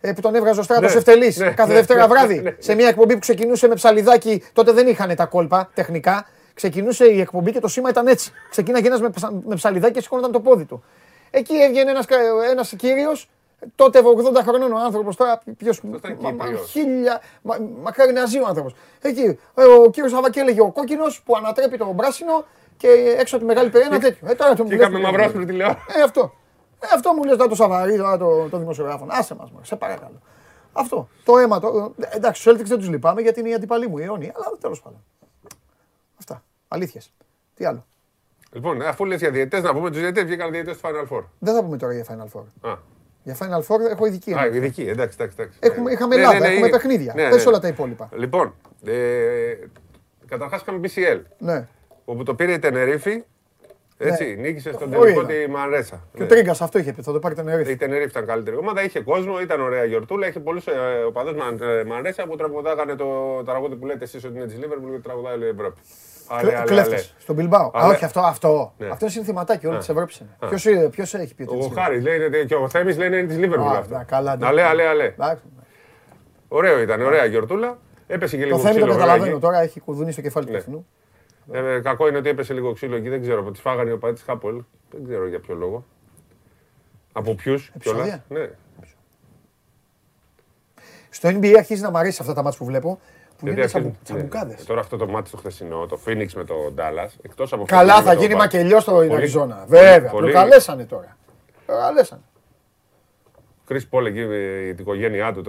[0.00, 2.40] Ε, που τον έβγαζε ο Στράτος Ναι, Ευτελής ναι, κάθε ναι, Δευτέρα ναι, βράδυ.
[2.40, 2.54] ναι.
[2.58, 4.42] Σε μια εκπομπή που ξεκινούσε με ψαλιδάκι.
[4.52, 6.26] Τότε δεν είχαν τα κόλπα τεχνικά.
[6.54, 8.32] Ξεκινούσε η εκπομπή και το σήμα ήταν έτσι.
[8.50, 10.84] Ξεκίναγε ένας με, ψα- με ψαλιδάκι και σηκώνονταν το πόδι του.
[11.30, 12.16] Εκεί έβγαινε ένας, κα-
[12.50, 13.28] ένας κύριος,
[13.74, 15.78] τότε 80 χρονών ο άνθρωπος, τώρα ποιος...
[15.78, 16.70] ήταν μα- μα- Κύπριος.
[16.70, 18.74] χίλια, μα, μακάρι να ζει ο άνθρωπος.
[19.02, 22.44] Εκεί, ε, ο κύριος Σαββακή έλεγε ο κόκκινος που ανατρέπει τον πράσινο
[22.76, 24.28] και έξω από τη μεγάλη περίοδο ένα τέτοιο.
[24.30, 25.78] Ε, τώρα το μου Και λες- είχαμε μαυρόσπρη τηλεόραση.
[25.98, 26.34] Ε, αυτό.
[26.90, 29.06] Ε, αυτό μου λες τώρα το Σαβαρί, τώρα το, το δημοσιογράφο.
[29.08, 30.20] Άσε μας, μωρέ, σε παρακαλώ.
[30.72, 31.08] Αυτό.
[31.24, 33.98] Το αίμα, το, ε, εντάξει, στους Celtics δεν τους λυπάμαι γιατί είναι οι αντιπαλοί μου,
[33.98, 35.04] οι αιώνιοι, αλλά τέλος πάντων.
[36.18, 36.42] Αυτά.
[36.68, 37.12] Αλήθειες.
[37.54, 37.86] Τι άλλο.
[38.52, 41.22] Λοιπόν, αφού λες για διαιτές, να πούμε τους διαιτές βγήκαν διαιτές του Final Four.
[41.38, 42.70] Δεν θα πούμε τώρα για Final Four.
[42.70, 42.74] Α,
[43.22, 44.30] Για Final Four έχω ειδική.
[44.34, 44.58] Α, ενημέρωση.
[44.58, 45.36] ειδική, εντάξει, εντάξει.
[45.40, 45.58] εντάξει.
[45.62, 46.76] Έχουμε, είχαμε Ναι, Ελλάδα, ναι, ναι, έχουμε είναι.
[46.76, 47.12] παιχνίδια.
[47.14, 47.48] Ναι, Πες ναι.
[47.50, 48.08] όλα τα υπόλοιπα.
[48.12, 48.54] Λοιπόν,
[48.84, 49.54] ε,
[50.26, 51.68] καταρχάς είχαμε BCL, Ναι.
[52.04, 53.24] όπου το πήρε η Τενερίφη.
[53.98, 54.34] Έτσι, Ναι.
[54.48, 55.00] νίκησες στον Ωραία.
[55.14, 56.00] τελικό τη Μαρέσα.
[56.14, 57.70] Και ο Τρίγκα αυτό είχε πει, θα το πάρει τον Ερήφη.
[57.70, 60.72] Η Τενερίφη ήταν καλύτερη ομάδα, είχε κόσμο, ήταν ωραία γιορτούλα, είχε πολλούς ε,
[61.06, 61.34] οπαδούς
[61.86, 63.06] Μαρέσα που τραγουδάγανε το
[63.44, 65.80] τραγούδι που λέτε εσείς ότι είναι της Λίβερπουλ και τραγουδάει η Ευρώπη.
[66.28, 66.64] Ale, ale, ale.
[66.66, 67.14] Κλέφτες.
[67.18, 67.66] Στον Μπιλμπάο.
[67.66, 68.20] Α, Αλλά- όχι, αυτό.
[68.20, 68.86] Αυτό, Ναι.
[68.86, 69.80] αυτό είναι συνθηματάκι όλης Α.
[69.80, 70.20] της Ευρώπης.
[70.38, 70.48] Α.
[70.90, 73.26] Ποιος έχει πει ότι Ο είναι της Χάρης λέει είναι- και ο Θέμης λένε είναι
[73.26, 73.94] της Λίβερπουλ Α, αυτό.
[73.94, 74.50] να, καλά, εντάξει.
[74.52, 75.04] Αλέ, αλέ, αλέ.
[75.04, 75.42] Εντάξει.
[76.48, 77.78] Ωραίο ήταν, ωραία γιορτούλα.
[78.06, 78.92] Έπεσε και Το λίγο θέμα το ξύλο.
[78.92, 79.44] βέβαια, καταλαβαίνω εκεί.
[79.44, 80.58] τώρα, έχει κουδούνι στο κεφάλι του Ναι.
[80.58, 80.86] Εθνού.
[81.52, 83.50] Ε, κακό είναι ότι έπεσε λίγο ξύλο εκεί, δεν ξέρω.
[83.50, 84.62] Τη φάγανε ο πατή Χάπολ.
[84.90, 85.84] Δεν ξέρω για ποιο λόγο.
[87.12, 88.50] Από ποιους Επεισόδια; Ναι.
[91.10, 92.88] Στο NBA αρχίζει να μ' αρέσει αυτά τα μάτια που βλέπω.
[93.38, 94.58] Που Γιατί γίνονται αρχίζουν- τσαμπου- τσαμπουκάδες.
[94.58, 94.64] ναι.
[94.64, 98.04] Τώρα αυτό το μάτι το χθεσινό, το Phoenix με το Dallas, εκτός από Καλά, αυτό
[98.04, 99.64] θα με γίνει το- μακελιός στο Πολύ- Αριζόνα.
[99.68, 101.16] Βέβαια, πολύ- προκαλέσανε τώρα.
[101.66, 102.20] Προκαλέσανε.
[103.70, 105.42] Chris Paul εκεί, ε, την οικογένειά του,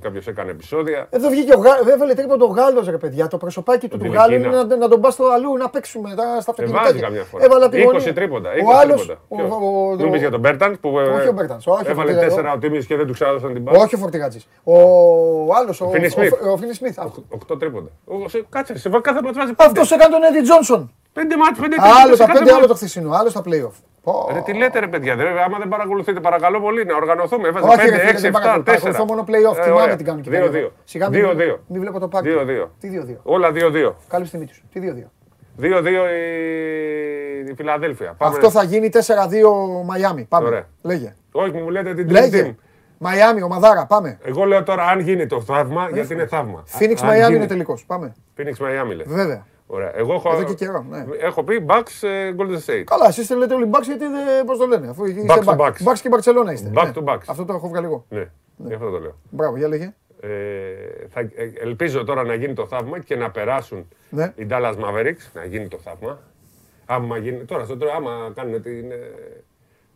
[0.00, 1.06] κάποιος έκανε επεισόδια.
[1.10, 3.26] Εδώ βγήκε ο Γάλλο, δεν έβαλε τρίποντο ο Γάλλος ρε παιδιά.
[3.28, 4.46] Το προσωπάκι του Την του Γάλλου Κίνα.
[4.48, 7.06] είναι να, να τον πας στο αλλού να παίξουμε τα, στα Ε, βάζει αυτοκίνητα.
[7.06, 7.44] καμιά φορά.
[7.44, 8.14] Έβαλα τη 20 γωνία.
[8.14, 8.50] τρίποτα.
[8.54, 9.20] 20 Ο άλλος, τρίποτα.
[9.28, 11.86] ο- Ποιος; ο- ο- Μην πεις για τον Μπέρτανς που ε, Όχι ο Μπέρτανς, όχι
[11.86, 13.78] ο έβαλε Φορτίγα- 4 ο Τίμης και δεν του ξάδωσαν την μπάλα.
[13.78, 14.40] Όχι ο Φορτηγάτζη.
[14.64, 14.76] Ο
[15.54, 16.32] άλλος, ο, Φίνι Σμιθ.
[16.32, 16.98] ο, ο Φίνι Σμιθ.
[16.98, 17.88] 8 τρίποτα.
[18.04, 20.92] Ο- σε- Κάτσε, σε κάθε μάτς βάζει Αυτός έκανε τον Έντι Τζόνσον.
[21.12, 21.64] 5 μάτς, 5
[22.04, 23.76] Άλλο τα πέντε, άλλο το χθεσινό, άλλο στα playoff.
[24.04, 24.28] Πω.
[24.32, 27.48] Ρε, τι λέτε ρε παιδιά, ρε, άμα δεν παρακολουθείτε, παρακαλώ πολύ να οργανωθούμε.
[27.48, 28.62] Έβαζε Όχι, 5, ρε φίλε, 6, δεν 7, παρακολουθώ.
[28.62, 28.64] 4.
[28.64, 29.62] Παρακολουθώ μόνο playoff.
[29.62, 30.70] Θυμάμαι τι κάνουν και 2-2.
[30.84, 31.60] Σιγά μην- 2-2.
[31.66, 32.28] Μην βλέπω το πάρτι.
[32.30, 32.70] 2-2.
[32.80, 33.20] Τι 2-2.
[33.22, 33.94] Όλα 2-2.
[34.08, 34.62] Κάλυψε τη μύτη σου.
[34.72, 35.10] Τι 2-2.
[35.56, 38.14] 2-2 η, η Φιλαδέλφια.
[38.18, 38.34] Πάμε.
[38.36, 40.24] Αυτό θα γίνει 4-2 Μαϊάμι.
[40.28, 40.46] Πάμε.
[40.46, 40.66] Ωραία.
[40.82, 41.14] Λέγε.
[41.32, 42.30] Όχι, μου λέτε την Dream Team.
[42.30, 42.54] Λέγε.
[42.98, 43.86] Μαϊάμι, ομαδάρα.
[43.86, 44.18] Πάμε.
[44.24, 46.64] Εγώ λέω τώρα αν γίνει το θαύμα, γιατί είναι θαύμα.
[46.78, 47.84] Phoenix Αν Μαϊάμι γίνει- είναι τελικός.
[47.86, 48.14] Πάμε.
[48.38, 49.04] Phoenix Miami λέει.
[49.06, 49.46] Βέβαια.
[49.66, 49.90] Ωραία.
[49.96, 50.86] Εγώ έχω, Εδώ και καιρό.
[50.90, 51.04] Ναι.
[51.20, 52.82] έχω πει Bucks ε, Golden State.
[52.84, 54.44] Καλά, εσεί το λέτε όλοι Bucks γιατί δεν.
[54.46, 54.88] Πώ το λένε.
[54.88, 55.58] Αφού είστε Bucks to Bucks.
[55.58, 55.92] Bucks.
[55.92, 56.70] Bucks και Barcelona είστε.
[56.74, 56.92] Back Ναι.
[56.94, 57.22] to Bucks.
[57.26, 58.04] Αυτό το έχω βγάλει εγώ.
[58.08, 59.18] Ναι, γι' αυτό το λέω.
[59.30, 59.94] Μπράβο, για λέγε.
[60.20, 60.28] Ε,
[61.08, 61.30] θα, ε,
[61.60, 64.32] ελπίζω τώρα να γίνει το θαύμα και να περάσουν Ναι.
[64.36, 66.20] οι Dallas Mavericks, να γίνει το θαύμα.
[66.86, 68.96] Άμα γίνει, τώρα, στο, άμα κάνουν την, ε,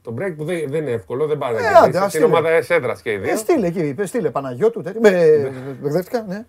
[0.02, 1.84] το break που δεν, δεν είναι εύκολο, δεν πάει να Ε, κερδίσει.
[1.84, 2.24] άντε, ας Είναι στείλε.
[2.24, 3.32] ομάδα έδρα και οι δύο.
[3.32, 4.82] Ε, στείλε εκεί, είπε, στείλε Παναγιώτου.
[4.82, 5.00] τέτοιο.
[5.00, 6.44] Με μπερδεύτηκα, ναι.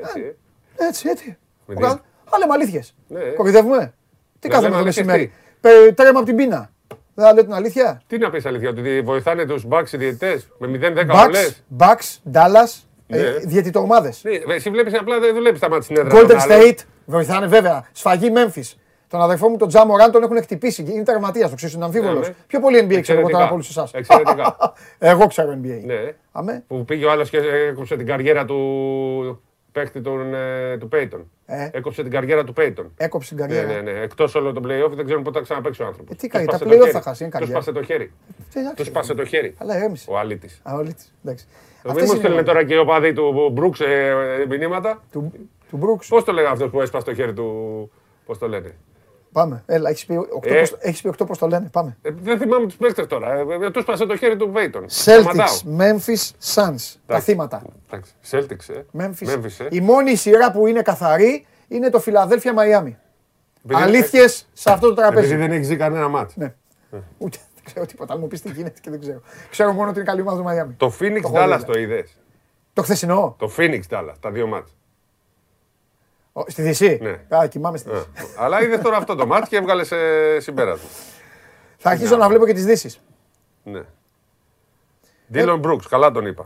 [0.00, 0.86] Έτσι, ε.
[0.86, 1.36] Έτσι, έτσι.
[2.38, 2.94] Με Ο τι; κα- Αλλά με αλήθειες.
[3.08, 3.20] Ναι.
[3.20, 3.94] Κορυδεύουμε.
[4.38, 6.70] Τι Ναι, κάνουμε λέμε το αλήθειες μεσημέρι; Πε- Τρέμα από την πείνα.
[7.14, 10.48] Δεν θα λέτε την αλήθεια; Τι να πεις αλήθεια, ότι βοηθάνε τους Bucks οι διαιτητές
[10.58, 11.62] με 0-10 Bucks, βολές.
[11.78, 13.18] Bucks, Dallas, Ναι.
[13.44, 14.22] διαιτητοομάδες.
[14.46, 16.18] Ναι, εσύ βλέπεις απλά δεν βλέπεις τα μάτια στην έδρα.
[16.20, 16.60] Golden των άλλων.
[16.60, 17.88] State, βοηθάνε βέβαια.
[17.92, 18.76] Σφαγή Memphis.
[19.08, 20.82] Τον αδερφό μου τον Τζα Μωράν τον έχουν χτυπήσει.
[20.88, 22.20] Είναι τερματία, το ξέρεις, είναι αμφίβολος.
[22.20, 22.34] Ναι, ναι.
[22.46, 23.44] Πιο πολύ NBA ξέρω εγώ τώρα Εξαιρετικά.
[23.44, 23.92] από όλους εσάς.
[23.92, 24.56] Εξαιρετικά.
[25.14, 25.80] Εγώ ξέρω NBA.
[25.84, 25.94] Ναι.
[26.32, 26.64] Αμέ.
[26.66, 27.38] Που πήγε ο άλλος και
[27.68, 29.42] έκοψε την καριέρα του
[29.72, 31.30] παίκτη τον, ε, του Πέιτον.
[31.46, 31.68] Ε.
[31.72, 32.92] Έκοψε την καριέρα του Πέιτον.
[32.96, 33.82] Έκοψε την Ναι, καριέρα.
[33.82, 33.98] ναι, ναι.
[34.00, 36.12] Εκτός όλο τον playoff δεν ξέρουν πότε θα ξαναπέξει ο άνθρωπος.
[36.12, 37.60] Ε, τι κάνει, τα playoff θα χάσει, είναι Τους καριέρα.
[37.62, 38.12] σπάσε το χέρι.
[38.52, 39.54] Τι, εντάξει, Τους σπάσε το χέρι.
[39.58, 40.10] Αλλά έμεισε.
[40.10, 40.48] Ο αλήτη.
[40.62, 41.12] Α, όλοι της.
[41.24, 41.46] Εντάξει.
[41.84, 44.14] Μην Αυτές μου είναι στέλνουν οι- τώρα και οι οπαδοί του Μπρούξ ε,
[44.48, 45.02] μηνύματα.
[45.12, 45.32] Του,
[45.70, 46.06] του Brooks.
[46.08, 47.90] Πώς το λέγανε αυτός που έσπασε το χέρι του.
[48.26, 48.74] Πώς το λένε;
[49.32, 49.62] Πάμε.
[49.66, 50.58] Έλα, έχεις πει 8 Ε.
[50.58, 51.68] πώς, έχεις πει οκτώ πώς το λένε.
[51.72, 51.96] Πάμε.
[52.02, 53.32] Ε, δεν θυμάμαι τους παίκτες τώρα.
[53.32, 54.86] Ε, ε, τους σπάσε το χέρι του Βέιτον.
[55.04, 56.94] Celtics, Memphis, Suns.
[57.06, 57.62] Τα θύματα.
[57.86, 58.12] Εντάξει.
[58.30, 58.80] Celtics, ε.
[58.98, 59.34] Memphis.
[59.34, 59.66] Memphis, ε.
[59.70, 62.96] Η μόνη σειρά που είναι καθαρή είναι το Φιλαδέλφια Μαϊάμι.
[63.64, 65.36] Επειδή- Αλήθειες σε αυτό το Επειδή τραπέζι.
[65.36, 66.34] δεν έχεις ζει κανένα μάτι.
[66.36, 66.54] Ναι.
[67.18, 68.12] Ούτε δεν ξέρω τίποτα.
[68.12, 69.20] Αν μου πεις τι γίνεται και δεν ξέρω.
[69.50, 70.72] Ξέρω μόνο ότι είναι καλή ομάδα του Μαϊάμι.
[70.76, 72.16] Το Phoenix έχω Dallas δει, το είδες.
[72.72, 73.34] Το χθεσινό.
[73.38, 74.76] Το Phoenix Dallas, τα δύο μάτς.
[76.32, 77.36] Ο- Στη Δύση; Ναι.
[77.36, 78.34] Α, κοιμάμαι στη Ε, Δύση.
[78.38, 79.92] Αλλά είδες τώρα αυτό το μάτς και έβγαλες
[80.38, 80.88] συμπέρασμα.
[81.78, 83.00] Θα αρχίσω να βλέπω και τις Δύσεις.
[83.62, 83.80] Ναι.
[85.34, 86.42] Dylan Brooks, καλά τον είπα.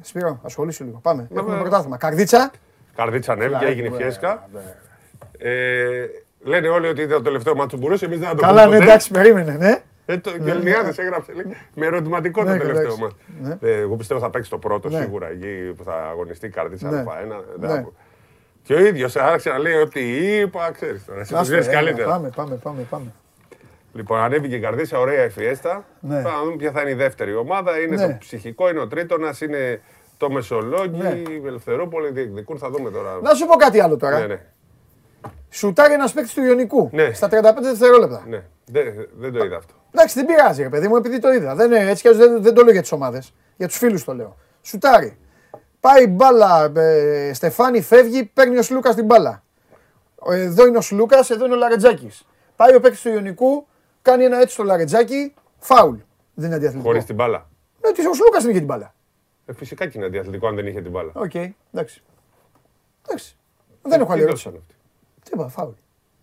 [0.00, 0.98] Σπύρο, ασχολήσου λίγο.
[1.02, 1.26] Πάμε.
[1.30, 1.60] Ναι, Έχουμε ναι.
[1.60, 1.96] πρωτάθλημα.
[1.96, 2.50] Καρδίτσα.
[2.96, 4.48] Καρδίτσα ανέβηκε, Φλάκι, έγινε ναι, φιέσκα.
[5.38, 6.04] Ε,
[6.42, 8.64] λένε όλοι ότι ήταν το τελευταίο μάτι του Μπουρούση, εμείς δεν θα το Καλά, πούμε
[8.74, 8.90] ναι, ποτέ.
[8.90, 9.82] εντάξει, περίμενε, ναι.
[10.06, 11.44] Ε, το, και Ελληνιάδες έγραψε λέει,
[11.74, 13.00] με ερωτηματικό Ναι, το τελευταίο εντάξει.
[13.02, 13.12] μας.
[13.60, 13.68] Ναι.
[13.68, 15.00] Ε, εγώ πιστεύω θα παίξει το πρώτο Ναι.
[15.00, 17.04] σίγουρα εκεί που θα αγωνιστεί η Καρδίτσα Ναι.
[17.06, 17.84] Α1.
[18.66, 20.00] Και ο ίδιος άρχισε να λέει ότι
[20.40, 22.08] είπα, ξέρεις τώρα, εσύ το Άστο, ξέρεις έλα, καλύτερα.
[22.08, 23.12] Πάμε, πάμε, πάμε, πάμε.
[23.92, 25.84] Λοιπόν, ανέβηκε η Καρδίτσα, ωραία η φιέστα.
[26.00, 26.20] Ναι.
[26.20, 27.78] Θα δούμε ποια θα είναι η δεύτερη ομάδα.
[27.80, 28.06] Είναι Ναι.
[28.06, 29.80] το ψυχικό, είναι ο τρίτονας, είναι
[30.16, 31.08] το Μεσολόγγι, Ναι.
[31.08, 32.58] η Ελευθερούπολη διεκδικούν.
[32.58, 33.18] Θα δούμε τώρα.
[33.22, 34.18] Να σου πω κάτι άλλο τώρα.
[34.18, 34.40] Ναι, ναι.
[35.50, 37.12] Σουτάρει ένας παίκτης του Ιωνικού Ναι.
[37.12, 38.24] στα 35 δευτερόλεπτα.
[38.28, 38.42] ναι.
[38.66, 38.84] Δεν,
[39.18, 39.74] δεν το είδα αυτό.
[39.94, 41.54] Εντάξει, δεν πειράζει, ρε παιδί μου, επειδή το είδα.
[41.54, 43.34] Δεν, είναι, έτσι κι αλλιώς δεν, δεν το λέω για τις ομάδες.
[43.56, 44.36] Για τους φίλους το λέω.
[44.62, 45.16] Σουτάρει.
[45.86, 49.42] Πάει μπάλα, ε, Στεφάνι φεύγει, παίρνει ο Σλούκας την μπάλα.
[50.30, 52.26] Ε, Εδώ είναι ο Σλούκας, εδώ είναι ο Λαρετζάκης.
[52.56, 53.66] Πάει ο παίκτης του Ιωνικού,
[54.02, 55.96] κάνει ένα έτσι στο Λαρετζάκη, φάουλ.
[56.34, 56.88] Δεν είναι αντιαθλητικό.
[56.90, 57.38] Χωρίς την μπάλα.
[57.82, 58.94] Ναι, ότι ο Σλούκας δεν είχε την μπάλα.
[59.46, 61.10] Ε, φυσικά και είναι αντιαθλητικό αν δεν είχε την μπάλα.
[61.14, 62.02] Οκ, εντάξει.
[63.08, 63.36] Εντάξει.
[63.82, 64.48] Δεν έχω άλλη Τι ερώτηση.
[64.48, 64.74] δώσανε αυτοί.
[65.22, 65.72] Τι είπα, φάουλ.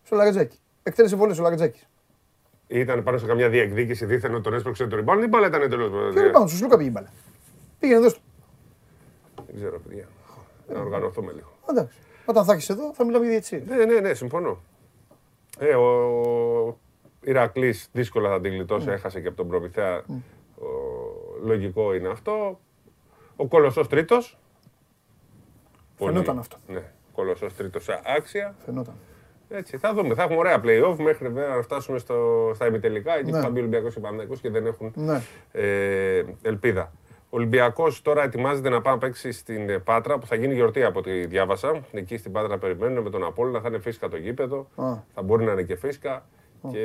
[0.04, 0.60] Στο Λαρετζάκη.
[0.84, 1.80] Εκτέλεσε βολές ο Λαρετζάκη.
[2.68, 5.24] Ήταν πάνω σε καμιά διεκδίκηση, δήθεν ότι τον έσπρωξε το rebound.
[5.24, 6.14] Η μπάλα ήταν εντελώς.
[6.14, 7.08] Και λοιπόν, στο Σλούκα πήγε η μπάλα.
[7.80, 8.20] Πήγαινε εδώ στο.
[9.54, 10.08] Δεν ξέρω, παιδιά.
[10.74, 11.52] Να οργανωθούμε λίγο.
[11.70, 11.98] Εντάξει.
[12.26, 13.64] Όταν θα έχεις εδώ, θα μιλάμε για διαιτησία.
[13.78, 14.62] Ναι, ναι, ναι, συμφωνώ.
[15.60, 16.78] Ε, ο
[17.22, 19.98] Ηρακλής δύσκολα θα την γλιτώσει, έχασε και από τον Προμηθέα.
[20.58, 20.66] Ο...
[21.44, 22.60] Λογικό είναι αυτό.
[23.36, 24.38] Ο Κολοσσός τρίτος.
[25.98, 26.58] Φαινόταν αυτό.
[26.68, 28.56] Ναι, Κολοσσός τρίτος άξια.
[28.66, 28.94] Φαινόταν.
[29.50, 30.14] Έτσι, θα δούμε.
[30.16, 33.18] Θα έχουμε ωραία playoff μέχρι βέβαια να φτάσουμε στο, στα ημιτελικά.
[33.18, 33.38] Εκεί Ναι.
[33.38, 35.22] που θα μπει ο Ολυμπιακός και Παναθηναϊκός και δεν έχουν Ναι.
[35.52, 36.92] ε, ελπίδα.
[37.34, 40.84] Ο Ολυμπιακός τώρα ετοιμάζεται να πάει να παίξει στην ε, Πάτρα που θα γίνει γιορτή
[40.84, 41.82] από ό,τι διάβασα.
[41.92, 43.62] Εκεί στην Πάτρα περιμένουν με τον Απόλλωνα.
[43.62, 44.68] Θα είναι φίσκα το γήπεδο.
[44.76, 44.94] Α.
[45.14, 46.26] Θα μπορεί να είναι και φίσκα.
[46.72, 46.80] Και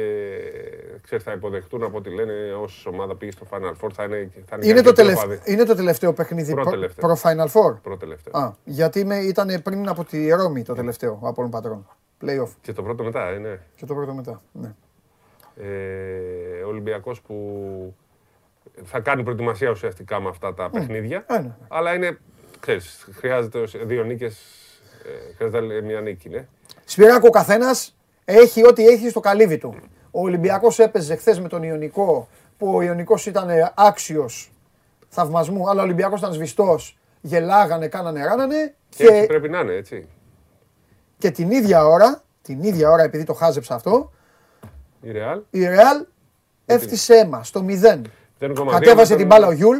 [1.02, 4.56] ξέρεις, θα υποδεχτούν από ό,τι λένε όση ομάδα πήγε στο Final Four θα είναι, θα
[4.56, 5.52] είναι Είναι και το, αρκετό τελευταίο, παδί.
[5.52, 7.06] είναι το τελευταίο παιχνίδι Πρώτο προ, τελευταίο.
[7.08, 8.42] προ Final Four; Πρώτο τελευταίο.
[8.42, 11.86] Α, γιατί με, ήταν πριν από τη Ρώμη το τελευταίο από όλων πατρών.
[12.24, 12.48] Playoff.
[12.60, 13.60] Και το πρώτο μετά είναι.
[13.74, 14.42] Και το πρώτο μετά.
[14.52, 14.74] Ναι.
[15.56, 17.34] Ε, ο Ολυμπιακός που
[18.84, 21.24] θα κάνει προετοιμασία ουσιαστικά με αυτά τα παιχνίδια.
[21.28, 21.54] Ε, ναι.
[21.68, 22.18] Αλλά είναι,
[22.60, 24.38] ξέρεις, χρειάζεται ως- δύο νίκες,
[25.04, 26.46] ε, χρειάζεται μια νίκη, ναι.
[26.84, 29.74] Σπυράκο ο καθένας έχει ό,τι έχει στο καλύβι του.
[30.10, 32.28] Ο Ολυμπιακός έπαιζε χθες με τον Ιωνικό
[32.58, 34.52] που ο Ιωνικός ήταν άξιος
[35.08, 36.98] θαυμασμού, αλλά ο Ολυμπιακός ήταν σβηστός.
[37.20, 38.74] Γελάγανε, κάνανε, ράνανε.
[38.88, 40.06] Και, έτσι πρέπει να είναι, έτσι.
[41.18, 44.12] και την ίδια ώρα, την ίδια ώρα επειδή το χάζεψα αυτό,
[45.00, 45.40] Η Real.
[45.50, 46.06] η Real
[46.66, 48.00] έφτιασε αίμα στο 0.
[48.40, 49.78] 0,2 Κατέβασε με την τον- μπάλα ο Γιούλ,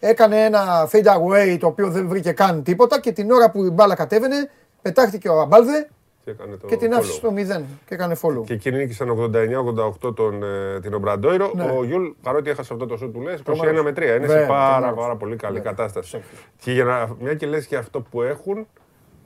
[0.00, 3.70] έκανε ένα fade away το οποίο δεν βρήκε καν τίποτα και την ώρα που η
[3.70, 4.50] μπάλα κατέβαινε,
[4.82, 5.88] πετάχτηκε ο Αμπάλντε
[6.24, 6.96] Και, έκανε το και την follow.
[6.96, 8.44] άφησε στο 0 και έκανε follow.
[8.44, 11.50] Και εκείνη νίκησαν 89-88 τον, ε, την Ομπραντόιρο.
[11.54, 11.64] Ναι.
[11.78, 13.82] Ο Γιούλ, παρότι έχασε αυτό το σουτ που λες, 21 Τρομερός.
[13.84, 14.16] με 3.
[14.16, 14.98] Είναι Βέβαια, σε πάρα, τρομερός.
[15.00, 15.70] πάρα πολύ καλή Βέβαια.
[15.72, 16.22] κατάσταση.
[16.60, 18.66] Και για να, μια και λες και αυτό που έχουν,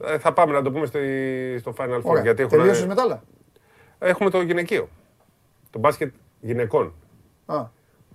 [0.05, 2.01] ε, θα πάμε να το πούμε στη- στο Final Four.
[2.03, 2.21] Ωραία.
[2.23, 3.23] Γιατί έχουν, Τελείωσες με τα άλλα;
[3.99, 4.89] έχουμε το γυναικείο.
[5.69, 6.93] Το μπάσκετ γυναικών.
[7.45, 7.63] Α,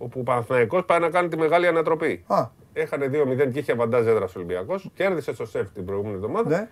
[0.02, 2.24] Όπου ο Παναθηναϊκός πάει να κάνει τη μεγάλη ανατροπή.
[2.26, 4.90] α, Έχανε 2-0 και είχε βαντάζ έδρα ο Ολυμπιακός.
[4.94, 6.48] Κέρδισε στο σεφ την προηγούμενη εβδομάδα.
[6.58, 6.68] ναι.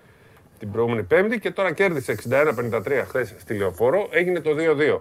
[0.59, 4.09] Την προηγούμενη Πέμπτη και τώρα κέρδισε 61-53 χθες στη Λεωφόρο.
[4.11, 5.01] Έγινε το 2-2.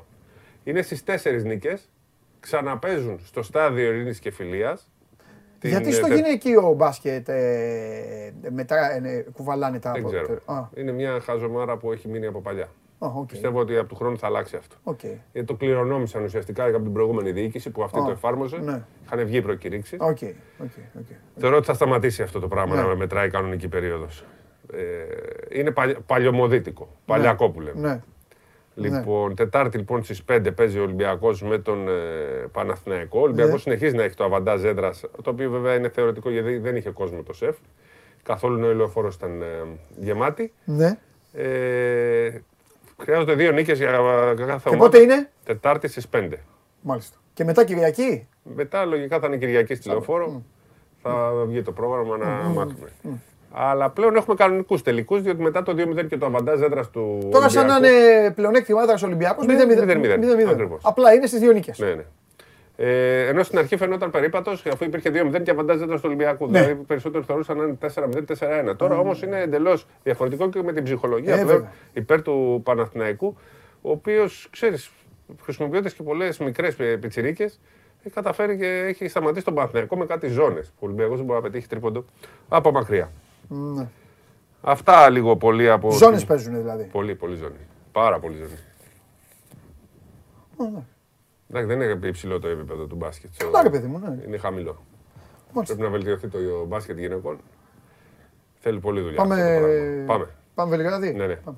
[0.64, 1.90] Είναι στις 4 νίκες.
[2.40, 4.92] Ξαναπέζουν στο στάδιο ειρήνης και φιλίας.
[5.62, 10.40] Γιατί στο γυναικείο μπάσκετ ε, μετρά, ε, κουβαλάνε τα Δεν από- ξέρω.
[10.46, 12.68] Α, Είναι μια χαζομάρα που έχει μείνει από παλιά.
[13.00, 13.28] Α, οκ.
[13.28, 14.76] Πιστεύω ότι από του χρόνου θα αλλάξει αυτό.
[14.84, 15.00] Οκ.
[15.32, 18.58] Γιατί το κληρονόμησαν ουσιαστικά από την προηγούμενη διοίκηση που αυτή Α, το εφάρμοζε.
[18.58, 18.82] ναι.
[19.06, 19.98] Είχαν βγει προκηρύξεις.
[20.02, 20.18] Οκ,
[20.62, 21.06] οκ, οκ.
[21.38, 22.82] Θεωρώ ότι θα σταματήσει αυτό το πράγμα Ναι.
[22.82, 24.24] να μετράει κανονική περίοδος.
[24.74, 24.80] Ε,
[25.60, 26.90] είναι παλι, παλιωμοδίτικο.
[27.06, 27.80] Παλιακό που λέμε.
[27.90, 28.02] Ναι.
[28.90, 31.92] Λοιπόν, Τετάρτη λοιπόν στις 5 παίζει ο Ολυμπιακός με τον ε,
[32.52, 33.20] Παναθηναϊκό.
[33.20, 33.60] Ο Ολυμπιακός Ναι.
[33.60, 37.24] συνεχίζει να έχει το αβαντάζ έδρας, το οποίο βέβαια είναι θεωρητικό γιατί δεν είχε κόσμο
[37.24, 37.56] το ΣΕΦ.
[38.24, 39.46] Καθόλου ο ηλιοφόρο ήταν ε,
[40.00, 40.54] γεμάτη.
[40.66, 40.98] Ναι.
[41.34, 42.40] Ε,
[43.02, 44.78] χρειάζονται δύο νίκες για κάθε Και ομάδα.
[44.78, 46.30] πότε είναι; Τετάρτη στις 5.
[46.82, 47.18] Μάλιστα.
[47.34, 50.44] Και μετά Κυριακή; Μετά λογικά θα είναι Κυριακή στη λεωφόρο.
[51.02, 52.90] Θα βγει το πρόγραμμα να μάθουμε.
[53.52, 57.28] Αλλά πλέον έχουμε κανονικούς τελικούς, διότι μετά το 2-0 και το αβαντάζ έδρας του.
[57.32, 59.46] Τώρα σαν να Ολυμπιακού- είναι πλεονέκτημα έδρας Ολυμπιακός.
[59.46, 60.18] Ναι, 0-0.
[60.18, 60.50] 0-0.
[60.50, 60.82] Ακριβώς.
[60.84, 61.80] Απλά είναι στις δύο νίκες.
[61.80, 62.04] Ναι, ναι.
[62.80, 66.48] Ε, ενώ στην αρχή φαινόταν περίπατος, αφού υπήρχε 2-0 και αβαντάζ έδρα του Ολυμπιακού.
[66.48, 66.62] Ναι.
[66.62, 67.78] Δηλαδή περισσότεροι θεωρούσαν να είναι
[68.72, 68.76] 4-0-4-1.
[68.78, 71.72] Τώρα όμως είναι εντελώς διαφορετικό και με την ψυχολογία Ε, πλέον βέβαια.
[71.94, 73.38] υπέρ του Παναθηναϊκού,
[73.82, 74.92] ο οποίος ξέρεις,
[75.42, 77.60] χρησιμοποιώντας και πολλές μικρές πιτσιρίκες,
[78.04, 80.68] έχει καταφέρει και έχει σταματήσει τον Παναθηναϊκό με κάτι ζώνες.
[80.68, 82.06] Ο Ολυμπιακός δεν μπορεί να πετύχει τρίποντο
[82.50, 83.12] από μακριά.
[83.48, 83.88] Ναι.
[84.62, 85.92] Αυτά λίγο πολύ από.
[85.92, 86.84] Ζώνες παίζουν δηλαδή.
[86.92, 87.58] Πολύ, πολύ ζώνη.
[87.92, 88.58] Πάρα πολύ ζώνη.
[91.50, 93.30] Εντάξει, δεν είναι υψηλό το επίπεδο του μπάσκετ.
[93.38, 94.24] Καλά, ρε παιδί μου, ναι.
[94.26, 94.86] Είναι χαμηλό.
[95.54, 95.76] Μάλιστα.
[95.76, 97.40] Πρέπει να βελτιωθεί το μπάσκετ γυναικών.
[98.60, 99.22] Θέλει πολύ δουλειά.
[99.22, 100.06] αυτό το Πάμε, πράγμα.
[100.06, 100.30] Πάμε.
[100.56, 101.14] πάμε Βελιγράδι.
[101.14, 101.36] Ναι, ναι.
[101.36, 101.58] Πάμε.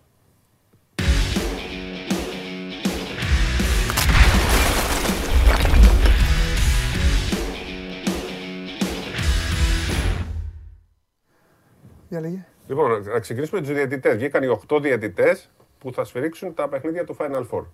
[12.10, 12.46] Για λέγε.
[12.68, 14.16] Λοιπόν, να ξεκινήσουμε του διαιτητές.
[14.16, 15.50] Βγήκαν οι 8 διαιτητές
[15.80, 17.66] που θα σφυρίξουν τα παιχνίδια του Final Four.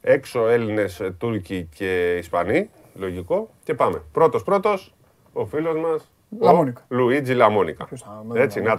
[0.00, 2.70] Έξω Έλληνες, Τούρκοι και Ισπανοί.
[2.94, 3.50] Λογικό.
[3.62, 4.02] Και πάμε.
[4.12, 4.94] Πρώτος πρώτος,
[5.32, 6.10] ο φίλος μας.
[6.40, 6.84] Λαμόνικα.
[6.88, 7.84] Λουίτζι Λαμόνικα.
[7.84, 8.76] Ποιος θα- με Έτσι, να Λαμόνικα.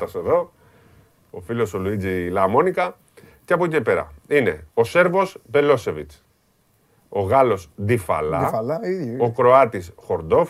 [8.40, 9.18] Ντιφαλά, ίδιοι.
[9.20, 10.50] Ο Κροάτης Χορντόφ.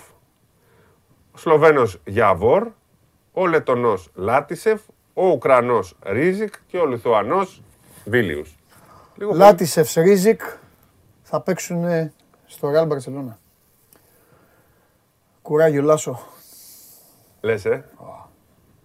[1.32, 2.68] Ο Σλοβαίνο Γιαβόρ.
[3.34, 4.82] Ο Λετονό Λάτισεφ.
[5.14, 7.62] Ο Ουκρανός Ρίζικ και ο Λιθουανός
[8.06, 8.56] Βίλιους.
[9.22, 10.42] Λίγο Λάτισεφ Σρίζικ
[11.22, 12.14] θα παίξουν ε,
[12.46, 13.36] στο Real Barcelona.
[15.42, 16.20] Κουράγιο Λάσο.
[17.42, 17.86] Λες, ε.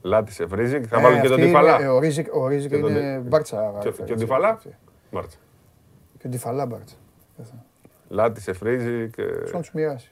[0.02, 0.84] Λάτισεφ Ρίζικ.
[0.88, 1.74] Θα Ε, βάλουν και τον αυτή Τιφαλά.
[1.74, 3.74] είναι- ε, Ο Ρίζικ, ο Ρίζικ Και τον είναι Ντι- μπάρτσα.
[3.80, 4.50] Και- έτσι, Και ο Τιφαλά.
[4.50, 4.74] έτσι.
[5.10, 5.38] Μάρτσα.
[6.18, 6.94] Και ο Τιφαλά μπάρτσα.
[8.08, 9.18] Λάτισεφ Ρίζικ.
[9.18, 10.10] ε, Πώς να τους μοιράσει.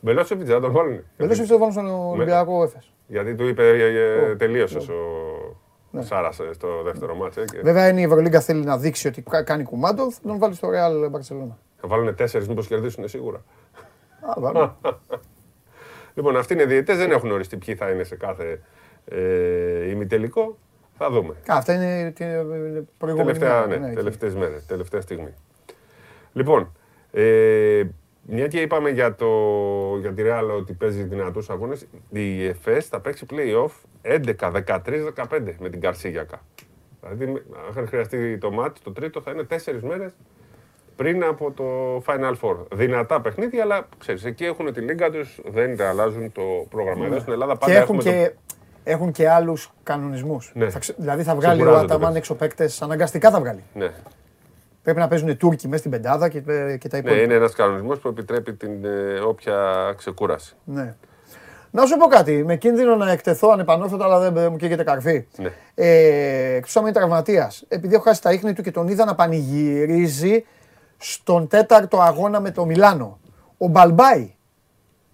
[0.00, 1.04] Μπελόσεβιτ δεν θα τον βάλουν.
[1.16, 2.92] Βελός το βάλουν στον Ολυμπιακό Έφες.
[3.06, 4.92] Γιατί του είπε ε, ε, Ω, τελείωσες ω.
[4.92, 5.56] ο
[5.90, 6.02] Ναι.
[6.02, 7.36] Σάρα στο δεύτερο μάτς.
[7.36, 10.38] ε, και Βέβαια είναι η Ευρωλίγκα θέλει να δείξει ότι κα- κάνει κουμάντο, θα τον
[10.38, 11.54] βάλει στο Real Barcelona.
[11.80, 13.38] Θα βάλουν τέσσερις, μήπως κερδίσουν σίγουρα.
[14.20, 14.78] Α, βάλω.
[16.14, 18.60] Λοιπόν, αυτοί είναι διαιτητές, δεν έχουν οριστεί ποιοι θα είναι σε κάθε
[19.04, 20.58] ε, ημιτελικό.
[20.98, 21.34] Θα δούμε.
[21.34, 22.42] Α, Αυτά είναι την ε,
[22.98, 23.96] προηγούμενη Τελευταία, μέρα, ναι, εκεί.
[23.96, 25.34] τελευταίες μέρες, τελευταία στιγμή.
[26.32, 26.72] Λοιπόν,
[27.12, 27.82] ε,
[28.30, 29.26] μια και είπαμε για, το,
[30.00, 33.70] για τη Real ότι παίζει δυνατούς αγώνες, η ΕΦΕΣ θα παίξει play-off
[34.02, 34.78] 11, 13,
[35.14, 36.40] 15 με την Καρσίγιακα.
[37.00, 37.42] Δηλαδή,
[37.78, 40.12] αν χρειαστεί το μάτι, το τρίτο θα είναι τέσσερις μέρες
[40.96, 41.64] πριν από το
[42.06, 42.56] Final Four.
[42.72, 47.06] Δυνατά παιχνίδια, αλλά ξέρεις, εκεί έχουν τη λίγα τους, δεν αλλάζουν το πρόγραμμα.
[47.06, 47.78] Εδώ στην Ελλάδα πάντα Ναι.
[47.78, 48.34] Και έχουν έχουμε και,
[48.84, 50.52] έχουν και άλλους κανονισμούς.
[50.54, 50.66] Ναι.
[50.96, 52.18] Δηλαδή θα βγάλει ο Ξεκουράζονται Αταμάν πες.
[52.18, 53.62] έξω παίκτες, αναγκαστικά θα βγάλει.
[53.72, 53.78] Το...
[53.78, 53.90] Ναι.
[54.82, 57.22] Πρέπει να παίζουν Τούρκοι μέσα στην πεντάδα και, ε, και τα ναι, υπόλοιπα.
[57.22, 59.56] είναι ένας κανονισμός που επιτρέπει την ε, όποια
[59.96, 60.56] ξεκούραση.
[60.64, 60.94] Ναι.
[61.70, 65.26] Να σου πω κάτι, με κίνδυνο να εκτεθώ ανεπανόρθωτα, αλλά δεν δεν μου καίγεται καρφί.
[65.36, 65.50] Ναι.
[65.74, 67.64] Ε, Εκτός αν είναι τραυματίας.
[67.68, 70.44] Επειδή έχω χάσει τα ίχνη του και τον είδα να πανηγυρίζει
[70.96, 73.18] στον τέταρτο αγώνα με το Μιλάνο.
[73.58, 74.34] Ο Μπαλμπάι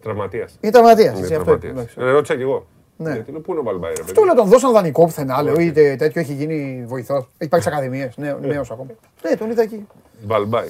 [0.03, 0.59] Τραυματίας.
[0.61, 1.19] είναι τραυματίας.
[1.19, 1.97] Είναι τραυματίας.
[1.97, 2.67] Ε, ρώτησα κι εγώ.
[2.97, 3.13] Ναι.
[3.13, 4.11] Γιατί λέω, πού είναι ο Μπαλμπάι, ρε παιδί.
[4.11, 7.29] Αυτό λέω τον δώσαν δανεικό πουθενά, λέω, ή τε- τέτοιο έχει γίνει βοηθό.
[7.39, 8.87] Έχει πάει στις ακαδημίες, νέο ακόμα.
[9.23, 9.87] Ναι, τον είδα εκεί.
[10.23, 10.69] Μπαλμπάι.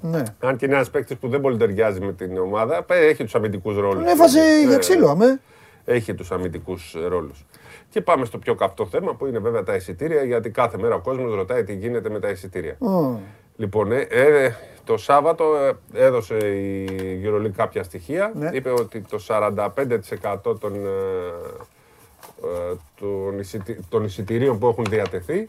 [0.00, 0.22] Ναι.
[0.40, 3.34] Αν και είναι ένας παίκτης που δεν πολύ ταιριάζει με την ομάδα, πέ- έχει τους
[3.34, 3.94] αμυντικούς ρόλους.
[4.02, 5.40] Τον έβαζε για ξύλο, αμέ.
[5.84, 7.44] Έχει τους αμυντικούς ρόλους.
[7.90, 11.00] Και πάμε στο πιο καυτό θέμα που είναι βέβαια τα εισιτήρια, γιατί κάθε μέρα ο
[11.00, 12.76] κόσμος ρωτάει τι γίνεται με τα εισιτήρια.
[12.78, 13.16] Μμ.
[13.56, 14.54] Λοιπόν, ε, ε,
[14.84, 15.72] το Σάββατο ε,
[16.04, 16.86] έδωσε η
[17.24, 18.32] EuroLeague κάποια στοιχεία.
[18.34, 18.50] Ναι.
[18.52, 20.88] Είπε ότι το 45% των, ε,
[22.44, 25.48] ε, των, εισιτή- των εισιτηρίων που έχουν διατεθεί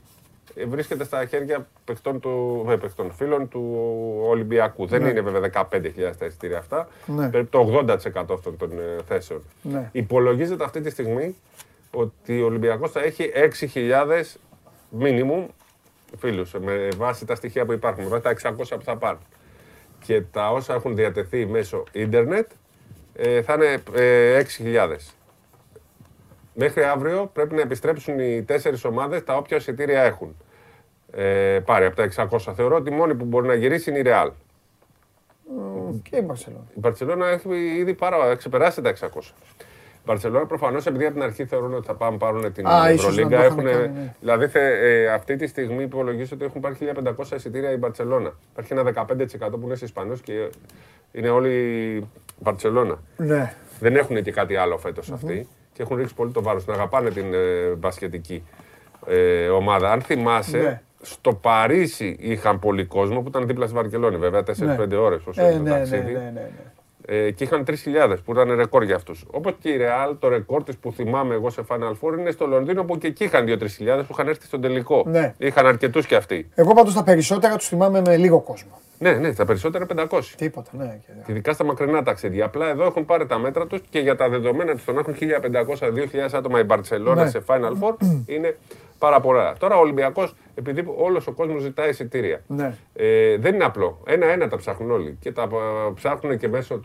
[0.55, 3.75] ε, βρίσκεται στα χέρια παιχτών του, ε, παιχτών, φίλων του
[4.27, 4.85] Ολυμπιακού.
[4.87, 5.09] Δεν Ναι.
[5.09, 6.87] είναι βέβαια 15.000 τα εισιτήρια αυτά.
[7.05, 7.29] Ναι.
[7.29, 9.41] Περίπου το 80% αυτών των ε, θέσεων.
[9.61, 9.89] Ναι.
[9.91, 11.35] Υπολογίζεται αυτή τη στιγμή
[11.91, 14.37] ότι ο Ολυμπιακός θα έχει 6.000
[14.89, 15.45] μίνιμουμ
[16.17, 19.21] φίλους με βάση τα στοιχεία που υπάρχουν, με βάση τα 600 που θα πάρουν.
[20.05, 22.51] Και τα όσα έχουν διατεθεί μέσω ίντερνετ
[23.13, 24.95] ε, θα είναι ε, 6.000.
[26.53, 30.35] Μέχρι αύριο πρέπει να επιστρέψουν οι τέσσερις ομάδες τα όποια εισιτήρια έχουν.
[31.11, 32.53] Ε, πάρει από τα 600.
[32.55, 34.29] Θεωρώ ότι η μόνη που μπορεί να γυρίσει είναι η Real.
[36.09, 36.63] Και η Μπαρσελόνα.
[36.75, 39.07] Η Μπαρσελόνα έχει ήδη πάρα, ξεπεράσει τα 600.
[40.05, 43.15] Η Μπαρσελόνα προφανώς επειδή από την αρχή θεωρούν ότι θα πάνε πάρουν την Α, ίσως
[43.15, 43.37] να Ευρωλίγκα.
[43.37, 44.13] το είχαν Έχουν, κάνει, ναι.
[44.19, 44.59] Δηλαδή θε,
[45.01, 46.75] ε, αυτή τη στιγμή υπολογίζεται ότι έχουν πάρει
[47.31, 48.33] 1500 εισιτήρια η Μπαρσελόνα.
[48.51, 50.49] Υπάρχει ένα 15% που είναι Ισπανό και
[51.11, 51.49] είναι όλοι
[51.97, 52.07] η
[52.39, 52.95] Μπαρσελόνα.
[53.17, 53.53] Ναι.
[53.79, 56.65] Δεν έχουν και κάτι άλλο φέτος αυτοί και έχουν ρίξει πολύ το βάρος.
[56.65, 58.43] Να αγαπάνε την ε, μπασκετική
[59.07, 59.91] ε, ομάδα.
[59.91, 60.81] Αν θυμάσαι, Ναι.
[61.01, 64.95] στο Παρίσι είχαν πολύ κόσμο που ήταν δίπλα στη Βαρκελόνη, βέβαια 4-5 Ναι.
[64.95, 66.11] ώρες όσο Ε, είναι το ναι, ναι, ταξίδι.
[66.11, 66.49] ναι, ναι, ναι.
[67.07, 69.23] Ε, και είχαν 3.000 που ήταν ρεκόρ για αυτούς.
[69.31, 72.47] Όπως και η Real, το ρεκόρ της που θυμάμαι εγώ σε Final Four είναι στο
[72.47, 75.03] Λονδίνο που και εκεί είχαν 2-3 που είχαν έρθει στον τελικό.
[75.07, 75.33] Ναι.
[75.37, 76.49] Είχαν αρκετούς κι αυτοί.
[76.55, 78.79] Εγώ πάντως τα περισσότερα τους θυμάμαι με λίγο κόσμο.
[78.99, 80.19] Ναι, ναι, τα περισσότερα 500.
[80.37, 80.99] Τίποτα, ναι.
[81.05, 82.45] και- Και ειδικά στα μακρινά ταξίδια.
[82.45, 85.13] Απλά εδώ έχουν πάρει τα μέτρα τους και για τα δεδομένα τους το να έχουν
[85.13, 87.29] 1.500-2.000 άτομα η Μπαρσελόνα Ναι.
[87.29, 87.95] σε Final Four
[88.35, 88.57] είναι
[88.99, 89.53] πάρα πολλά.
[89.59, 92.73] Τώρα ο Ολυμπιακός, επειδή όλος ο κόσμος ζητάει εισιτήρια, Ναι.
[92.93, 94.01] ε, δεν είναι απλό.
[94.05, 95.17] Ένα-ένα τα ψάχνουν όλοι.
[95.19, 96.81] Και τα ε, ψάχνουν και μέσω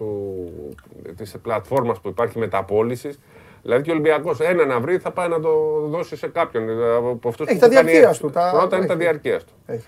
[1.17, 3.21] της πλατφόρμας που υπάρχει μεταπόλησης.
[3.63, 5.51] Δηλαδή και ο Ολυμπιακός ένα να βρει θα πάει να το
[5.87, 6.69] δώσει σε κάποιον.
[6.69, 8.21] ε, Από αυτούς Έχει που τα το κάνει διαρκείας έτσι.
[8.23, 9.03] του, τα- Πρώτα είναι τα έχει.
[9.03, 9.53] διαρκείας του.
[9.67, 9.87] Έχει.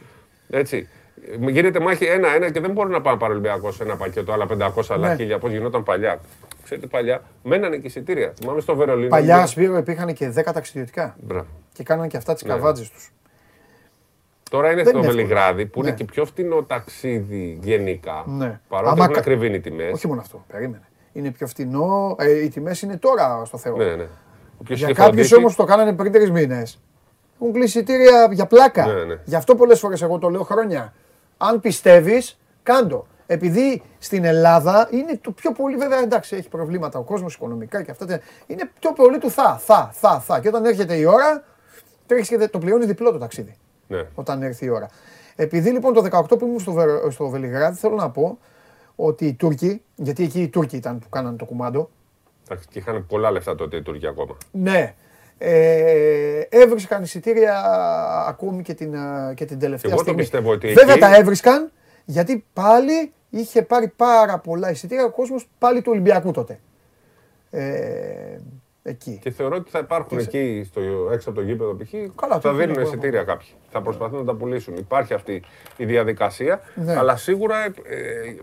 [0.50, 0.88] Έτσι.
[1.48, 4.82] Γίνεται μάχη ένα-ένα και δεν μπορεί να πάει πάρει ο Ολυμπιακός ένα πακέτο, άλλα 500,
[4.94, 5.14] άλλα Ναι.
[5.14, 6.20] 1000, πώς γινόταν παλιά.
[6.64, 8.32] ξέρετε παλιά, μένανε και εισιτήρια.
[8.40, 9.08] Θυμάμαι στο Βερολίνο.
[9.08, 11.16] Παλιά, Σπύρο, υπήρχαν και 10 ταξιδιωτικά.
[11.20, 11.46] Μπράβο.
[11.72, 12.48] Και κάνανε και αυτά τις Ναι.
[12.52, 13.12] καβάτζες τους.
[14.50, 15.24] Τώρα είναι Δεν στο είναι εύκολο.
[15.26, 15.86] Βελιγράδι που Ναι.
[15.88, 18.24] είναι και πιο φτηνό ταξίδι γενικά.
[18.26, 18.60] Ναι.
[18.68, 19.92] Παρότι Άμα έχουν κα- ακριβήνει τιμές.
[19.92, 20.44] Όχι μόνο αυτό.
[20.48, 20.82] Περίμενε.
[21.12, 22.16] Είναι πιο φτηνό.
[22.18, 23.76] Ε, οι τιμές είναι τώρα στο Θεό.
[23.76, 24.06] Ναι, ναι.
[24.60, 26.80] Όποιος Για είχε κάποιους φροντίσει- όμως το κάνανε πριν τρεις μήνες.
[27.40, 28.86] Έχουν κλείσει εισιτήρια για πλάκα.
[28.86, 29.18] Ναι, ναι.
[29.24, 30.92] Γι' αυτό πολλές φορές εγώ το λέω χρόνια.
[31.36, 33.06] Αν πιστεύεις, κάντο.
[33.26, 37.90] Επειδή στην Ελλάδα είναι το πιο πολύ, βέβαια εντάξει, έχει προβλήματα ο κόσμος οικονομικά και
[37.90, 38.06] αυτά.
[38.06, 40.40] τε- Είναι πιο πολύ του θα, θα, θα, θα.
[40.40, 41.44] Και όταν έρχεται η ώρα,
[42.12, 43.55] τρέχει και δε- το πληρώνεις διπλό το ταξίδι.
[43.89, 44.02] Ναι.
[44.14, 44.89] Όταν έρθει η ώρα.
[45.36, 48.39] Επειδή λοιπόν το 18 που ήμουν στο, Βε- στο Βελιγράδι, θέλω να πω
[48.97, 51.90] ότι οι Τούρκοι, γιατί εκεί οι Τούρκοι ήταν που κάνανε το κουμάντο,
[52.48, 54.36] Εντάξει, Και είχαν πολλά λεφτά τότε οι Τούρκοι ακόμα.
[54.51, 54.94] ναι.
[55.39, 57.62] Ε, έβρισκαν εισιτήρια
[58.28, 60.20] ακόμη και την, ε, και την τελευταία Εγώ το στιγμή.
[60.22, 61.70] πιστεύω ότι Βέβαια εκεί- τα έβρισκαν
[62.05, 66.59] γιατί πάλι είχε πάρει πάρα πολλά εισιτήρια ο κόσμος πάλι του Ολυμπιακού τότε.
[67.51, 68.39] Ε,
[68.82, 69.18] εκεί.
[69.22, 70.80] Και θεωρώ ότι θα υπάρχουν Και σε- εκεί στο,
[71.12, 71.90] έξω από το γήπεδο π.χ.
[72.20, 73.48] Καλά, θα το δίνουν είναι εισιτήρια κάποιοι.
[73.70, 74.76] Θα προσπαθούν να τα πουλήσουν.
[74.76, 75.42] Υπάρχει αυτή
[75.76, 76.60] η διαδικασία.
[76.74, 76.96] Ναι.
[76.96, 77.72] Αλλά σίγουρα ε,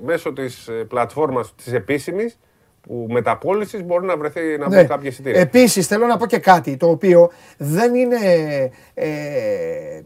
[0.06, 2.40] μέσω της πλατφόρμας της επίσημης
[2.82, 4.76] που μεταπόλησης μπορεί να βρεθεί να Ναι.
[4.76, 5.40] βρουν κάποια εισιτήρια.
[5.40, 8.18] Επίσης θέλω να πω και κάτι το οποίο δεν είναι,
[8.94, 9.10] ε,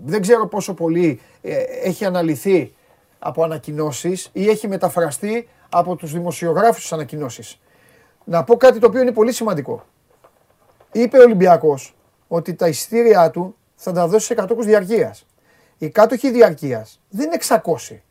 [0.03, 2.73] δεν ξέρω πόσο πολύ ε, έχει αναλυθεί
[3.19, 7.60] από ανακοινώσεις ή έχει μεταφραστεί από τους δημοσιογράφους τις ανακοινώσεις.
[8.26, 9.85] Να πω κάτι το οποίο είναι πολύ σημαντικό.
[10.94, 11.95] Είπε ο Ολυμπιακός
[12.28, 15.26] ότι τα εισιτήριά του θα τα δώσει σε κατόχους διαρκείας.
[15.78, 18.03] Οι κάτοχοι διαρκείας δεν είναι 600.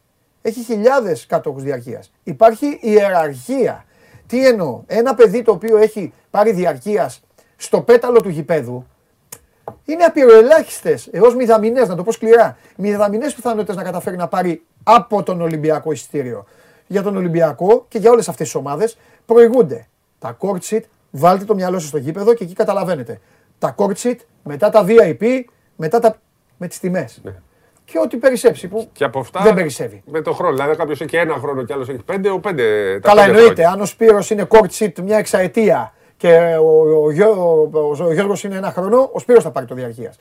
[0.43, 2.13] Έχει χιλιάδες κατόχους διαρκείας.
[2.23, 3.85] Υπάρχει ιεραρχία.
[4.27, 4.83] Τι εννοώ.
[4.87, 7.23] Ένα παιδί το οποίο έχει πάρει διαρκείας
[7.57, 8.87] στο πέταλο του γηπέδου
[9.85, 12.57] είναι απειροελάχιστες έως μηδαμινές, να το πω σκληρά.
[12.77, 16.45] Μηδαμινές πιθανότητες να καταφέρει να πάρει από τον Ολυμπιακό εισιτήριο.
[16.87, 19.87] Για τον Ολυμπιακό και για όλες αυτές τις ομάδες προηγούνται
[20.19, 20.83] τα court sheet.
[21.15, 23.21] Βάλτε το μυαλό σας στο γήπεδο και εκεί καταλαβαίνετε.
[23.59, 25.25] Τα court sheet, μετά τα VIP,
[25.77, 26.17] μετά τα.
[26.57, 27.21] με τις τιμές.
[27.85, 30.03] Και ό,τι περισσέψει που Και από αυτά δεν περισσεύει.
[30.07, 30.53] με το χρόνο.
[30.57, 32.63] Δηλαδή κάποιος έχει ένα χρόνο και άλλος έχει πέντε, ο πέντε.
[33.03, 33.55] τα Καλά, πέντε εννοείται.
[33.63, 33.71] χρόνια.
[33.77, 37.37] Αν ο Σπύρος είναι court sheet μια εξαετία και ο, ο, Γιώ-
[37.73, 40.19] ο, ο Γιώργος είναι ένα χρόνο, ο Σπύρος θα πάρει το διαρκείας.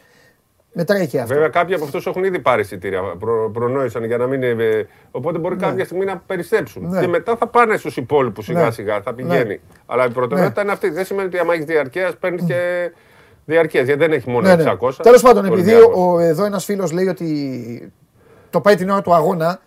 [0.73, 1.33] Μετράει και αυτό.
[1.33, 3.01] Βέβαια, κάποιοι από αυτούς έχουν ήδη πάρει εισιτήρια.
[3.19, 4.43] Προ, προνόησαν για να μην.
[4.43, 6.87] ε, οπότε μπορεί κάποια στιγμή να περισσέψουν.
[6.89, 6.99] Ναι.
[6.99, 8.71] Και μετά θα πάνε στους υπόλοιπους σιγά Ναι.
[8.71, 9.01] σιγά.
[9.01, 9.43] Θα πηγαίνει.
[9.47, 9.59] Ναι.
[9.85, 10.89] Αλλά η προτεραιότητα είναι αυτή.
[10.89, 12.91] Δεν σημαίνει ότι άμα έχεις διαρκεία παίρνεις και
[13.45, 13.81] διαρκεία.
[13.81, 14.71] Γιατί δεν έχει μόνο Ναι, ναι.
[14.79, 14.91] 600.
[15.03, 16.13] Τέλος πάντων, επειδή Ολυμπιακός.
[16.13, 17.91] ο, εδώ ένας φίλος λέει ότι
[18.49, 19.59] το πάει την ώρα του αγώνα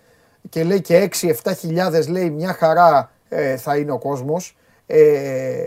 [0.49, 1.09] και λέει και
[1.43, 4.57] 6-7 χιλιάδες λέει μια χαρά ε, θα είναι ο κόσμος.
[4.87, 5.67] Ε,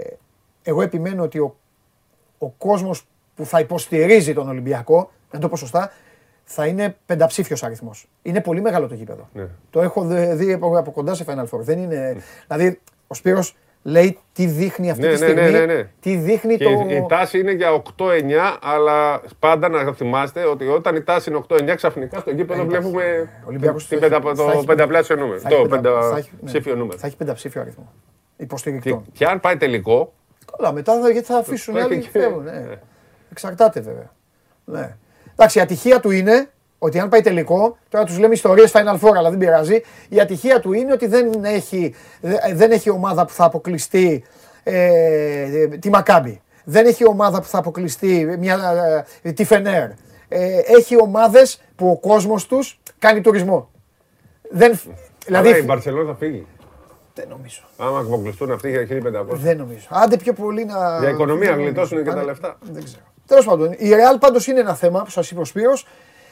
[0.64, 1.56] εγώ επιμένω ότι ο,
[2.38, 5.92] ο κόσμος που θα υποστηρίζει τον Ολυμπιακό, να το πω σωστά,
[6.44, 8.08] θα είναι πενταψήφιος αριθμός.
[8.22, 9.30] Είναι πολύ μεγάλο το γήπεδο.
[9.34, 9.48] Ναι.
[9.70, 11.60] Το έχω δε- δει από, από κοντά σε Final Four.
[11.60, 12.18] Δεν είναι,
[12.48, 15.60] δηλαδή, ο Σπύρος λέει τι δείχνει αυτή Ναι, τη ναι, ναι, στιγμή.
[15.66, 15.90] ναι, ναι.
[16.00, 16.70] Τι δείχνει Και το...
[16.90, 18.14] η, η τάση είναι για 8-9,
[18.62, 22.82] αλλά πάντα να θυμάστε ότι όταν η τάση είναι 8-9, ξαφνικά στο γήπεδο υπάρχει.
[22.88, 25.40] βλέπουμε Ο Ολυμπιακός την θα πεντα- έχει- θα το έχει- πενταπλάσιο νούμερο.
[25.40, 26.38] θα έχει Το πεντα- θα έχει- ναι.
[26.40, 26.98] πενταψήφιο νούμερο.
[26.98, 27.92] Θα έχει πενταψήφιο αριθμό.
[28.38, 29.06] Και, Υποστηρικτών.
[29.12, 30.14] και αν πάει τελικό,
[30.58, 32.44] Καλά, μετά θα, γιατί θα αφήσουν οι έχει άλλοι και- φεύγουν.
[32.44, 32.66] Ναι.
[33.32, 34.12] Εξαρτάται βέβαια.
[34.66, 34.96] Ναι.
[35.40, 36.50] Εντάξει, η ατυχία του είναι
[36.80, 39.82] ότι αν πάει τελικό, τώρα τους λέμε ιστορίες Final Four, αλλά δεν πειράζει.
[40.10, 44.24] Η ατυχία του είναι ότι δεν έχει, δε- δεν έχει ομάδα που θα αποκλειστεί
[44.64, 46.42] ε, τη Μακάμπη.
[46.64, 48.60] Δεν έχει ομάδα που θα αποκλειστεί μια,
[49.22, 49.90] ε, τη Φενέρ.
[50.30, 53.70] Ε, έχει ομάδες που ο κόσμος τους κάνει τουρισμό.
[54.52, 54.80] Δεν,
[55.26, 56.46] δηλαδή, η δηλαδή, Μπαρσελόνα θα φύγει.
[57.14, 57.62] δεν νομίζω.
[57.78, 59.38] Άμα αποκλειστούν αυτοί για 1500.
[59.38, 59.88] Δεν νομίζω.
[59.90, 60.98] Άντε πιο πολύ να.
[61.00, 62.16] Για οικονομία, δεν γλιτώσουν νομίζω.
[62.16, 62.58] και τα Άντε- λεφτά.
[62.72, 63.02] Δεν ξέρω.
[63.28, 65.88] Τέλος πάντων, η Real πάντως είναι ένα θέμα που σας είπε ο Σπύρος,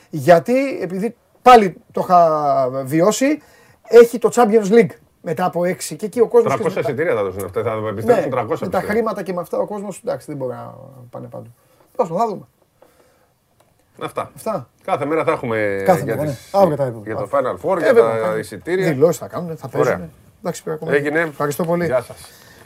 [0.10, 3.42] γιατί επειδή πάλι το είχα βιώσει,
[3.88, 4.90] έχει το Champions League
[5.22, 6.54] μετά από 6 και εκεί ο κόσμος.
[6.54, 7.64] 300 εισιτήρια θα δώσουν αυτά.
[7.64, 8.88] Θα Ναι, επιστρέψουν 300 με τα πιστεύω.
[8.88, 10.74] χρήματα και με αυτά ο κόσμος εντάξει δεν μπορεί να
[11.10, 11.54] πάνε παντού.
[11.96, 12.46] Τέλος πάντων, θα δούμε.
[14.02, 14.32] Αυτά.
[14.36, 14.70] Αυτά.
[14.84, 16.60] Κάθε μέρα θα έχουμε Κάθε για, μέρα, τις- ναι.
[16.62, 17.02] Αύριο τα είπαμε.
[17.06, 18.40] για το Final Four, Ε, για βέβαια, τα κάνουν.
[18.40, 18.88] εισιτήρια.
[18.92, 19.92] Δηλώσεις θα κάνουν, θα Ωραία.
[19.94, 20.12] παίζουν.
[20.40, 20.94] Εντάξει, πήρα ακόμα.
[20.94, 21.20] Έγινε.
[21.20, 21.86] Ευχαριστώ πολύ.
[21.86, 22.18] Γεια σας.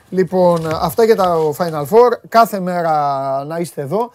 [0.09, 2.11] Λοιπόν, αυτά για το Final Four.
[2.29, 4.11] Κάθε μέρα να είστε εδώ.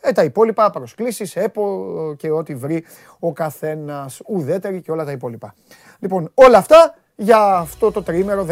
[0.00, 2.84] ε, τα υπόλοιπα προσκλήσεις, ΕΠΟ και ό,τι βρει
[3.18, 5.54] ο καθένας, ουδέτερη και όλα τα υπόλοιπα.
[5.98, 8.46] Λοιπόν, όλα αυτά για αυτό το τριήμερο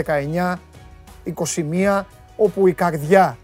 [1.25, 2.05] 19-21,
[2.37, 3.37] όπου η καρδιά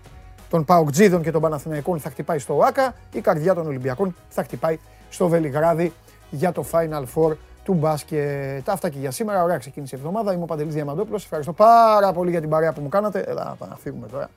[0.50, 4.78] των Παοκτζίδων και των Παναθηναϊκών θα χτυπάει στο ΟΑΚΑ, η καρδιά των Ολυμπιακών θα χτυπάει
[5.08, 5.92] στο Βελιγράδι
[6.30, 7.32] για το Final Four
[7.64, 8.68] του μπάσκετ.
[8.68, 9.42] Αυτά και για σήμερα.
[9.42, 10.32] Ωραία ξεκίνησε η εβδομάδα.
[10.32, 11.24] Είμαι ο Παντελής Διαμαντόπουλος.
[11.24, 13.20] Ευχαριστώ πάρα πολύ για την παρέα που μου κάνατε.
[13.20, 14.30] Έλα, πάμε να φύγουμε τώρα.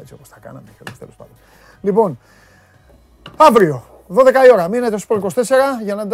[0.00, 0.66] Έτσι όπως τα κάναμε.
[0.98, 1.32] Τέλος πάντων.
[1.80, 2.18] Λοιπόν,
[3.36, 4.68] αύριο 12 η ώρα.
[4.68, 5.40] Μείνετε στο 24
[5.82, 6.06] για να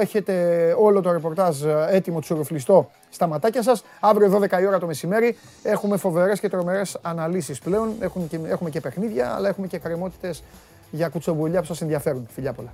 [0.00, 0.34] έχετε
[0.78, 3.84] όλο το ρεπορτάζ έτοιμο τσουροφλιστό στα ματάκια σας.
[4.00, 7.92] Αύριο 12 η ώρα το μεσημέρι έχουμε φοβερές και τρομερές αναλύσεις πλέον.
[8.00, 10.42] Έχουμε και, έχουμε και παιχνίδια, αλλά έχουμε και κρεμότητες
[10.90, 12.28] για κουτσομπουλιά που σας ενδιαφέρουν.
[12.30, 12.70] Φιλιά πολλά.